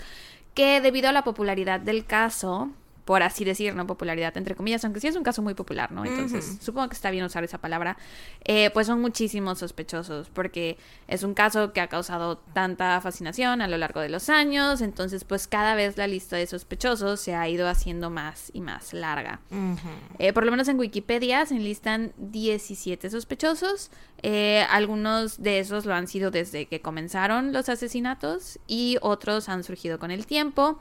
[0.52, 2.68] que debido a la popularidad del caso,
[3.10, 6.04] por así decir, no popularidad entre comillas, aunque sí es un caso muy popular, ¿no?
[6.04, 6.58] Entonces Ujú.
[6.62, 7.96] supongo que está bien usar esa palabra,
[8.44, 10.78] eh, pues son muchísimos sospechosos porque
[11.08, 15.24] es un caso que ha causado tanta fascinación a lo largo de los años, entonces
[15.24, 19.40] pues cada vez la lista de sospechosos se ha ido haciendo más y más larga.
[19.50, 19.88] Ujú.
[20.20, 23.90] Eh, por lo menos en Wikipedia se enlistan 17 sospechosos.
[24.22, 29.64] Eh, algunos de esos lo han sido desde que comenzaron los asesinatos y otros han
[29.64, 30.78] surgido con el tiempo.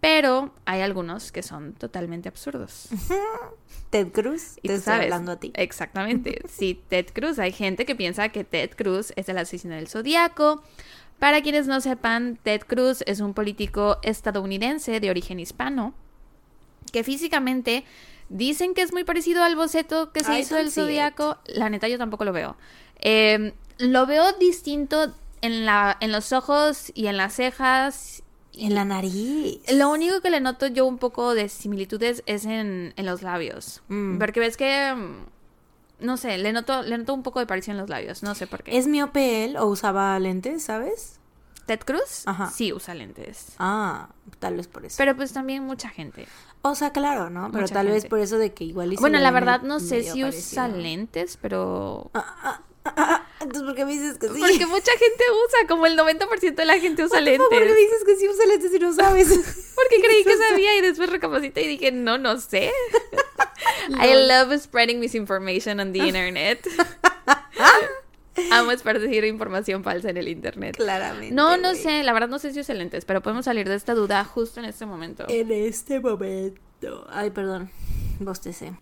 [0.00, 2.88] Pero hay algunos que son totalmente absurdos.
[3.90, 5.52] Ted Cruz, Y te estoy sabes, hablando a ti.
[5.54, 6.42] Exactamente.
[6.48, 7.38] Sí, Ted Cruz.
[7.38, 10.62] Hay gente que piensa que Ted Cruz es el asesino del zodiaco.
[11.18, 15.92] Para quienes no sepan, Ted Cruz es un político estadounidense de origen hispano
[16.92, 17.84] que físicamente
[18.30, 21.36] dicen que es muy parecido al boceto que se I hizo del zodiaco.
[21.46, 22.56] La neta, yo tampoco lo veo.
[23.00, 28.22] Eh, lo veo distinto en, la, en los ojos y en las cejas.
[28.54, 29.60] En la nariz.
[29.72, 33.82] Lo único que le noto yo un poco de similitudes es en, en los labios.
[33.88, 34.18] Mm.
[34.18, 34.94] Porque ves que.
[34.94, 38.22] mm, No sé, le noto, le noto un poco de parecido en los labios.
[38.22, 38.76] No sé por qué.
[38.76, 41.18] ¿Es miope él o usaba lentes, sabes?
[41.66, 42.22] ¿Ted Cruz?
[42.26, 42.50] Ajá.
[42.50, 43.52] Sí, usa lentes.
[43.58, 44.08] Ah,
[44.40, 44.96] tal vez por eso.
[44.98, 46.26] Pero pues también mucha gente.
[46.62, 47.50] o sea, claro, ¿no?
[47.52, 50.02] Pero Mucha tal vez por eso de que igual Bueno, la ve verdad no sé
[50.02, 52.10] si usa lentes, pero.
[52.14, 54.38] Ah, ah, ah, ah, entonces, ¿por qué me dices que sí?
[54.38, 57.48] Porque mucha gente usa, como el 90% de la gente usa lentes.
[57.48, 59.28] ¿Por qué dices que sí usa lentes y no sabes?
[59.74, 62.70] Porque creí que sabía y después recapacité y dije, no, no sé.
[63.88, 66.68] I love spreading misinformation on the internet.
[68.50, 70.76] Amo esparcir información falsa en el internet.
[70.76, 71.34] Claramente.
[71.34, 73.94] No, no sé, la verdad no sé si usa lentes, pero podemos salir de esta
[73.94, 75.24] duda justo en este momento.
[75.28, 76.60] En este momento.
[77.10, 77.70] Ay, perdón.
[78.18, 78.72] Bostecé.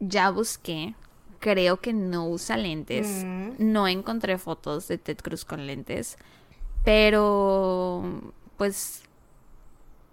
[0.00, 0.94] Ya busqué,
[1.38, 3.24] creo que no usa lentes.
[3.24, 3.52] Mm.
[3.58, 6.16] No encontré fotos de Ted Cruz con lentes,
[6.84, 9.02] pero pues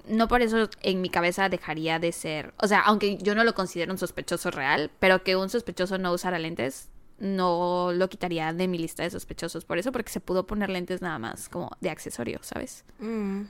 [0.08, 3.56] no por eso en mi cabeza dejaría de ser, o sea, aunque yo no lo
[3.56, 8.68] considero un sospechoso real, pero que un sospechoso no usara lentes no lo quitaría de
[8.68, 11.90] mi lista de sospechosos por eso, porque se pudo poner lentes nada más como de
[11.90, 12.84] accesorio, ¿sabes?
[13.00, 13.44] Mm.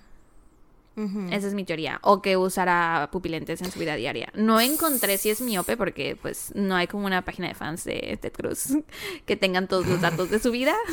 [0.97, 1.99] Esa es mi teoría.
[2.03, 4.31] O que usara pupilentes en su vida diaria.
[4.34, 8.17] No encontré si es miope porque pues no hay como una página de fans de
[8.22, 8.69] Ted Cruz
[9.26, 10.76] que tengan todos los datos de su vida.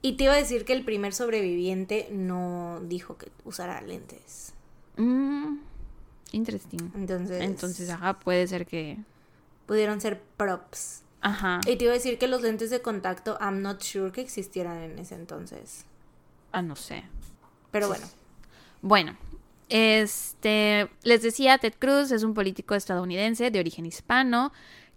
[0.00, 4.52] Y te iba a decir que el primer sobreviviente no dijo que usara lentes.
[4.96, 5.56] Mm,
[6.30, 6.92] interesting.
[6.94, 8.98] Entonces, Entonces, ajá, puede ser que...
[9.66, 11.02] pudieron ser props.
[11.20, 11.60] Ajá.
[11.66, 14.78] Y te iba a decir que los lentes de contacto, I'm not sure que existieran
[14.78, 15.84] en ese entonces.
[16.52, 17.02] Ah, no sé.
[17.72, 18.06] Pero bueno.
[18.80, 19.16] Bueno,
[19.68, 24.52] este, les decía, Ted Cruz es un político estadounidense de origen hispano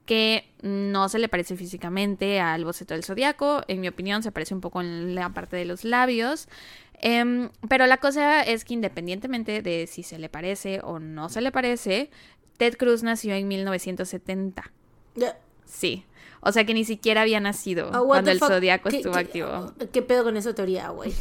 [0.05, 3.61] que no se le parece físicamente al boceto del zodiaco.
[3.67, 6.47] En mi opinión, se parece un poco en la parte de los labios.
[7.03, 11.41] Em, pero la cosa es que independientemente de si se le parece o no se
[11.41, 12.09] le parece,
[12.57, 14.71] Ted Cruz nació en 1970.
[15.15, 15.37] Ya.
[15.65, 16.05] Sí.
[16.41, 19.19] O sea que ni siquiera había nacido Oh, what cuando el zodiaco ¿Qué- estuvo qué-
[19.19, 19.73] activo.
[19.93, 21.13] ¿Qué pedo con esa teoría, güey?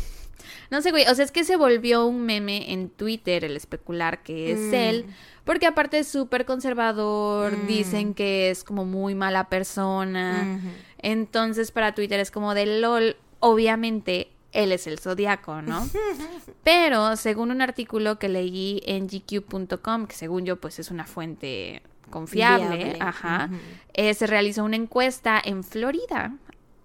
[0.70, 4.22] No sé, güey, o sea, es que se volvió un meme en Twitter el especular
[4.22, 4.74] que es Mm.
[4.74, 5.06] él,
[5.44, 7.66] porque aparte es súper conservador, Mm.
[7.66, 10.60] dicen que es como muy mala persona.
[10.98, 15.89] Entonces para Twitter es como de LOL, obviamente él es el zodiaco, ¿no?
[16.64, 21.82] Pero según un artículo que leí en gq.com, que según yo pues es una fuente
[22.10, 22.97] confiable, Viable.
[23.01, 23.48] ajá,
[23.94, 26.35] eh, se realizó una encuesta en Florida.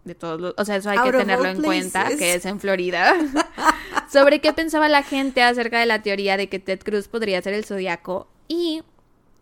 [0.06, 2.60] De todos los, o sea, eso hay Out que tenerlo en cuenta, que es en
[2.60, 3.16] Florida.
[4.12, 7.54] sobre qué pensaba la gente acerca de la teoría de que Ted Cruz podría ser
[7.54, 8.28] el zodiaco.
[8.48, 8.84] Y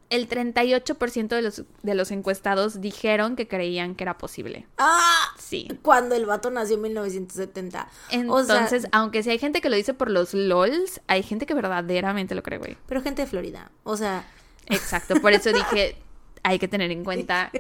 [0.09, 4.67] el 38% de los, de los encuestados dijeron que creían que era posible.
[4.77, 5.33] ¡Ah!
[5.37, 5.67] Sí.
[5.81, 7.89] Cuando el vato nació en 1970.
[8.29, 11.45] O sea, Entonces, aunque sí hay gente que lo dice por los LOLs, hay gente
[11.45, 12.77] que verdaderamente lo cree, güey.
[12.87, 13.71] pero gente de Florida.
[13.83, 14.25] O sea,
[14.67, 15.97] Exacto, por eso dije,
[16.43, 17.51] hay que tener en cuenta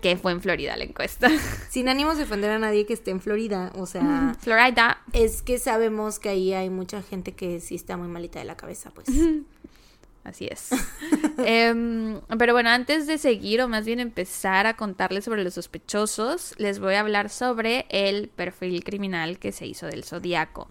[0.00, 1.28] que fue en Florida la encuesta.
[1.70, 3.72] sin ánimos de ofender a nadie que esté en Florida.
[3.74, 5.02] O sea, Florida.
[5.12, 8.56] es que sabemos que ahí hay mucha gente que sí está muy malita de la
[8.56, 9.08] cabeza, pues.
[10.24, 10.70] Así es.
[11.38, 16.54] Em, pero bueno, antes de seguir o más bien empezar a contarles sobre los sospechosos,
[16.58, 20.68] les voy a hablar sobre el perfil criminal que se hizo del Zodíaco,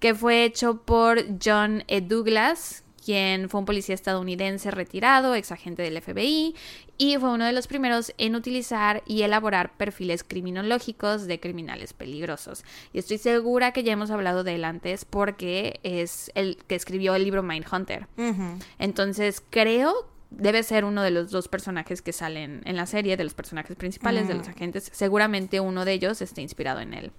[0.00, 2.00] que fue hecho por John E.
[2.00, 6.56] Douglas, quien fue un policía estadounidense retirado, ex agente del FBI,
[6.98, 12.64] y fue uno de los primeros en utilizar y elaborar perfiles criminológicos de criminales peligrosos.
[12.92, 17.14] Y estoy segura que ya hemos hablado de él antes porque es el que escribió
[17.14, 18.08] el libro Mindhunter.
[18.18, 18.58] Ujú.
[18.80, 19.94] Entonces creo
[20.30, 23.76] debe ser uno de los dos personajes que salen en la serie, de los personajes
[23.76, 24.90] principales, de los agentes.
[24.92, 27.12] Seguramente uno de ellos esté inspirado en él.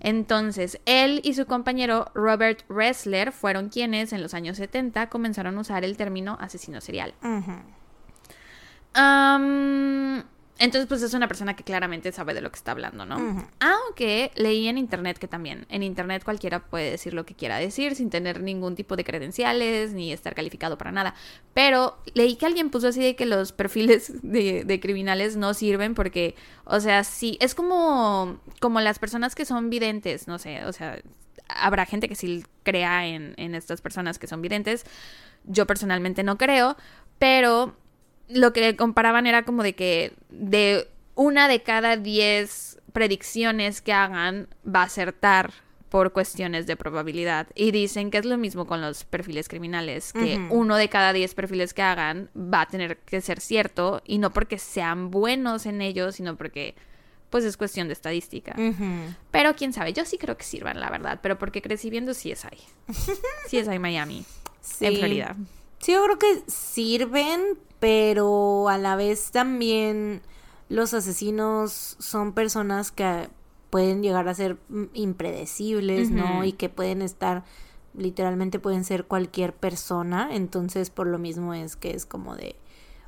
[0.00, 5.60] Entonces, él y su compañero Robert Ressler fueron quienes en los años 70 comenzaron a
[5.60, 7.14] usar el término asesino serial.
[10.58, 13.48] Entonces, pues es una persona que claramente sabe de lo que está hablando, ¿no?
[13.60, 17.94] Aunque leí en internet que también, en internet cualquiera puede decir lo que quiera decir
[17.94, 21.14] sin tener ningún tipo de credenciales ni estar calificado para nada.
[21.54, 25.94] Pero leí que alguien puso así de que los perfiles de, de criminales no sirven
[25.94, 30.72] porque, o sea, sí, es como, como las personas que son videntes, no sé, o
[30.72, 31.00] sea,
[31.48, 34.84] habrá gente que sí crea en, en estas personas que son videntes.
[35.44, 36.76] Yo personalmente no creo,
[37.18, 37.76] pero
[38.28, 44.48] lo que comparaban era como de que de una de cada diez predicciones que hagan
[44.66, 45.52] va a acertar
[45.88, 47.46] por cuestiones de probabilidad.
[47.54, 51.34] Y dicen que es lo mismo con los perfiles criminales, que uno de cada diez
[51.34, 55.80] perfiles que hagan va a tener que ser cierto, y no porque sean buenos en
[55.80, 56.74] ellos, sino porque
[57.30, 58.54] pues es cuestión de estadística.
[59.30, 62.34] Pero quién sabe, yo sí creo que sirvan, la verdad, pero porque crecí viendo CSI.
[63.50, 64.24] CSI Miami, en
[64.92, 64.96] Sí.
[64.98, 65.36] Florida.
[65.78, 70.22] Sí, yo creo que sirven, pero a la vez también
[70.68, 73.28] los asesinos son personas que
[73.70, 74.58] pueden llegar a ser
[74.94, 76.44] impredecibles, ¿no?
[76.44, 77.44] Y que pueden estar,
[77.94, 82.56] literalmente pueden ser cualquier persona, entonces por lo mismo es que es como de,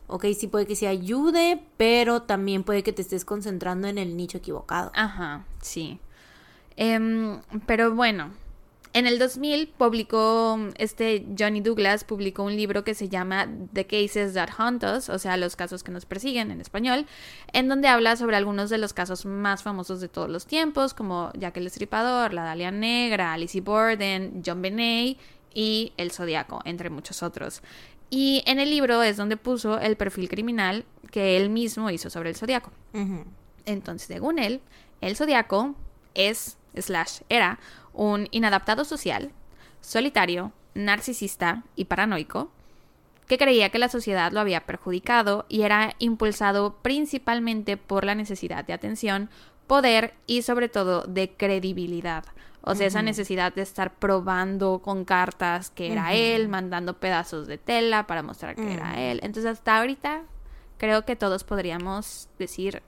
[0.07, 4.17] ok, sí puede que se ayude, pero también puede que te estés concentrando en el
[4.17, 4.91] nicho equivocado.
[4.95, 5.99] Ajá, sí.
[6.77, 8.31] Em, pero bueno,
[8.93, 14.35] en el 2000 publicó, este Johnny Douglas publicó un libro que se llama The Cases
[14.35, 17.07] That Haunt Us, o sea, los casos que nos persiguen en español,
[17.53, 21.33] en donde habla sobre algunos de los casos más famosos de todos los tiempos, como
[21.35, 25.19] Jack el Estripador, la Dalia Negra, Lizzie Borden, John Benet
[25.55, 27.63] y El Zodiaco, entre muchos otros.
[28.11, 32.31] Y en el libro es donde puso el perfil criminal que él mismo hizo sobre
[32.31, 32.73] el Zodiaco.
[32.93, 33.25] Ujú.
[33.67, 34.61] Entonces, según él,
[35.01, 35.75] el zodiaco
[36.15, 37.59] es, slash, era
[37.93, 39.33] un inadaptado social,
[39.81, 42.51] solitario, narcisista y paranoico,
[43.27, 48.65] que creía que la sociedad lo había perjudicado y era impulsado principalmente por la necesidad
[48.65, 49.31] de atención,
[49.67, 52.25] poder y sobre todo de credibilidad.
[52.63, 57.57] O sea, esa necesidad de estar probando con cartas que era él, mandando pedazos de
[57.57, 59.01] tela para mostrar que era Ujú.
[59.01, 59.21] él.
[59.23, 60.23] Entonces, hasta ahorita
[60.77, 62.83] creo que todos podríamos decir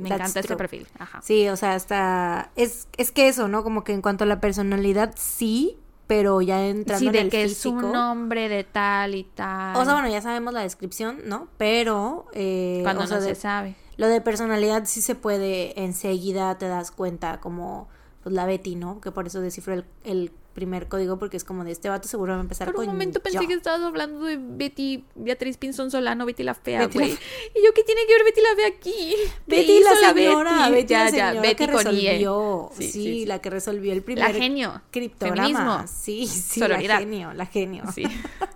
[0.00, 0.86] me encanta este perfil.
[0.98, 1.20] Ajá.
[1.22, 3.62] Sí, o sea, hasta es, es que eso, ¿no?
[3.62, 7.30] Como que en cuanto a la personalidad, sí, pero ya entrando Sí, en de el
[7.30, 7.78] que físico.
[7.78, 9.76] es un nombre de tal y tal.
[9.76, 11.46] O sea, bueno, ya sabemos la descripción, ¿no?
[11.56, 13.76] Pero eh, cuando o sea, no de- se sabe.
[13.96, 17.88] lo de personalidad sí se puede, enseguida te das cuenta, como
[18.24, 19.00] pues la Betty, ¿no?
[19.00, 22.32] Que por eso descifró el, el primer código, porque es como de este vato seguro
[22.32, 23.46] va a empezar Por con un momento pensé yo.
[23.48, 27.06] que estabas hablando de Betty, Beatriz Pinzón Solano, Betty la fea, la.
[27.06, 29.14] Y yo, ¿qué tiene que ver Betty la fea aquí?
[29.48, 30.72] ¿Qué Betty la señora, Betty?
[30.74, 32.10] Betty ya, la ya, señora Betty que con IE.
[32.12, 33.26] resolvió, Sí, sí, sí, sí.
[33.26, 34.82] la que resolvió el primer La genio.
[34.90, 35.42] criptograma.
[35.46, 35.84] Feminismo.
[35.86, 36.94] Sí, sí, Sororidad.
[36.94, 37.84] la genio, la genio.
[37.94, 38.02] Sí.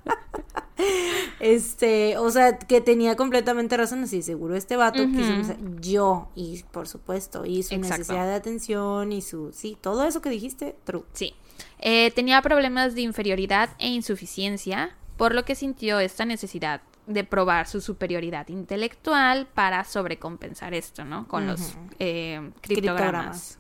[1.45, 6.89] Este, o sea, que tenía completamente razón, así seguro este vato quiso yo, y por
[6.89, 11.03] supuesto, y su necesidad de atención y su, sí, todo eso que dijiste, true.
[11.13, 11.35] Sí.
[11.81, 17.69] Eh, tenía problemas de inferioridad e insuficiencia, por lo que sintió esta necesidad de probar
[17.69, 21.29] su superioridad intelectual para sobrecompensar esto, ¿no?
[21.29, 23.59] Con los eh, criptogramas.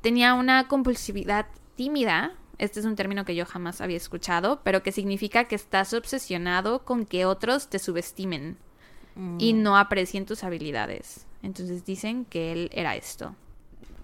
[0.00, 1.46] Tenía una compulsividad
[1.76, 5.94] tímida, este es un término que yo jamás había escuchado, pero que significa que estás
[5.94, 8.56] obsesionado con que otros te subestimen
[9.38, 9.62] y mm.
[9.62, 11.26] no aprecien tus habilidades.
[11.42, 13.34] Entonces dicen que él era esto.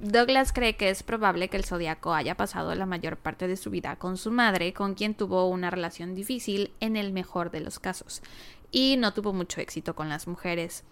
[0.01, 3.70] Douglas cree que es probable que el zodiaco haya pasado la mayor parte de su
[3.70, 7.78] vida con su madre, con quien tuvo una relación difícil en el mejor de los
[7.78, 8.22] casos,
[8.70, 10.85] y no tuvo mucho éxito con las mujeres.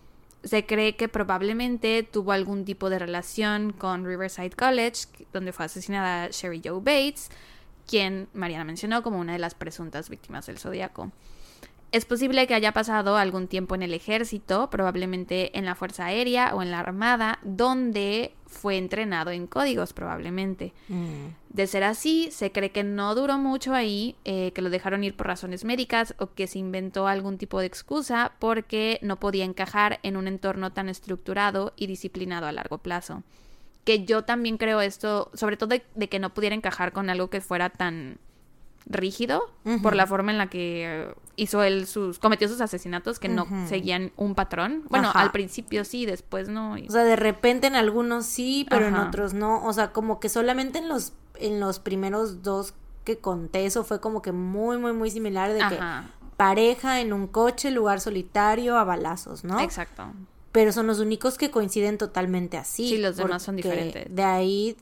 [0.44, 6.28] Se cree que probablemente tuvo algún tipo de relación con Riverside College, donde fue asesinada
[6.30, 7.30] Sherry Joe Bates,
[7.86, 11.12] quien Mariana mencionó como una de las presuntas víctimas del zodiaco.
[11.92, 16.54] Es posible que haya pasado algún tiempo en el ejército, probablemente en la Fuerza Aérea
[16.54, 20.72] o en la Armada, donde fue entrenado en códigos, probablemente.
[20.88, 21.26] Mm.
[21.50, 25.18] De ser así, se cree que no duró mucho ahí, eh, que lo dejaron ir
[25.18, 30.00] por razones médicas o que se inventó algún tipo de excusa porque no podía encajar
[30.02, 33.22] en un entorno tan estructurado y disciplinado a largo plazo.
[33.84, 37.40] Que yo también creo esto, sobre todo de que no pudiera encajar con algo que
[37.40, 38.18] fuera tan
[38.86, 39.50] rígido
[39.82, 44.12] por la forma en la que hizo él sus cometió sus asesinatos que no seguían
[44.16, 44.84] un patrón.
[44.88, 46.74] Bueno, al principio sí, después no.
[46.74, 50.28] O sea, de repente en algunos sí, pero en otros no, o sea, como que
[50.28, 54.92] solamente en los en los primeros dos que conté eso fue como que muy muy
[54.92, 55.78] muy similar de que
[56.36, 59.60] pareja en un coche, lugar solitario a balazos, ¿no?
[59.60, 60.12] Exacto.
[60.52, 62.88] Pero son los únicos que coinciden totalmente así.
[62.88, 64.14] Sí, los demás son diferentes.
[64.14, 64.76] De ahí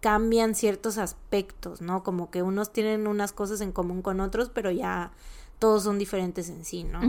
[0.00, 2.02] cambian ciertos aspectos, ¿no?
[2.04, 5.10] Como que unos tienen unas cosas en común con otros, pero ya
[5.58, 7.00] todos son diferentes en sí, ¿no?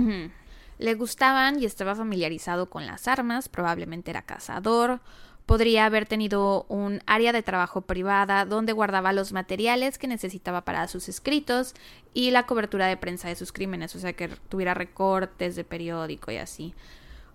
[0.80, 5.02] Le gustaban y estaba familiarizado con las armas, probablemente era cazador,
[5.45, 10.88] podría haber tenido un área de trabajo privada donde guardaba los materiales que necesitaba para
[10.88, 11.76] sus escritos
[12.14, 16.31] y la cobertura de prensa de sus crímenes, o sea que tuviera recortes de periódico
[16.31, 16.73] y así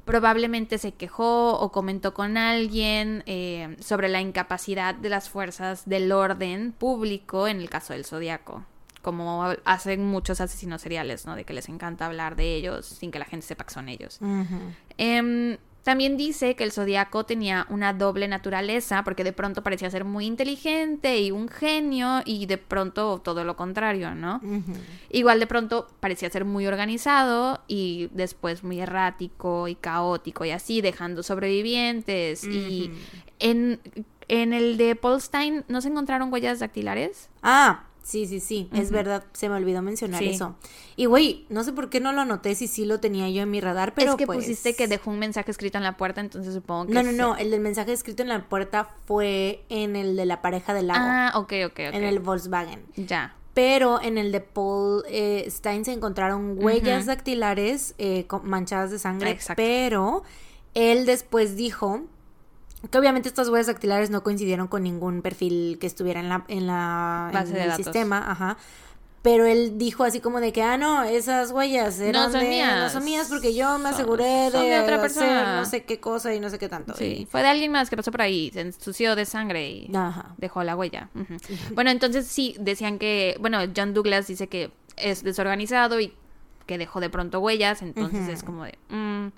[0.05, 6.13] probablemente se quejó o comentó con alguien eh, sobre la incapacidad de las fuerzas del
[6.13, 8.65] orden público en el caso del zodiaco
[9.05, 11.37] como hacen muchos asesinos seriales, ¿no?
[11.37, 14.19] De que les encanta hablar de ellos sin que la gente sepa que son ellos.
[15.85, 20.25] También dice que el zodiaco tenía una doble naturaleza porque de pronto parecía ser muy
[20.25, 24.41] inteligente y un genio y de pronto todo lo contrario, ¿no?
[25.11, 30.81] Igual de pronto parecía ser muy organizado y después muy errático y caótico y así,
[30.81, 32.45] dejando sobrevivientes.
[32.45, 32.91] Y
[33.39, 33.79] en,
[34.29, 37.29] en el de Paul Stein no se encontraron huellas dactilares.
[37.43, 40.57] Ah, Sí, sí, sí, es verdad, se me olvidó mencionar eso.
[40.95, 43.51] Y güey, no sé por qué no lo anoté si sí lo tenía yo en
[43.51, 46.21] mi radar, pero Es que pues pusiste que dejó un mensaje escrito en la puerta,
[46.21, 49.97] entonces supongo que No, no, no, el del mensaje escrito en la puerta fue en
[49.97, 51.01] el de la pareja del lago.
[51.03, 51.95] Ah, ok, ok, ok.
[51.95, 52.85] En el Volkswagen.
[52.97, 53.35] Ya.
[53.55, 59.39] Pero en el de Paul eh, Stein se encontraron huellas dactilares eh, manchadas de sangre,
[59.57, 60.25] pero
[60.75, 62.03] él después dijo
[62.91, 66.67] que obviamente estas huellas dactilares no coincidieron con ningún perfil que estuviera en la, en
[66.67, 68.57] la Base el sistema, ajá.
[69.25, 72.49] Pero él dijo así como de que, ah, no, esas huellas eran no son de,
[72.49, 72.79] mías.
[72.79, 75.57] no son mías porque yo me aseguré de, otra persona.
[75.57, 76.95] no sé qué cosa y no sé qué tanto.
[76.95, 79.91] Sí, fue de alguien más que pasó por ahí, se ensució de sangre y
[80.37, 81.09] dejó la huella.
[81.75, 86.13] bueno, entonces sí, decían que, bueno, John Douglas dice que es desorganizado y
[86.67, 88.77] que dejó de pronto huellas, entonces es como de...
[88.91, 89.29] Mm,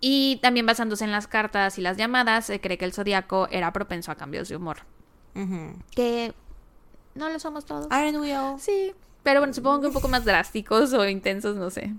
[0.00, 3.72] y también basándose en las cartas y las llamadas, se cree que el zodiaco era
[3.72, 4.78] propenso a cambios de humor.
[5.94, 6.34] Que
[7.14, 7.88] no lo somos todos.
[8.58, 11.94] Sí, pero bueno, supongo que un poco más drásticos o intensos, no sé.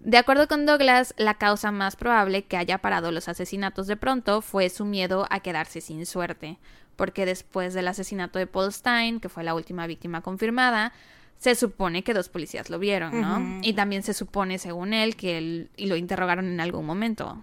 [0.00, 4.42] De acuerdo con Douglas, la causa más probable que haya parado los asesinatos de pronto
[4.42, 6.58] fue su miedo a quedarse sin suerte,
[6.96, 10.92] porque después del asesinato de Paul Stein, que fue la última víctima confirmada,
[11.38, 13.60] se supone que dos policías lo vieron, ¿no?
[13.62, 17.42] Y también se supone, según él, que él y lo interrogaron en algún momento.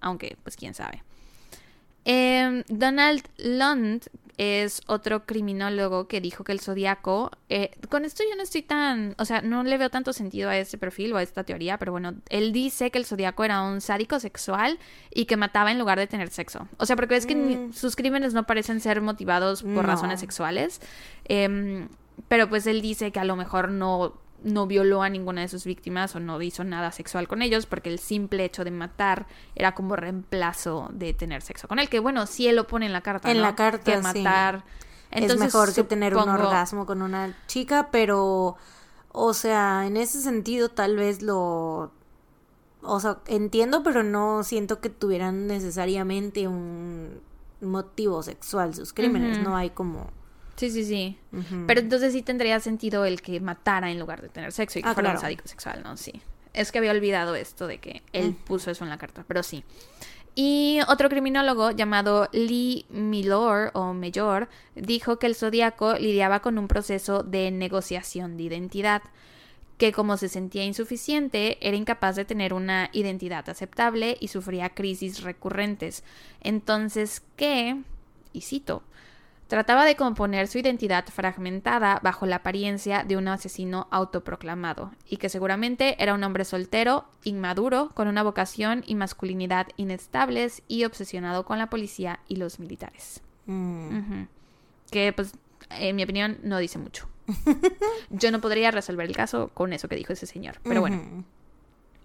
[0.00, 1.02] Aunque, pues quién sabe.
[2.04, 4.04] Em, Donald Lund
[4.36, 7.30] es otro criminólogo que dijo que el zodiaco.
[7.48, 9.14] Eh, con esto yo no estoy tan.
[9.18, 11.92] O sea, no le veo tanto sentido a este perfil o a esta teoría, pero
[11.92, 14.78] bueno, él dice que el zodiaco era un sádico sexual
[15.12, 16.68] y que mataba en lugar de tener sexo.
[16.78, 17.72] O sea, porque es que mm.
[17.72, 20.80] sus crímenes no parecen ser motivados por razones sexuales.
[21.26, 21.86] Eh,
[22.28, 25.64] pero pues él dice que a lo mejor no, no violó a ninguna de sus
[25.64, 29.74] víctimas o no hizo nada sexual con ellos porque el simple hecho de matar era
[29.74, 31.88] como reemplazo de tener sexo con él.
[31.88, 33.30] Que bueno, sí él lo pone en la carta.
[33.30, 33.92] En la carta.
[33.92, 34.64] Que matar.
[35.10, 38.56] es mejor que tener un orgasmo con una chica, pero
[39.16, 41.92] O sea, en ese sentido tal vez lo...
[42.82, 47.20] O sea, entiendo, pero no siento que tuvieran necesariamente un
[47.60, 49.38] motivo sexual sus crímenes.
[49.38, 50.10] No hay como...
[50.56, 51.18] Sí, sí, sí.
[51.66, 54.88] Pero entonces sí tendría sentido el que matara en lugar de tener sexo y que
[54.88, 55.96] ah, fuera un sádico sexual, ¿no?
[55.96, 56.22] Sí.
[56.52, 59.64] Es que había olvidado esto de que él puso eso en la carta, pero sí.
[60.36, 66.66] Y otro criminólogo llamado Lee Milor o Mayor dijo que el zodiaco lidiaba con un
[66.66, 69.02] proceso de negociación de identidad,
[69.78, 75.22] que como se sentía insuficiente, era incapaz de tener una identidad aceptable y sufría crisis
[75.22, 76.02] recurrentes.
[76.40, 77.80] Entonces, ¿qué?
[78.32, 78.82] Y cito,
[79.54, 85.28] Trataba de componer su identidad fragmentada bajo la apariencia de un asesino autoproclamado, y que
[85.28, 91.58] seguramente era un hombre soltero, inmaduro, con una vocación y masculinidad inestables y obsesionado con
[91.58, 93.22] la policía y los militares.
[93.46, 94.24] Mm.
[94.90, 95.34] Que, pues,
[95.70, 97.08] en mi opinión, no dice mucho.
[98.10, 101.00] Yo no podría resolver el caso con eso que dijo ese señor, pero bueno.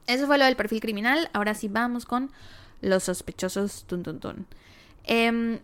[0.05, 1.31] Eso fue lo del perfil criminal.
[1.34, 2.30] Ahora sí vamos con
[2.81, 3.85] los sospechosos.
[3.85, 4.45] Tun, tun, tun.
[5.03, 5.57] Em,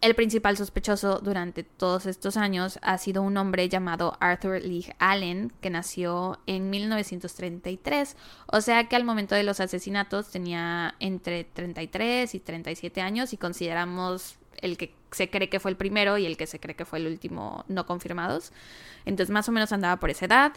[0.00, 5.52] el principal sospechoso durante todos estos años ha sido un hombre llamado Arthur Lee Allen,
[5.60, 8.16] que nació en 1933,
[8.46, 13.36] o sea que al momento de los asesinatos tenía entre 33 y 37 años y
[13.36, 16.84] consideramos el que se cree que fue el primero y el que se cree que
[16.84, 18.52] fue el último no confirmados.
[19.04, 20.52] Entonces más o menos andaba por esa edad.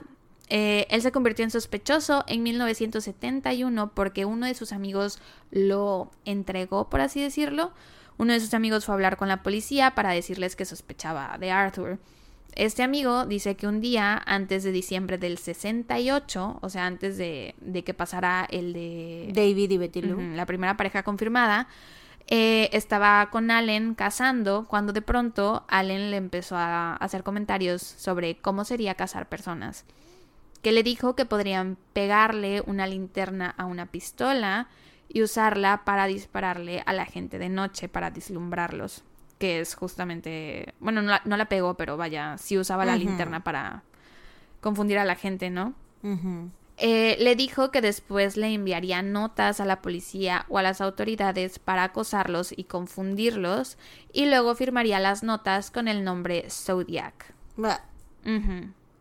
[0.50, 5.20] Eh, él se convirtió en sospechoso en 1971 porque uno de sus amigos
[5.52, 7.74] lo entregó, por así decirlo,
[8.18, 11.52] uno de sus amigos fue a hablar con la policía para decirles que sospechaba de
[11.52, 12.00] Arthur.
[12.56, 17.56] Este amigo dice que un día antes de diciembre del 68, o sea, antes de,
[17.84, 19.32] que pasara el de...
[19.34, 20.20] David y Betty Lou.
[20.36, 21.68] la primera pareja confirmada,
[22.28, 28.38] eh, estaba con Allen casando cuando de pronto Allen le empezó a hacer comentarios sobre
[28.38, 29.86] cómo sería casar personas.
[30.62, 34.68] Que le dijo que podrían pegarle una linterna a una pistola
[35.08, 39.04] y usarla para dispararle a la gente de noche para deslumbrarlos.
[39.40, 40.74] Que es justamente.
[40.80, 43.84] Bueno, no la, pegó, pero vaya, sí usaba la linterna para
[44.62, 45.74] confundir a la gente, ¿no?
[46.78, 51.60] Eh, le dijo que después le enviaría notas a la policía o a las autoridades
[51.60, 53.78] para acosarlos y confundirlos,
[54.12, 57.34] y luego firmaría las notas con el nombre Zodiac.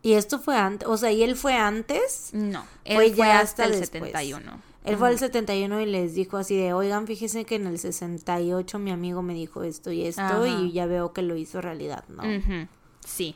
[0.03, 0.87] ¿Y esto fue antes?
[0.87, 2.29] O sea, ¿y él fue antes?
[2.33, 4.59] No, él fue, hasta, el 71.
[4.83, 8.79] Él fue al 71 y les dijo así de, oigan, fíjense que en el 68
[8.79, 12.23] mi amigo me dijo esto y esto y ya veo que lo hizo realidad, ¿no?
[13.05, 13.35] Sí.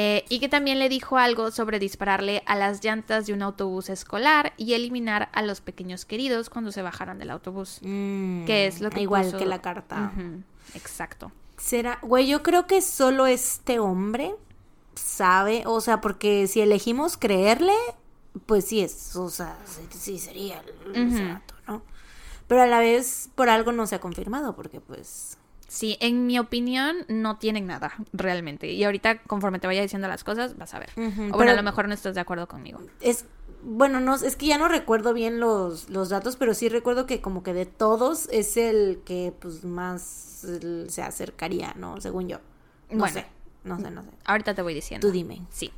[0.00, 3.88] Eh, y que también le dijo algo sobre dispararle a las llantas de un autobús
[3.88, 7.80] escolar y eliminar a los pequeños queridos cuando se bajaran del autobús.
[7.82, 10.12] Mm, que es lo que Igual que la carta.
[10.74, 11.32] Exacto.
[11.56, 14.36] Será, güey, yo creo que solo este hombre
[14.94, 17.74] sabe, o sea, porque si elegimos creerle,
[18.46, 19.56] pues sí es, o sea,
[19.90, 20.62] sí, sería
[20.94, 21.82] el ¿no?
[22.46, 25.36] Pero a la vez por algo no se ha confirmado, porque pues...
[25.68, 28.72] Sí, en mi opinión no tienen nada realmente.
[28.72, 30.88] Y ahorita conforme te vaya diciendo las cosas, vas a ver.
[30.96, 32.80] o bueno, a lo mejor no estás de acuerdo conmigo.
[33.02, 33.26] Es,
[33.62, 37.20] bueno, no, es que ya no recuerdo bien los, los datos, pero sí recuerdo que
[37.20, 40.46] como que de todos es el que pues más
[40.88, 42.00] se acercaría, ¿no?
[42.00, 42.38] Según yo.
[42.90, 43.26] No sé,
[43.64, 44.08] no sé, no sé.
[44.24, 45.06] Ahorita te voy diciendo.
[45.06, 45.42] Tú dime.
[45.50, 45.70] Sí.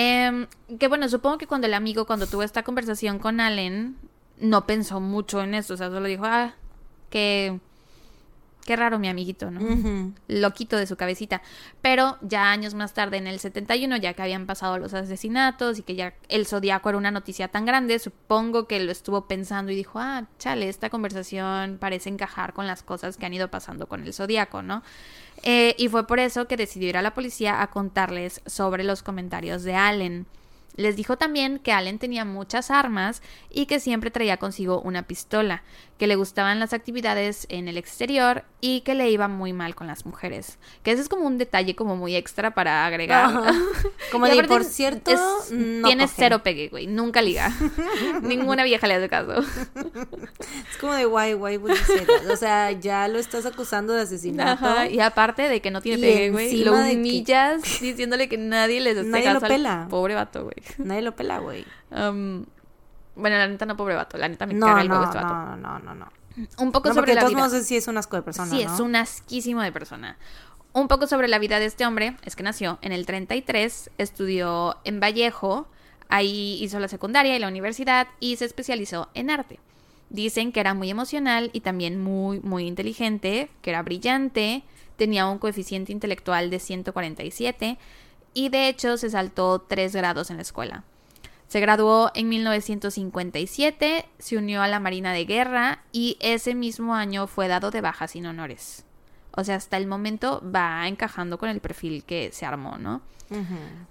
[0.00, 0.46] Eh,
[0.78, 3.96] que bueno, supongo que cuando el amigo, cuando tuvo esta conversación con Allen,
[4.38, 5.74] no pensó mucho en eso.
[5.74, 6.54] O sea, solo dijo, ah,
[7.10, 7.58] que
[8.68, 10.12] Qué raro mi amiguito, ¿no?
[10.28, 11.40] Loquito de su cabecita.
[11.80, 15.82] Pero ya años más tarde, en el 71, ya que habían pasado los asesinatos y
[15.82, 19.74] que ya el zodiaco era una noticia tan grande, supongo que lo estuvo pensando y
[19.74, 24.04] dijo, ah, chale, esta conversación parece encajar con las cosas que han ido pasando con
[24.04, 24.82] el zodiaco, ¿no?
[25.42, 29.02] Eh, y fue por eso que decidió ir a la policía a contarles sobre los
[29.02, 30.26] comentarios de Allen.
[30.78, 35.64] Les dijo también que Allen tenía muchas armas y que siempre traía consigo una pistola,
[35.98, 39.88] que le gustaban las actividades en el exterior y que le iba muy mal con
[39.88, 40.56] las mujeres.
[40.84, 43.28] Que ese es como un detalle como muy extra para agregar.
[44.12, 45.10] Como de, por cierto,
[45.48, 46.86] tiene cero pegue, güey.
[46.86, 47.52] Nunca liga.
[48.22, 49.40] Ninguna vieja le hace caso.
[49.40, 51.58] es como de guay, guay,
[52.30, 54.84] O sea, ya lo estás acusando de asesinato.
[54.84, 56.64] Y aparte de que no tiene pegue, güey.
[56.64, 59.86] Lo humillas diciéndole que nadie les hace nadie lo pela.
[59.90, 60.56] pobre vato, güey.
[60.78, 61.64] Nadie lo pela, güey.
[61.90, 62.44] Um,
[63.16, 64.16] bueno, la neta no, pobre vato.
[64.16, 65.34] La neta me no, caga el no, este vato.
[65.34, 66.08] No, no, no, no.
[66.58, 67.48] Un poco sobre la vida.
[67.48, 70.16] sí es un asco de persona, Sí, es un asquísimo de persona.
[70.72, 72.16] Un poco sobre la vida de este hombre.
[72.24, 75.66] Es que nació en el 33, estudió en Vallejo,
[76.08, 79.58] ahí hizo la secundaria y la universidad y se especializó en arte.
[80.10, 84.62] Dicen que era muy emocional y también muy, muy inteligente, que era brillante,
[84.96, 87.78] tenía un coeficiente intelectual de 147
[88.34, 90.84] y de hecho se saltó tres grados en la escuela.
[91.48, 97.26] Se graduó en 1957, se unió a la Marina de Guerra y ese mismo año
[97.26, 98.84] fue dado de baja sin honores.
[99.32, 103.00] O sea, hasta el momento va encajando con el perfil que se armó, ¿no?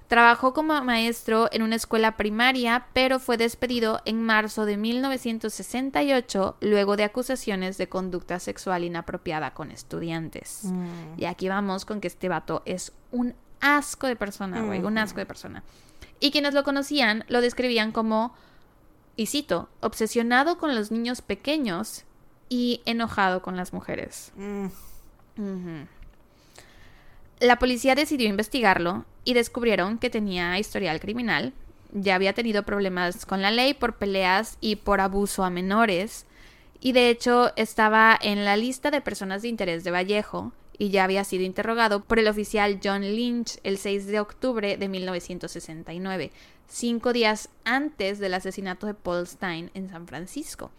[0.07, 6.95] Trabajó como maestro en una escuela primaria, pero fue despedido en marzo de 1968 luego
[6.95, 10.61] de acusaciones de conducta sexual inapropiada con estudiantes.
[10.64, 11.19] Mm.
[11.19, 15.19] Y aquí vamos con que este vato es un asco de persona, güey, un asco
[15.19, 15.63] de persona.
[16.19, 18.34] Y quienes lo conocían lo describían como,
[19.15, 22.03] y cito, obsesionado con los niños pequeños
[22.49, 24.31] y enojado con las mujeres.
[24.35, 24.67] Mm.
[27.39, 31.53] La policía decidió investigarlo y descubrieron que tenía historial criminal.
[31.91, 36.25] Ya había tenido problemas con la ley por peleas y por abuso a menores.
[36.79, 41.04] Y de hecho estaba en la lista de personas de interés de Vallejo y ya
[41.04, 46.32] había sido interrogado por el oficial John Lynch el 6 de octubre de 1969,
[46.68, 50.72] cinco días antes del asesinato de Paul Stein en San Francisco.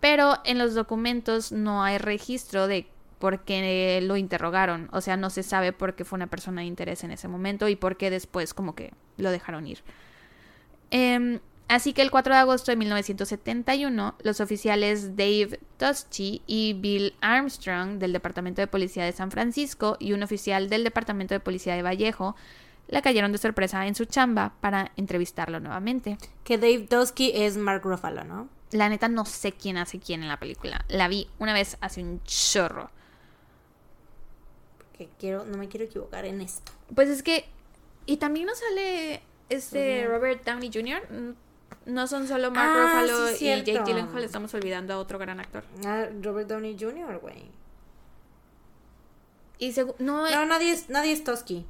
[0.00, 2.86] Pero en los documentos no hay registro de
[3.18, 4.88] por qué lo interrogaron.
[4.92, 7.68] O sea, no se sabe por qué fue una persona de interés en ese momento
[7.68, 9.82] y por qué después como que lo dejaron ir.
[10.90, 11.38] Em,
[11.70, 17.98] así que el 4 de agosto de 1971, los oficiales Dave Tuschi y Bill Armstrong
[17.98, 21.82] del Departamento de Policía de San Francisco y un oficial del Departamento de Policía de
[21.82, 22.36] Vallejo
[22.90, 26.18] la cayeron de sorpresa en su chamba para entrevistarlo nuevamente.
[26.44, 28.48] Que Dave Dosky es Mark Ruffalo, ¿no?
[28.72, 30.84] La neta no sé quién hace quién en la película.
[30.88, 32.90] La vi una vez hace un chorro.
[34.96, 36.72] Que quiero, no me quiero equivocar en esto.
[36.94, 37.46] Pues es que.
[38.06, 40.06] Y también nos sale este.
[40.06, 41.36] Robert Downey Jr.
[41.86, 43.82] No son solo Mark Ah, Ruffalo sí, y Jake.
[43.84, 45.64] Gyllenhaal, estamos olvidando a otro gran actor.
[45.86, 47.50] Ah, Robert Downey Jr., güey.
[49.58, 51.66] Y no, No, nadie es, nadie es Tosky.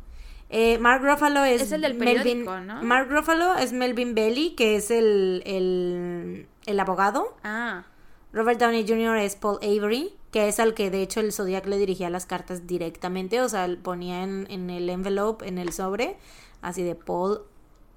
[0.49, 2.45] Eh, Mark Ruffalo es, Es el del Melvin.
[2.45, 2.83] ¿no?
[2.83, 7.37] Mark Ruffalo es Melvin Belly, que es el, el, el abogado.
[7.45, 7.85] Ah,
[8.33, 9.17] Robert Downey Jr.
[9.19, 12.67] es Paul Avery, que es al que de hecho el Zodiac le dirigía las cartas
[12.69, 16.17] directamente, o sea, él ponía en, en el envelope, en el sobre,
[16.63, 17.43] así de Paul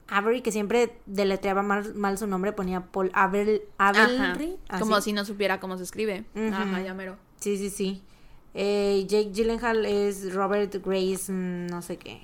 [0.09, 3.61] Avery, que siempre deletreaba mal, mal su nombre, ponía Paul Avery.
[3.77, 4.31] ajá.
[4.31, 4.57] Avery.
[4.79, 6.25] Como si no supiera cómo se escribe.
[6.35, 6.53] Ujú.
[6.53, 7.17] Ajá, ya mero.
[7.39, 8.03] Sí, sí, sí.
[8.53, 12.21] Eh, Jake Gyllenhaal es Robert Grace, mm, no sé qué.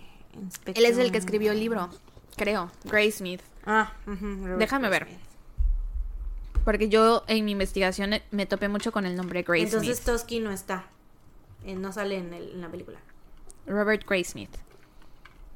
[0.65, 1.89] Él es el que Inspector- escribió el libro,
[2.35, 2.69] creo.
[2.85, 3.41] Gray Smith.
[3.65, 5.13] Ah, ujú, Robert Déjame Grace ver.
[5.15, 6.63] Smith.
[6.65, 10.05] Porque yo en mi investigación eh, me topé mucho con el nombre Gray Entonces Smith.
[10.05, 10.85] Tosky no está.
[11.65, 12.99] Eh, no sale en, el- en la película.
[13.65, 14.51] Robert Gray Smith.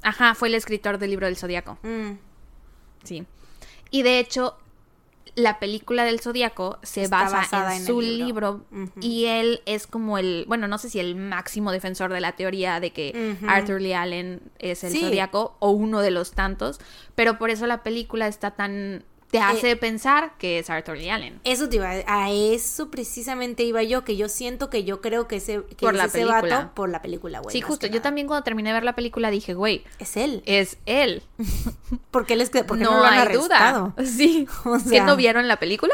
[0.03, 1.77] Ajá, fue el escritor del libro del Zodíaco.
[1.83, 2.11] Mm,
[3.03, 3.25] Sí.
[3.91, 4.57] Y de hecho,
[5.35, 8.65] la película del Zodíaco se Está basa en, en su libro.
[9.01, 12.79] Y él es como el, bueno, no sé si el máximo defensor de la teoría
[12.79, 13.37] de que.
[13.47, 15.01] Arthur Lee Allen es el Sí.
[15.01, 16.79] Zodíaco o uno de los tantos.
[17.15, 19.03] Pero por eso la película está tan...
[19.33, 21.41] Te hace pensar que es Arthur Lee Allen.
[21.43, 25.37] Eso te iba a, eso precisamente iba yo, que yo siento que yo creo que
[25.37, 26.41] ese, que Por es la ese película.
[26.57, 27.51] vato por la película, güey.
[27.51, 27.81] sí, justo.
[27.81, 28.03] que Yo nada.
[28.03, 30.43] también cuando terminé de ver la película dije, güey, Es él.
[30.45, 31.23] es él.
[32.11, 33.93] ¿Por qué, les, por qué no, no, lo han hay arrestado?
[33.97, 34.05] duda.
[34.07, 34.47] Sí.
[34.65, 35.93] O ¿Qué sea- no vieron la película?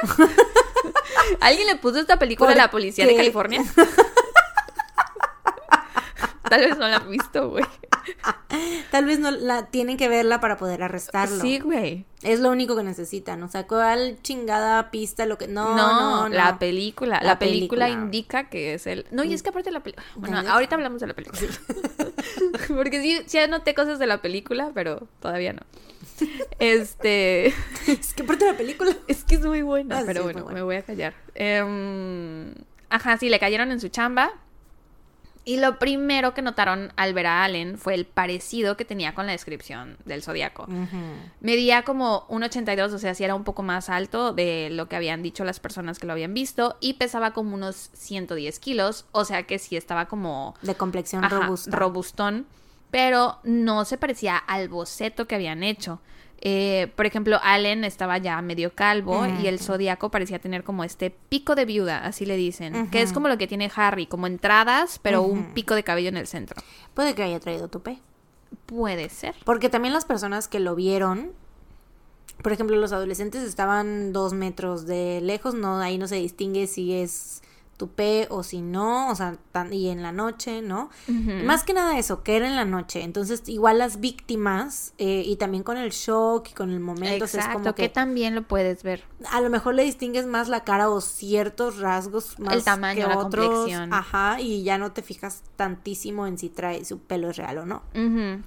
[1.39, 3.63] ¿Alguien le puso esta película a la policía de Porque- California?
[6.49, 7.65] Tal vez no la han visto, güey.
[8.91, 11.39] Tal vez no la tienen que verla para poder arrestarlo.
[11.41, 12.05] Sí, güey.
[12.23, 13.41] Es lo único que necesitan.
[13.43, 15.47] O sea, ¿cuál chingada pista lo que.
[15.47, 16.35] No, No, no, no.
[16.35, 17.19] la película.
[17.21, 17.89] La, La película, película.
[18.05, 19.05] indica que es él.
[19.11, 20.05] No, y es que aparte la película.
[20.15, 20.53] Bueno, Ya, ya.
[20.53, 21.39] ahorita hablamos de la película.
[22.67, 25.61] Porque sí, sí anoté cosas de la película, pero todavía no.
[26.59, 27.53] Este.
[27.87, 28.91] Es que aparte de la película.
[29.07, 31.13] Es que es muy buena, Ah, pero sí, bueno, me voy a callar.
[31.35, 32.53] Em,
[32.89, 34.31] ajá, sí, le cayeron en su chamba.
[35.49, 39.25] Y lo primero que notaron al ver a Allen fue el parecido que tenía con
[39.25, 40.67] la descripción del zodiaco.
[41.41, 45.23] Medía como 1,82, o sea, sí era un poco más alto de lo que habían
[45.23, 46.77] dicho las personas que lo habían visto.
[46.81, 51.39] Y pesaba como unos 110 kilos, o sea que sí estaba como De complexión Ajá,
[51.39, 51.75] robusta.
[51.75, 52.45] robustón,
[52.91, 55.99] pero no se parecía al boceto que habían hecho.
[56.41, 61.11] Eh, por ejemplo, Allen estaba ya medio calvo y el zodiaco parecía tener como este
[61.11, 64.99] pico de viuda, así le dicen, que es como lo que tiene Harry, como entradas,
[65.01, 66.61] pero un pico de cabello en el centro.
[66.93, 67.99] Puede que haya traído tupe.
[68.65, 69.35] Puede ser.
[69.43, 71.33] Porque también las personas que lo vieron,
[72.41, 76.93] por ejemplo, los adolescentes estaban dos metros de lejos, no, ahí no se distingue si
[76.93, 77.41] es
[77.79, 80.89] tupé o si no, o sea, tan- y en la noche, ¿no?
[81.45, 83.03] Más que nada eso, que era en la noche.
[83.03, 87.27] Entonces, igual las víctimas, eh, y también con el shock y con el momento, o
[87.27, 89.05] sea, es Exacto, como que que también lo puedes ver.
[89.31, 93.07] a lo mejor le distingues más la cara o ciertos rasgos más El tamaño, que
[93.07, 93.45] la otros.
[93.47, 93.93] complexión.
[93.93, 97.65] Ajá, y ya no te fijas tantísimo en si trae su pelo es real o
[97.65, 97.81] no.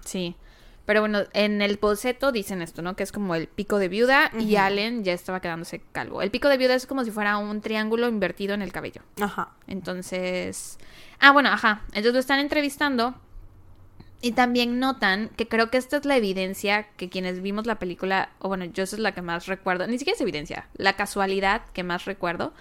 [0.04, 0.36] Sí.
[0.84, 2.96] Pero bueno, en el boceto dicen esto, ¿no?
[2.96, 4.56] Que es como el pico de viuda y.
[4.56, 6.22] Allen ya estaba quedándose calvo.
[6.22, 9.02] El pico de viuda es como si fuera un triángulo invertido en el cabello.
[9.20, 9.52] Ajá.
[9.66, 10.78] Entonces.
[11.20, 11.82] Ah, bueno, ajá.
[11.88, 13.14] Entonces lo están entrevistando.
[14.24, 18.30] Y también notan que creo que esta es la evidencia que quienes vimos la película,
[18.38, 21.62] o bueno, yo esa es la que más recuerdo, ni siquiera es evidencia, la casualidad
[21.72, 22.54] que más recuerdo,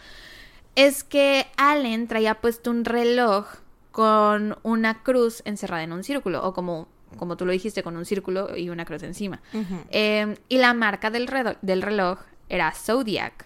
[0.76, 3.46] es que Allen traía puesto un reloj
[3.92, 6.88] con una cruz encerrada en un círculo, o como,
[7.18, 9.42] como tú lo dijiste, con un círculo y una cruz encima.
[9.90, 12.20] Eh, y la marca del, redo- del reloj
[12.50, 13.46] era Zodiac.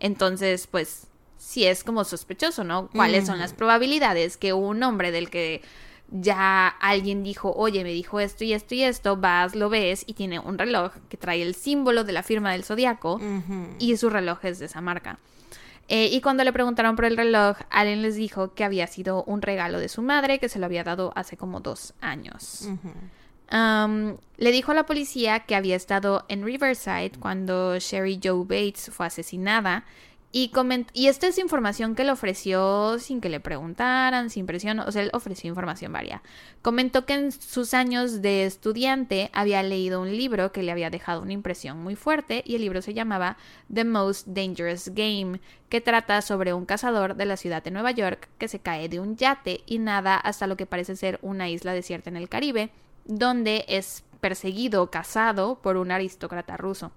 [0.00, 1.06] Entonces, pues,
[1.38, 2.88] sí es como sospechoso, ¿no?
[2.88, 5.62] ¿Cuáles son las probabilidades que un hombre del que
[6.10, 10.14] ya alguien dijo, oye, me dijo esto y esto y esto, vas, lo ves y
[10.14, 13.18] tiene un reloj que trae el símbolo de la firma del zodiaco
[13.80, 15.18] y su reloj es de esa marca?
[15.88, 19.40] Eh, y cuando le preguntaron por el reloj, Allen les dijo que había sido un
[19.40, 22.68] regalo de su madre que se lo había dado hace como dos años.
[23.52, 28.90] Um, le dijo a la policía que había estado en Riverside cuando Sherry Joe Bates
[28.92, 29.84] fue asesinada
[30.92, 35.00] y, esta es información que le ofreció sin que le preguntaran, sin presión, o sea,
[35.00, 36.22] él ofreció información varia.
[36.60, 41.22] Comentó que en sus años de estudiante había leído un libro que le había dejado
[41.22, 43.38] una impresión muy fuerte y el libro se llamaba
[43.72, 45.40] The Most Dangerous Game,
[45.70, 49.00] que trata sobre un cazador de la ciudad de Nueva York que se cae de
[49.00, 52.68] un yate y nada hasta lo que parece ser una isla desierta en el Caribe
[53.06, 56.92] donde es perseguido, cazado por un aristócrata ruso.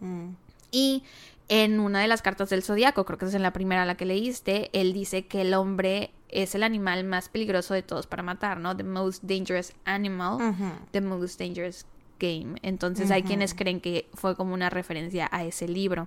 [0.00, 0.30] Mm.
[0.72, 1.04] Y
[1.50, 4.04] en una de las cartas del zodiaco, creo que es en la primera la que
[4.04, 8.60] leíste, él dice que el hombre es el animal más peligroso de todos para matar,
[8.60, 8.76] ¿no?
[8.76, 10.54] The most dangerous animal,
[10.92, 11.86] the most dangerous
[12.20, 12.54] game.
[12.62, 16.06] Entonces hay quienes creen que fue como una referencia a ese libro.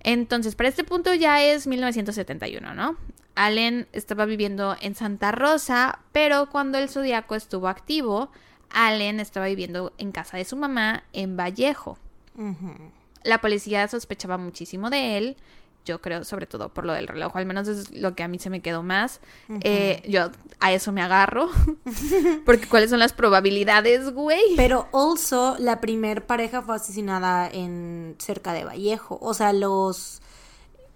[0.00, 2.96] Entonces, para este punto ya es 1971, ¿no?
[3.36, 8.30] Allen estaba viviendo en Santa Rosa, pero cuando el zodiaco estuvo activo,
[8.70, 11.98] Allen estaba viviendo en casa de su mamá en Vallejo.
[12.36, 12.97] Ujú.
[13.28, 15.36] La policía sospechaba muchísimo de él,
[15.84, 18.38] yo creo sobre todo por lo del reloj, al menos es lo que a mí
[18.38, 19.20] se me quedó más.
[19.62, 20.30] Eh, yo
[20.60, 21.48] a eso me agarro,
[22.44, 24.40] porque cuáles son las probabilidades, güey.
[24.56, 29.18] Pero also la primer pareja fue asesinada en cerca de Vallejo.
[29.22, 30.20] O sea, los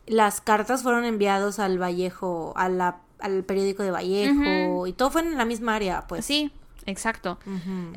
[0.06, 5.20] las cartas fueron enviados al Vallejo, a la- al periódico de Vallejo y todo fue
[5.22, 6.24] en la misma área, pues.
[6.26, 6.50] Sí,
[6.86, 7.38] exacto.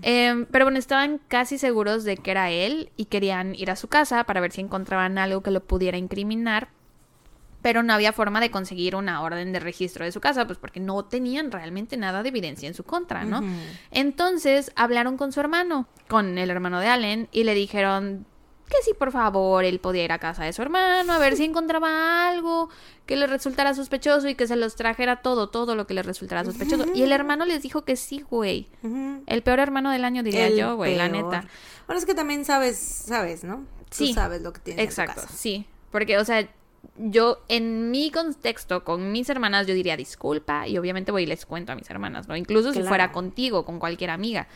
[0.02, 3.88] Em, pero bueno, estaban casi seguros de que era él y querían ir a su
[3.88, 6.70] casa para ver si encontraban algo que lo pudiera incriminar.
[7.62, 10.80] Pero no había forma de conseguir una orden de registro de su casa, pues porque
[10.80, 13.42] no tenían realmente nada de evidencia en su contra, ¿no?
[13.90, 18.28] Entonces hablaron con su hermano, con el hermano de Allen, y le dijeron
[18.68, 21.44] que sí, por favor, él podía ir a casa de su hermano, a ver si
[21.44, 22.70] encontraba algo
[23.06, 26.44] que le resultara sospechoso y que se los trajera todo, todo lo que le resultara
[26.44, 26.86] sospechoso.
[26.94, 28.68] Y el hermano les dijo que sí, güey.
[29.28, 31.46] El peor hermano del año, diría El yo, güey, la neta.
[31.88, 33.64] Bueno, es que también sabes, sabes, ¿no?
[33.92, 34.08] Sí.
[34.10, 35.38] Tú sabes lo que tienes en Exacto, tu casa.
[35.38, 35.66] sí.
[35.92, 36.50] Porque, o sea,
[36.98, 41.46] yo en mi contexto con mis hermanas, yo diría disculpa y obviamente voy y les
[41.46, 42.36] cuento a mis hermanas, ¿no?
[42.36, 44.48] Incluso si fuera contigo, con cualquier amiga.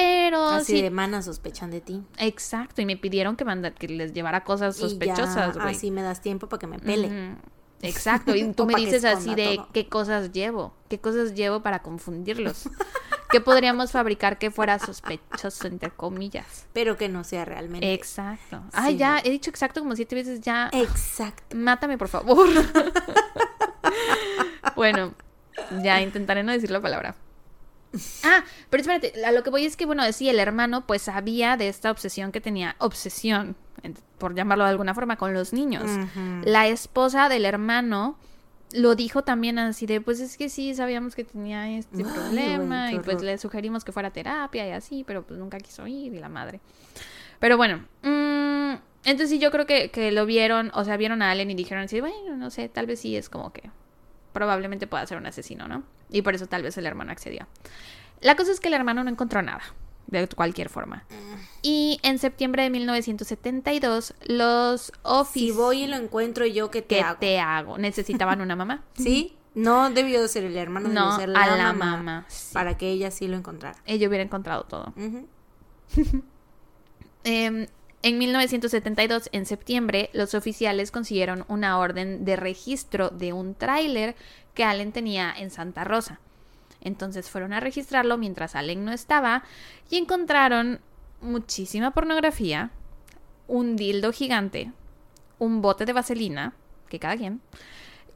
[0.00, 2.02] Pero Así sí, de manas sospechan de ti.
[2.18, 5.74] exacto, y me pidieron que manda, que les llevara cosas sospechosas, güey.
[5.74, 7.34] así me das tiempo para que me pele.
[7.82, 9.68] Exacto, y tú me dices así de todo.
[9.72, 12.68] qué cosas llevo, qué cosas llevo para confundirlos.
[13.30, 16.66] ¿Qué podríamos fabricar que fuera sospechoso, entre comillas?
[16.72, 17.92] Pero que no sea realmente.
[17.92, 18.62] Exacto.
[18.72, 18.98] Ay, Sí.
[19.00, 20.70] ya, he dicho exacto como siete veces ya.
[20.72, 21.54] Exacto.
[21.56, 22.48] Mátame, por favor.
[24.76, 25.12] bueno,
[25.82, 27.14] ya intentaré no decir la palabra.
[28.24, 31.56] Ah, pero espérate, a lo que voy es que, bueno, sí, el hermano pues sabía
[31.56, 33.56] de esta obsesión que tenía, obsesión,
[34.18, 35.84] por llamarlo de alguna forma, con los niños.
[36.44, 38.18] La esposa del hermano
[38.72, 42.92] lo dijo también así de, pues es que sí, sabíamos que tenía este Ay, problema
[42.92, 46.12] y pues le sugerimos que fuera a terapia y así, pero pues nunca quiso ir
[46.12, 46.60] y la madre.
[47.40, 48.74] Pero bueno, mm,
[49.04, 51.84] entonces sí, yo creo que, que lo vieron, o sea, vieron a Allen y dijeron
[51.84, 53.70] así, bueno, no sé, tal vez sí es como que
[54.32, 55.82] probablemente pueda ser un asesino, ¿no?
[56.10, 57.46] Y por eso tal vez el hermano accedió.
[58.20, 59.62] La cosa es que el hermano no encontró nada,
[60.06, 61.04] de cualquier forma.
[61.62, 65.56] Y en septiembre de 1972, los Si oficiales...
[65.56, 67.18] voy y lo encuentro yo, ¿qué te ¿Qué hago?
[67.18, 67.78] te hago?
[67.78, 68.84] Necesitaban una mamá.
[68.94, 69.34] ¿Sí?
[69.54, 72.24] No debió de ser el hermano, debió No, ser a la, la mamá, mamá.
[72.28, 72.52] sí.
[72.54, 73.76] Para que ella sí lo encontrara.
[73.86, 74.92] Ella hubiera encontrado todo.
[78.08, 84.16] en 1972, en septiembre, los oficiales consiguieron una orden de registro de un tráiler
[84.54, 86.20] que Allen tenía en Santa Rosa.
[86.80, 89.44] Entonces fueron a registrarlo mientras Allen no estaba
[89.90, 90.80] y encontraron
[91.20, 92.70] muchísima pornografía,
[93.46, 94.72] un dildo gigante,
[95.38, 96.54] un bote de vaselina,
[96.88, 97.40] que cada quien,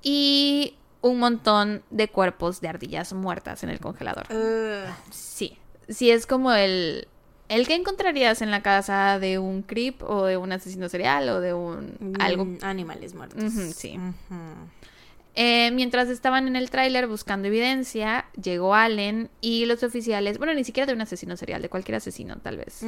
[0.02, 4.27] y un montón de cuerpos de ardillas muertas en el congelador.
[5.10, 5.59] Sí.
[5.89, 7.09] si es como el,
[7.53, 11.41] el que encontrarías en la casa de un creep o de un asesino serial o
[11.41, 12.47] de un algo.
[12.47, 13.53] Mm, Animales muertos.
[13.74, 13.99] Sí.
[15.35, 20.65] Eh, mientras estaban en el tráiler buscando evidencia, llegó Allen y los oficiales, bueno, ni
[20.65, 22.85] siquiera de un asesino serial, de cualquier asesino tal vez,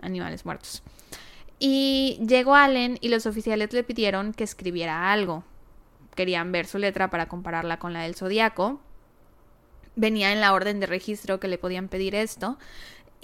[0.00, 0.82] animales muertos.
[1.58, 5.44] Y llegó Allen y los oficiales le pidieron que escribiera algo.
[6.14, 8.80] Querían ver su letra para compararla con la del zodiaco.
[9.94, 12.58] Venía en la orden de registro que le podían pedir esto.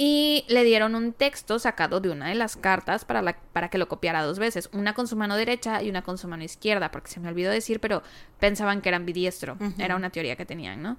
[0.01, 3.79] Y le dieron un texto sacado de una de las cartas para, la- para que
[3.79, 4.70] lo copiara dos veces.
[4.73, 7.51] Una con su mano derecha y una con su mano izquierda, porque se me olvidó
[7.51, 8.05] decir, pero
[8.39, 9.55] pensaban que era ambidiestro.
[9.61, 9.75] Ujú.
[9.77, 10.99] Era una teoría que tenían, ¿no?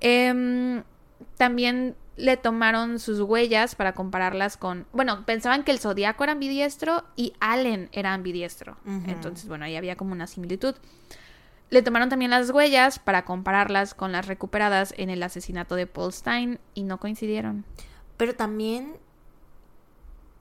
[0.00, 0.82] Em,
[1.36, 4.86] también le tomaron sus huellas para compararlas con...
[4.92, 8.78] Bueno, pensaban que el zodiaco era ambidiestro y Allen era ambidiestro.
[9.06, 10.74] Entonces, bueno, ahí había como una similitud.
[11.70, 16.14] Le tomaron también las huellas para compararlas con las recuperadas en el asesinato de Paul
[16.14, 17.66] Stein y no coincidieron.
[18.18, 18.96] Pero también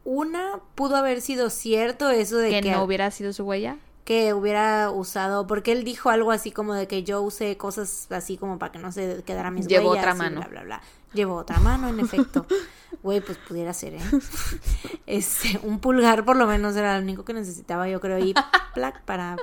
[0.03, 3.77] una pudo haber sido cierto eso de Que que, no hubiera sido su huella.
[4.03, 8.37] que hubiera usado, porque él dijo algo así como de que yo usé cosas así
[8.37, 10.39] como para que no se quedaran mis Llevó huellas otra mano.
[10.41, 10.81] bla bla bla.
[11.13, 12.45] Llevó otra mano, en efecto.
[13.03, 13.99] Güey, pues pudiera ser, ¿eh?
[15.05, 18.33] Este, un pulgar por lo menos era lo único que necesitaba, yo creo, y
[18.73, 19.35] plac para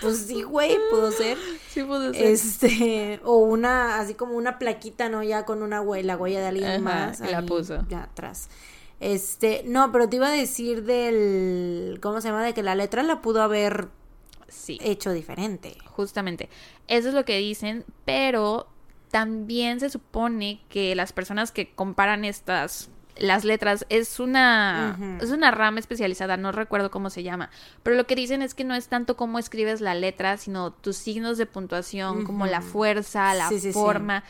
[0.00, 1.36] pues sí, güey, pudo ser.
[1.68, 5.22] Sí pudo Este, o una, así como una plaquita, ¿no?
[5.22, 7.20] Ya con una huella, la huella de alguien Ajá, más.
[7.20, 7.84] la puso.
[7.88, 8.48] Ya atrás.
[9.00, 12.42] Este, no, pero te iba a decir del, ¿cómo se llama?
[12.42, 13.88] De que la letra la pudo haber
[14.48, 14.78] Sí.
[14.82, 15.76] hecho diferente.
[15.86, 16.48] Justamente.
[16.88, 18.66] Eso es lo que dicen, pero
[19.10, 22.88] también se supone que las personas que comparan estas
[23.20, 27.50] las letras es una es una rama especializada, no recuerdo cómo se llama,
[27.82, 30.96] pero lo que dicen es que no es tanto cómo escribes la letra, sino tus
[30.96, 33.72] signos de puntuación, como la fuerza, la Sí, sí, sí.
[33.72, 34.24] forma.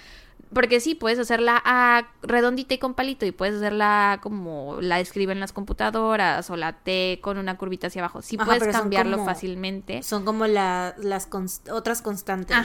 [0.54, 5.40] Porque sí, puedes hacerla A redondita y con palito y puedes hacerla como la escriben
[5.40, 8.22] las computadoras o la T con una curvita hacia abajo.
[8.22, 10.02] Sí Ajá, puedes cambiarlo como- fácilmente.
[10.02, 12.56] Son como la, las const- otras constantes,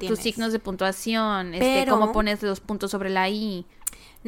[0.00, 3.64] que tus signos de puntuación, este, cómo pones los puntos sobre la I.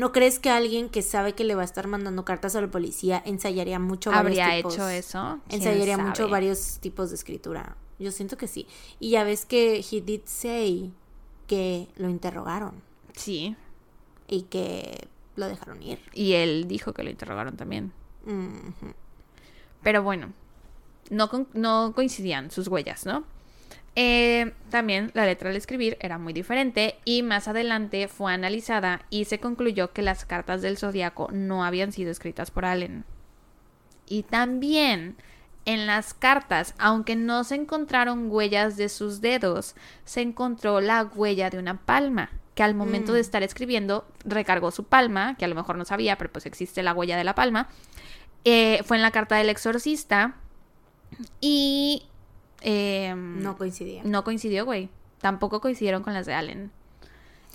[0.00, 2.68] ¿No crees que alguien que sabe que le va a estar mandando cartas a la
[2.70, 4.74] policía ensayaría mucho varios ¿Habría tipos?
[4.74, 5.40] hecho eso?
[5.48, 7.76] ¿Quién Ensayaría mucho varios tipos de escritura.
[7.98, 8.66] Yo siento que sí.
[8.98, 10.90] Y ya ves que he did say
[11.46, 12.82] que lo interrogaron
[13.14, 13.54] Sí,
[14.26, 15.06] y que
[15.36, 15.98] lo dejaron ir.
[16.14, 17.92] y él dijo que lo interrogaron también.
[19.82, 20.32] Pero bueno,
[21.10, 23.24] no, no coincidían sus huellas, ¿no?
[24.02, 29.26] Eh, también la letra al escribir era muy diferente y más adelante fue analizada y
[29.26, 33.04] se concluyó que las cartas del zodiaco no habían sido escritas por Allen.
[34.08, 35.16] Y también
[35.66, 39.74] en las cartas, aunque no se encontraron huellas de sus dedos,
[40.06, 43.16] se encontró la huella de una palma, que al momento Mm.
[43.16, 46.82] de estar escribiendo recargó su palma, que a lo mejor no sabía, pero pues existe
[46.82, 47.68] la huella de la palma.
[48.46, 50.36] Eh, fue en la carta del exorcista
[51.42, 52.04] y
[52.60, 54.02] em, No coincidía.
[54.04, 54.88] no coincidió, güey.
[55.20, 56.70] Tampoco coincidieron con las de Allen.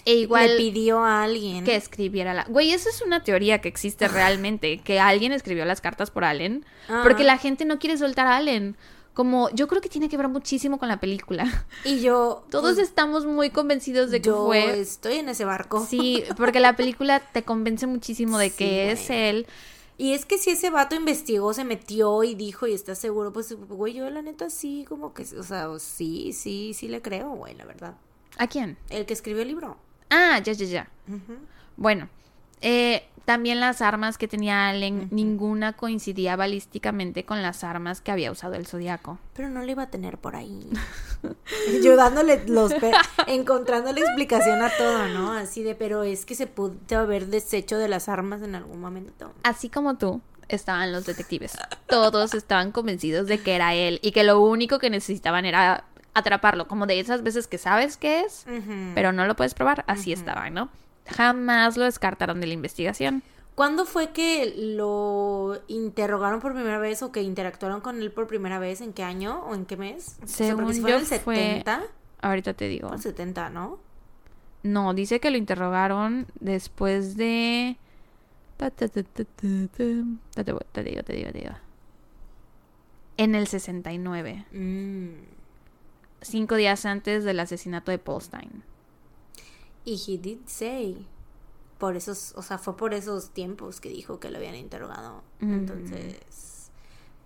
[0.06, 1.64] E igual Le pidió a alguien.
[1.65, 2.44] que escribiera la...
[2.45, 6.64] Güey, eso es una teoría que existe realmente, que alguien escribió las cartas por Allen,
[6.88, 7.02] Ah.
[7.03, 8.77] porque la gente no quiere soltar a Allen.
[9.15, 11.65] Como, yo creo que tiene que ver muchísimo con la película.
[11.86, 12.45] Y yo.
[12.52, 14.77] Todos pues, estamos muy convencidos de que yo fue...
[14.80, 15.84] estoy en ese barco.
[15.90, 19.48] Sí, porque la película te convence muchísimo de Sí, que es él.
[19.98, 23.54] Y es que si ese vato investigó, se metió y dijo y está seguro, pues,
[23.54, 27.56] güey, yo la neta sí, como que, o sea, sí, sí, sí le creo, güey,
[27.56, 27.96] la verdad.
[28.38, 28.78] ¿A quién?
[28.90, 29.78] El que escribió el libro.
[30.10, 30.92] Ah, ya, ya, ya.
[31.78, 32.10] Bueno,
[32.62, 38.31] eh, también las armas que tenía Allen, ninguna coincidía balísticamente con las armas que había
[38.31, 39.18] usado el Zodíaco.
[39.35, 40.69] Pero no le iba a tener por ahí.
[41.84, 42.91] Yo dándole los pe-
[43.27, 45.31] encontrándole explicación a todo, ¿no?
[45.34, 49.34] Así de, pero es que se pudo haber deshecho de las armas en algún momento.
[49.43, 51.57] Así como tú, estaban los detectives.
[51.88, 56.68] Todos estaban convencidos de que era él y que lo único que necesitaban era atraparlo,
[56.68, 58.45] como de esas veces que sabes que es,
[58.93, 59.84] pero no lo puedes probar.
[59.88, 60.69] Así estaban, ¿no?
[61.07, 63.22] Jamás lo descartaron de la investigación.
[63.56, 68.60] ¿Cuándo fue que lo interrogaron por primera vez o que interactuaron con él por primera
[68.60, 68.82] vez?
[68.82, 70.18] ¿En qué año o en qué mes?
[70.23, 71.84] O sea, Según si fue en yo el fue- 70,
[72.22, 72.91] Ahorita te digo.
[72.94, 73.80] el 70, ¿no?
[74.64, 77.77] No, dice que lo interrogaron después de...
[78.57, 79.03] Ta, ta, ta.
[79.03, 79.23] Te,
[80.44, 81.52] digo, te digo, te digo.
[83.18, 85.10] En el 69, Mm.
[86.22, 88.64] cinco días antes del asesinato de Paul Stein.
[89.86, 91.06] Y he did say.
[91.78, 95.24] Por esos, o sea, fue por esos tiempos que dijo que lo habían interrogado.
[95.41, 95.53] Mm.
[95.53, 96.72] Entonces,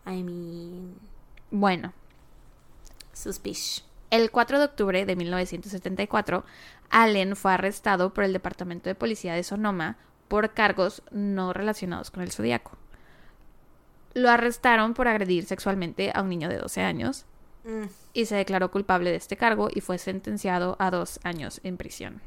[0.07, 0.95] I mean,
[1.51, 1.93] Bueno,
[3.13, 3.85] suspicious.
[4.09, 6.43] el 4 de octubre de 1974,
[6.89, 12.23] Allen fue arrestado por el Departamento de Policía de Sonoma por cargos no relacionados con
[12.23, 12.71] el zodiaco.
[14.15, 17.25] Lo arrestaron por agredir sexualmente a un niño de 12 años
[17.65, 17.83] Mm.
[18.13, 22.21] y se declaró culpable de este cargo y fue sentenciado a dos años en prisión.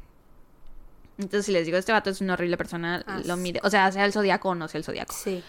[1.17, 3.91] Entonces, si les digo, este vato es una horrible persona, Ah, lo mide, o sea,
[3.91, 5.13] sea el zodiaco o no sea el zodiaco.
[5.13, 5.43] Sí.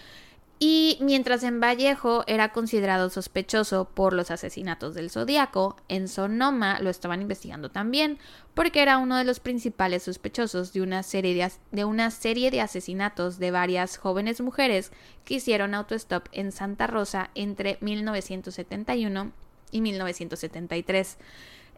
[0.57, 6.89] Y mientras en Vallejo era considerado sospechoso por los asesinatos del Zodíaco, en Sonoma lo
[6.89, 8.19] estaban investigando también,
[8.53, 13.37] porque era uno de los principales sospechosos de una serie de una serie de asesinatos
[13.37, 14.91] de varias jóvenes mujeres
[15.25, 19.33] que hicieron autostop en Santa Rosa entre 1971
[19.71, 21.17] y 1973.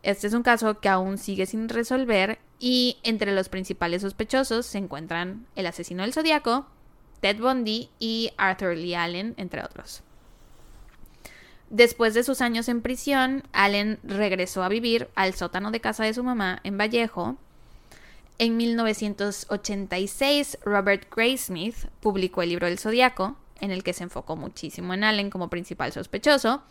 [0.03, 4.77] Este es un caso que aún sigue sin resolver y entre los principales sospechosos se
[4.77, 6.67] encuentran el asesino del Zodíaco,
[7.21, 10.03] Ted Bundy y Arthur Lee Allen, entre otros.
[11.69, 16.13] Después de sus años en prisión, Allen regresó a vivir al sótano de casa de
[16.13, 17.35] su mamá en Vallejo.
[18.37, 24.93] En 1986, Robert Graysmith publicó el libro El Zodíaco, en el que se enfocó muchísimo
[24.93, 26.63] en Allen como principal sospechoso.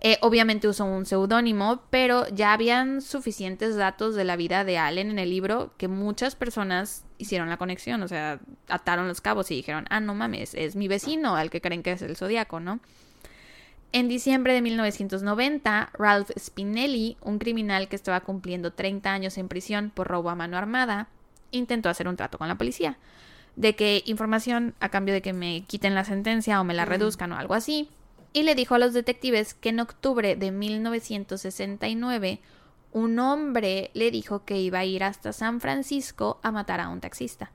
[0.00, 5.10] Eh, obviamente usó un seudónimo, pero ya habían suficientes datos de la vida de Allen
[5.10, 9.56] en el libro que muchas personas hicieron la conexión, o sea, ataron los cabos y
[9.56, 12.80] dijeron, ah, no mames, es mi vecino al que creen que es el Zodíaco, ¿no?
[13.92, 19.90] En diciembre de 1990, Ralph Spinelli, un criminal que estaba cumpliendo 30 años en prisión
[19.90, 21.08] por robo a mano armada,
[21.50, 22.98] intentó hacer un trato con la policía.
[23.60, 27.32] De que información a cambio de que me quiten la sentencia o me la reduzcan
[27.32, 27.90] o algo así.
[28.32, 32.40] Y le dijo a los detectives que en octubre de 1969
[32.92, 37.00] un hombre le dijo que iba a ir hasta San Francisco a matar a un
[37.00, 37.52] taxista.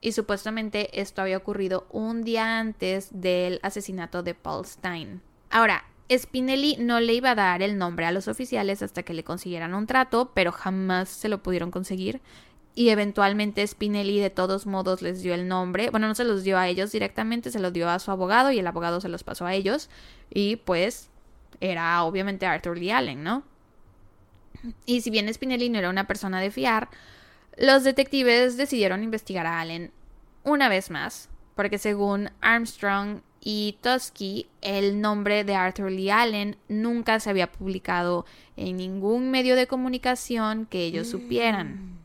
[0.00, 5.22] Y supuestamente esto había ocurrido un día antes del asesinato de Paul Stein.
[5.50, 9.24] Ahora, Spinelli no le iba a dar el nombre a los oficiales hasta que le
[9.24, 12.20] consiguieran un trato, pero jamás se lo pudieron conseguir.
[12.80, 15.90] Y eventualmente Spinelli de todos modos les dio el nombre.
[15.90, 18.58] Bueno, no se los dio a ellos directamente, se los dio a su abogado y
[18.58, 19.90] el abogado se los pasó a ellos.
[20.32, 21.10] Y pues
[21.60, 23.42] era obviamente Arthur Lee Allen, ¿no?
[24.86, 26.88] Y si bien Spinelli no era una persona de fiar,
[27.58, 29.92] los detectives decidieron investigar a Allen
[30.42, 37.20] una vez más, porque según Armstrong y Tusky, el nombre de Arthur Lee Allen nunca
[37.20, 38.24] se había publicado
[38.56, 41.99] en ningún medio de comunicación que ellos supieran.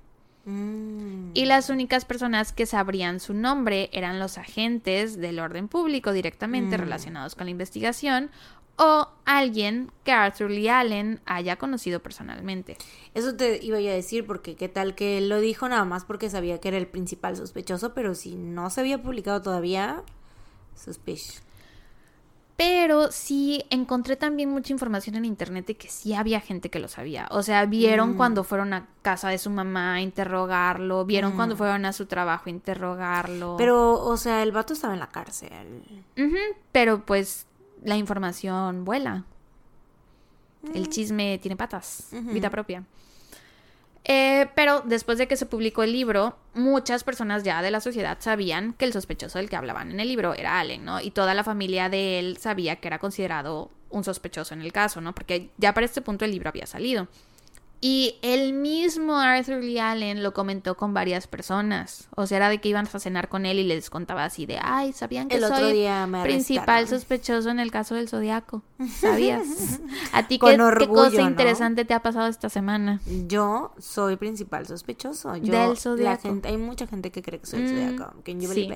[0.46, 1.32] Mm.
[1.34, 6.78] Y las únicas personas que sabrían su nombre eran los agentes del orden público directamente
[6.78, 6.82] Mm.
[6.82, 8.30] relacionados con la investigación
[8.78, 12.78] o alguien que Arthur Lee Allen haya conocido personalmente.
[13.14, 16.04] Eso te iba yo a decir porque qué tal que él lo dijo nada más
[16.04, 20.04] porque sabía que era el principal sospechoso, pero si no se había publicado todavía,
[20.76, 21.42] suspicious.
[22.58, 26.88] Pero sí encontré también mucha información en internet de que sí había gente que lo
[26.88, 27.28] sabía.
[27.32, 28.18] O sea, vieron Mm.
[28.18, 31.36] cuando fueron a casa de su mamá a interrogarlo, vieron Mm.
[31.36, 33.56] cuando fueron a su trabajo a interrogarlo.
[33.58, 35.52] Pero, o sea, el vato estaba en la cárcel.
[36.72, 37.46] Pero pues
[37.84, 39.26] la información vuela.
[40.74, 42.84] El chisme tiene patas, vida propia.
[44.08, 48.18] Eh, pero después de que se publicó el libro, muchas personas ya de la sociedad
[48.20, 51.02] sabían que el sospechoso del que hablaban en el libro era Allen, ¿no?
[51.02, 55.02] Y toda la familia de él sabía que era considerado un sospechoso en el caso,
[55.02, 55.16] ¿no?
[55.16, 57.08] Porque ya para este punto el libro había salido.
[57.88, 62.08] Y el mismo Arthur Lee Allen lo comentó con varias personas.
[62.16, 64.58] O sea, era de que iban a cenar con él y les contaba así de,
[64.60, 68.64] ay, ¿sabían que El otro soy día me principal sospechoso en el caso del Zodiaco?
[69.00, 69.46] ¿Sabías?
[70.14, 70.58] ¿A ti qué,
[70.88, 71.28] cosa ¿no?
[71.28, 73.02] interesante te ha pasado esta semana?
[73.28, 75.36] Yo soy principal sospechoso.
[75.38, 76.24] Yo, Del la zodiaco.
[76.24, 78.14] gente, hay mucha gente que cree que soy el Mm, zodiaco.
[78.24, 78.68] Can you sí.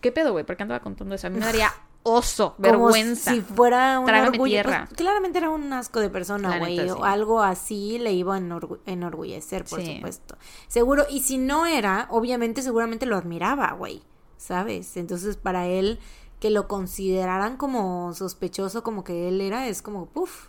[0.00, 0.46] ¿Qué pedo, güey?
[0.46, 1.26] ¿Por qué andaba contando eso?
[1.26, 1.70] A mí me daría
[2.02, 3.32] oso, Como vergüenza.
[3.32, 4.50] si fuera un Trágame orgullo.
[4.50, 4.84] tierra.
[4.88, 6.78] Pues, claramente era un asco de persona, güey.
[6.78, 6.88] sí.
[7.02, 9.96] Algo así le iba a enorgu- enorgullecer, por Sí.
[9.96, 10.36] supuesto.
[10.68, 11.04] Seguro.
[11.10, 14.02] Y si no era, obviamente, seguramente lo admiraba, güey.
[14.38, 14.96] ¿Sabes?
[14.96, 15.98] Entonces, para él,
[16.40, 20.48] que lo consideraran como sospechoso, como que él era, es como, puff,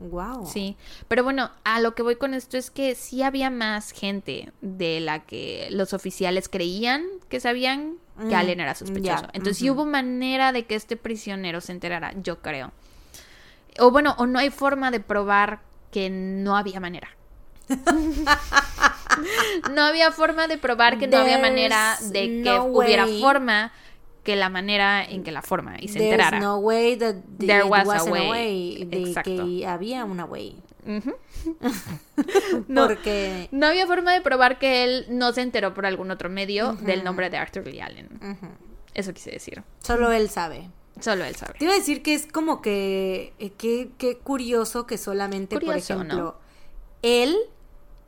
[0.00, 0.46] wow.
[0.46, 0.76] Sí,
[1.08, 5.00] pero bueno, a lo que voy con esto es que sí había más gente de
[5.00, 9.26] la que los oficiales creían que sabían que Mm, Allen era sospechoso.
[9.32, 12.72] Entonces sí hubo manera de que este prisionero se enterara, yo creo.
[13.78, 15.60] O bueno, o no hay forma de probar
[15.92, 17.08] que no había manera.
[19.70, 23.20] no había forma de probar que no había manera de que no hubiera way.
[23.20, 23.72] forma
[24.28, 26.38] que la manera en que la forma y se There's enterara.
[26.38, 28.84] no way that the- There it was a way.
[28.84, 29.30] de Exacto.
[29.46, 30.62] que había una way.
[32.68, 32.86] No.
[32.86, 33.48] Porque...
[33.52, 37.04] No había forma de probar que él no se enteró por algún otro medio del
[37.04, 38.08] nombre de Arthur Lee Allen.
[38.94, 39.62] Eso quise decir.
[39.80, 40.68] Solo él sabe.
[41.00, 41.54] Solo él sabe.
[41.58, 46.04] Te iba a decir que es como que, eh, que curioso que solamente, Curioso, por
[46.04, 46.34] ejemplo, ¿no?
[47.02, 47.36] él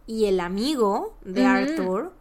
[0.07, 1.47] y el amigo de.
[1.47, 2.13] Arthur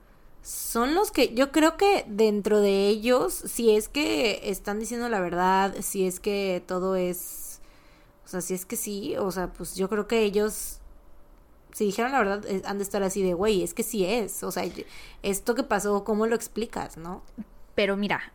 [0.49, 5.19] son los que yo creo que dentro de ellos, si es que están diciendo la
[5.19, 7.61] verdad, si es que todo es,
[8.25, 10.79] o sea, si es que sí, o sea, pues yo creo que ellos,
[11.71, 14.41] si dijeron la verdad, eh, han de estar así de, güey, es que sí es,
[14.41, 14.63] o sea,
[15.21, 17.21] esto que pasó, ¿cómo lo explicas, no?
[17.75, 18.33] Pero mira,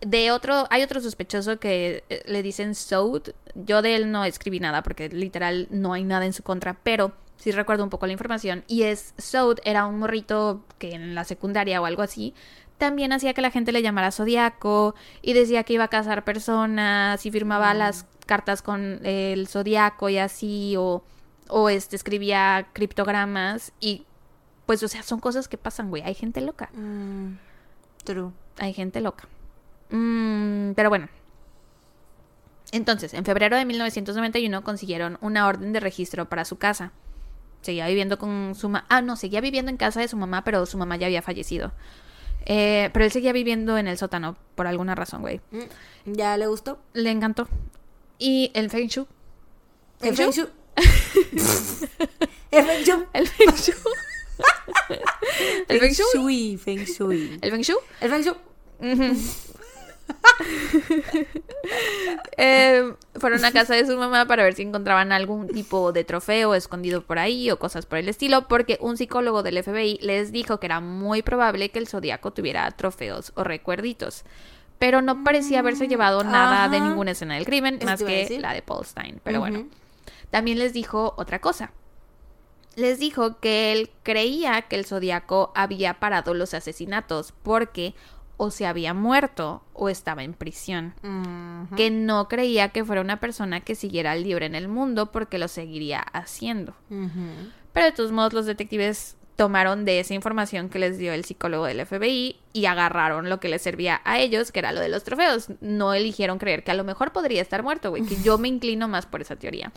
[0.00, 3.34] de otro, hay otro sospechoso que eh, le dicen Soud.
[3.54, 7.12] Yo de él no escribí nada porque literal no hay nada en su contra, pero
[7.36, 8.64] sí recuerdo un poco la información.
[8.66, 12.34] Y es Soud, era un morrito que en la secundaria o algo así,
[12.78, 17.24] también hacía que la gente le llamara Zodiaco y decía que iba a casar personas
[17.24, 17.78] y firmaba Mm.
[17.78, 21.02] las cartas con el Zodiaco y así, o,
[21.48, 24.04] o este, escribía criptogramas y
[24.66, 26.02] pues, o sea, son cosas que pasan, güey.
[26.02, 26.70] Hay gente loca.
[26.74, 27.36] Mm,
[28.04, 28.32] true.
[28.58, 29.28] Hay gente loca.
[29.90, 31.08] Mm, pero bueno.
[32.72, 36.90] Entonces, en febrero de 1991 consiguieron una orden de registro para su casa.
[37.66, 38.86] Seguía viviendo con su mamá.
[38.88, 41.72] Ah, no, seguía viviendo en casa de su mamá, pero su mamá ya había fallecido.
[42.44, 45.40] Eh, pero él seguía viviendo en el sótano por alguna razón, güey.
[45.50, 46.78] Mm, ¿Ya le gustó?
[46.92, 47.48] Le encantó.
[48.20, 49.08] Y el Feng Shui.
[50.00, 50.46] El Feng Shui.
[52.52, 53.04] El Feng Shui.
[53.12, 53.74] El Feng Shui.
[55.68, 56.06] el Feng Shui.
[56.14, 56.56] Shui.
[56.56, 57.38] Feng Shui.
[57.42, 57.76] El Feng Shui.
[58.00, 58.36] El Feng Shui.
[62.38, 66.54] Eh, fueron a casa de su mamá para ver si encontraban algún tipo de trofeo
[66.54, 70.60] escondido por ahí o cosas por el estilo, porque un psicólogo del FBI les dijo
[70.60, 74.24] que era muy probable que el zodiaco tuviera trofeos o recuerditos.
[74.78, 78.62] Pero no parecía haberse llevado nada de ninguna escena del crimen, más que la de
[78.62, 79.20] Paul Stein.
[79.24, 79.66] Pero bueno,
[80.30, 81.72] también les dijo otra cosa.
[82.74, 87.94] Les dijo que él creía que el zodiaco había parado los asesinatos porque
[88.36, 90.94] o se había muerto o estaba en prisión.
[91.76, 95.48] Que no creía que fuera una persona que siguiera libre en el mundo porque lo
[95.48, 96.74] seguiría haciendo.
[97.72, 101.66] Pero de todos modos los detectives tomaron de esa información que les dio el psicólogo
[101.66, 105.04] del FBI y agarraron lo que les servía a ellos, que era lo de los
[105.04, 105.48] trofeos.
[105.60, 108.88] No eligieron creer que a lo mejor podría estar muerto, güey, que yo me inclino
[108.88, 109.72] más por esa teoría.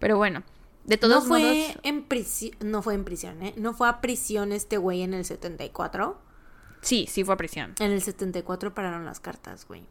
[0.00, 0.42] Pero bueno,
[0.84, 1.78] de No todos fue modos...
[1.84, 3.54] en prisión, no fue en prisión, ¿eh?
[3.56, 6.20] No fue a prisión este güey en el 74.
[6.84, 7.74] Sí, sí fue a prisión.
[7.80, 9.82] En el 74 pararon las cartas, güey.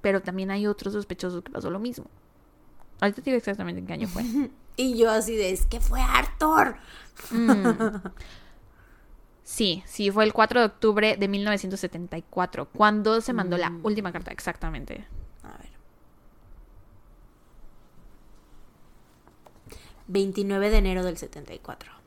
[0.00, 2.06] Pero también hay otros sospechosos que pasó lo mismo.
[3.00, 4.24] Ahorita te digo exactamente en qué año fue.
[4.74, 6.76] Y yo así de, es que fue Arthur.
[7.30, 7.96] Mm.
[9.44, 14.30] Sí, sí, fue el 4 de octubre de 1974, cuando se mandó la última carta,
[14.30, 15.06] exactamente.
[15.42, 15.68] A ver.
[20.06, 22.01] 29 de enero del 74.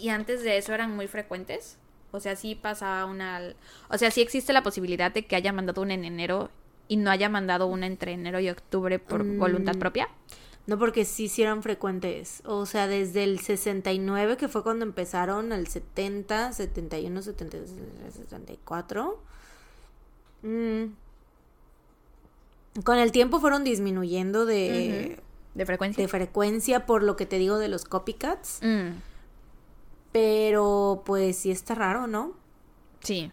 [0.00, 1.76] ¿Y antes de eso eran muy frecuentes?
[2.12, 3.40] O sea, sí pasaba una...
[3.88, 6.50] O sea, sí existe la posibilidad de que haya mandado una en enero
[6.88, 9.38] y no haya mandado una entre enero y octubre por Mm.
[9.38, 10.08] voluntad propia.
[10.66, 12.42] No, porque sí, sí eran frecuentes.
[12.44, 17.70] O sea, desde el 69, que fue cuando empezaron, al 70, 71, 73,
[18.18, 19.22] 74.
[20.42, 20.84] Mm.
[22.84, 25.18] Con el tiempo fueron disminuyendo de,
[25.54, 26.02] ¿De frecuencia?
[26.02, 28.60] de frecuencia por lo que te digo de los copycats.
[28.62, 28.90] Mm,
[30.12, 32.34] Pero pues sí está raro, ¿no?
[33.00, 33.30] sí.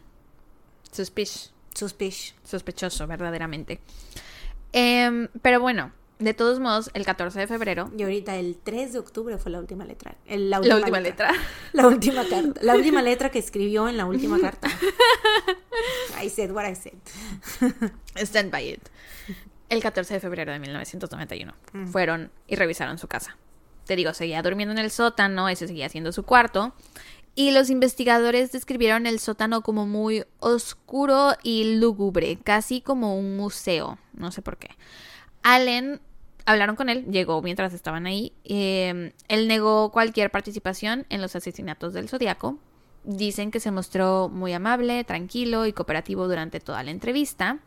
[0.92, 1.54] Suspicious.
[1.76, 2.34] Suspish.
[2.44, 3.80] sospechoso, verdaderamente.
[4.74, 9.00] Em, pero bueno, de todos modos, el 14 de febrero, Y ahorita el 3 de
[9.00, 10.16] octubre fue la última letra.
[10.26, 11.32] el- la última letra.
[11.74, 12.60] La última carta.
[12.64, 14.70] La última letra que escribió en la última carta.
[16.24, 16.94] I said what I said.
[18.16, 18.82] Stand by it.
[19.70, 21.54] El 14 de febrero de 1991.
[21.92, 23.38] Fueron y revisaron su casa.
[23.88, 26.74] Te digo, seguía durmiendo en el sótano, ese seguía siendo su cuarto.
[27.36, 33.98] Y los investigadores describieron el sótano como muy oscuro y lúgubre, casi como un museo.
[34.14, 34.70] No sé por qué.
[35.44, 36.02] Allen,
[36.46, 38.34] hablaron con él, llegó mientras estaban ahí.
[38.44, 42.58] eh, él negó cualquier participación en los asesinatos del Zodíaco.
[43.04, 47.60] Dicen que se mostró muy amable, tranquilo y cooperativo durante toda la entrevista.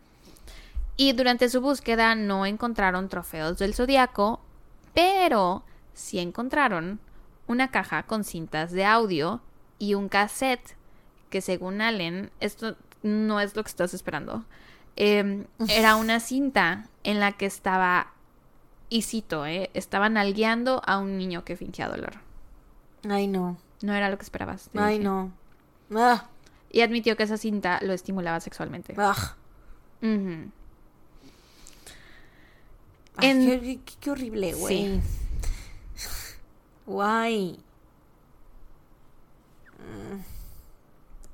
[0.97, 4.40] Y durante su búsqueda no encontraron trofeos del Zodíaco,
[4.92, 5.65] pero
[6.00, 7.00] sí encontraron
[7.46, 9.40] una caja con cintas de audio
[9.78, 10.76] y un cassette
[11.30, 14.44] que según Allen, esto no es lo que estás esperando,
[14.96, 18.12] eh, era una cinta en la que estaba,
[18.88, 22.14] y cito, eh, estaban nalgueando a un niño que fingía dolor.
[23.08, 23.56] Ay, no.
[23.82, 24.68] No era lo que esperabas.
[24.76, 25.04] Ay, dije.
[25.04, 25.32] no.
[25.94, 26.26] Ah,
[26.70, 28.94] Y admitió que esa cinta lo estimulaba sexualmente.
[28.98, 29.36] ah.
[30.02, 30.50] Ay,
[33.30, 35.00] En- qué, qué- qué horrible, güey.
[36.91, 37.59] Guay.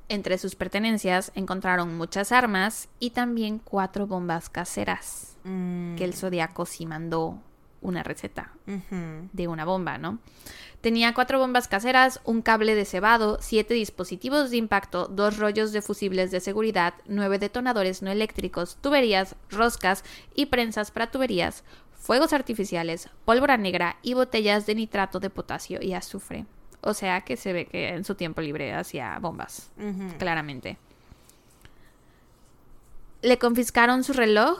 [0.08, 6.66] Entre sus pertenencias encontraron muchas armas y también cuatro bombas caseras, Mm, que el Zodíaco
[6.66, 7.38] sí mandó
[7.80, 10.18] una receta de una bomba, ¿no?
[10.80, 15.82] Tenía cuatro bombas caseras, un cable de cebado, siete dispositivos de impacto, dos rollos de
[15.82, 20.02] fusibles de seguridad, nueve detonadores no eléctricos, tuberías, roscas
[20.34, 21.62] y prensas para tuberías,
[22.06, 26.46] fuegos artificiales, pólvora negra y botellas de nitrato de potasio y azufre.
[26.82, 29.72] O sea que se ve que en su tiempo libre hacía bombas,
[30.18, 30.78] claramente.
[33.22, 34.58] Le confiscaron su reloj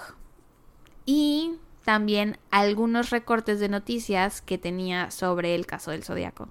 [1.05, 1.53] y
[1.85, 6.49] también algunos recortes de noticias que tenía sobre el caso del Zodíaco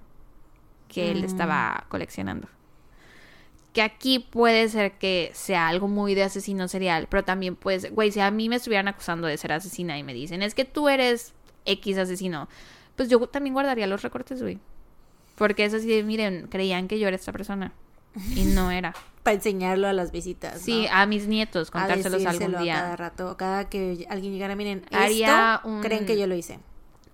[0.88, 1.26] que él Mm.
[1.26, 2.48] estaba coleccionando.
[3.76, 8.10] Que aquí puede ser que sea algo muy de asesino serial, pero también pues, güey,
[8.10, 10.88] si a mí me estuvieran acusando de ser asesina y me dicen, es que tú
[10.88, 11.34] eres
[11.66, 12.48] X asesino,
[12.96, 14.58] pues yo también guardaría los recortes, güey.
[15.34, 17.74] Porque es así de, miren, creían que yo era esta persona
[18.34, 18.94] y no era.
[19.22, 20.58] Para enseñarlo a las visitas.
[20.62, 20.96] Sí, ¿no?
[20.96, 22.74] a mis nietos, A contárselos algún a día.
[22.76, 26.58] cada rato, cada que alguien llegara, miren, Haría esto un- creen que yo lo hice.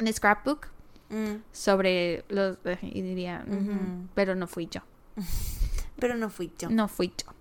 [0.01, 0.69] Un scrapbook
[1.11, 2.57] Mm, sobre los...
[2.81, 4.09] Y diría, "Ujú, Ujú.
[4.15, 4.81] pero no fui yo.
[6.03, 6.69] Pero no fui yo.
[6.69, 7.33] No fui yo.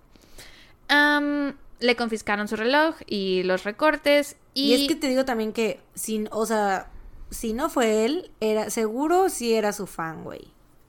[1.80, 4.36] Le confiscaron su reloj y los recortes.
[4.54, 4.82] Y, Y...
[4.82, 6.88] es que te digo también que, sin, o sea,
[7.30, 10.46] si no fue él, era seguro sí era su fan, güey.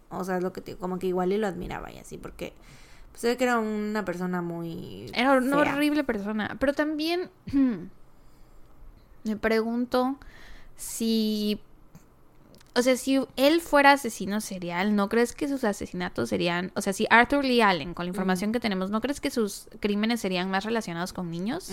[0.09, 2.19] O sea, es lo que te digo, como que igual y lo admiraba y así,
[2.19, 2.53] porque
[3.09, 5.09] pues, se ve que era una persona muy.
[5.15, 5.73] era una fea.
[5.73, 6.55] horrible persona.
[6.59, 7.31] Pero también
[9.23, 10.17] me pregunto
[10.75, 11.59] si...
[12.75, 16.71] O sea, si él fuera asesino serial, ¿no crees que sus asesinatos serían...
[16.75, 19.67] O sea, si Arthur Lee Allen, con la información que tenemos, ¿no crees que sus
[19.79, 21.71] crímenes serían más relacionados con niños?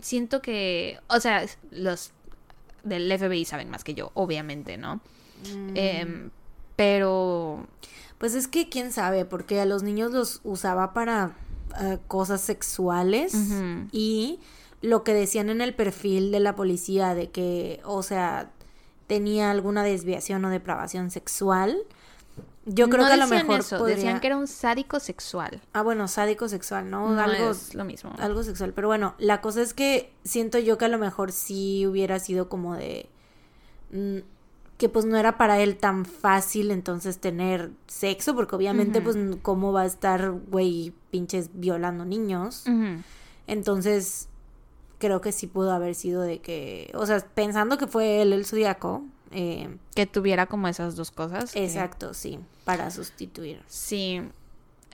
[0.00, 2.10] Siento que, o sea, los
[2.82, 4.96] del FBI saben más que yo, obviamente, ¿no?
[5.54, 5.70] Mm.
[5.74, 6.30] Em,
[6.76, 7.66] pero
[8.18, 11.36] Pues es que quién sabe, porque a los niños los usaba para
[11.80, 13.34] eh, cosas sexuales
[13.92, 14.38] y
[14.80, 18.50] lo que decían en el perfil de la policía de que, o sea,
[19.06, 21.76] tenía alguna desviación o depravación sexual.
[22.66, 25.60] Yo creo no que a lo mejor eso, podría- decían que era un sádico sexual.
[25.74, 27.10] Ah, bueno, sádico sexual, ¿no?
[27.14, 28.12] No algo es lo mismo.
[28.18, 31.86] algo sexual, pero bueno, la cosa es que siento yo que a lo mejor sí
[31.86, 33.06] hubiera sido como de
[33.92, 34.18] mm,
[34.78, 39.72] que pues no era para él tan fácil entonces tener sexo, porque obviamente pues cómo
[39.72, 42.64] va a estar güey pinches violando niños.
[43.46, 44.28] Entonces
[44.98, 48.44] creo que sí pudo haber sido de que, o sea, pensando que fue él el
[48.46, 51.52] zodiaco, eh, Que tuviera como esas dos cosas.
[51.52, 53.60] que- exacto, sí, para sustituir.
[53.66, 54.20] Sí.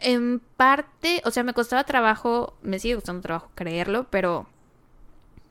[0.02, 4.46] En parte, o sea, me costaba trabajo, me sigue costando trabajo creerlo, pero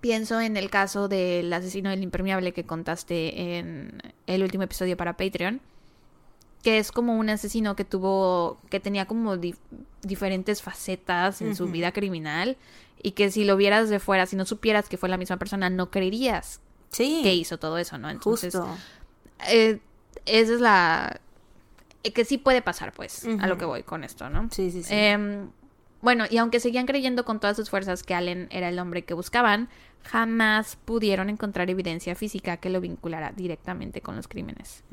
[0.02, 5.18] pienso en el caso del asesino del impermeable que contaste en el último episodio para
[5.18, 5.62] Patreon,
[6.64, 9.58] que es como un asesino que tuvo, que tenía como dif-
[10.02, 12.58] diferentes facetas en su vida criminal
[13.02, 15.70] y que si lo vieras de fuera, si no supieras que fue la misma persona,
[15.70, 18.10] no creerías Sí, que hizo todo eso, ¿no?
[18.10, 18.76] Entonces, justo.
[19.48, 19.80] eh,
[20.26, 21.22] esa es la...
[22.04, 24.50] eh, que sí puede pasar, pues, a lo que voy con esto, ¿no?
[24.52, 24.90] Sí, sí, sí.
[24.94, 25.50] Em,
[26.02, 29.14] bueno, y aunque seguían creyendo con todas sus fuerzas que Allen era el hombre que
[29.14, 29.70] buscaban,
[30.04, 34.84] jamás pudieron encontrar evidencia física que lo vinculara directamente con los crímenes.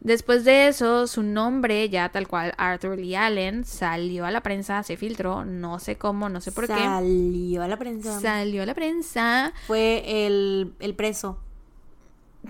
[0.00, 4.82] Después de eso, su nombre, ya tal cual Arthur Lee Allen, salió a la prensa,
[4.82, 8.16] se filtró, no sé cómo, no sé por Salió a la prensa.
[8.16, 8.22] qué.
[8.22, 9.52] Salió a la prensa.
[9.66, 11.38] Fue el, el preso.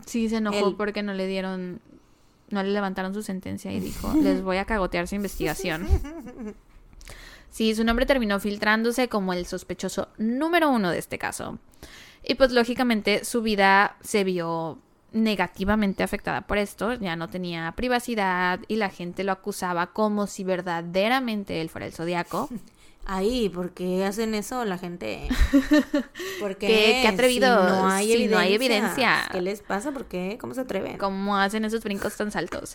[0.06, 1.80] Sí, se enojó porque no le dieron,
[2.50, 5.88] no le levantaron su sentencia y dijo, les voy a cagotear su investigación.
[7.52, 11.58] Sí, su nombre terminó filtrándose como el sospechoso número uno de este caso.
[12.22, 14.78] Y pues lógicamente su vida se vio
[15.12, 20.44] negativamente afectada por esto, ya no tenía privacidad y la gente lo acusaba como si
[20.44, 22.48] verdaderamente él fuera el zodiaco.
[23.06, 25.26] Ahí, ¿por qué hacen eso la gente?
[26.40, 27.00] ¿Por qué?
[27.02, 28.36] Qué- atrevidos, Si no hay si evidencia.
[28.36, 29.28] no hay evidencia.
[29.32, 29.90] ¿Qué les pasa?
[29.90, 30.36] ¿Por qué?
[30.40, 30.98] ¿Cómo se atreven?
[30.98, 32.72] cómo hacen esos brincos tan altos.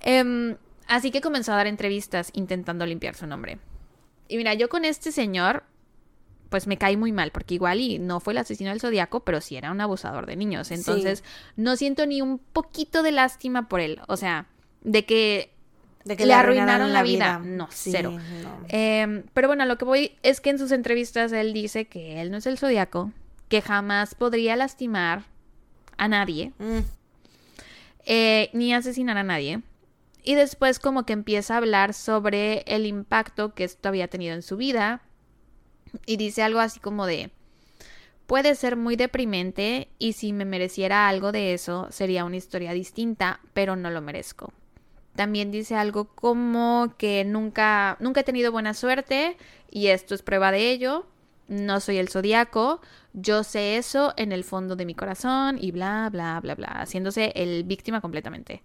[0.00, 3.58] Em, así que comenzó a dar entrevistas intentando limpiar su nombre.
[4.28, 5.64] Y mira, yo con este señor,
[6.52, 9.40] pues me caí muy mal, porque igual y no fue el asesino del zodiaco, pero
[9.40, 10.70] sí era un abusador de niños.
[10.70, 11.24] Entonces,
[11.56, 14.00] no siento ni un poquito de lástima por él.
[14.06, 14.46] O sea,
[14.82, 15.50] de que
[16.04, 17.38] De le arruinaron la vida.
[17.42, 18.12] No, cero.
[18.42, 18.66] no.
[18.68, 22.30] Em, pero bueno, lo que voy es que en sus entrevistas él dice que él
[22.30, 23.10] no es el zodiaco,
[23.48, 25.24] que jamás podría lastimar
[25.96, 26.80] a nadie, Mm,
[28.04, 29.62] eh, ni asesinar a nadie.
[30.22, 34.42] Y después como que empieza a hablar sobre el impacto que esto había tenido en
[34.42, 35.00] su vida.
[36.06, 37.30] Y dice algo así como de,
[38.26, 43.40] puede ser muy deprimente y si me mereciera algo de eso sería una historia distinta,
[43.52, 44.52] pero no lo merezco.
[45.14, 49.36] También dice algo como que nunca, nunca he tenido buena suerte
[49.70, 51.06] y esto es prueba de ello.
[51.48, 52.80] No soy el zodiaco,
[53.12, 57.32] yo sé eso en el fondo de mi corazón y bla, bla, bla, bla, haciéndose
[57.34, 58.62] el víctima completamente.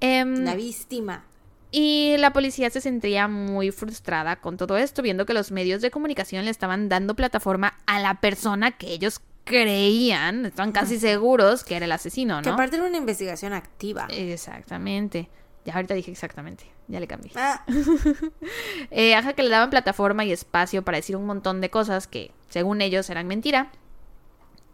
[0.00, 1.24] Em, La víctima.
[1.70, 5.90] Y la policía se sentía muy frustrada con todo esto, viendo que los medios de
[5.90, 11.76] comunicación le estaban dando plataforma a la persona que ellos creían, estaban casi seguros que
[11.76, 12.42] era el asesino, ¿no?
[12.42, 14.06] Que aparte era una investigación activa.
[14.10, 15.28] Exactamente.
[15.64, 17.32] Ya ahorita dije exactamente, ya le cambié.
[17.34, 17.64] Ah,
[18.90, 22.32] Eh, ajá, que le daban plataforma y espacio para decir un montón de cosas que,
[22.48, 23.70] según ellos, eran mentira.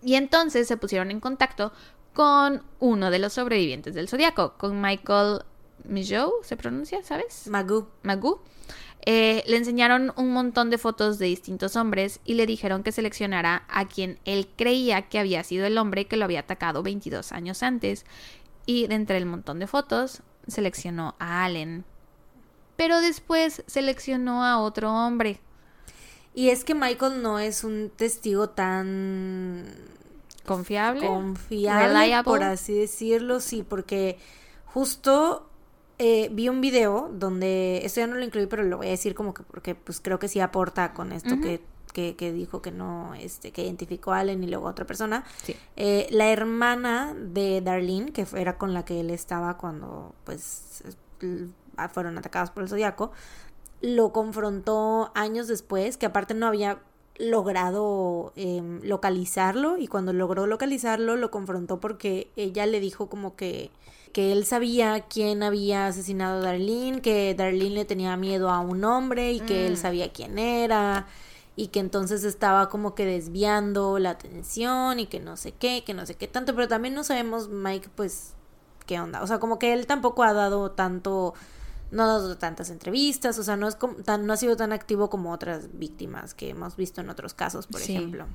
[0.03, 1.73] Y entonces se pusieron en contacto
[2.13, 5.41] con uno de los sobrevivientes del Zodíaco, con Michael
[5.85, 7.03] Mijo, ¿se pronuncia?
[7.03, 7.47] ¿Sabes?
[7.49, 7.89] Magoo.
[8.03, 8.43] Magoo.
[9.07, 13.65] Eh, le enseñaron un montón de fotos de distintos hombres y le dijeron que seleccionara
[13.69, 17.63] a quien él creía que había sido el hombre que lo había atacado 22 años
[17.63, 18.07] antes.
[18.65, 21.85] Y de entre el montón de fotos, seleccionó a Allen.
[22.77, 25.39] Pero después seleccionó a otro hombre.
[26.35, 29.67] Y es que Michael no es un testigo tan
[30.47, 31.07] Confiable.
[31.07, 32.25] confiable, Reliable.
[32.25, 34.19] por así decirlo, sí, porque
[34.65, 35.49] justo
[36.07, 39.15] eh, vi un video donde, esto ya no lo incluí, pero lo voy a decir
[39.15, 41.63] como que porque pues creo que sí aporta con esto que,
[41.95, 45.25] que, que dijo que no, este, que identificó a Allen y luego a otra persona.
[45.43, 45.57] Sí.
[45.77, 50.85] Eh, la hermana de Darlene, que era con la que él estaba cuando pues
[51.91, 53.13] fueron atacados por el zodiaco,
[53.81, 56.81] lo confrontó años después, que aparte no había
[57.17, 63.71] logrado em, localizarlo y cuando logró localizarlo lo confrontó porque ella le dijo como que
[64.15, 68.83] que él sabía quién había asesinado a Darlene, que Darlene le tenía miedo a un
[68.85, 69.77] hombre y que él Mm.
[69.77, 71.07] sabía quién era
[71.57, 75.93] y que entonces estaba como que desviando la atención y que no sé qué, que
[75.95, 78.35] no sé qué tanto, pero también no sabemos Mike pues
[78.87, 81.35] qué onda, o sea, como que él tampoco ha dado tanto
[81.91, 84.73] no ha dado tantas entrevistas, o sea, no es como- tan no ha sido tan
[84.73, 87.95] activo como otras víctimas que hemos visto en otros casos, por Sí.
[87.95, 88.27] ejemplo.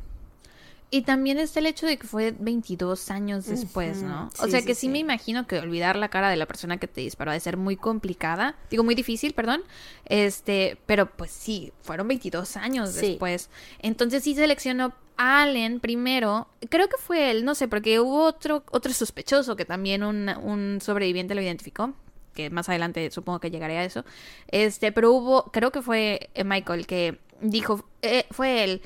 [0.92, 4.02] Y también está el hecho de que fue 22 años después.
[4.02, 4.30] ¿no?
[4.40, 4.90] O sea que sí, sí.
[4.90, 7.76] me imagino que olvidar la cara de la persona que te disparó de ser muy
[7.76, 8.56] complicada.
[8.72, 9.62] Digo, muy difícil, perdón.
[10.06, 13.50] Este, pero pues sí, fueron 22 años después.
[13.80, 16.48] Entonces sí seleccionó a Allen primero.
[16.70, 20.80] Creo que fue él, no sé, porque hubo otro, otro sospechoso que también un, un
[20.82, 21.94] sobreviviente lo identificó.
[22.34, 24.06] Que más adelante supongo que llegaré a eso.
[24.48, 28.82] Este, pero hubo, creo que fue eh, Michael que dijo, eh, fue él.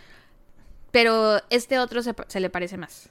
[0.93, 3.09] Pero este otro se, se le parece más.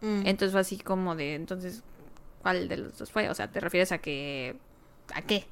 [0.00, 0.26] Mm.
[0.26, 1.82] Entonces fue así como de, entonces,
[2.40, 3.28] ¿cuál de los dos fue?
[3.28, 4.56] O sea, ¿te refieres a que...
[5.12, 5.44] ¿A qué?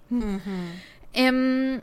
[1.13, 1.81] Em,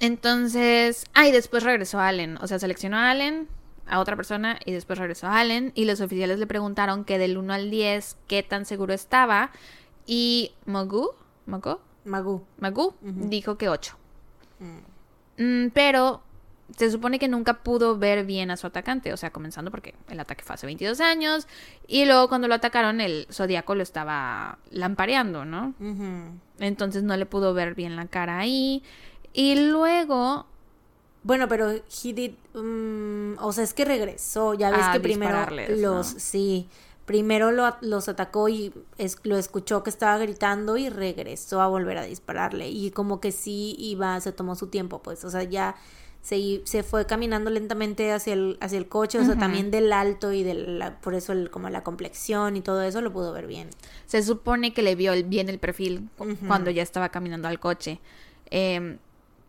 [0.00, 2.36] entonces, ah, y después regresó a Allen.
[2.42, 3.48] O sea, seleccionó a Allen,
[3.86, 5.72] a otra persona, y después regresó a Allen.
[5.74, 9.50] Y los oficiales le preguntaron que del 1 al 10, qué tan seguro estaba.
[10.04, 11.12] Y Mogu,
[11.46, 12.44] Mogu, Magoo.
[12.58, 13.28] Magoo Ujú.
[13.28, 13.96] dijo que 8.
[14.58, 14.78] Mm.
[15.42, 16.22] Mm, pero
[16.76, 20.20] se supone que nunca pudo ver bien a su atacante, o sea, comenzando porque el
[20.20, 21.46] ataque fue hace 22 años
[21.86, 25.74] y luego cuando lo atacaron el zodiaco lo estaba lampareando, ¿no?
[26.58, 28.82] Entonces no le pudo ver bien la cara ahí
[29.32, 30.46] y luego
[31.22, 35.36] Bueno, pero he did, mm, o sea, es que regresó, ya ves A que primero
[35.76, 36.20] los, ¿no?
[36.20, 36.66] sí,
[37.04, 41.98] primero lo, los atacó y es- lo escuchó que estaba gritando y regresó a volver
[41.98, 45.74] a dispararle y como que sí iba, se tomó su tiempo, pues, o sea, ya
[46.22, 50.42] se, fue caminando lentamente hacia el, hacia el coche, o sea, también del alto y
[50.42, 53.70] de la, por eso el, como la complexión y todo eso lo pudo ver bien.
[54.06, 56.08] se supone que le vio el- bien el perfil
[56.46, 58.00] cuando ya estaba caminando al coche,
[58.52, 58.98] Em,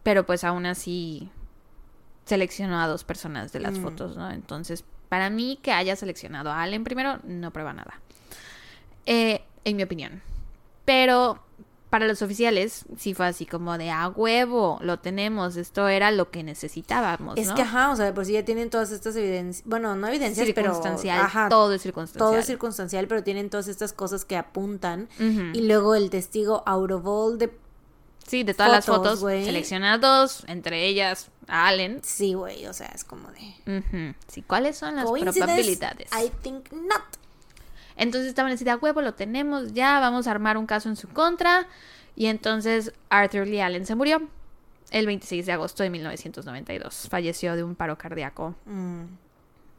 [0.04, 1.30] pero pues aún así
[2.26, 3.82] seleccionó a dos personas de las Mm.
[3.82, 4.30] fotos, ¿no?
[4.32, 8.00] Entonces, para mí que haya seleccionado a Allen primero no prueba nada.
[9.06, 10.22] Eh, en mi opinión.
[10.86, 11.40] Pero
[11.92, 16.32] para los oficiales sí fue así como de a huevo, lo tenemos, esto era lo
[16.32, 17.56] que necesitábamos, Es ¿no?
[17.56, 20.74] que, ajá, o sea, por sí ya tienen todas estas evidencias, bueno, no evidencias, pero,
[20.74, 22.30] circunstancial, ajá, todo es circunstancial.
[22.32, 25.10] todo es circunstancial, pero tienen todas estas cosas que apuntan.
[25.20, 25.52] Ujú.
[25.54, 27.52] Y luego el testigo all de...
[28.26, 32.00] Sí, de todas las fotos, selecciona dos, entre ellas a Allen.
[32.04, 33.80] Sí, güey, o sea, es como de...
[33.80, 34.16] Ujú.
[34.30, 36.10] Sí, ¿cuáles son las probabilidades?
[36.14, 37.21] I think not.
[38.02, 41.08] Entonces estaban así a huevo, lo tenemos ya, vamos a armar un caso en su
[41.08, 41.68] contra.
[42.16, 44.28] Y entonces Arthur Lee Allen se murió
[44.90, 47.08] el 26 de agosto de 1992.
[47.12, 48.56] Falleció de un paro cardíaco.
[48.66, 49.04] Mm.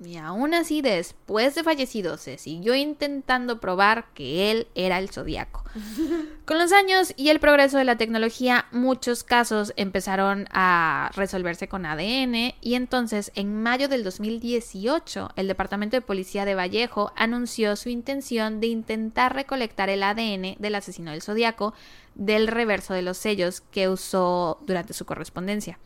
[0.04, 5.62] Y aún así, después de fallecido, se siguió intentando probar que él era el zodiaco.
[6.44, 11.86] Con los años y el progreso de la tecnología, muchos casos empezaron a resolverse con
[11.86, 17.88] ADN y entonces en mayo del 2018 el Departamento de Policía de Vallejo anunció su
[17.88, 21.74] intención de intentar recolectar el ADN del asesino del zodiaco
[22.14, 25.78] del reverso de los sellos que usó durante su correspondencia.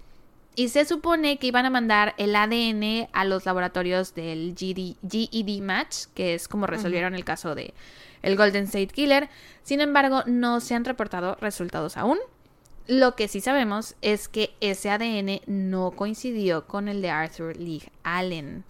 [0.58, 5.60] Y se supone que iban a mandar el ADN a los laboratorios del GD GED
[5.62, 7.74] Match, que es como resolvieron el caso de
[8.22, 9.28] el Golden State Killer.
[9.62, 12.18] Sin embargo, no se han reportado resultados aún.
[12.86, 17.82] Lo que sí sabemos es que ese ADN no coincidió con el de Arthur Lee
[18.02, 18.64] Allen.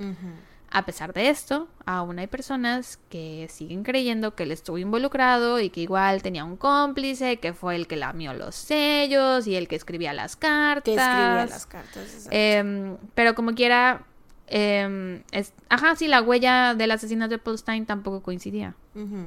[0.76, 5.70] A pesar de esto, aún hay personas que siguen creyendo que él estuvo involucrado y
[5.70, 9.76] que igual tenía un cómplice, que fue el que lamió los sellos y el que
[9.76, 10.84] escribía las cartas.
[10.84, 12.28] Que escribía las cartas.
[12.30, 14.04] Eh, pero como quiera,
[14.48, 18.74] eh, es, ajá, sí, la huella del asesinato de Paul Stein tampoco coincidía.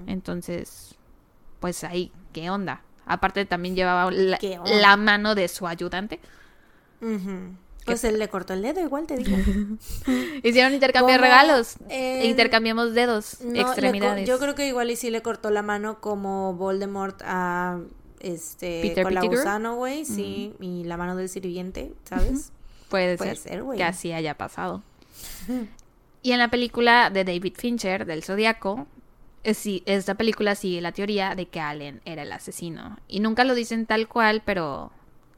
[0.06, 1.00] Entonces,
[1.60, 2.84] pues ahí, ¿qué onda?
[3.08, 6.20] Aparte también llevaba la, mano de su ayudante.
[7.90, 9.36] Pues él le cortó el dedo, igual te digo.
[10.44, 11.76] Hicieron intercambio de regalos.
[11.90, 14.28] eh, E intercambiamos dedos, No, extremidades.
[14.28, 17.80] yo creo que igual y sí le cortó la mano como Voldemort a
[18.20, 22.52] este Peter con la gusano, güey, sí, y la mano del sirviente, ¿sabes?
[22.90, 23.78] Puede, puede ser, ser, güey.
[23.78, 24.82] que así haya pasado.
[26.22, 28.88] Y en la película de David Fincher, del Zodíaco,
[29.46, 32.98] eh, sí, esta película sigue la teoría de que Allen era el asesino.
[33.08, 34.92] Y nunca lo dicen tal cual, pero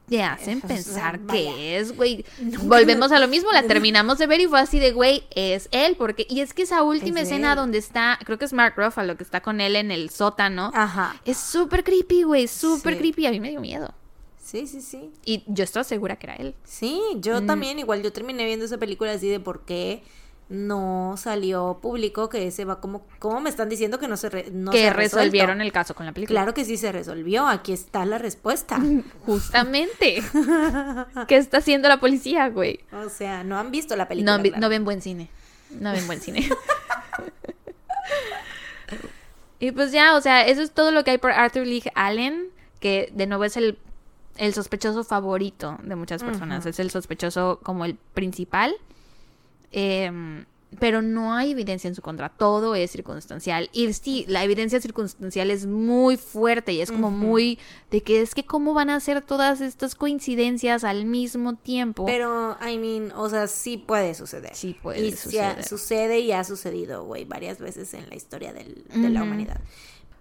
[0.08, 1.32] te hacen pensar vaya.
[1.54, 2.24] que es, güey.
[2.64, 5.96] Volvemos a lo mismo, la terminamos de ver y fue así de, güey, es él.
[5.96, 7.56] porque Y es que esa última Es escena él.
[7.56, 10.70] donde está, creo que es Mark Ruffalo, que está con él en el sótano.
[10.74, 11.16] Ajá.
[11.24, 12.98] Es súper creepy, güey, súper Sí.
[12.98, 13.26] creepy.
[13.26, 13.94] A mí me dio miedo.
[14.42, 15.10] Sí, sí, sí.
[15.24, 16.54] Y yo estaba segura que era él.
[16.64, 17.46] Sí, yo Mm.
[17.46, 20.02] también, igual yo terminé viendo esa película así de por qué
[20.52, 24.50] no salió público, que ese va como, ¿cómo me están diciendo que no se, re-
[24.52, 25.16] no se que resuelto?
[25.16, 26.40] resolvieron el caso con la película.
[26.40, 28.78] Claro que sí se resolvió, aquí está la respuesta.
[29.26, 30.22] Justamente.
[31.28, 32.80] ¿Qué está haciendo la policía, güey?
[32.92, 34.36] O sea, no han visto la película.
[34.36, 34.60] No, vi- claro.
[34.60, 35.30] no ven buen cine.
[35.80, 36.46] No ven buen cine.
[39.58, 42.48] y pues ya, o sea, eso es todo lo que hay por Arthur Lee Allen,
[42.80, 43.78] que de nuevo es el,
[44.36, 46.66] el sospechoso favorito de muchas personas.
[46.66, 48.74] Es el sospechoso como el principal.
[49.72, 50.44] Em,
[50.78, 53.68] pero no hay evidencia en su contra, todo es circunstancial.
[53.74, 57.58] Y sí, la evidencia circunstancial es muy fuerte y es como muy
[57.90, 62.06] de que es que cómo van a hacer todas estas coincidencias al mismo tiempo.
[62.06, 64.54] Pero, I mean, o sea, sí puede suceder.
[64.54, 65.62] Sí puede y suceder.
[65.62, 69.60] sucede y ha sucedido, güey, varias veces en la historia del- de la humanidad.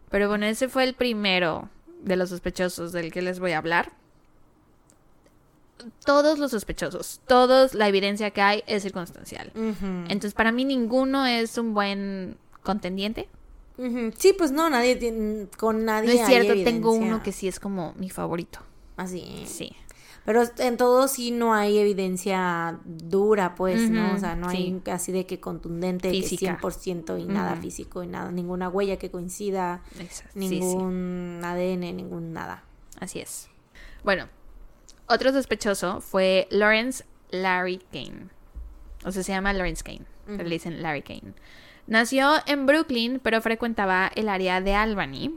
[0.09, 1.69] Pero bueno, ese fue el primero
[2.03, 3.93] de los sospechosos del que les voy a hablar.
[6.05, 9.51] Todos los sospechosos, todos la evidencia que hay es circunstancial.
[9.55, 13.29] Entonces, para mí ninguno es un buen contendiente.
[14.17, 17.47] Sí, pues no, nadie tiene, con nadie No es hay cierto, tengo uno que sí
[17.47, 18.59] es como mi favorito.
[18.97, 19.43] Así.
[19.47, 19.75] Sí.
[20.23, 24.13] Pero en todo sí no hay evidencia dura, pues, ¿no?
[24.13, 24.79] O sea, no sí.
[24.85, 26.59] hay así de que contundente, que Física.
[26.61, 30.23] 100% y nada físico y nada, ninguna huella que coincida, sí, sí.
[30.35, 32.63] ningún ADN, ningún nada.
[32.99, 33.49] Así es.
[34.03, 34.27] Bueno,
[35.11, 38.27] otro sospechoso fue Lawrence Larry Kane.
[39.05, 40.05] O sea, se llama Lawrence Kane.
[40.25, 40.43] pero Ujú.
[40.49, 41.33] le dicen Larry Kane.
[41.87, 45.31] Nació en Brooklyn, pero frecuentaba el área de Albany.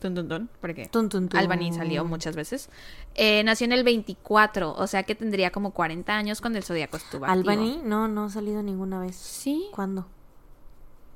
[0.00, 1.40] Tun, tun, tun, porque Tun, tun, tun.
[1.40, 2.68] Albany salió muchas veces.
[3.14, 6.98] Eh, nació en el 24, o sea que tendría como 40 años cuando el zodiaco
[6.98, 7.50] estuvo activo.
[7.50, 9.16] Albany, no, no ha salido ninguna vez.
[9.16, 9.68] Sí.
[9.72, 10.06] ¿Cuándo?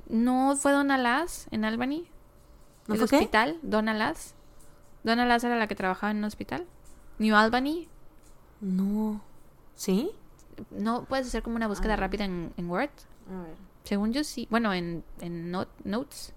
[0.09, 2.09] ¿No fue Donna Lass en Albany?
[2.89, 3.17] ¿No ¿El fue qué?
[3.17, 3.59] hospital?
[3.63, 4.35] ¿Donna Lass?
[5.05, 6.67] ¿Donna Lass era la que trabajaba en un hospital?
[7.21, 7.87] ¿New Albany?
[8.61, 9.21] No.
[9.77, 10.11] ¿Sí?
[10.71, 11.97] ¿No puedes hacer como una búsqueda Ah.
[11.99, 12.91] rápida en, en Word?
[13.31, 13.55] A ver.
[13.85, 14.47] Según yo sí.
[14.51, 16.33] Bueno, en, en not- Notes.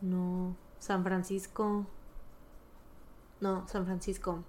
[0.00, 0.56] No.
[0.78, 1.86] San Francisco.
[3.40, 4.44] No, San Francisco.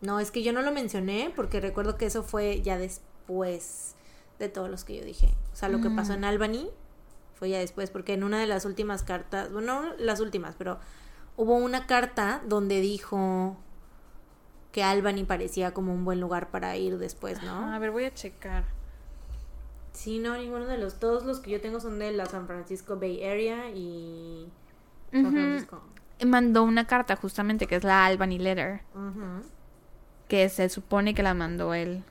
[0.00, 3.94] No, es que yo no lo mencioné porque recuerdo que eso fue ya después
[4.38, 5.34] de todos los que yo dije.
[5.52, 6.16] O sea, lo que pasó Mm.
[6.16, 6.70] en Albany
[7.34, 10.78] fue ya después, porque en una de las últimas cartas, bueno, no las últimas, pero
[11.36, 13.56] hubo una carta donde dijo
[14.72, 17.72] que Albany parecía como un buen lugar para ir después, ¿no?
[17.72, 18.64] A ver, voy a checar.
[19.92, 22.98] Sí, no, ninguno de los, todos los que yo tengo son de la San Francisco
[22.98, 24.48] Bay Area y
[25.12, 25.30] San.
[25.30, 25.80] Francisco.
[26.26, 28.82] Mandó una carta justamente que es la Albany Letter.
[30.28, 32.02] Que se supone que la mandó él.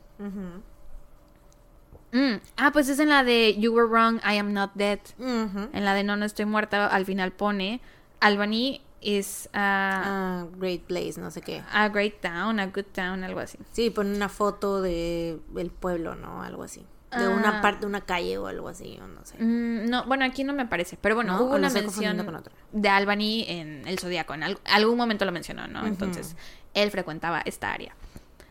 [2.14, 5.00] Mm, Ah, pues es en la de You were wrong, I am not dead.
[5.20, 7.82] En la de No, no estoy muerta, al final pone
[8.22, 11.62] Albany is a, Ah, Great Place, no sé qué.
[11.74, 13.58] a great town, a good town, algo así.
[13.74, 16.42] Sí, pone una foto de el pueblo, ¿no?
[16.44, 16.86] Algo así.
[17.12, 17.30] De Ah.
[17.30, 19.36] una parte, una calle o algo así, o no sé.
[19.44, 21.40] Mm, no, bueno, aquí no me aparece, pero bueno, ¿No?
[21.44, 24.34] hubo ¿O lo una mención con de Albany en el Zodíaco.
[24.34, 25.86] En al- algún momento lo mencionó, ¿no?
[25.86, 26.36] Entonces,
[26.74, 27.94] él frecuentaba esta área.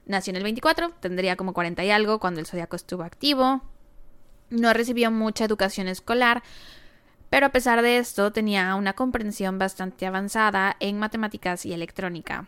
[0.07, 3.63] Nació en el 24, tendría como 40 y algo cuando el Zodíaco estuvo activo.
[4.51, 6.43] No recibió mucha educación escolar,
[7.33, 12.47] Pero a pesar de esto, tenía una comprensión bastante avanzada en matemáticas y electrónica.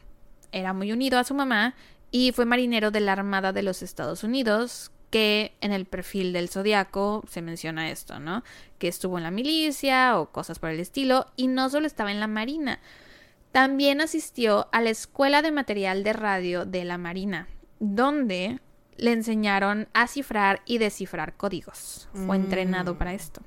[0.53, 1.75] Era muy unido a su mamá
[2.11, 6.51] y fue marinero de la Armada de los Estados Unidos, que en el perfil del
[6.51, 8.45] zodiaco se menciona esto, ¿no?
[8.79, 12.21] Que estuvo en la milicia o cosas por el estilo, y no solo estaba en
[12.21, 12.79] la Marina,
[13.55, 17.47] también asistió a la Escuela de Material de Radio de la Marina,
[17.79, 18.59] donde
[18.97, 22.09] le enseñaron a cifrar y descifrar códigos.
[22.27, 23.43] Fue entrenado para esto.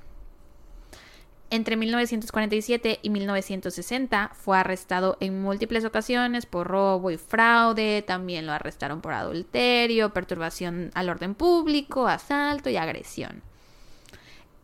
[1.49, 8.53] Entre 1947 y 1960 fue arrestado en múltiples ocasiones por robo y fraude, también lo
[8.53, 13.43] arrestaron por adulterio, perturbación al orden público, asalto y agresión.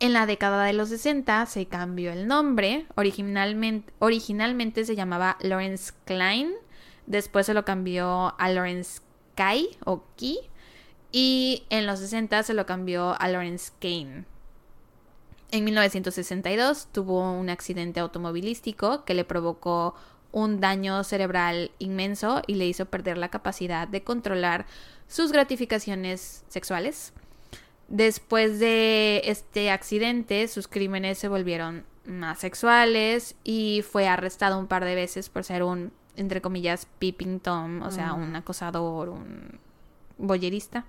[0.04, 5.94] En la década de los 60 se cambió el nombre, originalmente, originalmente se llamaba Lawrence
[6.04, 6.52] Klein,
[7.06, 9.00] después se lo cambió a Lawrence
[9.36, 10.40] Kai o Key
[11.14, 14.26] y en los 60 se lo cambió a Lawrence Kane.
[15.52, 19.96] En 1962 tuvo un accidente automovilístico que le provocó
[20.34, 24.66] un daño cerebral inmenso y le hizo perder la capacidad de controlar
[25.08, 27.14] sus gratificaciones sexuales.
[27.88, 34.86] Después de este accidente, sus crímenes se volvieron más sexuales y fue arrestado un par
[34.86, 39.60] de veces por ser un, entre comillas, peeping tom, o sea, un acosador, un
[40.18, 40.86] boyerista.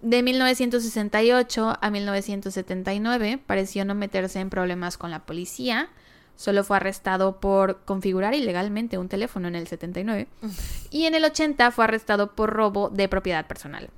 [0.00, 5.88] De 1968 a 1979 pareció no meterse en problemas con la policía.
[6.36, 10.28] Solo fue arrestado por configurar ilegalmente un teléfono en el 79.
[10.90, 13.88] Y en el 80 fue arrestado por robo de propiedad personal.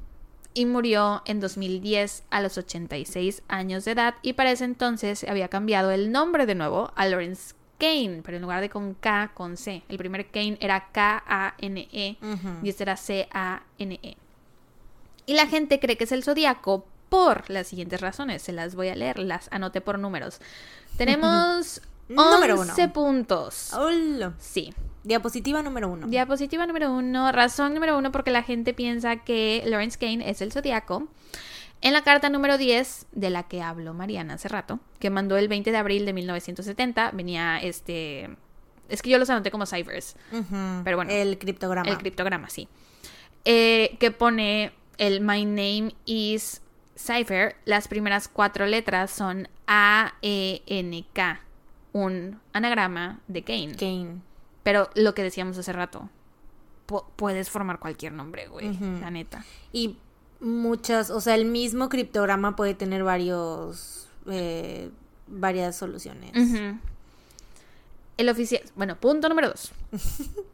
[0.56, 4.14] Y murió en 2010 a los 86 años de edad.
[4.22, 8.42] Y para ese entonces había cambiado el nombre de nuevo a Lawrence Kane, pero en
[8.42, 9.82] lugar de con K, con C.
[9.88, 12.16] El primer Kane era K-A-N-E
[12.62, 14.16] y este era C-A-N-E.
[15.26, 18.40] Y la gente cree que es el zodiaco por las siguientes razones.
[18.40, 20.40] Se las voy a leer, las anoté por números.
[20.96, 23.72] Tenemos Número 11 puntos.
[23.72, 24.34] Hola.
[24.38, 24.72] Sí.
[25.06, 26.08] Diapositiva número uno.
[26.08, 27.30] Diapositiva número uno.
[27.30, 31.06] Razón número uno porque la gente piensa que Lawrence Kane es el zodiaco.
[31.80, 35.46] En la carta número 10, de la que habló Mariana hace rato, que mandó el
[35.46, 38.30] 20 de abril de 1970, venía este...
[38.88, 40.16] Es que yo los anoté como ciphers.
[40.82, 41.12] Pero bueno.
[41.12, 41.88] El criptograma.
[41.88, 42.66] El criptograma, sí.
[43.44, 46.62] Eh, que pone el My Name is
[46.96, 47.54] Cipher.
[47.64, 51.40] Las primeras cuatro letras son A-E-N-K.
[51.92, 53.76] Un anagrama de Kane.
[53.76, 54.20] Kane.
[54.66, 56.08] Pero lo que decíamos hace rato.
[56.88, 58.76] pu- puedes formar cualquier nombre, güey.
[59.00, 59.44] La neta.
[59.72, 59.96] Y
[60.40, 64.90] muchas, o sea, el mismo criptograma puede tener varios, eh,
[65.28, 66.32] varias soluciones.
[68.16, 68.62] El oficial.
[68.74, 69.70] Bueno, punto número dos.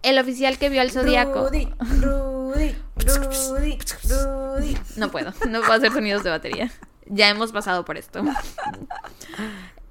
[0.02, 1.48] El oficial que vio al zodiaco.
[1.48, 1.68] Rudy,
[2.02, 3.78] Rudy, Rudy,
[4.10, 4.78] Rudy.
[4.96, 6.70] No puedo, no puedo hacer sonidos de batería.
[7.06, 8.22] Ya hemos pasado por esto.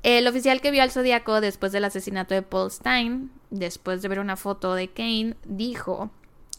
[0.03, 4.19] El oficial que vio al zodiaco después del asesinato de Paul Stein, después de ver
[4.19, 6.09] una foto de Kane, dijo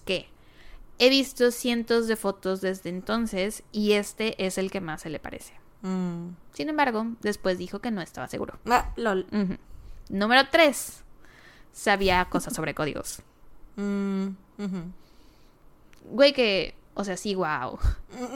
[0.04, 0.28] que
[0.98, 5.18] he visto cientos de fotos desde entonces y este es el que más se le
[5.18, 5.54] parece.
[5.82, 6.28] Mm.
[6.52, 8.58] Sin embargo, después dijo que no estaba seguro.
[8.66, 9.26] Ah, lol.
[10.08, 11.02] Número 3.
[11.72, 13.22] Sabía cosas sobre códigos.
[13.76, 14.28] Mm.
[16.04, 17.78] Güey que, o sea, sí, wow.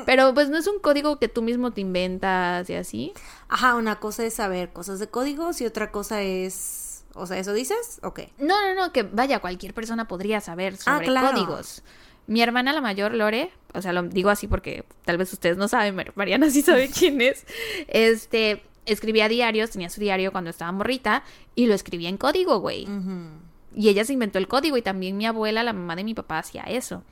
[0.07, 3.13] Pero pues no es un código que tú mismo te inventas y así.
[3.49, 7.53] Ajá, una cosa es saber cosas de códigos y otra cosa es, o sea, ¿eso
[7.53, 8.01] dices?
[8.03, 8.21] Ok.
[8.39, 11.33] No, no, no, que vaya, cualquier persona podría saber Ah, sobre claro.
[11.33, 11.83] códigos.
[12.29, 15.69] Mi hermana la mayor, Lore, o sea, lo digo así porque tal vez ustedes no
[15.69, 17.47] saben, Mar- Mariana sí sabe quién es.
[17.89, 21.23] Este, escribía diarios, tenía su diario cuando estaba morrita
[21.55, 22.85] y lo escribía en código, güey.
[22.85, 23.29] Ujú.
[23.77, 26.39] Y ella se inventó el código y también mi abuela, la mamá de mi papá,
[26.39, 27.03] hacía eso.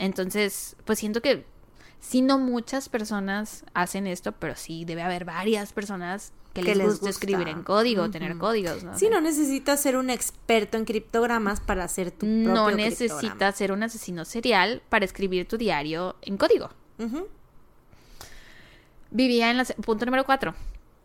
[0.00, 1.44] Entonces, pues siento que
[2.00, 6.86] sí, no muchas personas hacen esto, pero sí debe haber varias personas que, Que les,
[6.86, 7.10] gusta, gusta.
[7.10, 8.10] escribir en código, Ujú.
[8.10, 8.98] tener códigos, ¿no?
[8.98, 12.76] Sí, no necesitas ser un experto en criptogramas para hacer tu propio No criptograma.
[12.88, 16.70] necesitas ser un asesino serial para escribir tu diario en código.
[19.10, 19.64] Vivía en la...
[19.64, 20.54] Punto número cuatro.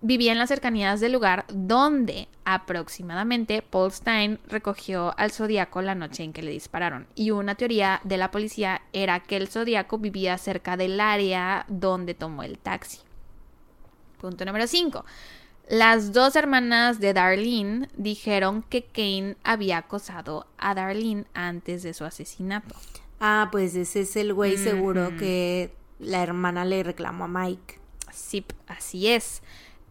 [0.02, 6.24] Vivía en las cercanías del lugar donde aproximadamente Paul Stein recogió al zodiaco la noche
[6.24, 7.08] en que le dispararon.
[7.16, 12.14] Y una teoría de la policía era que el zodiaco vivía cerca del área donde
[12.14, 13.00] tomó el taxi.
[14.20, 15.06] Punto número 5.
[15.70, 22.06] Las dos hermanas de Darlene dijeron que Kane había acosado a Darlene antes de su
[22.06, 22.76] asesinato.
[23.20, 27.80] Ah, pues ese es el güey seguro que la hermana le reclamó a Mike.
[28.12, 29.42] Sí, así es.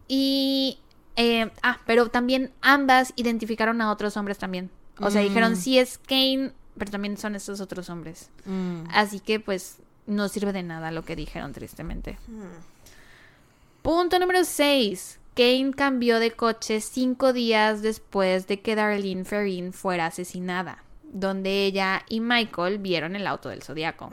[0.07, 0.79] Y.
[1.17, 4.69] eh, ah, pero también ambas identificaron a otros hombres también.
[4.99, 5.25] O sea, Mm.
[5.25, 8.29] dijeron sí es Kane, pero también son estos otros hombres.
[8.45, 8.83] Mm.
[8.91, 9.77] Así que, pues,
[10.07, 12.17] no sirve de nada lo que dijeron, tristemente.
[12.27, 13.81] Mm.
[13.81, 15.19] Punto número 6.
[15.35, 22.03] Kane cambió de coche cinco días después de que Darlene Ferrin fuera asesinada, donde ella
[22.07, 24.09] y Michael vieron el auto del Zodíaco.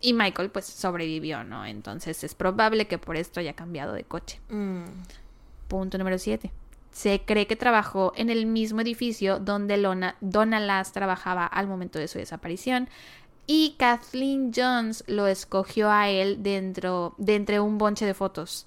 [0.00, 1.66] Y Michael pues sobrevivió, ¿no?
[1.66, 4.40] Entonces es probable que por esto haya cambiado de coche.
[4.48, 4.84] Mm.
[5.66, 6.50] Punto número 7.
[6.92, 11.98] Se cree que trabajó en el mismo edificio donde Lona, Donna Lass trabajaba al momento
[11.98, 12.88] de su desaparición
[13.46, 18.66] y Kathleen Jones lo escogió a él dentro de entre un bonche de fotos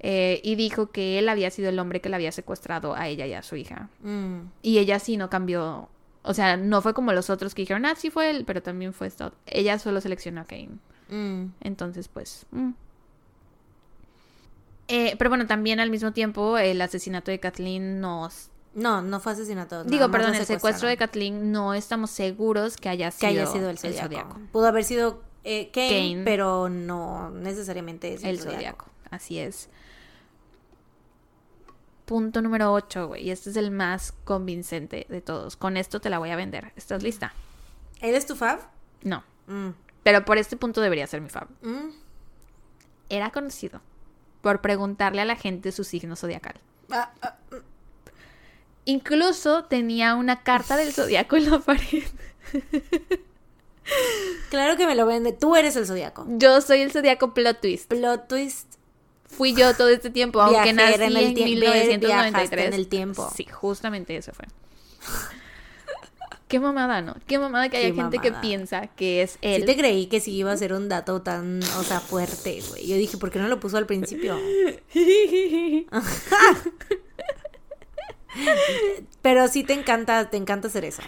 [0.00, 3.26] eh, y dijo que él había sido el hombre que la había secuestrado a ella
[3.26, 3.88] y a su hija.
[4.02, 4.40] Mm.
[4.62, 5.88] Y ella sí no cambió,
[6.26, 8.92] o sea, no fue como los otros que dijeron, ah, sí fue él, pero también
[8.92, 9.32] fue esto.
[9.46, 10.78] Ella solo seleccionó a Kane.
[11.08, 11.52] Mm.
[11.60, 12.46] Entonces, pues...
[12.50, 12.70] mm.
[14.88, 18.50] Eh, pero bueno, también al mismo tiempo el asesinato de Kathleen nos...
[18.74, 19.84] No, no fue asesinato.
[19.84, 20.98] Digo, perdón, el secuestro de.
[20.98, 24.38] Kathleen no estamos seguros que haya Que sido, haya sido el zodiaco.
[24.52, 26.22] Pudo haber sido eh, Kane, Kane.
[26.26, 28.56] pero no necesariamente es el, El zodiaco.
[28.58, 29.70] zodiaco, así es.
[32.06, 33.24] Punto número 8, güey.
[33.24, 35.56] Y este es el más convincente de todos.
[35.56, 36.72] Con esto te la voy a vender.
[36.76, 37.34] ¿Estás lista?
[38.00, 38.60] ¿Él es tu fab?
[39.02, 39.24] No.
[39.48, 39.70] Mm.
[40.04, 41.48] Pero por este punto debería ser mi fab.
[41.62, 41.90] Mm.
[43.08, 43.80] Era conocido
[44.40, 46.54] por preguntarle a la gente su signo zodiacal.
[46.90, 47.36] Ah, ah,
[48.84, 52.04] Incluso tenía una carta del zodiaco en la pared.
[54.50, 55.32] claro que me lo vende.
[55.32, 56.24] Tú eres el zodiaco.
[56.28, 57.88] Yo soy el zodiaco plot twist.
[57.88, 58.75] Plot twist.
[59.28, 62.00] Fui yo todo este tiempo, aunque nací en, en el tiempo, 1993.
[62.00, 63.32] viajaste en el tiempo.
[63.36, 64.46] Sí, justamente eso fue.
[66.48, 67.16] Qué mamada, ¿no?
[67.26, 68.22] Qué mamada que haya Qué gente mamada.
[68.40, 69.64] que piensa que es Sí él.
[69.64, 72.86] te creí que sí iba a ser un dato tan, o sea, fuerte, güey.
[72.86, 74.38] Yo dije, ¿por qué no lo puso al principio?
[79.22, 81.02] Pero sí te encanta, te encanta hacer eso.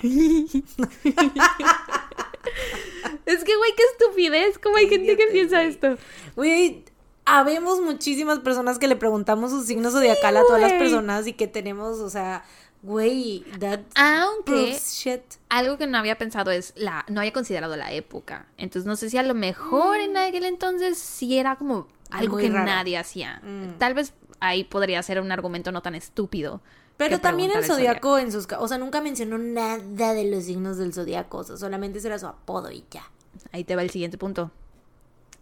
[3.27, 4.59] Es que, güey, qué estupidez.
[4.59, 5.97] ¿Cómo hay gente que piensa esto?
[6.35, 6.85] Güey,
[7.29, 11.47] habemos muchísimas personas que le preguntamos su signo zodiacal a todas las personas y que
[11.47, 12.43] tenemos, o sea,
[12.83, 15.21] güey, that Aunque shit.
[15.49, 18.47] algo que no había pensado es la, no había considerado la época.
[18.57, 22.45] Entonces no sé si a lo mejor en aquel entonces sí era como algo Muy
[22.45, 22.65] que raro.
[22.65, 23.43] nadie hacía.
[23.45, 23.79] Mm.
[23.79, 26.63] Tal vez ahí podría ser un argumento no tan estúpido.
[26.97, 28.49] Pero también el zodiaco en sus...
[28.59, 29.79] O sea, nunca mencionó nada
[30.15, 31.39] de los signos del zodiaco.
[31.39, 33.09] O sea, solamente ese era su apodo y ya.
[33.53, 34.51] Ahí te va el siguiente punto.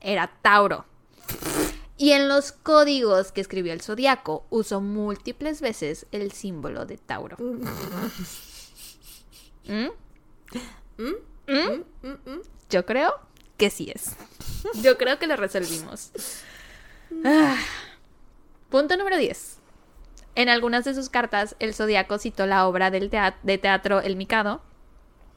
[0.02, 0.84] Era Tauro.
[1.98, 7.36] Y en los códigos que escribió el zodiaco usó múltiples veces el símbolo de Tauro.
[9.66, 9.88] ¿Mm?
[10.98, 11.14] ¿Mm?
[11.48, 12.40] Mm.
[12.68, 13.14] Yo creo
[13.56, 14.16] que sí es.
[14.82, 16.10] Yo creo que lo resolvimos.
[17.24, 17.56] Ah.
[18.68, 19.58] Punto número 10.
[20.34, 23.10] En algunas de sus cartas, el zodiaco citó la obra del
[23.42, 24.60] de teatro El Mikado.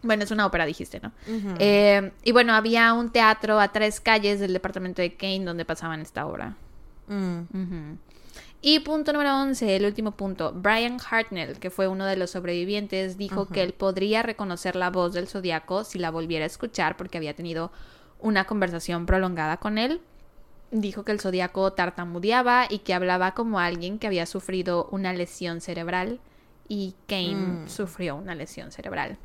[0.02, 1.12] Bueno, es una ópera, dijiste, ¿no?
[1.60, 6.00] Eh, y bueno, había un teatro a tres calles del departamento de Kane donde pasaban
[6.02, 6.56] esta obra.
[7.08, 7.94] Mm.
[8.62, 10.52] Y punto número 11, el último punto.
[10.54, 15.14] Brian Hartnell, que fue uno de los sobrevivientes, dijo que él podría reconocer la voz
[15.14, 17.72] del zodiaco si la volviera a escuchar porque había tenido
[18.20, 20.02] una conversación prolongada con él.
[20.72, 25.62] Dijo que el zodiaco tartamudeaba y que hablaba como alguien que había sufrido una lesión
[25.62, 26.20] cerebral
[26.68, 27.68] y Kane Mm.
[27.70, 29.18] sufrió una lesión cerebral.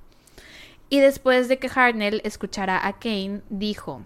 [0.95, 4.05] Y después de que Hartnell escuchara a Kane, dijo,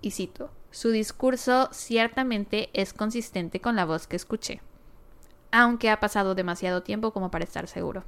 [0.00, 4.62] y cito, su discurso ciertamente es consistente con la voz que escuché,
[5.52, 8.04] aunque ha pasado demasiado tiempo como para estar seguro.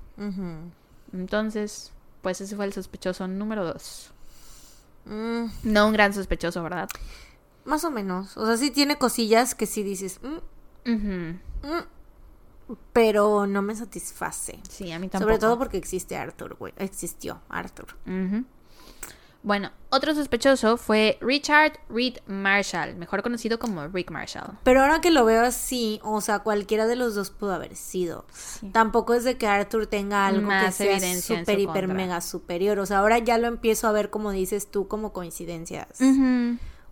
[1.13, 4.13] Entonces, pues ese fue el sospechoso número dos.
[5.05, 6.89] Mm, No un gran sospechoso, ¿verdad?
[7.67, 8.39] Más o menos.
[8.39, 11.41] O sea, sí tiene cosillas que sí dices, mm, mm,
[12.93, 14.59] pero no me satisface.
[14.69, 15.31] Sí, a mí tampoco.
[15.31, 16.73] Sobre todo porque existe Arthur, güey.
[16.77, 17.87] Existió Arthur.
[19.45, 24.57] Bueno, otro sospechoso fue Richard Reed Marshall, mejor conocido como Rick Marshall.
[24.63, 28.25] Pero ahora que lo veo así, o sea, cualquiera de los dos pudo haber sido.
[28.33, 28.71] Sí.
[28.71, 31.95] Tampoco es de que Arthur tenga algo que sea súper, hiper, contra.
[31.95, 32.79] mega superior.
[32.79, 35.89] O sea, ahora ya lo empiezo a ver como dices tú, como coincidencias.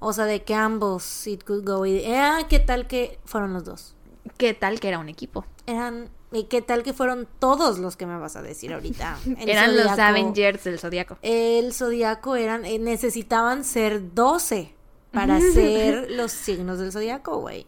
[0.00, 1.86] O sea, de que ambos, it could go.
[1.86, 3.94] y- Ah, ¿qué tal que fueron los dos?
[4.36, 5.44] ¿Qué tal que era un equipo?
[5.66, 9.18] Eran, ¿y qué tal que fueron todos los que me vas a decir ahorita?
[9.38, 11.18] Eran los Zodíaco- Avengers del Zodíaco.
[11.22, 14.74] El zodiaco eran, eh, necesitaban ser 12
[15.12, 17.66] para ser los signos del zodiaco, güey.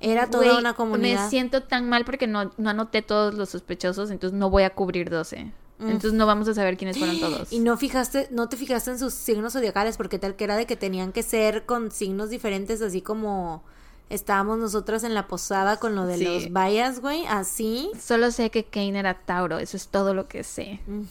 [0.00, 1.24] Era toda una comunidad.
[1.24, 4.70] Me siento tan mal porque no, no anoté todos los sospechosos, entonces no voy a
[4.70, 5.44] cubrir 12.
[5.78, 5.86] Mm.
[5.86, 7.52] Entonces no vamos a saber quiénes fueron todos.
[7.52, 10.66] Y no fijaste, no te fijaste en sus signos zodiacales, porque tal que era de
[10.66, 13.64] que tenían que ser con signos diferentes, así como
[14.10, 16.24] estábamos nosotras en la posada con lo de Sí.
[16.24, 17.90] los vallas, güey, así.
[18.00, 20.80] Solo sé que Kane era Tauro, eso es todo lo que sé.
[20.86, 21.02] Mm.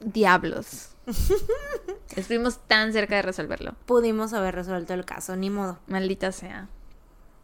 [0.00, 0.90] Diablos.
[2.16, 3.74] Estuvimos tan cerca de resolverlo.
[3.86, 5.78] Pudimos haber resuelto el caso, ni modo.
[5.86, 6.68] Maldita sea.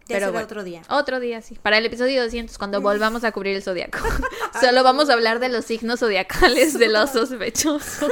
[0.07, 0.83] Ya Pero será bueno, otro día.
[0.91, 1.59] Otro día, sí.
[1.63, 3.99] Para el episodio 200, cuando volvamos a cubrir el zodiaco.
[4.61, 8.11] Solo vamos a hablar de los signos zodiacales de los sospechosos.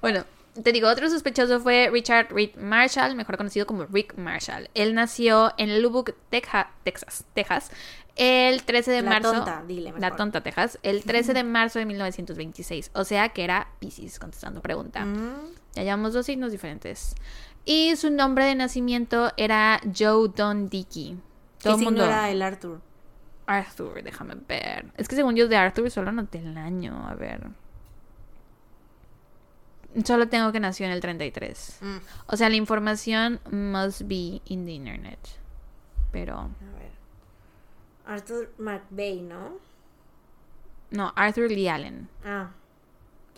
[0.00, 0.24] bueno,
[0.62, 4.68] te digo, otro sospechoso fue Richard Reed Marshall, mejor conocido como Rick Marshall.
[4.74, 7.70] Él nació en Lubbock, Teja- Texas, Texas,
[8.16, 9.32] el 13 de La marzo.
[9.32, 10.16] tonta, dile La mejor.
[10.16, 10.78] tonta, Texas.
[10.82, 12.90] El 13 de marzo de 1926.
[12.94, 15.04] O sea que era Pisces, contestando pregunta.
[15.04, 17.14] Mm, Ya llevamos dos signos diferentes.
[17.64, 21.18] Y su nombre de nacimiento era Joe Don Dickey.
[21.58, 22.04] ¿Qué Todo signo mundo.
[22.06, 22.80] era el Arthur?
[23.46, 24.86] Arthur, déjame ver.
[24.96, 27.06] Es que según yo de Arthur solo noté el año.
[27.08, 27.48] A ver.
[30.04, 31.78] Solo tengo que nació en el 33.
[31.80, 35.18] Mm, O sea, la información must be in the internet.
[36.12, 36.34] Pero.
[36.38, 36.92] a ver.
[38.06, 39.58] Arthur McVeigh, ¿no?
[40.90, 42.08] No, Arthur Lee Allen.
[42.24, 42.50] Ah.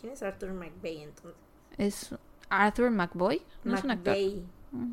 [0.01, 1.41] ¿Quién es Arthur McVeigh entonces?
[1.77, 2.15] Es
[2.51, 3.43] Arthur McBoy.
[3.65, 4.17] No es un actor.
[4.73, 4.93] Mm.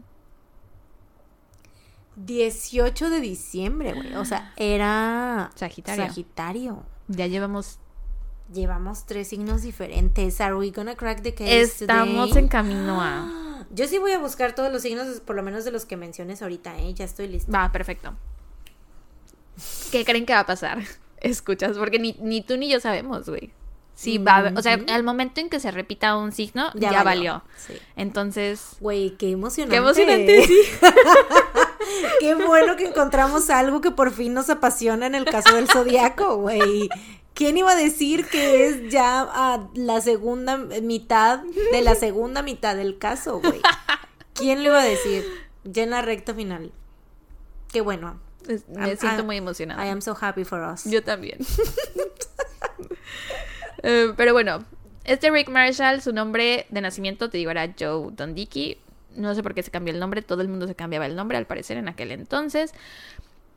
[2.15, 4.15] 18 de diciembre, güey.
[4.15, 6.05] O sea, era Sagitario.
[6.05, 6.83] Sagitario.
[7.07, 7.79] Ya llevamos.
[8.53, 10.39] Llevamos tres signos diferentes.
[10.39, 12.43] Are we gonna crack the case Estamos today?
[12.43, 13.65] en camino a.
[13.71, 16.41] Yo sí voy a buscar todos los signos, por lo menos de los que menciones
[16.41, 16.93] ahorita, ¿eh?
[16.93, 17.51] Ya estoy lista.
[17.51, 18.13] Va, perfecto.
[19.91, 20.79] ¿Qué creen que va a pasar?
[21.21, 23.51] Escuchas, porque ni, ni tú ni yo sabemos, güey.
[23.95, 27.03] Sí, va a O sea, al momento en que se repita un signo, ya, Ya
[27.03, 27.31] valió.
[27.33, 27.43] valió.
[27.57, 27.73] Sí.
[27.95, 29.71] Entonces, Güey, qué emocionante.
[29.73, 30.59] qué emocionante, sí.
[32.19, 36.35] Qué bueno que encontramos algo que por fin nos apasiona en el caso del zodiaco,
[36.37, 36.89] güey.
[37.35, 42.75] ¿Quién iba a decir que es ya a la segunda mitad de la segunda mitad
[42.75, 43.61] del caso, güey?
[44.33, 45.23] ¿Quién lo iba a decir?
[45.65, 46.71] Ya en la recta final.
[47.71, 48.19] Qué bueno.
[48.47, 49.85] Me I'm- siento I'm- muy emocionada.
[49.85, 50.85] I am so happy for us.
[50.85, 51.39] Yo también.
[53.83, 54.63] Eh, pero bueno,
[55.03, 58.79] este Rick Marshall, su nombre de nacimiento, te digo, era Joe Don Dickey.
[59.15, 61.37] No sé por qué se cambió el nombre, todo el mundo se cambiaba el nombre
[61.37, 62.73] al parecer en aquel entonces.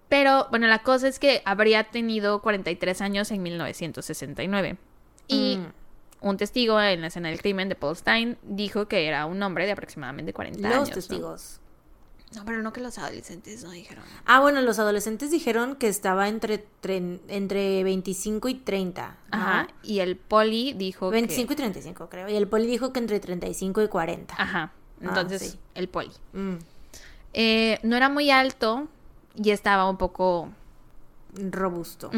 [0.09, 4.77] Pero bueno, la cosa es que habría tenido 43 años en 1969.
[5.27, 6.27] Y Mm.
[6.29, 9.67] un testigo en la escena del crimen de Paul Stein dijo que era un hombre
[9.67, 10.89] de aproximadamente 40 Los años.
[10.89, 10.95] ¿no?
[10.95, 11.61] testigos.
[12.35, 14.05] No, pero no que los adolescentes no dijeron.
[14.27, 19.17] Ah, bueno, los adolescentes dijeron que estaba entre, tre- entre 25 y 30.
[19.33, 19.39] ¿no?
[19.39, 19.69] Ajá.
[19.83, 21.53] Y el poli dijo 25 que...
[21.55, 22.29] y 35, creo.
[22.29, 24.35] Y el poli dijo que entre 35 y 40.
[24.37, 24.73] Ajá.
[25.01, 25.59] Entonces, sí.
[25.75, 26.11] el poli.
[26.35, 26.55] Mm,
[27.35, 28.89] Eh, no era muy alto
[29.43, 30.49] y estaba un poco...
[31.35, 32.11] robusto.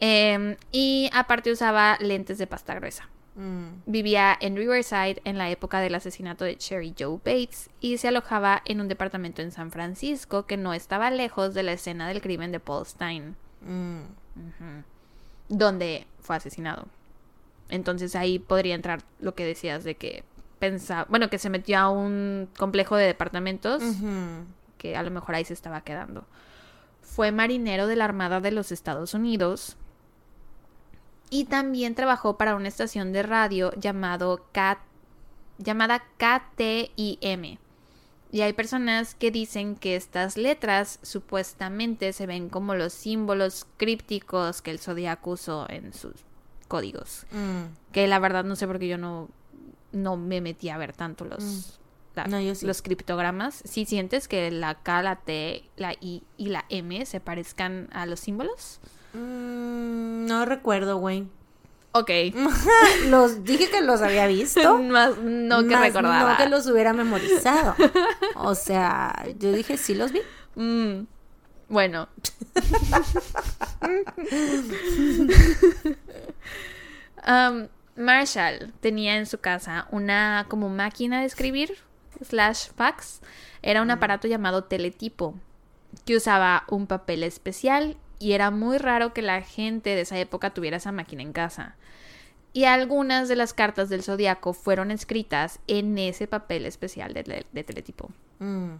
[0.00, 3.08] Eh, y aparte usaba lentes de pasta gruesa.
[3.36, 3.82] Mm.
[3.86, 8.62] Vivía en Riverside en la época del asesinato de Cherry Joe Bates y se alojaba
[8.64, 12.52] en un departamento en San Francisco que no estaba lejos de la escena del crimen
[12.52, 14.02] de Paul Stein, Mm.
[15.48, 16.86] donde fue asesinado.
[17.70, 20.22] Entonces ahí podría entrar lo que decías de que
[20.58, 23.82] pensaba, bueno, que se metió a un complejo de departamentos.
[24.84, 26.26] Que a lo mejor ahí se estaba quedando.
[27.00, 29.78] Fue marinero de la Armada de los Estados Unidos
[31.30, 34.82] y también trabajó para una estación de radio llamado K-
[35.56, 37.56] llamada KTIM.
[38.30, 44.60] Y hay personas que dicen que estas letras supuestamente se ven como los símbolos crípticos
[44.60, 46.12] que el zodiaco usó en sus
[46.68, 47.24] códigos.
[47.30, 47.92] Mm.
[47.92, 49.28] Que la verdad no sé por qué yo no,
[49.92, 51.83] no me metí a ver tanto los, Mm.
[52.14, 52.66] La- No, yo sí.
[52.66, 53.62] los criptogramas.
[53.64, 58.06] Si sientes que la K, la T, la I y la M se parezcan a
[58.06, 58.80] los símbolos.
[59.14, 61.26] Mm, no recuerdo, güey.
[61.92, 62.10] Ok.
[63.08, 64.78] los dije que los había visto.
[64.78, 66.32] Más no que más recordaba.
[66.32, 67.76] No que los hubiera memorizado.
[68.34, 70.20] O sea, yo dije sí los vi.
[70.56, 71.06] Mm,
[71.68, 72.08] Bueno.
[77.26, 81.78] Um, Marshall tenía en su casa una como máquina de escribir,
[82.22, 83.20] slash fax.
[83.62, 85.34] Era un aparato llamado teletipo,
[86.04, 90.50] que usaba un papel especial y era muy raro que la gente de esa época
[90.50, 91.76] tuviera esa máquina en casa.
[92.52, 98.10] Y algunas de las cartas del zodiaco fueron escritas en ese papel especial de, teletipo.
[98.38, 98.74] Mm.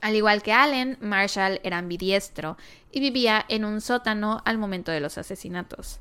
[0.00, 2.56] Al igual que Allen, Marshall era ambidiestro
[2.90, 6.00] y vivía en un sótano al momento de los asesinatos.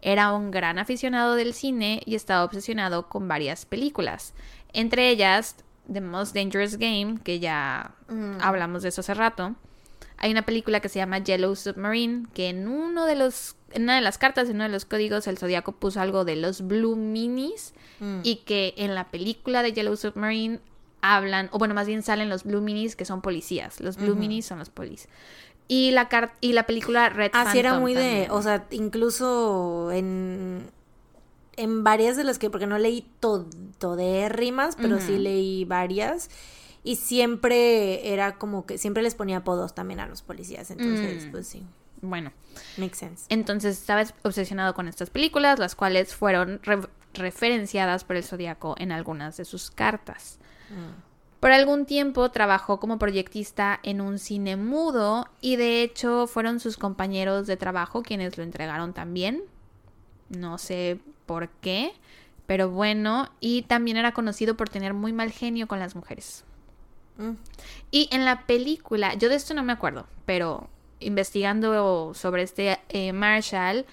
[0.00, 4.32] Era un gran aficionado del cine y estaba obsesionado con varias películas,
[4.72, 5.56] entre ellas
[5.92, 8.38] The Most Dangerous Game, que ya Mm.
[8.40, 9.54] hablamos de eso hace rato.
[10.16, 13.96] Hay una película que se llama Yellow Submarine, que en uno de los en una
[13.96, 16.96] de las cartas, en uno de los códigos, el zodiaco puso algo de los Blue
[16.96, 18.20] Minis Mm.
[18.22, 20.60] y que en la película de Yellow Submarine
[21.02, 23.78] hablan, o bueno, más bien salen los Blue Minis que son policías.
[23.80, 24.16] Los Blue.
[24.16, 25.06] Minis son los polis.
[25.68, 29.90] Y la car- y la película Red Así era Phantom muy de, o sea, incluso
[29.92, 30.70] en
[31.58, 33.46] en varias de las que, porque no leí to,
[34.30, 36.30] rimas, pero sí leí varias.
[36.84, 40.70] Y siempre era como que siempre les ponía apodos también a los policías.
[40.70, 41.30] Entonces, Mm.
[41.30, 41.62] pues sí.
[42.00, 42.32] Bueno,
[42.76, 43.26] Makes sense.
[43.28, 48.92] entonces estaba obsesionado con estas películas, las cuales fueron re- referenciadas por el Zodíaco en
[48.92, 50.38] algunas de sus cartas.
[50.70, 51.40] Mm.
[51.40, 56.76] Por algún tiempo trabajó como proyectista en un cine mudo y de hecho fueron sus
[56.76, 59.42] compañeros de trabajo quienes lo entregaron también.
[60.30, 61.92] No sé por qué,
[62.46, 66.44] pero bueno, y también era conocido por tener muy mal genio con las mujeres.
[67.18, 67.32] Mm.
[67.92, 73.12] Y en la película, yo de esto no me acuerdo, pero investigando sobre este eh,
[73.12, 73.86] Marshall,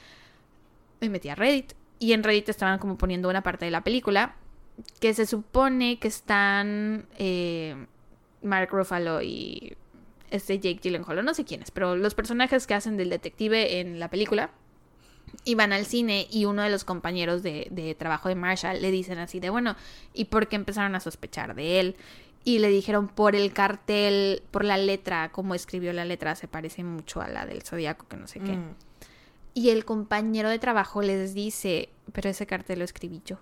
[1.01, 4.35] me metí a Reddit y en Reddit estaban como poniendo una parte de la película
[4.99, 7.75] que se supone que están eh,
[8.41, 9.75] Mark Ruffalo y
[10.31, 14.09] este Jake Gyllenhaal, no sé quiénes, pero los personajes que hacen del detective en la
[14.09, 14.51] película
[15.43, 19.17] iban al cine y uno de los compañeros de, de trabajo de Marshall le dicen
[19.19, 19.75] así de bueno,
[20.13, 21.95] ¿y por qué empezaron a sospechar de él?
[22.43, 26.83] Y le dijeron por el cartel, por la letra, como escribió la letra, se parece
[26.83, 28.51] mucho a la del Zodíaco, que no sé qué.
[28.53, 28.75] Mm.
[29.55, 33.37] Y el compañero de trabajo les dice, pero ese cartel lo escribí yo.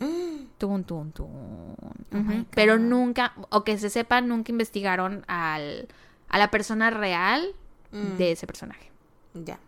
[0.00, 0.34] Mm.
[0.58, 1.26] Tun, tun, tun.
[1.30, 2.44] Oh.
[2.50, 5.88] Pero nunca, o que se sepa, nunca investigaron al,
[6.28, 7.54] a la persona real
[7.94, 8.16] Mm.
[8.16, 8.90] de ese personaje.
[9.34, 9.58] Ya.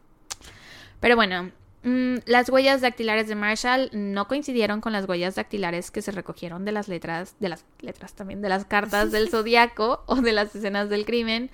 [1.01, 1.51] Pero bueno,
[1.83, 6.65] mm, las huellas dactilares de Marshall no coincidieron con las huellas dactilares que se recogieron
[6.65, 10.55] de las letras, de las letras también, de las cartas del zodiaco o de las
[10.55, 11.51] escenas del crimen.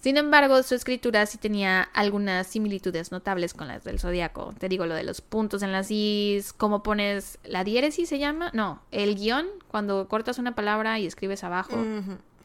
[0.00, 4.54] Sin embargo, su escritura sí tenía algunas similitudes notables con las del zodiaco.
[4.56, 8.50] Te digo lo de los puntos en las is, cómo pones la diéresis se llama,
[8.54, 11.76] no, el guion, cuando cortas una palabra y escribes abajo.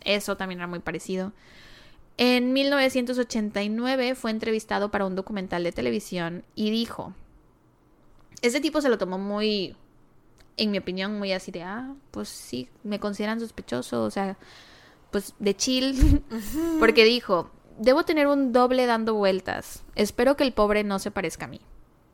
[0.04, 1.32] Eso también era muy parecido.
[2.18, 7.14] En 1989 fue entrevistado para un documental de televisión y dijo,
[8.42, 9.76] ese tipo se lo tomó muy,
[10.58, 14.38] en mi opinión, muy así de, ah, pues sí, me consideran sospechoso, o sea,
[15.12, 16.24] pues de chill,
[16.80, 21.46] porque dijo, debo tener un doble dando vueltas, espero que el pobre no se parezca
[21.46, 21.62] a mí.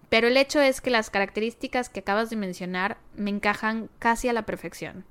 [0.10, 4.34] Pero el hecho es que las características que acabas de mencionar me encajan casi a
[4.34, 5.06] la perfección.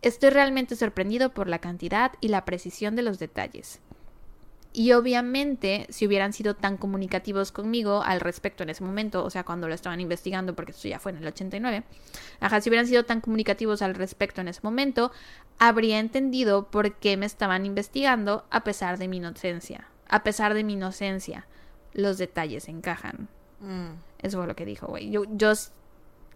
[0.00, 3.80] Estoy realmente sorprendido por la cantidad y la precisión de los detalles.
[4.78, 9.42] Y obviamente, si hubieran sido tan comunicativos conmigo al respecto en ese momento, o sea,
[9.42, 11.82] cuando lo estaban investigando, porque esto ya fue en el 89,
[12.40, 15.12] ajá, si hubieran sido tan comunicativos al respecto en ese momento,
[15.58, 19.88] habría entendido por qué me estaban investigando a pesar de mi inocencia.
[20.10, 21.46] A pesar de mi inocencia,
[21.94, 23.28] los detalles encajan.
[23.60, 23.94] Mm.
[24.18, 25.08] Eso fue lo que dijo, güey.
[25.08, 25.54] Yo, yo,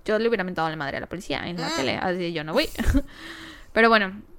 [0.06, 1.98] yo le hubiera mentado a la madre a la policía en la tele.
[1.98, 2.70] Así yo no voy.
[3.74, 4.29] Pero bueno.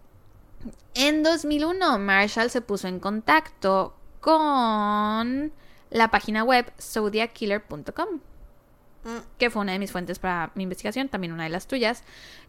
[0.93, 5.51] En 2001, Marshall se puso en contacto con
[5.89, 8.19] la página web zodiackiller.com
[9.03, 9.17] Mm.
[9.39, 12.03] que fue una de mis fuentes para mi investigación, también una de las tuyas.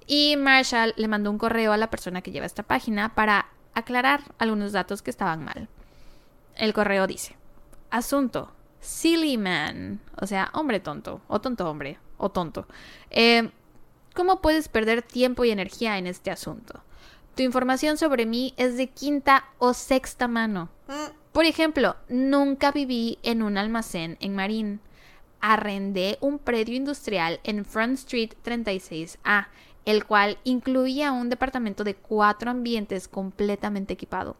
[0.07, 4.20] Y Marshall le mandó un correo a la persona que lleva esta página para aclarar
[4.39, 5.68] algunos datos que estaban mal.
[6.57, 7.36] El correo dice,
[7.91, 12.66] asunto, silly man, o sea, hombre tonto, o tonto hombre, o tonto.
[13.10, 13.50] Eh,
[14.15, 16.82] ¿Cómo puedes perder tiempo y energía en este asunto?
[17.35, 20.69] Tu información sobre mí es de quinta o sexta mano.
[20.89, 21.12] Mm.
[21.33, 24.81] Por ejemplo, nunca viví en un almacén en Marín.
[25.41, 29.49] Arrendé un predio industrial en Front Street 36A,
[29.86, 34.36] el cual incluía un departamento de cuatro ambientes completamente equipado.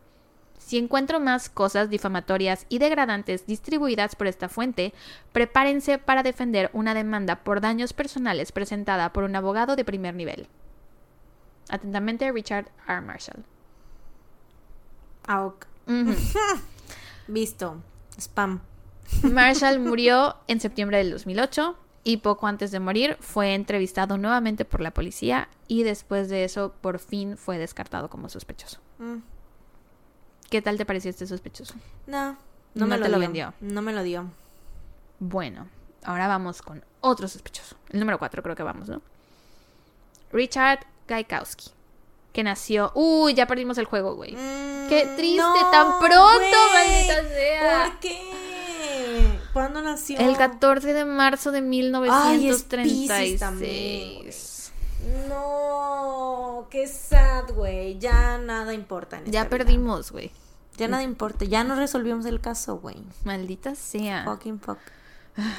[0.59, 4.93] Si encuentro más cosas difamatorias y degradantes distribuidas por esta fuente,
[5.33, 10.47] prepárense para defender una demanda por daños personales presentada por un abogado de primer nivel.
[11.69, 13.01] Atentamente, Richard R.
[13.01, 13.45] Marshall.
[15.87, 16.15] Ujú.
[17.29, 17.83] Visto.
[18.19, 18.61] Spam.
[19.23, 24.81] Marshall murió en septiembre del 2008 y poco antes de morir fue entrevistado nuevamente por
[24.81, 28.81] la policía y después de eso por fin fue descartado como sospechoso.
[28.99, 29.19] Mm.
[30.51, 31.75] ¿Qué tal te pareció este sospechoso?
[32.07, 32.33] No.
[32.33, 33.55] No No, me te lo, lo vendió.
[33.61, 34.31] No me lo dio.
[35.19, 35.69] Bueno,
[36.05, 37.77] ahora vamos con otro sospechoso.
[37.91, 39.01] El número 4 creo que vamos, ¿no?
[40.33, 41.71] Richard Gaikowski,
[42.33, 42.93] que nació...
[42.95, 44.33] Uy, ya perdimos el juego, güey.
[44.89, 47.09] Qué Mm, triste, no, tan pronto, güey.
[47.09, 47.85] maldita sea.
[47.91, 49.39] ¿Por qué?
[49.53, 50.19] ¿Cuándo nació?
[50.19, 54.73] El 14 de marzo de Ay, es 1936.
[55.29, 57.99] No, qué sad, güey.
[57.99, 59.19] Ya nada importa.
[59.19, 60.31] En Ya perdimos, güey.
[60.77, 61.45] Ya nada importa.
[61.45, 62.97] Ya no resolvimos el caso, güey.
[63.25, 64.25] Maldita sea.
[64.25, 64.79] Fucking fuck.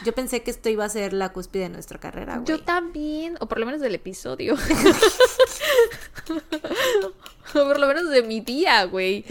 [0.06, 2.46] Yo pensé que esto iba a ser la cúspide de nuestra carrera, güey.
[2.46, 4.56] Yo también, o por lo menos del episodio.
[6.30, 9.26] o por lo menos de mi día, güey.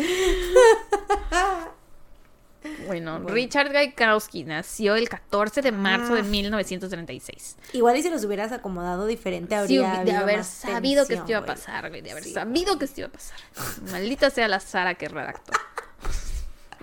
[2.86, 7.56] Bueno, Richard Gaikowski nació el 14 de marzo de 1936.
[7.58, 7.64] Ah.
[7.72, 11.30] Igual y si los hubieras acomodado diferente habría Sí, de haber sabido que tensión, esto
[11.32, 12.02] iba a pasar, güey.
[12.02, 12.32] De haber Sí.
[12.32, 13.38] sabido que esto iba a pasar.
[13.90, 15.52] Maldita sea la Sara que redactó.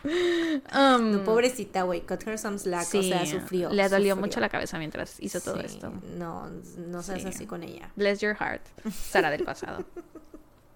[0.04, 3.70] Um, No, pobrecita, güey, cut her some slack, o sea, sufrió.
[3.70, 4.16] Le dolió sufrió.
[4.16, 5.92] mucho la cabeza mientras hizo todo Sí, esto.
[6.18, 7.28] No, no seas Sí.
[7.28, 7.90] así con ella.
[7.96, 8.62] Bless your heart,
[8.92, 9.86] Sara del pasado.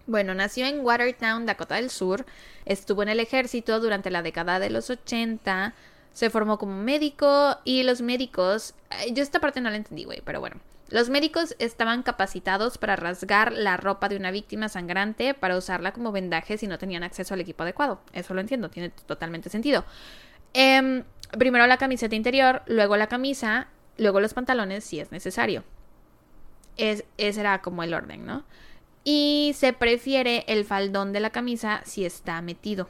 [0.05, 2.25] Bueno, nació en Watertown, Dakota del Sur.
[2.65, 5.73] Estuvo en el ejército durante la década de los 80.
[6.11, 8.75] Se formó como médico y los médicos...
[8.89, 10.57] ay, Yo esta parte no la entendí, güey, pero bueno.
[10.93, 16.11] Los médicos estaban capacitados para rasgar la ropa de una víctima sangrante para usarla como
[16.11, 17.99] vendaje si no tenían acceso al equipo adecuado.
[18.13, 19.85] Eso lo entiendo, tiene totalmente sentido.
[20.53, 21.03] Em,
[21.35, 25.63] primero la camiseta interior, luego la camisa, luego los pantalones si es necesario.
[26.77, 28.43] Es, ese era como el orden, ¿no?
[29.03, 32.87] Y se prefiere el faldón de la camisa si está metido.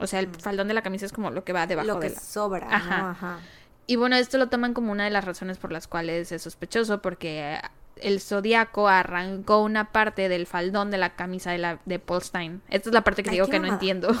[0.00, 1.94] O sea, el faldón de la camisa es como lo que va debajo Mm.
[1.94, 2.20] Lo que de la...
[2.20, 2.98] sobra, Ajá.
[2.98, 3.08] ¿no?
[3.10, 3.38] Ajá.
[3.88, 7.00] Y bueno, esto lo toman como una de las razones por las cuales es sospechoso,
[7.02, 7.58] porque
[7.96, 12.62] el zodiaco arrancó una parte del faldón de la camisa de, la, de Paul Stein.
[12.68, 14.08] Esta es la parte que Ay, digo que no entiendo.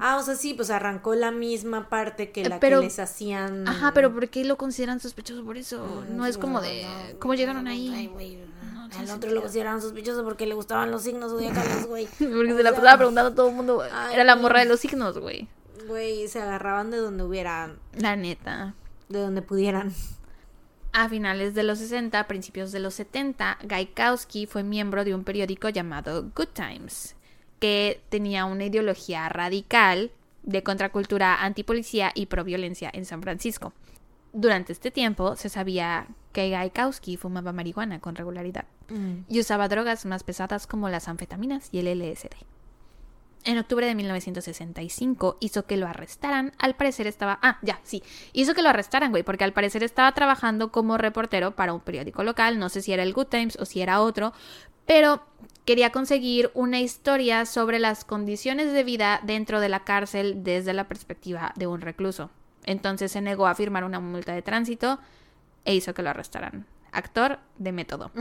[0.00, 2.98] Ah, o sea, sí, pues arrancó la misma parte que Eh, la pero- que les
[2.98, 3.68] hacían.
[3.68, 6.04] Ajá, pero ¿por qué lo consideran sospechoso por eso?
[6.10, 6.82] No es como de...
[6.82, 8.06] no, ¿Cómo llegaron Ay, ahí?
[8.08, 8.38] güey,
[8.72, 12.06] No Al otro lo consideraban sospechoso porque le gustaban los signos zodiacales, güey.
[12.18, 13.80] Porque O se la pasaba preguntando a todo el mundo.
[13.92, 15.46] Ay, Era la morra de los signos, güey.
[15.86, 18.74] Güey, se agarraban de donde hubieran, La neta.
[19.10, 19.92] De donde pudieran.
[20.92, 25.68] A finales de los 60, principios de los 70, Gaikowski fue miembro de un periódico
[25.68, 27.14] llamado Good Times,
[27.60, 30.10] que tenía una ideología radical
[30.42, 33.72] de contracultura antipolicía y proviolencia en San Francisco.
[34.32, 38.64] Durante este tiempo se sabía que Gaikowski fumaba marihuana con regularidad
[39.28, 42.34] y usaba drogas más pesadas como las anfetaminas y el LSD.
[43.44, 46.52] En octubre de 1965 hizo que lo arrestaran.
[46.58, 47.38] Al parecer estaba.
[47.42, 48.02] Ah, ya, sí.
[48.32, 52.22] Hizo que lo arrestaran, güey, porque al parecer estaba trabajando como reportero para un periódico
[52.22, 52.58] local.
[52.58, 54.34] No sé si era el Good Times o si era otro.
[54.84, 55.22] Pero
[55.64, 60.88] quería conseguir una historia sobre las condiciones de vida dentro de la cárcel desde la
[60.88, 62.30] perspectiva de un recluso.
[62.64, 64.98] Entonces se negó a firmar una multa de tránsito
[65.64, 66.66] e hizo que lo arrestaran.
[66.92, 68.10] Actor de método.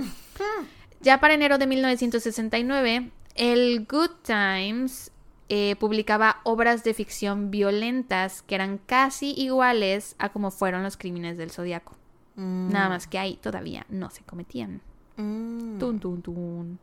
[1.02, 5.12] Ya para enero de 1969, el Good Times
[5.50, 11.38] eh, publicaba obras de ficción violentas que eran casi iguales a como fueron los crímenes
[11.38, 11.96] del Zodiaco.
[12.36, 12.72] Mm.
[12.72, 14.82] Nada más que ahí todavía no se cometían.
[15.18, 15.80] Mm.
[15.80, 16.80] Tun, tun, tun.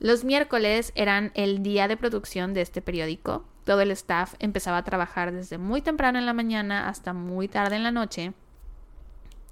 [0.00, 3.44] Los miércoles eran el día de producción de este periódico.
[3.64, 7.76] Todo el staff empezaba a trabajar desde muy temprano en la mañana hasta muy tarde
[7.76, 8.34] en la noche.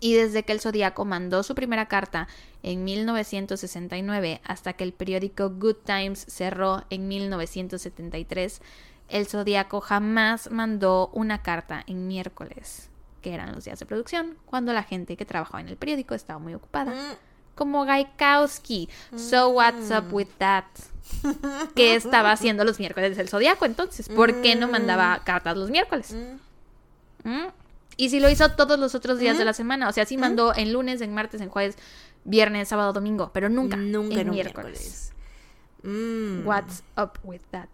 [0.05, 2.27] Y desde que el Zodíaco mandó su primera carta
[2.65, 8.61] en 1969 hasta que el periódico Good Times cerró en 1973,
[9.09, 12.91] el Zodíaco jamás mandó una carta en miércoles,
[13.21, 16.41] que eran los días de producción, cuando la gente que trabajaba en el periódico estaba
[16.41, 17.15] muy ocupada Mm.
[17.55, 18.89] como Gaikowski.
[19.17, 20.65] So what's up with that?
[21.77, 24.09] ¿Qué estaba haciendo los miércoles del zodiaco entonces?
[24.09, 26.13] ¿Por qué no mandaba cartas los miércoles?
[27.23, 27.47] Mm.
[27.97, 30.55] Y si lo hizo todos los otros días de la semana, o sea, sí mandó
[30.57, 31.77] en lunes, en martes, en jueves,
[32.25, 35.13] viernes, sábado, domingo, pero nunca, Nunca en en miércoles.
[35.83, 36.43] miércoles.
[36.45, 36.47] Mm.
[36.47, 37.69] What's up with that?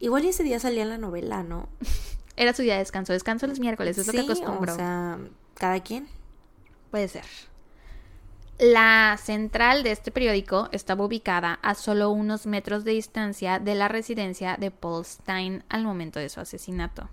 [0.00, 1.68] Igual ese día salía la novela, ¿no?
[2.36, 4.72] Era su día de descanso, descanso los miércoles, es lo que Sí, acostumbro.
[4.74, 5.18] O sea,
[5.54, 6.08] cada quien.
[6.90, 7.24] Puede ser.
[8.58, 13.88] La central de este periódico estaba ubicada a solo unos metros de distancia de la
[13.88, 17.08] residencia de Paul Stein al momento de su asesinato.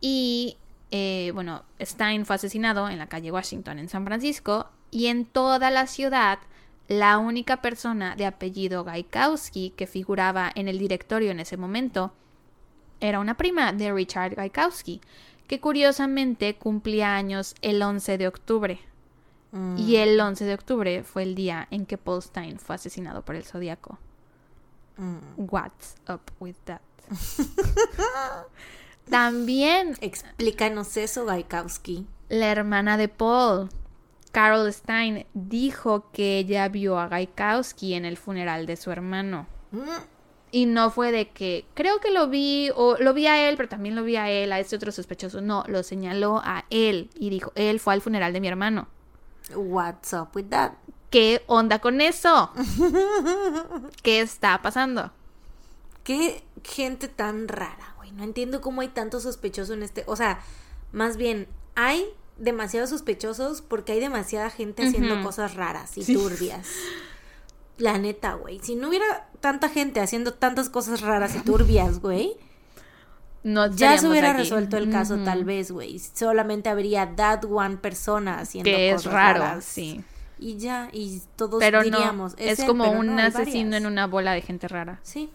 [0.00, 0.58] Y
[0.94, 5.70] eh, bueno, Stein fue asesinado en la calle Washington en San Francisco y en toda
[5.70, 6.38] la ciudad
[6.86, 12.12] la única persona de apellido Gaikowski que figuraba en el directorio en ese momento
[13.00, 15.00] era una prima de Richard Gaikowski,
[15.48, 18.80] que curiosamente cumplía años el 11 de octubre.
[19.50, 19.78] Mm.
[19.78, 23.34] Y el 11 de octubre fue el día en que Paul Stein fue asesinado por
[23.34, 23.98] el Zodíaco.
[24.98, 25.18] Mm.
[25.36, 26.82] What's up with that?
[29.12, 32.06] También Explícanos eso, Gaikowski.
[32.28, 33.68] la hermana de Paul,
[34.32, 39.46] Carol Stein, dijo que ella vio a Gaikowski en el funeral de su hermano.
[39.70, 39.80] Mm.
[40.54, 43.68] Y no fue de que creo que lo vi o lo vi a él, pero
[43.70, 45.40] también lo vi a él, a este otro sospechoso.
[45.40, 48.88] No, lo señaló a él y dijo, él fue al funeral de mi hermano.
[49.54, 50.72] What's up with that?
[51.10, 52.50] ¿Qué onda con eso?
[54.02, 55.10] ¿Qué está pasando?
[56.04, 58.18] Qué gente tan rara, güey.
[58.18, 60.04] No entiendo cómo hay tanto sospechoso en este.
[60.06, 60.40] O sea,
[60.92, 62.04] más bien, hay
[62.38, 66.14] demasiados sospechosos porque hay demasiada gente haciendo cosas raras y Sí.
[66.14, 66.66] turbias.
[67.78, 68.60] La neta, güey.
[68.62, 72.34] Si no hubiera tanta gente haciendo tantas cosas raras y turbias, güey,
[73.42, 74.40] no Ya se hubiera aquí.
[74.42, 75.98] resuelto el caso tal vez, güey.
[75.98, 79.64] Solamente habría that one persona haciendo Que es cosas raro, raras.
[79.64, 80.04] sí.
[80.38, 82.32] Y ya, y todos Pero diríamos.
[82.36, 83.80] no, es, él, como un no, asesino varias.
[83.82, 84.98] en una bola de gente rara.
[85.02, 85.30] Sí.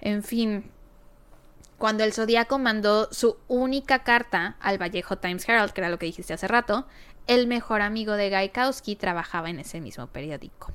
[0.00, 0.64] En fin,
[1.82, 6.06] cuando el Zodíaco mandó su única carta al Vallejo Times Herald, que era lo que
[6.06, 6.86] dijiste hace rato,
[7.26, 10.70] el mejor amigo de Gaikowski trabajaba en ese mismo periódico.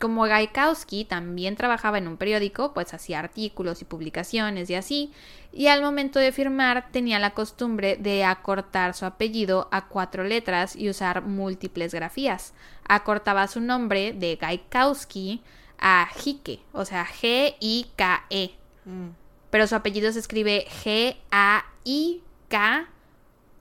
[0.00, 5.12] Como Gaikowski también trabajaba en un periódico, pues hacía artículos y publicaciones y así,
[5.52, 10.74] y al momento de firmar tenía la costumbre de acortar su apellido a cuatro letras
[10.74, 12.52] y usar múltiples grafías.
[12.88, 15.44] Acortaba su nombre de Gaikowski
[15.78, 18.50] a Hike, o sea, G-I-K-E,
[18.84, 19.08] Mm.
[19.50, 20.66] pero su apellido se escribe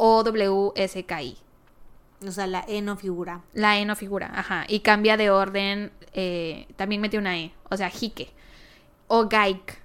[0.03, 1.37] G-A-I-K-O-W-S-K-I.
[2.27, 3.41] O sea, la E no figura.
[3.53, 4.65] La E no figura, ajá.
[4.67, 8.29] Y cambia de orden, eh, también mete una E, o sea, Hike.
[9.07, 9.79] O Gaik.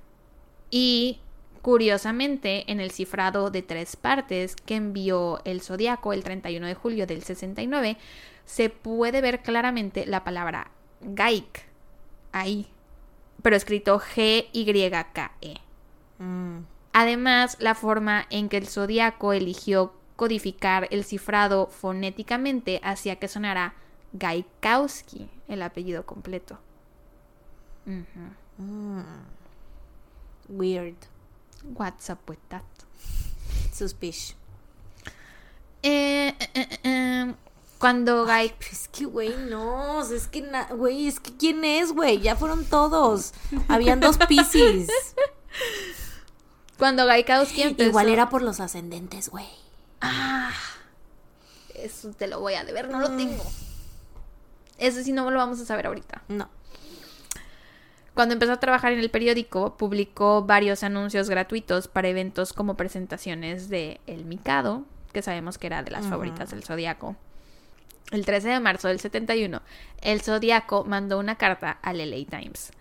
[0.70, 1.18] Y
[1.62, 7.06] curiosamente, en el cifrado de tres partes que envió el Zodíaco el 31 de julio
[7.06, 7.98] del 69,
[8.46, 10.70] se puede ver claramente la palabra
[11.02, 11.68] Gaik
[12.32, 12.68] ahí,
[13.42, 15.54] pero escrito G-Y-K-E.
[16.18, 16.58] Mm.
[16.92, 23.74] Además, la forma en que el zodiaco eligió codificar el cifrado fonéticamente hacía que sonara
[24.12, 26.58] Gaikowski, el apellido completo.
[27.86, 29.00] Mm.
[30.48, 30.96] Weird.
[31.74, 32.64] What's up with that?
[33.72, 34.36] Suspicious.
[35.82, 37.34] Eh, eh, eh, eh,
[37.80, 38.54] cuando Gai...
[38.58, 40.02] Pero es que, güey, no.
[40.02, 40.44] es que,
[40.76, 42.20] güey, es que ¿quién es, güey?
[42.20, 43.32] Ya fueron todos.
[43.68, 44.88] Habían dos piscis.
[46.78, 47.88] Cuando Gaikowski empezó...
[47.88, 49.48] Igual era por los ascendentes, güey.
[50.02, 50.52] Ah,
[51.74, 53.44] eso te lo voy a deber, no lo tengo.
[54.76, 56.22] Eso sí no lo vamos a saber ahorita.
[56.28, 56.50] No.
[58.12, 63.70] Cuando empezó a trabajar en el periódico, publicó varios anuncios gratuitos para eventos como presentaciones
[63.70, 64.84] de El Mikado,
[65.14, 67.16] que sabemos que era de las favoritas del Zodíaco.
[68.10, 69.62] El 13 de marzo del 71,
[70.02, 72.72] el Zodíaco mandó una carta al LA Times.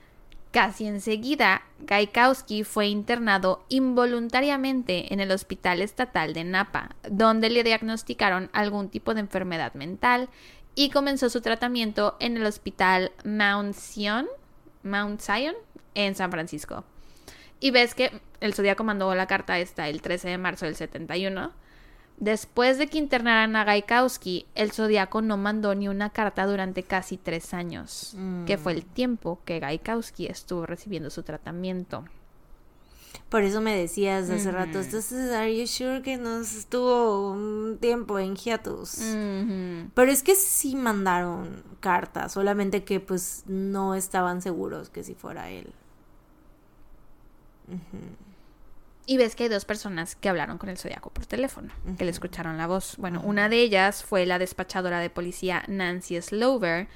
[0.52, 8.50] Casi enseguida, Gaikowski fue internado involuntariamente en el Hospital Estatal de Napa, donde le diagnosticaron
[8.52, 10.28] algún tipo de enfermedad mental
[10.74, 14.28] y comenzó su tratamiento en el Hospital Mount Zion,
[14.82, 15.54] Mount Zion
[15.94, 16.84] en San Francisco.
[17.60, 21.52] Y ves que el Zodíaco mandó la carta esta el 13 de marzo del 71.
[22.20, 27.16] Después de que internaran a Gaikowski, el Zodíaco no mandó ni una carta durante casi
[27.16, 28.16] tres años,
[28.46, 32.04] que fue el tiempo que Gaikowski estuvo recibiendo su tratamiento.
[33.30, 38.20] Por eso me decías hace rato, entonces, ¿are you sure que nos estuvo un tiempo
[38.20, 38.98] en hiatus?
[39.94, 45.50] Pero es que sí mandaron cartas, solamente que pues no estaban seguros que si fuera
[45.52, 45.72] él.
[49.10, 52.12] Y ves que hay dos personas que hablaron con el Zodíaco por teléfono, que le
[52.12, 52.96] escucharon la voz.
[52.98, 56.88] Bueno, una de ellas fue la despachadora de policía Nancy Slover,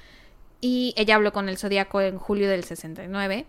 [0.60, 3.46] y ella habló con el Zodíaco en julio del 69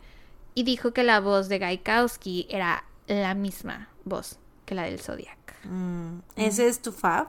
[0.55, 5.37] y dijo que la voz de Gaikowski era la misma voz que la del Zodiac.
[5.65, 7.27] Mm, ¿Ese es tu fab?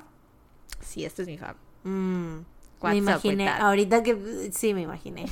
[0.81, 1.57] Sí, este es mi fab.
[1.85, 2.39] Mm,
[2.87, 3.61] What's me up with imaginé, that?
[3.61, 5.27] ahorita que sí me imaginé.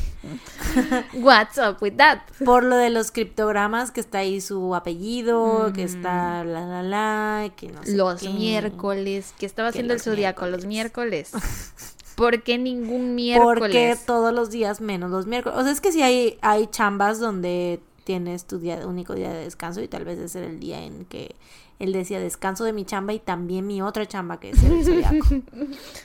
[1.15, 2.21] What's up with that?
[2.45, 7.51] Por lo de los criptogramas, que está ahí su apellido, que está la la la,
[7.57, 8.29] que no sé Los qué.
[8.31, 9.35] miércoles.
[9.39, 11.33] ¿Qué estaba Que haciendo el los Zodíaco los miércoles?
[12.17, 13.59] ¿Por qué ningún miércoles?
[13.59, 15.59] Porque todos los días menos los miércoles.
[15.59, 19.45] O sea, es que sí hay, hay chambas donde tienes tu día, único día de
[19.45, 21.35] descanso y tal vez ese era el día en que
[21.81, 25.27] él decía descanso de mi chamba y también mi otra chamba que es el zodiaco.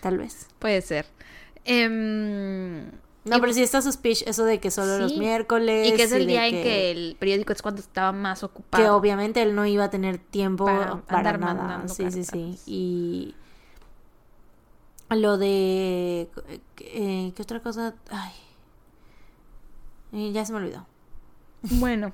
[0.01, 0.47] tal vez.
[0.57, 1.05] Puede ser.
[1.69, 2.85] Em,
[3.25, 5.87] No, y- pero sí está suspicious eso de que solo los miércoles.
[5.89, 8.83] Y que es el día en que el periódico es cuando estaba más ocupado.
[8.83, 11.53] que obviamente él no iba a tener tiempo Para para, andar nada.
[11.53, 12.57] mandando Sí, sí, sí.
[12.65, 13.35] Y
[15.15, 16.29] lo de
[16.79, 17.93] eh, ¿qué otra cosa?
[18.11, 18.31] Ay.
[20.33, 20.85] Ya se me olvidó.
[21.61, 22.11] Bueno.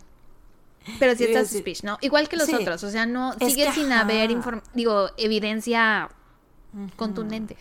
[0.99, 1.97] Pero sí está suspicious, ¿no?
[2.01, 2.55] Igual que los Sí.
[2.55, 2.83] otros.
[2.83, 6.09] O sea, no sigue sin haber inform- digo, evidencia
[6.95, 7.57] contundente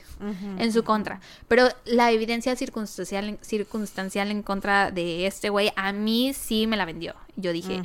[0.58, 1.20] en su contra.
[1.48, 6.76] Pero la evidencia circunstancial, en- circunstancial en contra de este güey, a mí sí me
[6.76, 7.14] la vendió.
[7.36, 7.84] Yo dije,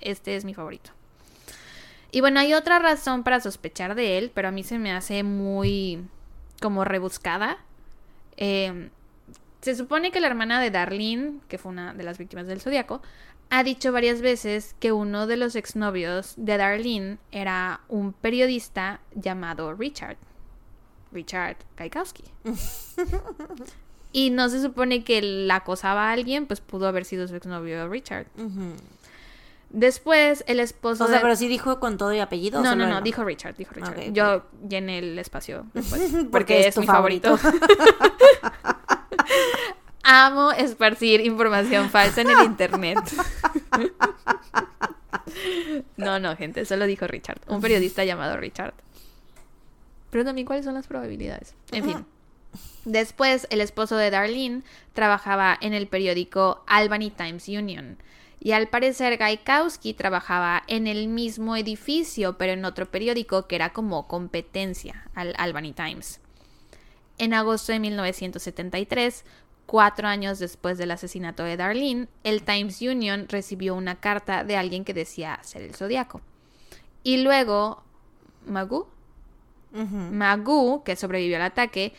[0.00, 0.90] este es mi favorito.
[2.12, 5.22] Y bueno, hay otra razón para sospechar de él, pero a mí se me hace
[5.22, 6.02] muy
[6.60, 7.58] como rebuscada.
[8.36, 8.90] Eh,
[9.60, 13.02] se supone que la hermana de Darlene, que fue una de las víctimas del zodiaco,
[13.50, 19.74] ha dicho varias veces que uno de los exnovios de Darlene era un periodista llamado
[19.74, 20.16] Richard.
[21.12, 22.24] Richard Gaikowski.
[24.12, 27.88] y no se supone que la acosaba a alguien, pues pudo haber sido su exnovio
[27.88, 28.26] Richard.
[29.72, 32.58] Después, el esposo O sea, de- pero sí dijo con todo y apellido.
[32.58, 33.04] o No, no, no, nombre?
[33.04, 34.12] dijo Richard, dijo Richard.
[34.12, 37.38] Yo llené el espacio después, porque, Porque es es, tu mi favorito.
[40.02, 42.98] Amo esparcir información falsa en el internet.
[45.96, 47.38] no, no, gente, solo dijo Richard.
[47.46, 48.74] Un periodista llamado Richard.
[50.10, 51.54] Pero también, ¿cuáles son las probabilidades?
[51.72, 52.06] En fin.
[52.84, 57.98] Después, el esposo de Darlene trabajaba en el periódico Albany Times Union.
[58.40, 63.72] Y al parecer, Gaikowski trabajaba en el mismo edificio, pero en otro periódico que era
[63.72, 66.20] como competencia al Albany Times.
[67.18, 69.26] En agosto de 1973,
[69.66, 74.84] cuatro años después del asesinato de Darlene, el Times Union recibió una carta de alguien
[74.84, 76.22] que decía ser el zodiaco.
[77.02, 77.84] Y luego,
[78.46, 78.88] Magoo,
[79.72, 81.92] Magoo, que sobrevivió al ataque,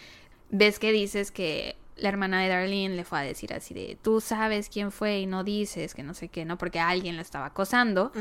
[0.49, 4.21] ves que dices que la hermana de Darlene le fue a decir así de, tú
[4.21, 6.57] sabes quién fue y no dices que no sé qué, ¿no?
[6.57, 8.11] Porque alguien la estaba acosando.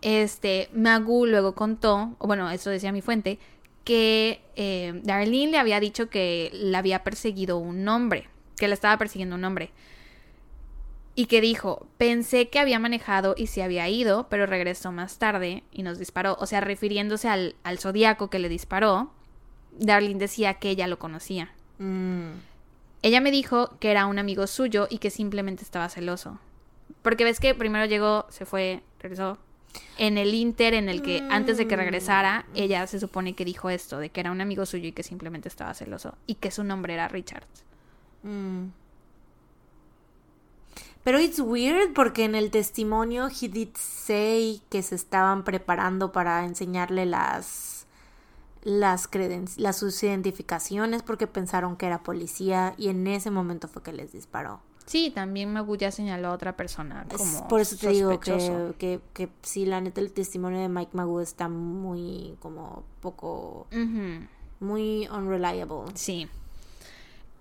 [0.00, 3.38] Este, Magoo luego contó, o bueno, eso decía mi fuente,
[3.84, 8.96] que eh, Darlene le había dicho que la había perseguido un hombre, que la estaba
[8.98, 9.70] persiguiendo un hombre.
[11.18, 15.64] Y que dijo, pensé que había manejado y se había ido, pero regresó más tarde
[15.72, 16.36] y nos disparó.
[16.38, 19.10] O sea, refiriéndose al, al zodiaco que le disparó,
[19.72, 21.50] Darlene decía que ella lo conocía.
[21.78, 22.34] Mm.
[23.02, 26.38] Ella me dijo que era un amigo suyo y que simplemente estaba celoso.
[27.02, 29.38] Porque ves que primero llegó, se fue, regresó.
[29.96, 33.70] En el inter en el que antes de que regresara, ella se supone que dijo
[33.70, 36.16] esto, de que era un amigo suyo y que simplemente estaba celoso.
[36.28, 37.48] Y que su nombre era Richard.
[38.22, 38.68] Mm.
[41.04, 46.44] Pero it's weird porque en el testimonio he did say que se estaban preparando para
[46.44, 47.86] enseñarle las
[48.64, 49.08] las
[49.56, 54.12] las sus identificaciones porque pensaron que era policía y en ese momento fue que les
[54.12, 54.60] disparó.
[54.88, 59.00] Sí, también Magu ya señaló a otra persona como por eso te digo que, que,
[59.12, 63.66] que sí, la neta, el testimonio de Mike Magoo está muy, como, poco,
[64.60, 65.92] muy unreliable.
[65.92, 66.26] Sí.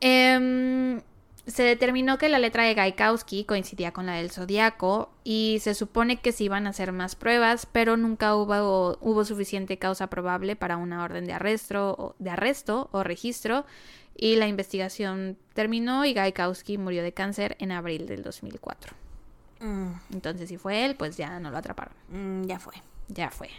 [0.02, 1.02] Em,
[1.48, 6.18] se determinó que la letra de Gaikowski coincidía con la del zodiaco y se supone
[6.20, 10.76] que se iban a hacer más pruebas, pero nunca hubo, hubo suficiente causa probable para
[10.78, 13.66] una orden de arresto, o- de arresto o registro
[14.16, 18.94] y la investigación terminó y Gaikowski murió de cáncer en abril del 2004.
[19.62, 21.94] Mm, Entonces si fue él, pues ya no lo atraparon.
[22.10, 22.74] mm, ya fue.
[23.08, 23.50] Ya fue.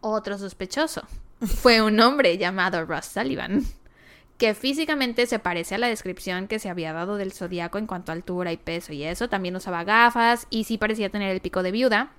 [0.00, 1.02] Otro sospechoso
[1.40, 3.62] fue un hombre llamado Ross Sullivan,
[4.38, 8.10] que físicamente se parece a la descripción que se había dado del zodiaco en cuanto
[8.10, 9.28] a altura y peso y eso.
[9.28, 12.10] También usaba gafas y sí parecía tener el pico de viuda.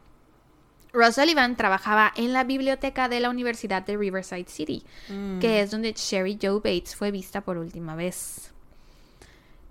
[0.94, 5.40] Ross Sullivan trabajaba en la biblioteca de la Universidad de Riverside City, Mm.
[5.40, 8.54] que es donde Sherry Joe Bates fue vista por última vez.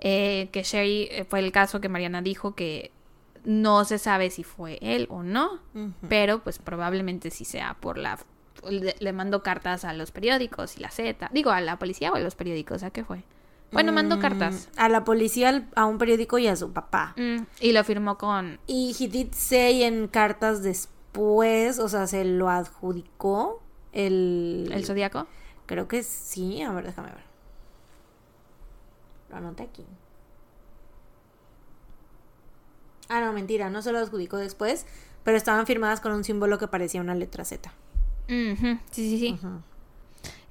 [0.00, 2.92] Eh, que Sherry eh, fue el caso que Mariana dijo que
[3.44, 5.60] no se sabe si fue él o no,
[6.08, 8.18] pero pues probablemente sí sea por la...
[8.70, 11.30] Le, le mandó cartas a los periódicos y la Z.
[11.32, 13.22] Digo, a la policía o a los periódicos, ¿a qué fue?
[13.72, 14.68] Bueno, mandó Mm, cartas.
[14.76, 17.14] A la policía, a un periódico y a su papá.
[17.16, 18.58] Mm, y lo firmó con...
[18.66, 23.60] Y he did say en cartas después, o sea, se lo adjudicó
[23.92, 24.70] el...
[24.72, 25.26] ¿El zodiaco?
[25.66, 27.24] Creo que sí, a ver, déjame ver.
[29.30, 29.84] Lo anoté aquí.
[33.08, 34.86] Ah, no, mentira, no se lo adjudicó después,
[35.24, 37.72] pero estaban firmadas con un símbolo que parecía una letra Z.
[38.26, 39.38] Sí, sí, sí.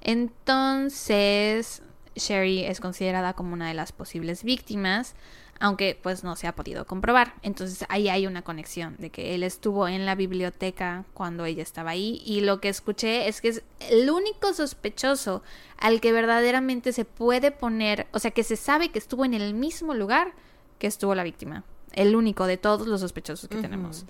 [0.00, 1.82] Entonces,
[2.14, 5.14] Sherry es considerada como una de las posibles víctimas,
[5.60, 7.34] aunque pues no se ha podido comprobar.
[7.42, 11.90] Entonces ahí hay una conexión de que él estuvo en la biblioteca cuando ella estaba
[11.90, 15.42] ahí y lo que escuché es que es el único sospechoso
[15.78, 19.54] al que verdaderamente se puede poner, o sea, que se sabe que estuvo en el
[19.54, 20.32] mismo lugar
[20.78, 21.64] que estuvo la víctima.
[21.92, 24.04] El único de todos los sospechosos que tenemos.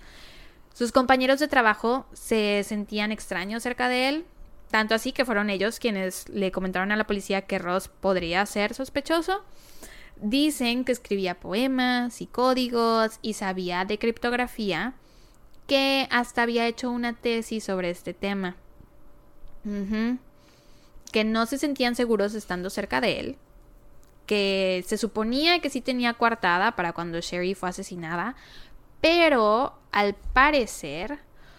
[0.74, 4.26] Sus compañeros de trabajo se sentían extraños cerca de él,
[4.72, 8.74] tanto así que fueron ellos quienes le comentaron a la policía que Ross podría ser
[8.74, 9.44] sospechoso.
[10.16, 14.94] Dicen que escribía poemas y códigos y sabía de criptografía,
[15.68, 18.56] que hasta había hecho una tesis sobre este tema.
[21.12, 23.36] Que no se sentían seguros estando cerca de él,
[24.26, 28.34] que se suponía que sí tenía coartada para cuando Sherry fue asesinada,
[29.04, 31.18] pero al parecer,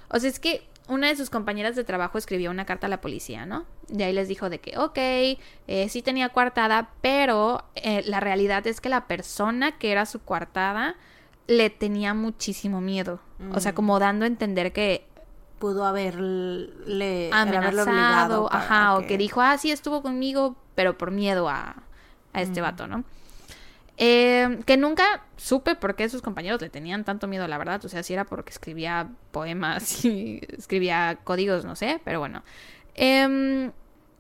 [0.10, 3.02] o sea, es que una de sus compañeras de trabajo escribió una carta a la
[3.02, 3.66] policía, ¿no?
[3.88, 5.38] Y ahí les dijo de que, ok, eh,
[5.90, 10.96] sí tenía coartada, pero eh, la realidad es que la persona que era su coartada
[11.46, 13.20] le tenía muchísimo miedo.
[13.54, 13.76] O sea, Mm.
[13.76, 15.06] como dando a entender que
[15.60, 21.12] Pudo haberle, amenazado, obligado para ajá, o que dijo, ah, sí estuvo conmigo, pero por
[21.12, 21.76] miedo a,
[22.34, 22.64] a este Mm.
[22.64, 23.04] vato, ¿no?
[23.98, 27.84] Eh, que nunca supe por qué sus compañeros le tenían tanto miedo, la verdad.
[27.86, 32.44] O sea, si era porque escribía poemas y escribía códigos, no sé, pero bueno.
[32.96, 33.72] Em,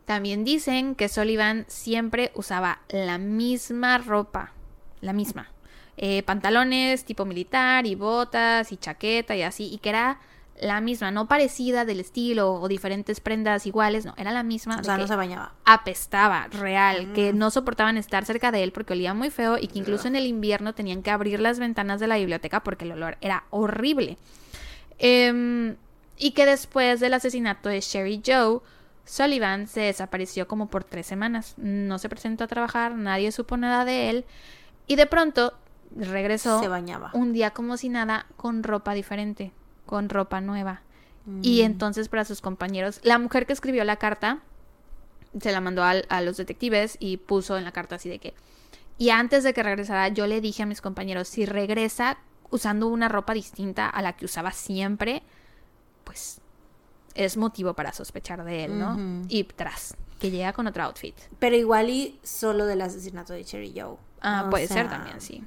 [0.06, 4.54] también dicen que Sullivan siempre usaba la misma ropa,
[5.02, 5.52] la misma.
[5.98, 10.20] Eh, pantalones tipo militar y botas y chaqueta y así, y que era
[10.61, 14.77] la misma, no parecida del estilo o diferentes prendas iguales, no, era la misma.
[14.80, 15.53] O sea, no se bañaba.
[15.66, 17.38] Apestaba, real, que Mm.
[17.38, 20.25] no soportaban estar cerca de él porque olía muy feo y que incluso en el
[20.25, 24.17] invierno tenían que abrir las ventanas de la biblioteca porque el olor era horrible.
[24.98, 25.75] Em,
[26.17, 28.59] y que después del asesinato de Sherry Joe,
[29.03, 31.53] Sullivan se desapareció como por tres semanas.
[31.58, 34.25] No se presentó a trabajar, nadie supo nada de él
[34.88, 35.53] y de pronto
[35.95, 37.11] regresó Se bañaba.
[37.14, 39.51] un día como si nada con ropa diferente,
[39.85, 40.81] con ropa nueva.
[41.41, 41.65] Y Mm.
[41.65, 44.39] entonces para sus compañeros, la mujer que escribió la carta
[45.39, 48.33] se la mandó al- a, los detectives y puso en la carta así de que,
[48.97, 52.17] y antes de que regresara yo le dije a mis compañeros, si regresa
[52.51, 55.23] usando una ropa distinta a la que usaba siempre,
[56.03, 56.39] pues
[57.15, 59.25] es motivo para sospechar de él, ¿no?
[59.27, 61.15] Y tras, que llega con otro outfit.
[61.39, 63.97] Pero igual y solo del asesinato de Cherry Joe.
[64.22, 65.43] Ah, O puede ser también, sí.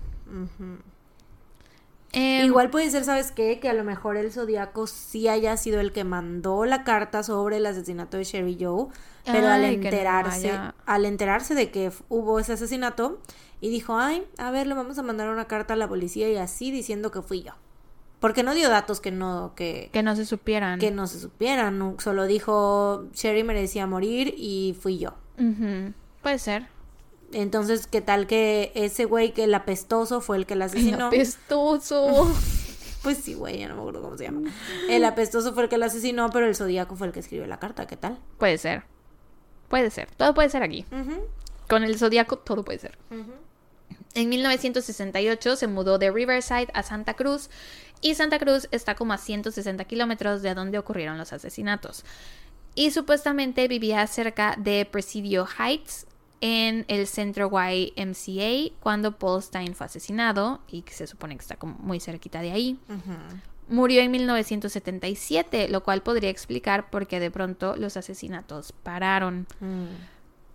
[2.13, 3.61] Em, Igual puede ser, ¿sabes qué?
[3.61, 7.59] Que a lo mejor el Zodíaco sí haya sido el que mandó la carta sobre
[7.59, 8.87] el asesinato de Sherry Joe,
[9.27, 13.21] pero al Ay, enterarse, al enterarse de que hubo ese asesinato,
[13.61, 16.37] y dijo, ay, a ver, le vamos a mandar una carta a la policía y
[16.37, 17.53] así diciendo que fui yo.
[18.21, 20.81] Porque no dio datos que no, que, que no se supieran.
[20.81, 25.15] que no se supieran, solo dijo, Sherry merecía morir y fui yo.
[26.23, 26.67] Puede ser.
[27.33, 31.07] Entonces, ¿qué tal que ese güey que el apestoso fue el que la asesinó?
[31.07, 32.31] Apestoso.
[33.01, 34.51] Pues sí, güey, ya no me acuerdo cómo se llama.
[34.89, 37.61] El apestoso fue el que la asesinó, pero el zodíaco fue el que escribió la
[37.61, 37.87] carta.
[37.87, 38.19] ¿Qué tal?
[38.39, 38.83] puede ser.
[39.69, 40.11] Puede ser.
[40.17, 40.85] Todo puede ser aquí.
[41.69, 42.99] Con el zodiaco todo puede ser.
[44.15, 47.51] En 1968 se mudó de Riverside a Santa Cruz
[48.01, 52.05] y Santa Cruz está como a 160 kilómetros de donde ocurrieron los asesinatos.
[52.75, 56.07] Y supuestamente vivía cerca de Presidio Heights
[56.41, 61.57] en el centro YMCA cuando Paul Stein fue asesinado y que se supone que está
[61.57, 62.79] como muy cerquita de ahí.
[63.69, 69.47] Murió en 1977, lo cual podría explicar por qué de pronto los asesinatos pararon.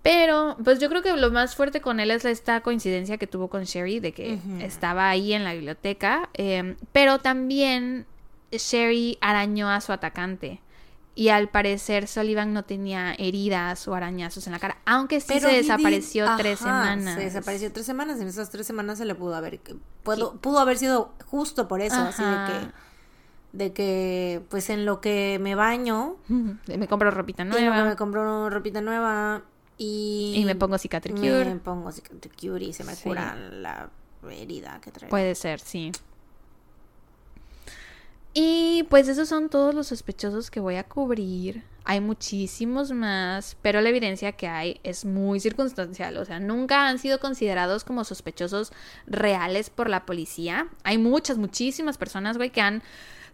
[0.01, 3.47] Pero, pues yo creo que lo más fuerte con él es esta coincidencia que tuvo
[3.49, 6.29] con Sherry de que estaba ahí en la biblioteca.
[6.33, 8.05] eh, pero también
[8.51, 10.59] Sherry arañó a su atacante.
[11.16, 15.48] Y al parecer Sullivan no tenía heridas o arañazos en la cara, aunque sí se
[15.48, 17.16] desapareció tres Ajá, semanas.
[17.16, 18.19] Se desapareció tres semanas.
[18.19, 19.59] En esas tres semanas se le pudo haber.
[20.03, 21.98] Pudo, pudo haber sido justo por eso.
[22.01, 22.83] Así de que.
[23.53, 26.16] De que, pues en lo que me baño.
[26.67, 29.43] Me compro ropita nueva me compro ropita nueva.
[29.77, 30.33] Y.
[30.35, 31.45] y me pongo cicatricure.
[31.45, 33.03] Me pongo cicatricure y se me Sí.
[33.03, 33.90] cura la
[34.32, 35.09] herida que traigo.
[35.11, 35.92] Puede ser, sí.
[38.33, 41.63] Y pues esos son todos los sospechosos que voy a cubrir.
[41.85, 46.17] Hay muchísimos más, pero la evidencia que hay es muy circunstancial.
[46.17, 48.71] O sea, nunca han sido considerados como sospechosos
[49.05, 50.67] reales por la policía.
[50.83, 52.81] Hay muchas, muchísimas personas, güey, que han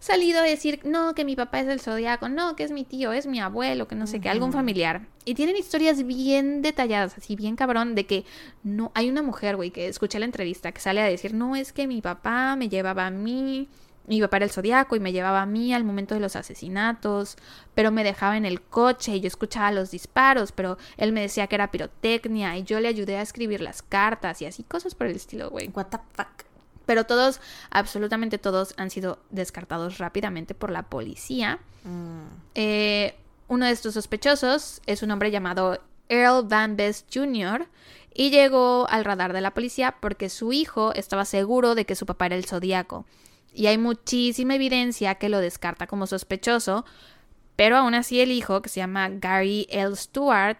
[0.00, 3.12] salido a decir, no, que mi papá es el zodiaco, no, que es mi tío,
[3.12, 5.06] es mi abuelo, que no sé qué, algún familiar.
[5.24, 8.24] Y tienen historias bien detalladas, así bien cabrón, de que
[8.64, 11.72] no, hay una mujer, güey, que escuché la entrevista, que sale a decir, no, es
[11.72, 13.68] que mi papá me llevaba a mí,
[14.06, 17.36] mi papá era el zodiaco y me llevaba a mí al momento de los asesinatos,
[17.74, 21.46] pero me dejaba en el coche y yo escuchaba los disparos, pero él me decía
[21.46, 25.06] que era pirotecnia y yo le ayudé a escribir las cartas y así cosas por
[25.06, 25.70] el estilo, güey.
[25.74, 26.44] What the fuck.
[26.86, 31.60] Pero todos, absolutamente todos, han sido descartados rápidamente por la policía.
[31.84, 32.24] Mm.
[32.56, 33.14] Eh,
[33.46, 37.68] uno de estos sospechosos es un hombre llamado Earl Van Best Jr.
[38.12, 42.06] y llegó al radar de la policía porque su hijo estaba seguro de que su
[42.06, 43.06] papá era el zodíaco.
[43.52, 46.84] Y hay muchísima evidencia que lo descarta como sospechoso,
[47.56, 49.94] pero aún así el hijo, que se llama Gary L.
[49.96, 50.58] Stewart,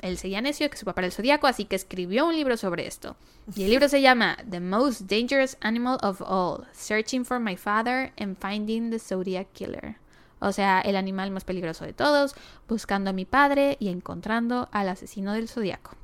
[0.00, 2.86] él seguía necio que su papá era el zodíaco, así que escribió un libro sobre
[2.86, 3.16] esto.
[3.56, 8.12] Y el libro se llama The Most Dangerous Animal of All: Searching for My Father
[8.18, 9.96] and Finding the Zodiac Killer.
[10.40, 12.36] O sea, el animal más peligroso de todos,
[12.68, 15.96] buscando a mi padre y encontrando al asesino del zodiaco.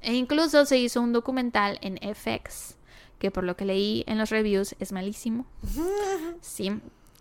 [0.00, 2.76] E incluso se hizo un documental en FX,
[3.18, 5.46] que por lo que leí en los reviews es malísimo.
[6.40, 6.72] Sí,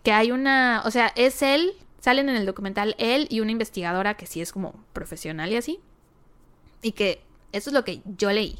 [0.03, 4.15] que hay una, o sea, es él, salen en el documental él y una investigadora
[4.15, 5.79] que sí es como profesional y así.
[6.83, 8.59] Y que eso es lo que yo leí.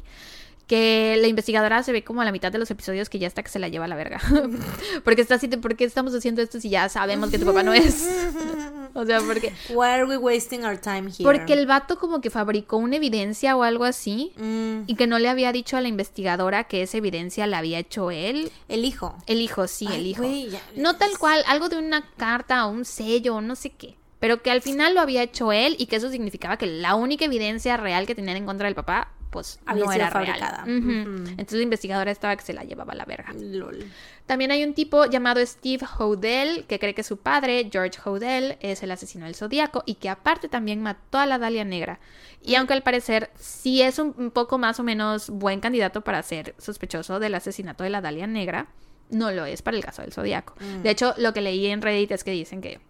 [0.68, 3.42] Que la investigadora se ve como a la mitad de los episodios que ya está
[3.42, 4.20] que se la lleva a la verga.
[5.04, 7.62] porque está así, de, ¿por qué estamos haciendo esto si ya sabemos que tu papá
[7.62, 8.06] no es?
[8.94, 9.52] o sea, porque...
[9.70, 11.24] Why are we wasting our time here?
[11.24, 15.18] Porque el vato como que fabricó una evidencia o algo así Mm, y que no
[15.18, 18.52] le había dicho a la investigadora que esa evidencia la había hecho él.
[18.68, 19.16] el hijo.
[19.26, 20.22] El hijo, sí, Ay, el hijo.
[20.50, 23.96] ya- No tal cual, algo de una carta o un sello o no sé qué.
[24.20, 27.24] Pero que al final lo había hecho él y que eso significaba que la única
[27.24, 30.64] evidencia real que tenían en contra del papá, pues Había no era fabricada.
[30.64, 31.24] real.
[31.30, 33.32] Entonces la investigadora estaba que se la llevaba a la verga.
[33.32, 33.84] Lol.
[34.26, 38.82] También hay un tipo llamado Steve Hodel que cree que su padre, George Hodel, es
[38.82, 41.98] el asesino del zodiaco y que aparte también mató a la Dalia Negra.
[42.42, 46.22] Y aunque al parecer sí es un un poco más o menos buen candidato para
[46.22, 48.66] ser sospechoso del asesinato de la Dalia Negra,
[49.10, 50.54] no lo es para el caso del zodiaco.
[50.60, 50.82] Mm.
[50.82, 52.80] De hecho, lo que leí en Reddit es que dicen que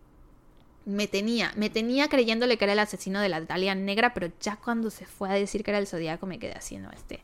[0.88, 4.56] me tenía, me tenía creyéndole que era el asesino de la Dalia Negra, pero ya
[4.56, 7.22] cuando se fue a decir que era el zodiaco me quedé no, este,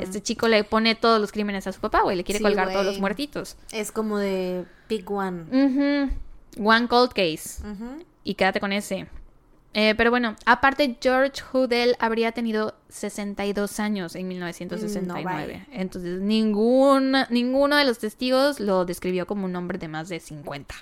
[0.00, 2.42] este chico le pone todos los crímenes a su papá, güey, le quiere Mm.
[2.42, 3.56] Sí, colgar todos los muertitos.
[3.70, 6.10] Es como de Big One.
[6.58, 7.62] One cold case.
[8.24, 9.06] Y quédate con ese.
[9.74, 15.22] Eh, pero bueno, aparte George Hodel habría tenido 62 años en 1969.
[15.22, 15.66] No, vaya.
[15.72, 20.74] Entonces ninguna, ninguno de los testigos lo describió como un hombre de más de 50.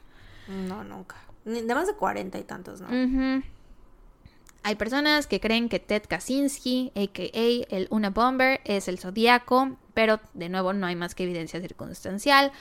[0.68, 1.16] No, nunca.
[1.44, 2.88] De más de cuarenta y tantos, ¿no?
[4.62, 7.76] Hay personas que creen que Ted Kaczynski, a.k.a.
[7.76, 12.52] el Una Bomber, es el zodiaco, pero de nuevo no hay más que evidencia circunstancial.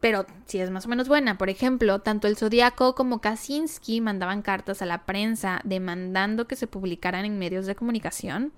[0.00, 1.36] Pero sí es más o menos buena.
[1.36, 6.66] Por ejemplo, tanto el Zodíaco como Kaczynski mandaban cartas a la prensa demandando que se
[6.66, 8.50] publicaran en medios de comunicación.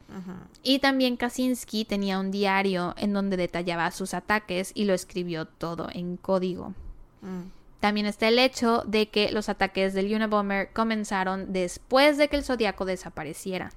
[0.63, 5.89] Y también Kaczynski tenía un diario en donde detallaba sus ataques y lo escribió todo
[5.93, 6.75] en código.
[7.23, 7.62] Mm.
[7.83, 12.45] También está el hecho de que los ataques del Unabomber comenzaron después de que el
[12.45, 13.73] Zodíaco desapareciera.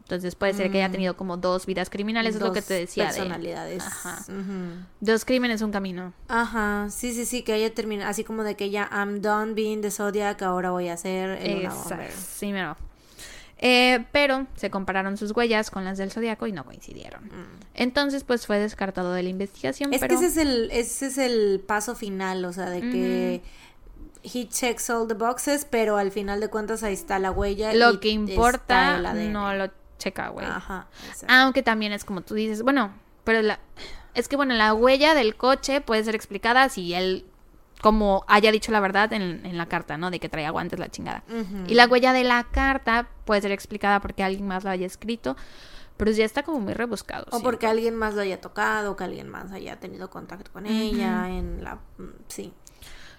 [0.00, 3.04] Entonces puede ser que haya tenido como dos vidas criminales, es lo que te decía.
[3.04, 3.84] de- Personalidades.
[4.28, 4.84] Ujú.
[4.98, 6.12] Dos crímenes, un camino.
[6.26, 9.80] Ajá, sí, sí, sí, que ella termina, así como de que ya I'm done being
[9.80, 12.12] the Zodiac, ahora voy a ser el Exacto.
[12.18, 12.76] Sí, mero.
[13.62, 17.30] Eh, pero se compararon sus huellas con las del Zodíaco y no coincidieron.
[17.74, 19.90] Entonces, pues fue descartado de la investigación.
[19.90, 19.94] Mm.
[19.94, 20.18] Es pero...
[20.18, 23.42] que ese es el, ese es el paso final, o sea, de que
[24.22, 27.74] he checks all the boxes, pero al final de cuentas ahí está la huella.
[27.74, 30.46] y Lo que importa no lo checa, güey.
[30.46, 31.26] Ajá, exacto.
[31.28, 33.60] Aunque también es como tú dices, bueno, pero la...
[34.14, 37.26] es que bueno, la huella del coche puede ser explicada si él
[37.80, 40.10] como haya dicho la verdad en, en la carta, ¿no?
[40.10, 41.22] De que traía guantes la chingada.
[41.66, 45.36] Y la huella de la carta puede ser explicada porque alguien más lo haya escrito,
[45.96, 47.26] pero ya está como muy rebuscado.
[47.30, 47.42] O sí.
[47.42, 51.62] porque alguien más lo haya tocado, que alguien más haya tenido contacto con ella, en
[51.64, 51.76] la...
[51.98, 52.52] mm, Sí.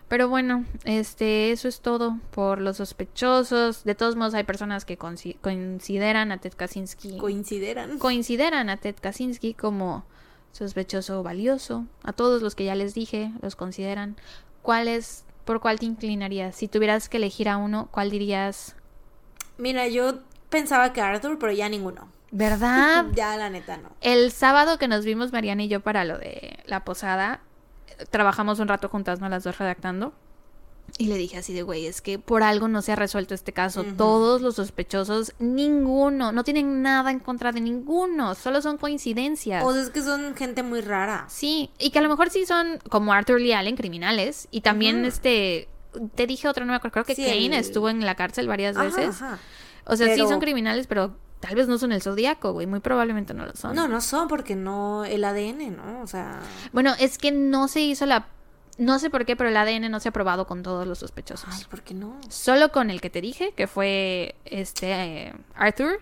[0.07, 3.85] Pero bueno, este, eso es todo por los sospechosos.
[3.85, 7.97] De todos modos, hay personas que consi- consideran a Ted Kaczynski Coincideran.
[7.97, 10.03] consideran a Ted Kaczynski como
[10.51, 11.85] sospechoso valioso.
[12.03, 14.17] A todos los que ya les dije los consideran.
[14.61, 16.55] ¿Cuál es, por cuál te inclinarías?
[16.55, 18.75] Si tuvieras que elegir a uno, ¿cuál dirías?
[19.57, 22.07] Mira, yo pensaba que Arthur, pero ya ninguno.
[22.31, 23.05] ¿Verdad?
[23.13, 23.89] Ya la neta no.
[24.01, 27.41] El sábado que nos vimos Mariana y yo para lo de la posada,
[28.09, 29.29] trabajamos un rato juntas, ¿no?
[29.29, 30.13] Las dos redactando.
[31.01, 33.53] Y le dije así de, güey, es que por algo no se ha resuelto este
[33.53, 33.83] caso.
[33.97, 39.63] Todos los sospechosos, ninguno, no tienen nada en contra de ninguno, solo son coincidencias.
[39.63, 41.25] O sea, es que son gente muy rara.
[41.27, 44.47] Sí, y que a lo mejor sí son como Arthur Lee Allen, criminales.
[44.51, 45.67] Y también este,
[46.15, 48.47] te dije otro, no me acuerdo, creo que Sí, Kane el- estuvo en la cárcel
[48.47, 49.21] varias Ajá, veces.
[49.21, 49.39] ajá.
[49.85, 52.67] O sea, sí son criminales, pero tal vez no son el zodiaco, güey.
[52.67, 53.75] Muy probablemente no lo son.
[53.75, 56.01] No, no son porque no el ADN, ¿no?
[56.03, 56.39] O sea,
[56.71, 58.27] Bueno, es que no se hizo la...
[58.77, 61.49] No sé por qué, pero el ADN no se ha probado con todos los sospechosos.
[61.51, 62.19] ay, ¿por qué no?
[62.29, 64.91] Solo con el que te dije, que fue este
[65.27, 65.99] eh, Arthur,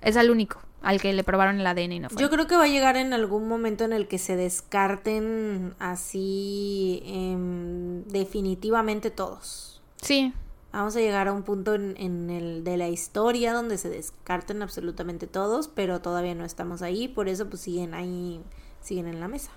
[0.00, 2.20] es el único al que le probaron el ADN y no fue.
[2.20, 7.02] Yo creo que va a llegar en algún momento en el que se descarten así
[7.06, 9.80] em, definitivamente todos.
[10.00, 10.32] Sí,
[10.72, 14.62] Vamos a llegar a un punto en, en el de la historia donde se descarten
[14.62, 18.42] absolutamente todos, pero todavía no estamos ahí, por eso pues siguen ahí,
[18.80, 19.50] siguen en la mesa.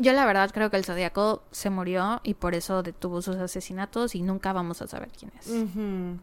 [0.00, 4.14] Yo la verdad creo que el zodiaco se murió y por eso detuvo sus asesinatos
[4.14, 5.46] y nunca vamos a saber quién es.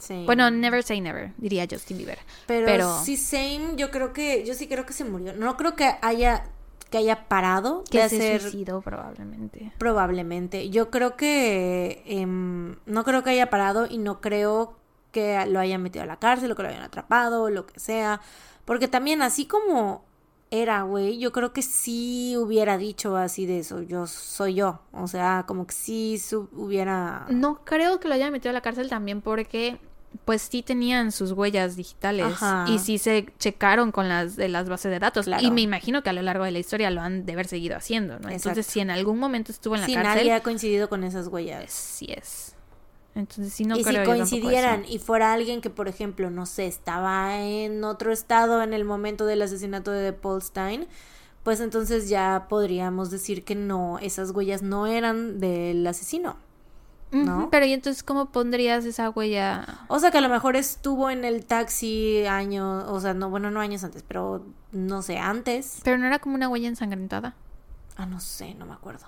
[0.04, 0.24] Sí.
[0.26, 2.20] Bueno, never say never, diría Justin Bieber.
[2.48, 5.34] pero, pero- sí, same, yo creo que, yo sí creo que se murió.
[5.34, 6.46] No creo que haya,
[6.90, 9.72] que haya parado de Que se hacer suicidó probablemente.
[9.78, 10.70] Probablemente.
[10.70, 14.76] Yo creo que em, no creo que haya parado y no creo
[15.12, 17.80] que lo hayan metido a la cárcel o que lo hayan atrapado o lo que
[17.80, 18.22] sea.
[18.66, 20.04] Porque también así como
[20.50, 24.82] era, güey, yo creo que sí hubiera dicho así de eso, yo soy yo.
[24.94, 26.20] O sea, como que sí
[26.54, 27.26] hubiera...
[27.30, 29.78] No creo que lo hayan metido a la cárcel también porque
[30.26, 32.66] pues sí tenían sus huellas digitales Ajá.
[32.68, 35.26] y sí se checaron con las de las bases de datos.
[35.26, 35.44] Claro.
[35.44, 37.76] Y me imagino que a lo largo de la historia lo han de haber seguido
[37.76, 38.30] haciendo, ¿no?
[38.30, 41.28] Entonces, si en algún momento estuvo en la Sí, cárcel, nadie ha coincidido con esas
[41.28, 41.72] huellas.
[41.72, 42.56] sí es.
[43.18, 46.68] Entonces, sí, no y si creo coincidieran y fuera alguien que, por ejemplo, no sé,
[46.68, 50.88] estaba en otro estado en el momento del asesinato de Paul Stein,
[51.44, 56.38] pues entonces ya podríamos decir que no, esas huellas no eran del asesino.
[57.12, 57.50] ¿no?
[57.50, 59.80] Pero ¿y entonces cómo pondrías esa huella?
[59.88, 63.50] O sea que a lo mejor estuvo en el taxi años, o sea, no, bueno,
[63.50, 65.80] no años antes, pero no sé, antes.
[65.84, 67.34] Pero no era como una huella ensangrentada.
[67.96, 69.06] Ah, no sé, no me acuerdo.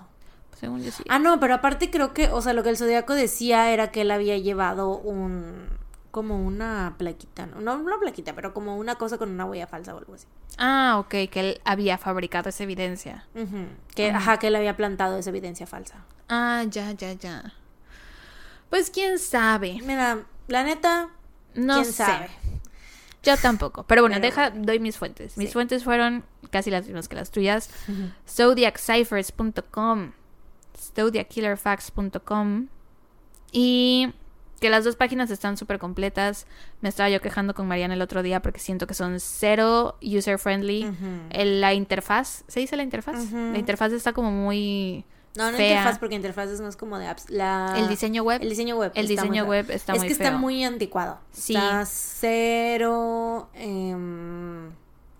[0.60, 1.02] Según yo sí.
[1.08, 4.02] Ah, no, pero aparte creo que, o sea, lo que el zodiaco decía era que
[4.02, 5.68] él había llevado un,
[6.10, 9.94] como una plaquita, no, no una plaquita, pero como una cosa con una huella falsa
[9.94, 10.26] o algo así.
[10.58, 13.26] Ah, ok, que él había fabricado esa evidencia.
[13.34, 16.04] Ujú, Que, ajá, que él había plantado esa evidencia falsa.
[16.28, 17.54] Ah, ya, ya, ya.
[18.68, 19.78] Pues quién sabe.
[19.84, 21.08] Mira, la neta,
[21.54, 21.92] No quién sé.
[21.92, 22.28] sabe.
[23.22, 23.82] Yo tampoco.
[23.84, 25.36] Pero bueno, Pero deja, doy mis fuentes.
[25.36, 25.52] Mis Sí.
[25.52, 27.68] fuentes fueron casi las mismas que las tuyas.
[28.28, 30.12] Zodiacciphers.com,
[30.80, 32.66] zodiackillerfacts.com
[33.52, 34.12] y
[34.60, 36.46] que las dos páginas están súper completas.
[36.82, 40.38] Me estaba yo quejando con Mariana el otro día porque siento que son cero user
[40.38, 40.90] friendly.
[41.32, 43.32] La interfaz, ¿se dice la interfaz?
[43.32, 45.04] La interfaz está como muy
[45.36, 45.78] No, no fea.
[45.78, 47.30] interfaz, porque interfaces no es como de apps.
[47.30, 47.74] La...
[47.78, 48.42] El diseño web.
[48.42, 48.92] El diseño web.
[48.94, 51.18] El diseño web está es muy que está muy anticuado.
[51.32, 51.54] Sí.
[51.54, 54.70] Está cero em,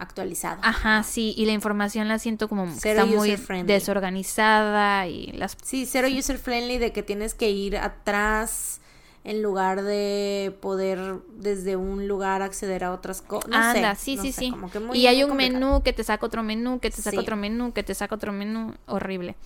[0.00, 0.60] actualizado.
[0.64, 3.72] Ajá, sí, y la información la siento como que está muy user-friendly.
[3.72, 8.80] desorganizada y las Sí, cero user friendly de que tienes que ir atrás
[9.22, 13.50] en lugar de poder desde un lugar acceder a otras cosas.
[13.50, 14.50] No Anda, sé, sí, no sí, sé, sí.
[14.50, 15.60] como que muy- y hay un complicado.
[15.60, 17.18] menú que te saca otro menú, que te saca Sí.
[17.18, 19.36] otro menú, que te saca otro menú, horrible.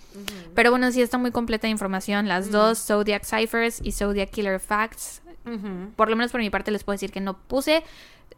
[0.55, 4.61] Pero bueno, sí está muy completa de información, las dos, Zodiac Ciphers y Zodiac Killer
[4.61, 5.23] Facts.
[5.97, 7.83] Por lo menos por mi parte les puedo decir que no puse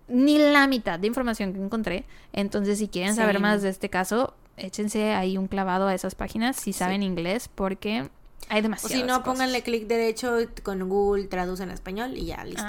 [0.08, 2.04] ni la mitad de información que encontré.
[2.32, 6.56] Entonces, si quieren saber más de este caso, échense ahí un clavado a esas páginas
[6.56, 8.08] si saben inglés, porque
[8.48, 9.24] hay O demasiadas si no, cosas.
[9.24, 12.62] pónganle clic derecho con Google, traduce en español y ya, listo.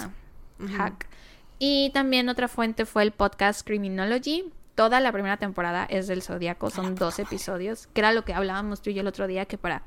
[0.60, 1.08] Ah, hack.
[1.60, 4.52] Y también otra fuente fue el podcast Criminology.
[4.76, 8.82] Toda la primera temporada es del Zodíaco, son dos episodios, que era lo que hablábamos
[8.82, 9.82] tú y yo el otro día, que para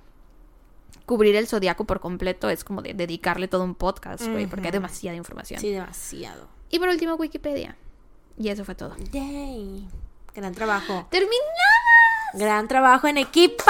[1.11, 4.71] cubrir el Zodíaco por completo es como de dedicarle todo un podcast, güey, porque hay
[4.71, 5.61] demasiada información.
[5.61, 6.47] Sí, demasiado.
[6.71, 7.77] Y por último, Wikipedia.
[8.39, 8.95] Y eso fue todo.
[9.11, 9.89] Yay.
[10.37, 11.09] Gran trabajo.
[11.11, 11.35] ¡Terminamos!
[12.35, 13.65] Gran trabajo en equipo.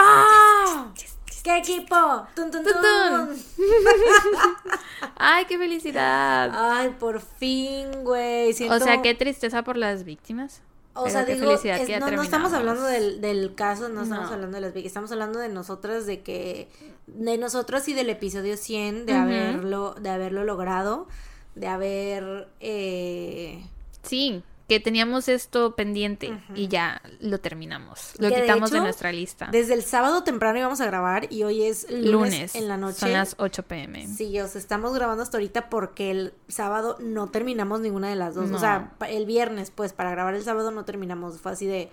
[1.43, 2.27] ¿Qué equipo?
[2.37, 3.29] Tun, tun, Tun, tun.
[3.29, 3.45] tun.
[5.17, 6.51] ¡Ay, qué felicidad!
[6.53, 8.53] Ay, por fin, güey.
[8.53, 8.77] Siento...
[8.77, 10.61] O sea, qué tristeza por las víctimas.
[10.95, 14.27] O pero sea, digo, es- que no, no estamos hablando del, del caso, no estamos
[14.29, 14.35] No.
[14.35, 16.69] hablando de las víctimas, estamos hablando de nosotras, de que,
[17.07, 21.07] de nosotras y del episodio 100, de haberlo, de haberlo logrado,
[21.55, 23.65] de haber, eh,
[24.03, 28.13] Sí, que teníamos esto pendiente y ya lo terminamos.
[28.21, 29.49] Lo Que quitamos de, hecho, nuestra lista.
[29.51, 33.01] desde el sábado temprano íbamos a grabar y hoy es lunes, Lunes, en la noche.
[33.01, 34.07] Son las 8 pm.
[34.07, 38.37] Sí, o sea, estamos grabando hasta ahorita porque el sábado no terminamos ninguna de las
[38.37, 38.49] dos.
[38.49, 38.59] No.
[38.59, 41.41] O sea, el viernes, pues, para grabar el sábado no terminamos.
[41.41, 41.91] Fue así de,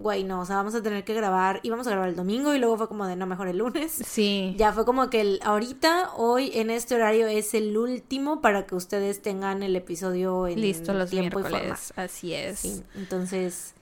[0.00, 1.60] güey, no, o sea, vamos a tener que grabar.
[1.62, 3.92] Íbamos a grabar el domingo y luego fue como de, no, mejor el lunes.
[4.06, 4.54] Sí.
[4.56, 8.74] Ya fue como que el, ahorita, hoy, en este horario, es el último para que
[8.74, 11.78] ustedes tengan el episodio en Listo los tiempo y forma.
[11.96, 12.60] Así es.
[12.60, 13.74] Sí, entonces,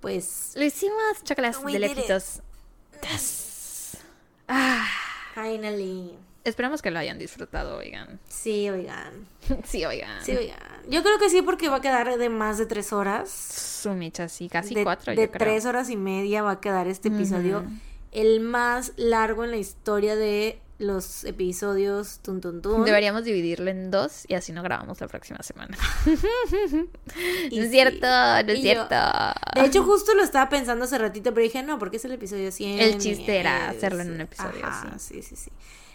[0.00, 2.42] pues, Lo hicimos, chocolates de lejitos.
[4.48, 4.86] Ah,
[5.34, 6.18] finally.
[6.44, 8.18] Esperamos que lo hayan disfrutado, oigan.
[8.28, 9.12] Sí, oigan.
[9.64, 10.24] sí, oigan.
[10.24, 10.58] Sí, oigan.
[10.88, 13.30] Yo creo que sí, porque va a quedar de más de tres horas.
[13.30, 15.38] Su micha, sí, casi de, cuatro, de yo creo.
[15.48, 17.64] tres horas y media va a quedar este episodio.
[18.10, 22.84] El más largo en la historia de los episodios Tun Tun Tun.
[22.84, 25.78] Deberíamos dividirlo en dos y así no grabamos la próxima semana.
[27.50, 27.70] Y no es sí.
[27.70, 28.94] cierto, no es Y yo- cierto.
[29.54, 32.50] De hecho, justo lo estaba pensando hace ratito, pero dije, no, porque es el episodio
[32.50, 32.80] 100.
[32.80, 35.50] El chiste era hacerlo en un episodio, Ajá, sí, sí, sí.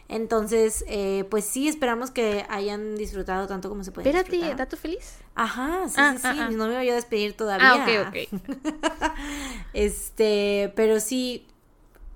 [0.10, 4.58] Entonces, eh, pues sí, esperamos que hayan disfrutado tanto como se puede Espérate, disfrutar.
[4.58, 5.18] ¿dato feliz?
[5.36, 6.28] Ajá, sí, Ah, sí, sí.
[6.28, 6.50] ah, ah.
[6.52, 7.74] No me voy a despedir todavía.
[7.74, 9.12] Ah, ok, ok.
[9.74, 11.46] Este, pero sí,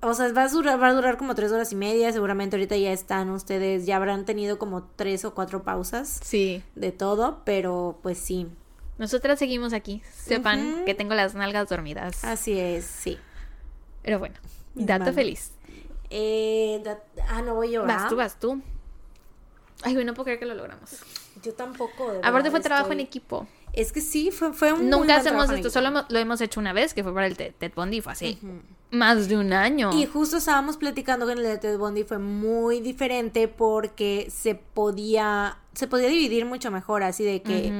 [0.00, 2.12] o sea, va a durar, va a durar como tres horas y media.
[2.12, 6.62] Seguramente ahorita ya están ustedes, ya habrán tenido como tres o cuatro pausas Sí.
[6.74, 8.48] de todo, pero pues sí,
[8.98, 10.02] Nosotras seguimos aquí.
[10.12, 12.24] Sepan que tengo las nalgas dormidas.
[12.24, 13.18] así es, sí.
[14.02, 14.36] Pero bueno,
[14.74, 15.52] dato feliz.
[16.14, 18.60] Eh, da- ah, no voy yo, Vas tú, vas tú.
[19.82, 20.90] Ay, güey, no puedo creer que lo logramos.
[21.42, 22.12] Yo tampoco.
[22.12, 23.46] de Aparte fue trabajo en equipo.
[23.72, 26.92] Es que sí, fue, fue un Nunca hacemos esto, solo lo hemos hecho una vez,
[26.92, 28.60] que fue para el Ted Ted Bundy, fue Ujú.
[28.90, 29.90] más de un año.
[29.94, 34.54] Y justo estábamos platicando que en el de Ted Bundy fue muy diferente porque se
[34.54, 37.72] podía se podía dividir mucho mejor, así de que.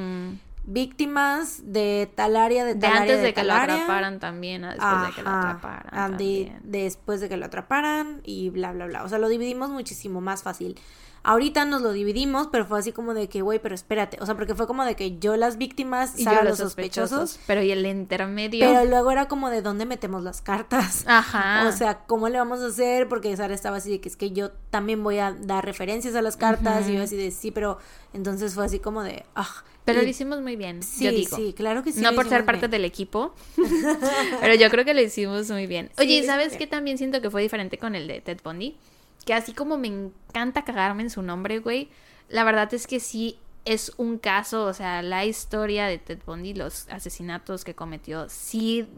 [0.65, 3.74] Víctimas de tal área, de De tal área, antes de, que lo área.
[3.74, 5.89] atraparan también, a después de que lo atraparan.
[5.92, 6.60] ah, de- también.
[6.65, 9.05] después de que lo atraparan y bla, bla, bla.
[9.05, 10.78] O sea, lo dividimos muchísimo más fácil.
[11.25, 14.18] Ahorita nos lo dividimos, pero fue así como de que, güey, pero espérate.
[14.20, 17.39] O sea, porque fue como de que yo las víctimas, Y Sara yo los sospechosos.
[17.47, 18.67] Pero y el intermedio.
[18.67, 21.05] Pero luego era como de dónde metemos las cartas.
[21.07, 21.68] Ajá.
[21.68, 23.09] O sea, ¿cómo le vamos a hacer?
[23.09, 26.23] Porque Sara estaba así de que es que yo también voy a dar referencias a
[26.23, 26.89] las cartas.
[26.89, 27.78] Y yo así de sí, pero
[28.12, 29.25] entonces fue así como de.
[29.36, 29.49] ah.
[29.84, 31.36] Pero Y- lo hicimos muy bien, Sí, yo digo.
[31.36, 32.01] sí, claro que sí.
[32.01, 32.70] no por ser parte bien.
[32.70, 33.34] del equipo,
[34.41, 35.91] pero yo creo que lo hicimos muy bien.
[35.99, 38.76] Oye, ¿sabes qué también siento que fue diferente con el de Ted Bundy?
[39.25, 41.89] Que así como me encanta cagarme en su nombre, güey,
[42.28, 46.55] la verdad es que sí es un caso, o sea, la historia de Ted Bundy,
[46.55, 48.89] los asesinatos que cometió, sí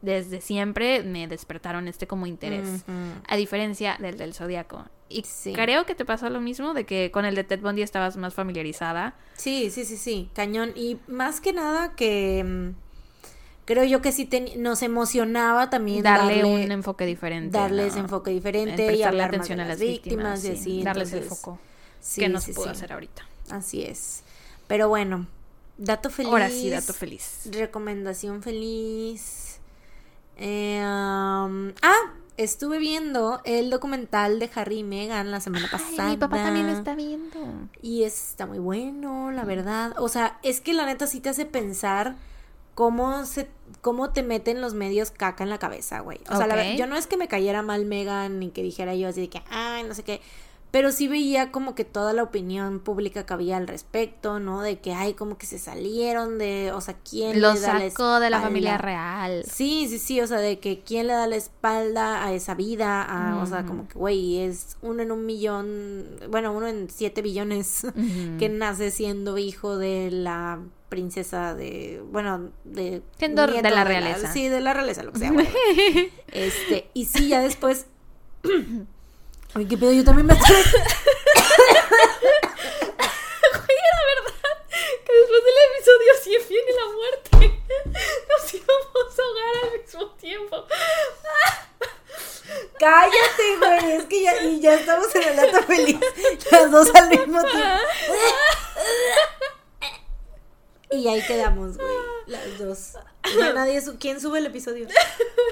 [0.00, 2.84] desde siempre me despertaron este como interés.
[3.28, 4.84] A diferencia del del Zodíaco.
[5.08, 5.52] Y Sí.
[5.52, 8.34] creo que te pasó lo mismo, de que con el de Ted Bundy estabas más
[8.34, 9.14] familiarizada.
[9.34, 10.72] Sí, sí, sí, sí, cañón.
[10.74, 12.83] Y más que nada que mm,
[13.64, 17.56] creo yo que sí ten- nos emocionaba también darle, darle, un enfoque diferente.
[17.56, 18.00] darles ¿no?
[18.02, 20.78] enfoque En diferente y hablar atención más a de las las víctimas, víctimas, y sí,
[20.78, 20.82] así.
[20.84, 21.58] darles el entonces, foco
[22.00, 23.26] sí, que no se sí, pudo hacer ahorita.
[23.50, 24.22] Así es.
[24.66, 25.26] Pero bueno,
[25.78, 26.32] dato feliz.
[26.32, 27.40] Ahora sí, dato feliz.
[27.50, 29.58] Recomendación feliz.
[30.36, 36.06] Eh, um, ah, estuve viendo el documental de Harry y Meghan la semana pasada.
[36.06, 37.38] Ay, mi papá también está viendo.
[37.82, 39.94] Y está muy bueno, la verdad.
[39.98, 42.16] O sea, es que la neta sí te hace pensar
[42.74, 43.48] cómo se
[43.80, 46.18] cómo te meten los medios caca en la cabeza, güey.
[46.30, 46.60] O sea, la Ok.
[46.60, 49.28] ver- yo no es que me cayera mal Megan ni que dijera yo así de
[49.28, 50.20] que, ay, no sé qué.
[50.70, 54.60] Pero sí veía como que toda la opinión pública que había al respecto, ¿no?
[54.60, 57.90] De que, ay, como que se salieron de, o sea, quién Lo le da la
[57.90, 58.84] sacó de la familia espalda?
[58.92, 59.44] real.
[59.48, 63.02] Sí, sí, sí, o sea, de que quién le da la espalda a esa vida,
[63.04, 67.22] a, o sea, como que, güey, es uno en un millón, bueno, uno en siete
[67.22, 67.86] billones
[68.40, 70.58] que nace siendo hijo de la
[70.94, 73.02] princesa de, bueno, de...
[73.18, 74.32] Siendo de la realeza.
[74.32, 75.48] sí, de la realeza, lo que sea, güey.
[76.28, 77.86] Este, y sí, ya después...
[79.54, 80.54] Ay, qué pedo, yo también me estoy...
[85.04, 87.60] Que después del episodio sí viene la muerte.
[88.28, 90.56] Nos íbamos a ahogar al mismo tiempo.
[92.78, 95.98] Cállate, güey, es que ya, y ya estamos en el dato feliz,
[96.52, 97.58] las dos al mismo tiempo.
[100.94, 102.92] Y ahí quedamos, güey, las dos.
[103.38, 104.86] Ya nadie, su ¿quién sube el episodio?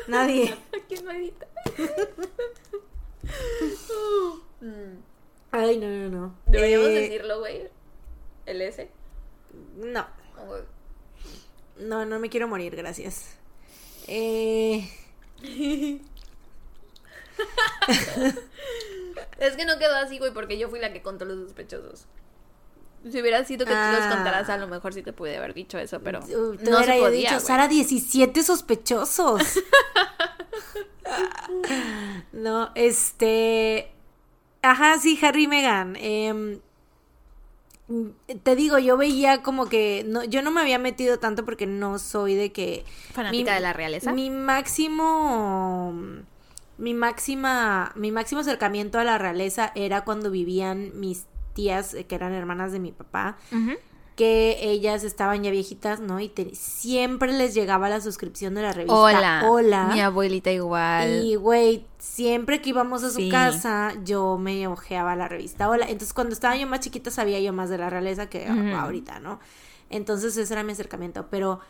[0.07, 0.55] Nadie.
[0.89, 1.47] ¿Quién me edita?
[5.51, 6.35] Ay, no, no, no.
[6.47, 7.69] Deberíamos Eh, decirlo, güey.
[8.47, 8.91] El S.
[9.77, 10.07] No,
[11.79, 13.37] no, no me quiero morir, gracias.
[14.07, 14.89] Eh,
[19.39, 22.07] Es que no quedó así, güey, porque yo fui la que contó los sospechosos.
[23.11, 24.11] Si hubiera sido que tú los Ah.
[24.15, 26.97] contaras, a lo mejor sí te pude haber dicho eso, pero uh, no hubiera se
[26.99, 27.47] yo podía, dicho, güey.
[27.47, 29.43] Sara, 17 sospechosos.
[32.33, 33.93] no, este.
[34.63, 35.97] Ajá, sí, Harry y Meghan.
[35.97, 36.61] em,
[38.43, 40.05] te digo, yo veía como que.
[40.07, 42.85] No, yo no me había metido tanto porque no soy de que.
[43.13, 44.13] Fanática de la realeza.
[44.13, 45.93] Mi máximo.
[46.79, 47.93] Mi máxima.
[47.97, 52.73] Mi máximo acercamiento a la realeza era cuando vivían mis tías, eh, que eran hermanas
[52.73, 53.37] de mi papá
[54.17, 56.21] que ellas estaban ya viejitas, ¿no?
[56.21, 59.43] Y te- siempre les llegaba la suscripción de la revista Hola.
[59.49, 59.87] Hola.
[59.91, 61.25] Mi abuelita igual.
[61.25, 63.31] Y, güey, siempre que íbamos a su Sí.
[63.31, 65.87] casa, yo me ojeaba la revista Hola.
[65.87, 69.41] Entonces, cuando estaba yo más chiquita, sabía yo más de la realeza que ahorita, ¿no?
[69.89, 71.29] Entonces, ese era mi acercamiento.
[71.31, 71.61] Pero,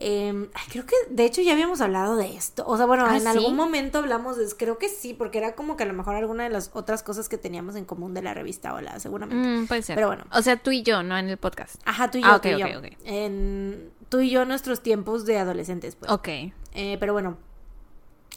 [0.00, 2.64] eh, ay, creo que, de hecho, ya habíamos hablado de esto.
[2.66, 3.26] O sea, bueno, ¿Ah, en sí?
[3.26, 6.44] algún momento hablamos de Creo que sí, porque era como que a lo mejor alguna
[6.44, 9.48] de las otras cosas que teníamos en común de la revista Hola, seguramente.
[9.48, 9.96] Mm, puede ser.
[9.96, 10.24] Pero bueno.
[10.32, 11.80] O sea, tú y yo, no en el podcast.
[11.84, 12.66] Ajá, tú y yo, Ah, ok, tú y yo.
[13.04, 16.12] En, tú y yo, nuestros tiempos de adolescentes, pues.
[16.12, 16.28] Ok.
[16.74, 17.36] Eh, pero bueno,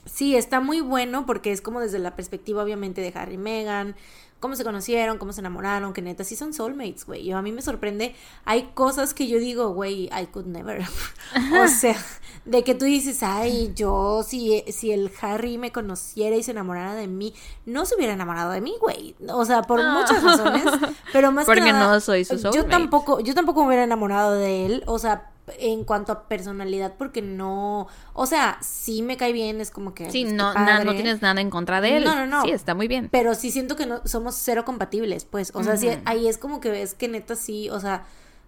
[0.06, 3.96] sí, está muy bueno porque es como desde la perspectiva, obviamente, de Harry y Meghan,
[4.42, 7.24] cómo se conocieron, cómo se enamoraron, que neta sí son soulmates, güey.
[7.24, 8.14] Yo a mí me sorprende,
[8.44, 10.82] hay cosas que yo digo, güey, I could never.
[11.64, 11.96] o sea,
[12.44, 16.96] de que tú dices, ay, yo si, si el Harry me conociera y se enamorara
[16.96, 17.34] de mí,
[17.66, 19.16] no se hubiera enamorado de mí, güey.
[19.30, 19.94] O sea, por Ah.
[19.94, 20.64] muchas razones,
[21.14, 22.70] pero más Porque que nada, no soy su yo soulmate.
[22.70, 25.30] tampoco, yo tampoco me hubiera enamorado de él, o sea,
[25.60, 30.10] en cuanto a personalidad, porque no, o sea, sí me cae bien, es como que
[30.12, 32.04] Sí, pues, no, na- no tienes nada en contra de él.
[32.04, 32.44] No, no, no.
[32.44, 33.10] Sí, está muy bien.
[33.12, 35.52] Pero sí siento que no somos cero compatibles, pues.
[35.56, 38.06] O sea, sí, ahí es como que ves que neta sí, o sea,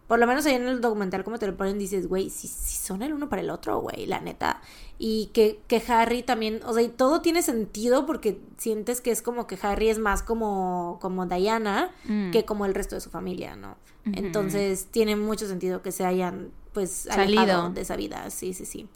[0.08, 2.78] por lo menos ahí en el documental como te lo ponen, dices, güey, si, si
[2.78, 4.62] son el uno para el otro, güey, la neta.
[5.00, 9.22] Y que, que Harry también, o sea, y todo tiene sentido porque sientes que es
[9.22, 12.32] como que Harry es más como, como Diana Mm.
[12.32, 13.76] que como el resto de su familia, ¿no?
[14.06, 17.42] Entonces tiene mucho sentido que se hayan, pues, Salido.
[17.42, 18.88] alejado de esa vida, sí, sí, sí.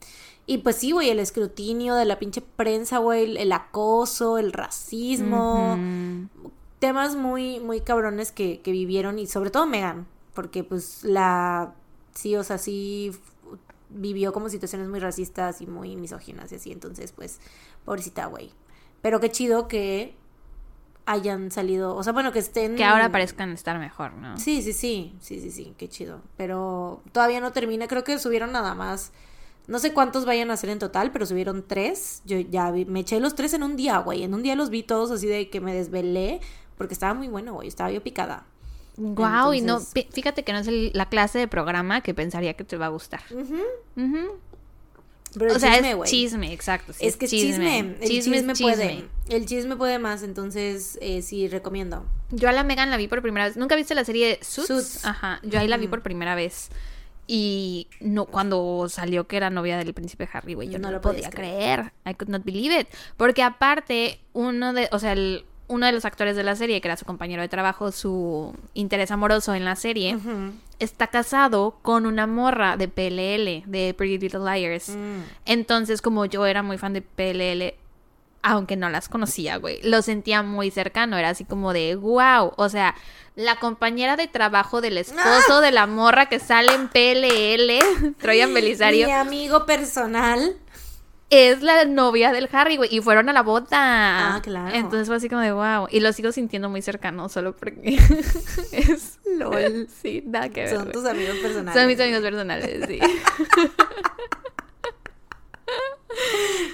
[0.45, 4.51] Y pues sí, güey, el escrutinio de la pinche prensa, güey, el, el acoso, el
[4.53, 5.77] racismo,
[6.79, 11.73] temas muy, muy cabrones que, que vivieron y sobre todo Megan, porque pues la,
[12.13, 13.11] sí, o sea, sí
[13.89, 17.39] vivió como situaciones muy racistas y muy misóginas y así, entonces pues,
[17.85, 18.51] pobrecita, güey.
[19.01, 20.13] Pero qué chido que
[21.07, 22.75] hayan salido, o sea, bueno, que estén...
[22.75, 24.37] Que ahora parezcan estar mejor, ¿no?
[24.37, 26.21] Sí, sí, sí, sí, sí, sí, qué chido.
[26.35, 29.11] Pero todavía no termina, creo que subieron nada más.
[29.67, 32.21] No sé cuántos vayan a ser en total, pero subieron tres.
[32.25, 34.21] Yo ya vi- me eché los tres en un día, güey.
[34.23, 36.39] En un día los vi todos así de que me desvelé,
[36.77, 37.67] porque estaba muy bueno, güey.
[37.67, 38.45] Estaba yo picada.
[38.97, 42.63] Wow, y no, fíjate que no es el- la clase de programa que pensaría que
[42.63, 43.21] te va a gustar.
[43.31, 43.55] Ujú.
[43.95, 44.37] Ujú.
[45.33, 46.93] Pero el o sea, chisme, es chisme, exacto.
[46.93, 47.79] sí, Es que es chisme.
[48.01, 49.05] El chisme, puede.
[49.29, 52.05] El chisme puede más, entonces eh, sí recomiendo.
[52.31, 53.55] Yo a la Megan la vi por primera vez.
[53.57, 54.67] ¿Nunca viste la serie Suits?
[54.67, 55.05] Suits.
[55.05, 55.39] Ajá.
[55.43, 56.69] Yo ahí la vi por primera vez.
[57.27, 61.01] Y no, cuando salió que era novia del príncipe Harry, güey, yo no, No lo
[61.01, 61.91] podía podías creer.
[62.09, 62.87] I could not believe it.
[63.17, 66.87] Porque aparte, uno de, o sea, el- uno de los actores de la serie, que
[66.87, 70.17] era su compañero de trabajo, su interés amoroso en la serie,
[70.79, 74.89] está casado con una morra de PLL, de Pretty Little Liars.
[74.89, 75.21] Mm.
[75.45, 77.75] Entonces, como yo era muy fan de PLL,
[78.43, 81.17] aunque no las conocía, güey, lo sentía muy cercano.
[81.17, 82.53] Era así como de, wow.
[82.55, 82.95] O sea,
[83.35, 89.07] la compañera de trabajo del esposo de la morra que sale en PLL, Troyan Belisario,
[89.07, 90.55] Mi amigo personal.
[91.29, 92.93] Es la novia del Harry, güey.
[92.95, 93.67] Y fueron a la boda.
[93.71, 94.73] Ah, claro.
[94.73, 95.87] Entonces fue así como de, wow.
[95.91, 97.99] Y lo sigo sintiendo muy cercano solo porque
[98.71, 99.87] es LOL.
[100.01, 100.75] Sí, nada que ver.
[100.75, 101.73] Son tus amigos personales.
[101.73, 102.99] Son mis amigos personales, sí.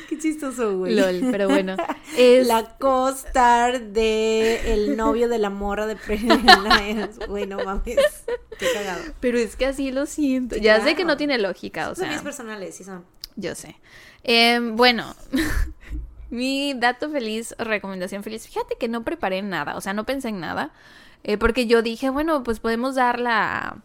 [0.07, 0.95] Qué chistoso, güey.
[0.95, 1.75] LOL, pero bueno.
[2.17, 2.45] Es...
[2.47, 7.19] La co-star de el novio de la morra de Pretty Little Liars.
[7.27, 7.97] Güey, no mames.
[8.59, 9.01] Qué cagado.
[9.19, 10.55] Pero es que así lo siento.
[10.55, 13.03] Sí, ya sé que no tiene lógica, o Son mis personales, sí son.
[13.35, 13.75] yo sé.
[14.23, 15.15] Em, bueno,
[16.29, 18.47] mi dato feliz o recomendación feliz.
[18.47, 20.71] Fíjate que no preparé nada, o sea, no pensé en nada.
[21.23, 23.77] eh, porque yo dije, bueno, pues podemos dar la,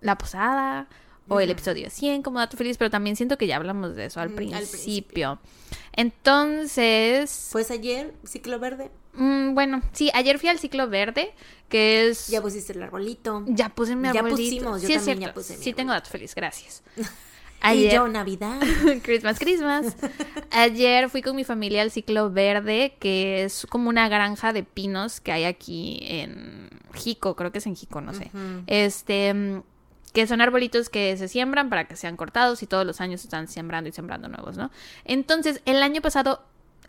[0.00, 0.86] la posada
[1.28, 4.20] o el episodio 100 como dato feliz, pero también siento que ya hablamos de eso
[4.20, 5.38] al Mm, al principio.
[5.92, 11.34] Entonces, Pues ayer, ciclo verde, mm, bueno, sí, ayer fui al ciclo verde,
[11.68, 12.28] que es...
[12.28, 13.44] ya pusiste el arbolito.
[13.46, 14.36] Ya puse mi Ya arbolito.
[14.36, 16.82] pusimos, yo sí, es también ya puse mi Sí, tengo dato feliz, gracias.
[17.62, 18.60] Y Ayer, yo Navidad.
[19.02, 19.96] Christmas, Christmas.
[20.50, 25.20] Ayer fui con mi familia al Ciclo Verde, que es como una granja de pinos
[25.20, 28.30] que hay aquí en Jico, creo que es en Jico, no sé.
[28.66, 29.62] Este, mm,
[30.12, 33.48] que son arbolitos que se siembran para que sean cortados y todos los años están
[33.48, 34.70] sembrando y sembrando nuevos, ¿no?
[35.04, 36.42] Entonces, el año pasado,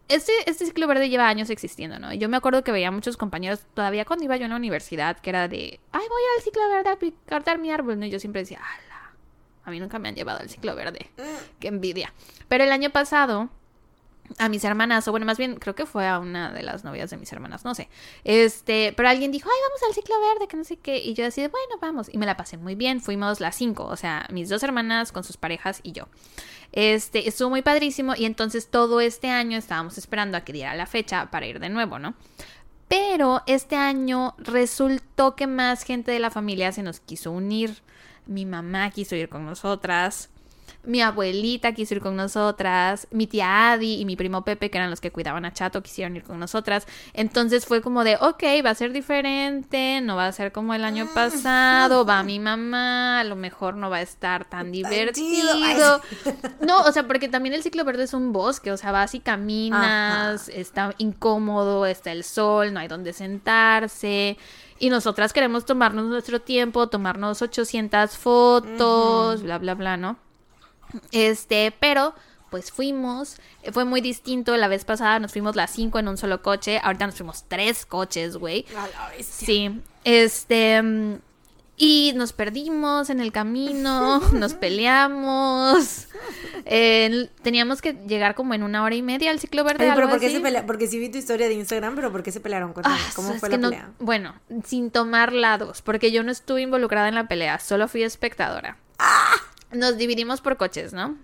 [0.08, 2.14] este, este ciclo verde lleva años existiendo, ¿no?
[2.14, 5.30] Yo me acuerdo que veía muchos compañeros todavía cuando iba yo en la universidad, que
[5.30, 8.06] era de, ay, voy al ciclo verde a cortar mi árbol, ¿no?
[8.06, 8.89] Y yo siempre decía, ala,
[9.70, 11.10] a mí nunca me han llevado al ciclo verde,
[11.60, 12.14] qué envidia.
[12.48, 13.50] Pero el año pasado,
[14.38, 17.10] a mis hermanas, o bueno, más bien creo que fue a una de las novias
[17.10, 17.90] de mis hermanas, no sé.
[18.24, 21.00] Este, pero alguien dijo, ay, vamos al ciclo verde, que no sé qué.
[21.00, 22.10] Y yo así de, bueno, vamos.
[22.12, 23.02] Y me la pasé muy bien.
[23.02, 26.08] Fuimos las cinco, o sea, mis dos hermanas con sus parejas y yo.
[26.72, 28.14] Este, estuvo muy padrísimo.
[28.16, 31.70] Y entonces todo este año estábamos esperando a que diera la fecha para ir de
[31.70, 32.14] nuevo, ¿no?
[32.88, 37.82] Pero este año resultó que más gente de la familia se nos quiso unir.
[38.30, 40.30] Mi mamá quiso ir con nosotras.
[40.84, 44.90] Mi abuelita quiso ir con nosotras, mi tía Adi y mi primo Pepe, que eran
[44.90, 46.88] los que cuidaban a Chato, quisieron ir con nosotras.
[47.14, 50.86] Entonces fue como de, ok, va a ser diferente, no va a ser como el
[50.86, 55.52] año pasado, va mi mamá, a lo mejor no va a estar tan divertido.
[56.62, 59.20] No, o sea, porque también el ciclo verde es un bosque, o sea, vas y
[59.20, 64.38] caminas, está incómodo, está el sol, no hay donde sentarse.
[64.80, 70.18] Y nosotras queremos tomarnos nuestro tiempo, tomarnos 800 fotos, bla, bla, bla, ¿no?
[71.12, 72.16] Este, pero
[72.50, 76.18] pues fuimos, eh, fue muy distinto, la vez pasada nos fuimos las cinco en un
[76.18, 78.66] solo coche, ahorita nos fuimos tres coches, güey.
[79.22, 81.16] Sí, este, mm,
[81.80, 86.08] y nos perdimos en el camino, nos peleamos,
[86.66, 89.86] eh, teníamos que llegar como en una hora y media al ciclo verde.
[89.86, 90.36] Oye, pero algo ¿por qué así.
[90.36, 90.66] se pelea?
[90.66, 93.34] Porque sí vi tu historia de Instagram, pero ¿por qué se pelearon con Ah, ¿Cómo
[93.36, 93.90] fue la no- pelea?
[94.00, 94.36] bueno,
[94.66, 98.78] sin tomar lados, porque yo no estuve involucrada en la pelea, solo fui espectadora.
[99.00, 99.34] Ah.
[99.72, 101.16] Nos dividimos por coches, ¿no?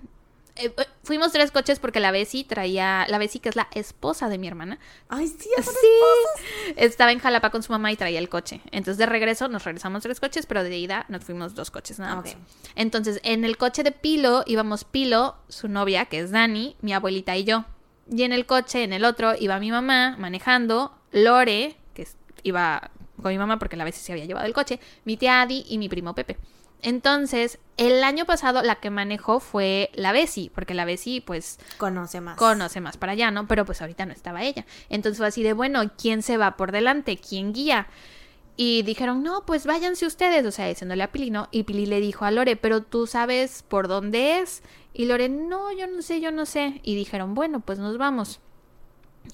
[0.58, 4.30] Eh, eh, fuimos tres coches porque la Bessie traía, la Bessie que es la esposa
[4.30, 4.80] de mi hermana.
[5.09, 8.61] Ay, sí, Sí, estaba en Jalapa con su mamá y traía el coche.
[8.72, 12.16] Entonces de regreso nos regresamos tres coches, pero de ida nos fuimos dos coches nada
[12.16, 12.38] más.
[12.75, 17.35] Entonces en el coche de Pilo íbamos Pilo, su novia que es Dani, mi abuelita
[17.35, 17.66] y yo.
[18.09, 22.08] Y en el coche, en el otro, iba mi mamá manejando, Lore, que
[22.43, 25.66] iba con mi mamá porque la vez se había llevado el coche, mi tía Adi
[25.67, 26.38] y mi primo Pepe.
[26.82, 32.22] Entonces, el año pasado la que manejó fue la Bessie, porque la Bessie, pues, Conoce
[32.22, 32.38] más.
[32.38, 33.48] conoce más para allá, ¿no?
[33.48, 34.66] Pero pues ahorita no estaba ella.
[34.90, 37.18] Entonces fue así de, bueno, ¿quién se va por delante?
[37.18, 37.88] ¿Quién guía?
[38.58, 41.50] Y dijeron, no, pues váyanse ustedes, o sea, diciéndole a Pili, ¿no?
[41.52, 44.64] Y Pili le dijo a Lore, pero tú sabes por dónde es.
[44.94, 46.80] Y Lore, no, yo no sé, yo no sé.
[46.84, 48.40] Y dijeron, bueno, pues nos vamos.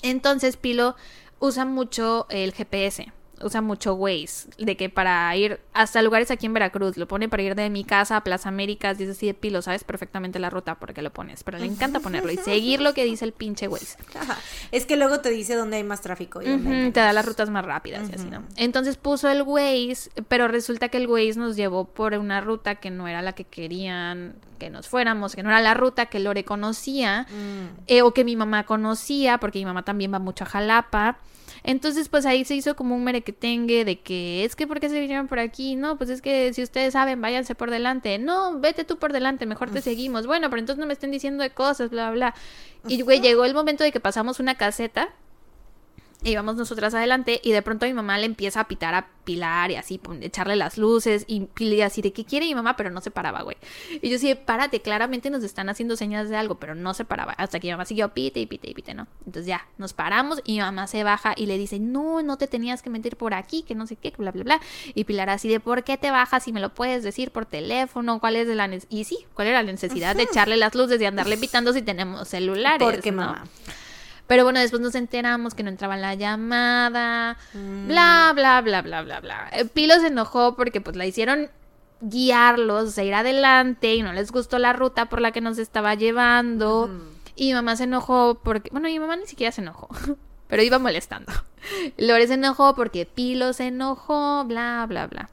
[0.01, 0.95] Entonces Pilo
[1.39, 3.11] usa mucho el GPS,
[3.43, 7.43] usa mucho Waze, de que para ir hasta lugares aquí en Veracruz, lo pone para
[7.43, 10.75] ir de mi casa a Plaza Américas, dice así de Pilo, sabes perfectamente la ruta
[10.75, 13.97] porque lo pones, pero le encanta ponerlo y seguir lo que dice el pinche Waze.
[14.19, 14.37] Ajá.
[14.71, 16.41] Es que luego te dice dónde hay más tráfico.
[16.41, 18.43] y dónde te da las rutas más rápidas y así, ¿no?
[18.55, 22.89] Entonces puso el Waze, pero resulta que el Waze nos llevó por una ruta que
[22.91, 26.43] no era la que querían que nos fuéramos, que no era la ruta que Lore
[26.45, 27.79] conocía, Mm.
[27.87, 31.17] eh, o que mi mamá conocía, porque mi mamá también va mucho a Jalapa.
[31.63, 34.99] Entonces, pues ahí se hizo como un merequetengue de que es que ¿por qué se
[34.99, 35.75] vinieron por aquí?
[35.75, 38.17] No, pues es que si ustedes saben, váyanse por delante.
[38.17, 40.27] No, vete tú por delante, mejor te seguimos.
[40.27, 42.33] Bueno, pero entonces no me estén diciendo de cosas, bla, bla.
[42.83, 42.91] bla.
[42.91, 45.13] Y güey, llegó el momento de que pasamos una caseta
[46.23, 49.75] íbamos nosotras adelante y de pronto mi mamá le empieza a pitar a Pilar y
[49.75, 53.11] así, echarle las luces y Pili así de que quiere mi mamá, pero no se
[53.11, 53.55] paraba, güey.
[54.01, 57.33] Y yo sí, párate, claramente nos están haciendo señas de algo, pero no se paraba.
[57.33, 59.07] Hasta que mi mamá siguió pite y pite y pite, ¿no?
[59.25, 62.47] Entonces ya, nos paramos y mi mamá se baja y le dice, no, no te
[62.47, 64.61] tenías que meter por aquí, que no sé qué, que bla, bla, bla.
[64.95, 66.43] Y Pilar así de, ¿por qué te bajas?
[66.43, 68.91] Si me lo puedes decir por teléfono, ¿cuál es la necesidad?
[68.97, 72.27] Y sí, ¿cuál era la necesidad de echarle las luces y andarle pitando si tenemos
[72.27, 72.87] celulares?
[72.87, 73.21] Porque ¿no?
[73.21, 73.43] mamá.
[74.27, 79.19] Pero bueno, después nos enteramos que no entraba la llamada, bla, bla, bla, bla, bla,
[79.19, 79.49] bla.
[79.51, 81.49] Eh, Pilo se enojó porque pues la hicieron
[82.01, 85.57] guiarlos, o sea, ir adelante y no les gustó la ruta por la que nos
[85.57, 86.89] estaba llevando.
[87.35, 89.89] Y mi mamá se enojó porque, bueno, mi mamá ni siquiera se enojó,
[90.47, 91.31] pero iba molestando.
[91.97, 95.29] Lore se enojó porque Pilo se enojó, bla, bla, bla.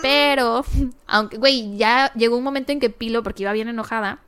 [0.00, 0.64] Pero,
[1.06, 4.18] aunque, güey, ya llegó un momento en que Pilo, porque iba bien enojada,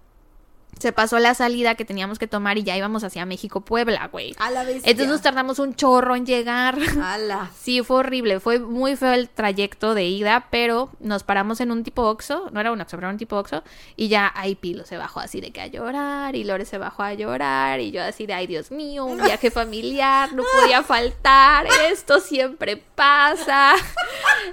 [0.79, 4.35] se pasó la salida que teníamos que tomar y ya íbamos hacia México-Puebla, güey.
[4.39, 4.83] A la vez.
[4.85, 6.79] Entonces nos tardamos un chorro en llegar.
[7.03, 7.51] Ala.
[7.65, 11.83] Sí, fue horrible, fue muy feo el trayecto de ida, pero nos paramos en un
[11.83, 13.63] tipo Oxxo, no era un Oxxo, pero era un tipo Oxxo,
[13.97, 17.03] y ya ahí Pilo se bajó así de que a llorar, y Lore se bajó
[17.03, 21.67] a llorar, y yo así de, ay Dios mío, un viaje familiar, no podía faltar,
[21.91, 23.75] esto siempre pasa.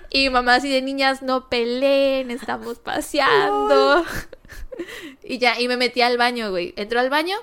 [0.10, 4.04] Y mamá así de, niñas, no peleen, estamos paseando.
[5.24, 6.74] Y ya, y me metí al baño, güey.
[6.78, 7.38] Entró al baño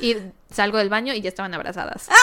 [0.00, 0.16] y
[0.50, 2.08] salgo del baño y ya estaban abrazadas.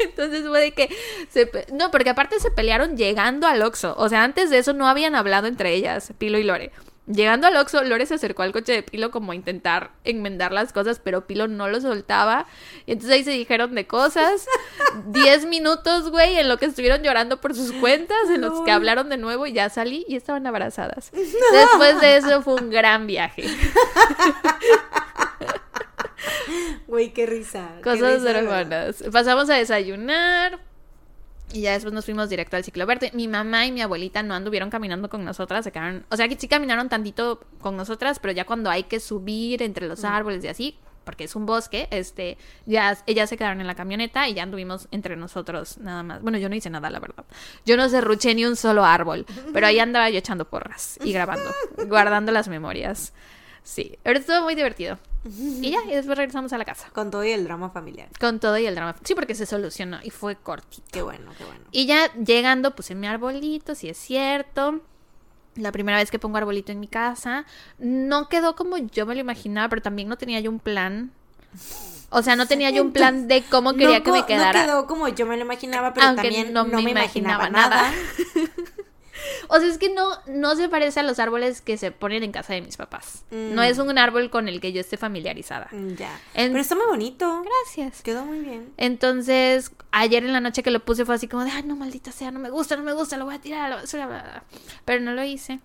[0.00, 0.94] Entonces fue de que
[1.30, 3.94] se pe- no, porque aparte se pelearon llegando al Oxxo.
[3.96, 6.70] O sea, antes de eso no habían hablado entre ellas, Pilo y Lore.
[7.06, 10.72] Llegando al Oxxo, Lore se acercó al coche de Pilo como a intentar enmendar las
[10.72, 12.46] cosas, pero Pilo no lo soltaba.
[12.86, 14.46] Y entonces ahí se dijeron de cosas.
[15.06, 19.08] Diez minutos, güey, en lo que estuvieron llorando por sus cuentas, en los que hablaron
[19.08, 21.10] de nuevo y ya salí y estaban abrazadas.
[21.12, 23.44] Después de eso fue un gran viaje.
[26.86, 27.70] Güey, qué risa.
[27.76, 29.02] qué Cosas risa, hermanas.
[29.10, 30.60] Pasamos a desayunar.
[31.52, 33.10] Y ya después nos fuimos directo al ciclo verde.
[33.14, 36.36] Mi mamá y mi abuelita no anduvieron caminando con nosotras, se quedaron, o sea que
[36.36, 40.48] sí caminaron tantito con nosotras, pero ya cuando hay que subir entre los árboles y
[40.48, 44.44] así, porque es un bosque, este, ya ellas se quedaron en la camioneta y ya
[44.44, 46.22] anduvimos entre nosotros nada más.
[46.22, 47.24] Bueno, yo no hice nada, la verdad.
[47.66, 51.50] Yo no serruché ni un solo árbol, pero ahí andaba yo echando porras y grabando,
[51.88, 53.12] guardando las memorias.
[53.62, 54.98] Sí, pero estuvo muy divertido.
[55.24, 56.88] Y ya, y después regresamos a la casa.
[56.92, 58.08] Con todo y el drama familiar.
[58.18, 58.96] Con todo y el drama.
[59.04, 60.86] Sí, porque se solucionó y fue cortito.
[60.90, 61.60] Qué bueno, qué bueno.
[61.70, 64.80] Y ya llegando, puse mi arbolito, si es cierto.
[65.54, 67.44] La primera vez que pongo arbolito en mi casa.
[67.78, 71.12] No quedó como yo me lo imaginaba, pero también no tenía yo un plan.
[72.10, 74.60] O sea, no tenía yo un plan de cómo quería No que me quedara.
[74.60, 77.48] No quedó como yo me lo imaginaba, pero Aunque también no no, me me imaginaba
[77.48, 77.90] imaginaba, nada.
[77.90, 77.94] nada.
[79.48, 82.32] O sea, es que no, no se parece a los árboles que se ponen en
[82.32, 83.24] casa de mis papás.
[83.30, 83.54] Mm.
[83.54, 85.68] No es un árbol con el que yo esté familiarizada.
[85.72, 86.20] Mm, Ya.
[86.34, 87.42] En- Pero está muy bonito.
[87.44, 88.02] Gracias.
[88.02, 88.72] Quedó muy bien.
[88.76, 92.12] Entonces, ayer en la noche que lo puse fue así como de, ay, no, maldita
[92.12, 94.22] sea, no me gusta, no me gusta, lo voy a tirar a la basura, bla,
[94.22, 94.44] bla, bla".
[94.84, 95.60] Pero no lo hice.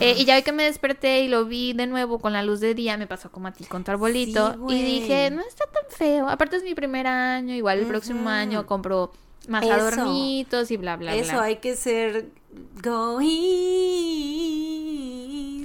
[0.00, 2.60] Eh, y ya hoy que me desperté y lo vi de nuevo con la luz
[2.60, 4.52] de día, me pasó como a ti con tu arbolito.
[4.68, 6.28] Sí, y dije, no está tan feo.
[6.28, 9.12] Aparte es mi primer año, igual el próximo año compro
[9.48, 9.72] más Eso.
[9.72, 11.44] adornitos y bla, bla, Eso bla.
[11.44, 12.26] hay que ser
[12.82, 13.18] go.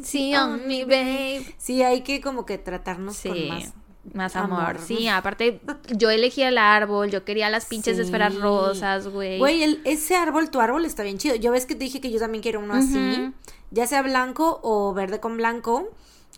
[0.04, 1.46] Cheating on me, babe.
[1.58, 3.48] Sí, hay que como que tratarnos con Sí.
[3.50, 3.74] más.
[4.14, 4.62] Más amor.
[4.62, 4.80] amor.
[4.80, 5.60] Sí, aparte,
[5.94, 8.04] yo elegía el árbol, yo quería las pinches Sí.
[8.04, 9.38] esferas rosas, güey.
[9.38, 11.36] Güey, el- ese árbol, tu árbol está bien chido.
[11.36, 13.34] Yo ves que te dije que yo también quiero uno así,
[13.70, 15.90] ya sea blanco o verde con blanco.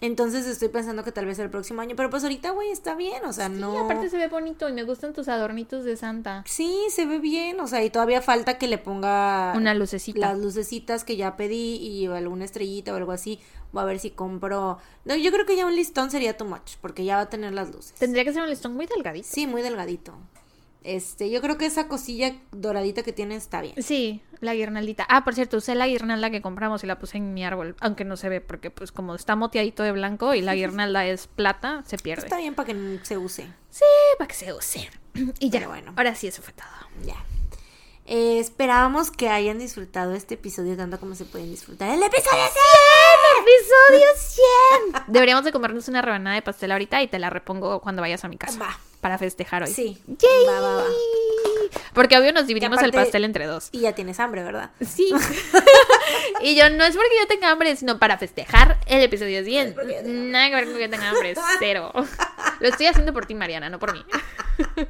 [0.01, 3.23] Entonces estoy pensando que tal vez el próximo año, pero pues ahorita, güey, está bien,
[3.25, 3.77] o sea, Sí, no.
[3.79, 6.43] aparte se ve bonito y me gustan tus adornitos de Santa.
[6.47, 10.19] Sí, se ve bien, o sea, y todavía falta que le ponga Una lucecita.
[10.19, 13.39] las lucecitas que ya pedí y alguna estrellita o algo así.
[13.71, 14.79] Voy a ver si compro.
[15.05, 17.53] No, yo creo que ya un listón sería too much, porque ya va a tener
[17.53, 17.93] las luces.
[17.99, 19.27] Tendría que ser un listón muy delgadito.
[19.29, 20.13] Sí, muy delgadito.
[20.83, 23.75] Este, yo creo que esa cosilla doradita que tiene está bien.
[23.83, 25.05] Sí, la guirnaldita.
[25.09, 28.05] Ah, por cierto, usé la guirnalda que compramos y la puse en mi árbol, aunque
[28.05, 31.83] no se ve porque pues como está moteadito de blanco y la guirnalda es plata,
[31.85, 32.23] se pierde.
[32.23, 33.47] Está bien para que se use.
[33.69, 33.83] Sí,
[34.17, 34.89] para que se use.
[35.39, 35.93] Y ya, Pero bueno.
[35.97, 36.67] ahora sí, eso fue todo.
[37.05, 37.15] Ya.
[38.05, 43.43] Eh, esperábamos que hayan disfrutado este episodio tanto como se pueden disfrutar el episodio 100.
[43.43, 44.07] ¡Episodio
[44.95, 45.03] 100!
[45.13, 48.27] Deberíamos de comernos una rebanada de pastel ahorita y te la repongo cuando vayas a
[48.29, 48.57] mi casa.
[48.59, 48.79] Va.
[49.01, 49.71] Para festejar hoy.
[49.71, 49.97] Sí.
[50.07, 50.45] ¡Yay!
[50.47, 50.83] Va, va, va.
[51.93, 53.69] Porque obvio nos dividimos el pastel entre dos.
[53.71, 54.71] Y ya tienes hambre, ¿verdad?
[54.85, 55.11] Sí.
[56.41, 60.31] y yo no es porque yo tenga hambre, sino para festejar el episodio 100.
[60.31, 61.91] Nada que ver con que yo tenga hambre, cero.
[62.59, 64.03] Lo estoy haciendo por ti, Mariana, no por mí.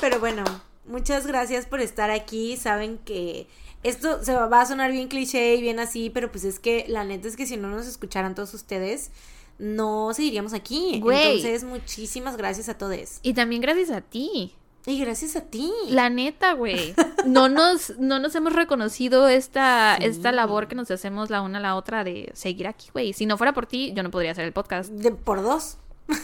[0.00, 0.44] Pero bueno,
[0.84, 2.56] muchas gracias por estar aquí.
[2.56, 3.46] Saben que
[3.82, 7.04] esto se va a sonar bien cliché y bien así, pero pues es que la
[7.04, 9.10] neta es que si no nos escucharan todos ustedes,
[9.58, 11.00] no seguiríamos aquí.
[11.00, 11.36] Güey.
[11.36, 13.18] Entonces, muchísimas gracias a todos.
[13.22, 14.54] Y también gracias a ti.
[14.86, 15.72] Y gracias a ti.
[15.88, 16.94] La neta, güey.
[17.24, 20.04] No nos, no nos hemos reconocido esta, Sí.
[20.04, 23.14] esta labor que nos hacemos la una a la otra de seguir aquí, güey.
[23.14, 24.90] Si no fuera por ti, yo no podría hacer el podcast.
[24.90, 25.78] De, por dos.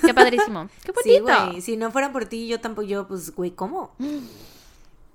[0.04, 0.68] Qué padrísimo.
[0.84, 1.46] Qué Sí, bonito.
[1.46, 1.60] güey.
[1.62, 3.92] Si no fuera por ti, yo tampoco, yo, pues, güey, ¿cómo?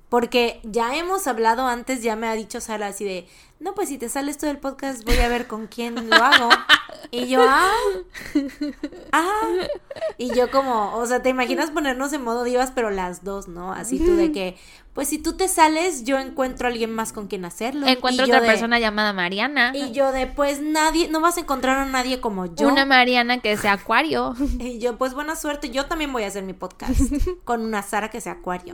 [0.09, 3.27] Porque ya hemos hablado antes, ya me ha dicho Sara así de,
[3.65, 6.49] no, pues si te sale esto del podcast, voy a ver con quién lo hago.
[7.09, 7.71] Y yo, ah,
[9.11, 9.67] ah.
[10.19, 13.73] Y yo como, o sea, te imaginas ponernos en modo divas, pero las dos, ¿no?
[13.73, 14.55] Así tú de que,
[14.95, 17.85] pues si tú te sales, yo encuentro a alguien más con quien hacerlo.
[17.85, 19.73] Encuentro Y otra de- persona llamada Mariana.
[19.75, 22.69] Y yo de, pues nadie, no vas a encontrar a nadie como yo.
[22.69, 24.33] Una Mariana que sea acuario.
[24.57, 26.97] Y yo, pues buena suerte, yo también voy a hacer mi podcast
[27.43, 28.73] con una Sara que sea acuario.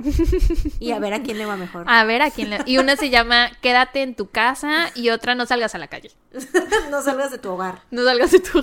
[0.79, 1.85] Y a ver a quién le va mejor.
[1.87, 2.59] A ver a quién le...
[2.67, 6.11] Y una se llama Quédate en tu casa y otra No salgas a la calle.
[6.91, 7.81] no salgas de tu hogar.
[7.89, 8.61] No salgas de tu...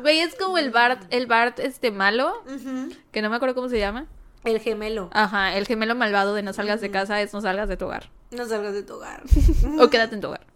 [0.00, 2.32] Güey, es como el Bart, el Bart este malo,
[3.12, 4.06] que no me acuerdo cómo se llama.
[4.44, 5.08] El gemelo.
[5.12, 8.10] Ajá, el gemelo malvado de no salgas de casa es no salgas de tu hogar.
[8.30, 9.22] No salgas de tu hogar.
[9.80, 10.46] O quédate en tu hogar.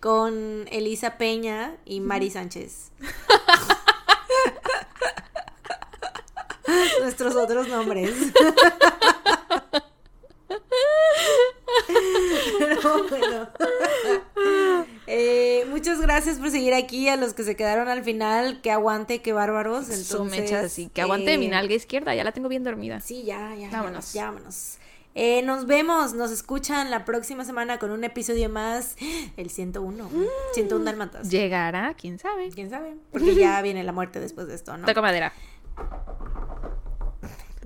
[0.00, 2.92] Con Elisa Peña y Mari Sánchez.
[7.00, 8.10] Nuestros otros nombres.
[12.58, 13.48] Pero bueno.
[15.12, 17.08] Eh, muchas gracias por seguir aquí.
[17.08, 19.86] A los que se quedaron al final, que aguante, que bárbaros.
[19.86, 20.88] Su Entonces, mecha así.
[20.94, 23.00] Que aguante eh, mi nalga izquierda, ya la tengo bien dormida.
[23.00, 23.70] Sí, ya, ya.
[23.70, 24.12] Vámonos.
[24.12, 24.76] Ya, vámonos.
[25.16, 28.94] Eh, nos vemos, nos escuchan la próxima semana con un episodio más.
[29.36, 30.08] El 101.
[30.54, 31.28] 101 Dálmatas.
[31.28, 31.94] ¿Llegará?
[31.94, 32.50] ¿Quién sabe?
[32.50, 32.94] ¿Quién sabe?
[33.10, 34.86] Porque ya viene la muerte después de esto, ¿no?
[34.86, 35.32] Toca madera.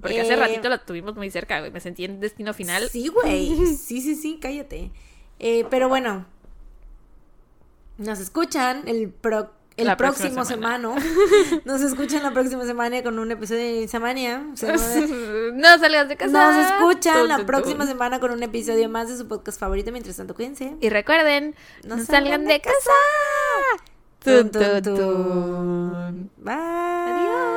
[0.00, 1.70] Porque hace Eh, ratito la tuvimos muy cerca, güey.
[1.70, 2.88] Me sentí en destino final.
[2.88, 3.54] Sí, güey.
[3.76, 4.90] Sí, sí, sí, cállate.
[5.38, 6.26] Eh, pero bueno.
[7.98, 10.94] Nos escuchan el, pro- el La próximo semana.
[10.94, 11.06] semana.
[11.64, 13.88] Nos escuchan la próxima semana con un episodio de
[14.56, 14.72] sea,
[15.52, 16.32] no- salgas de casa.
[16.52, 19.90] Nos escuchan la próxima semana con un episodio más de su podcast favorito.
[19.92, 20.76] Mientras tanto, cuídense.
[20.80, 22.90] Y recuerden, no, salgan de casa.
[24.24, 26.30] Tun, Tun, tun.
[26.38, 27.53] Bye.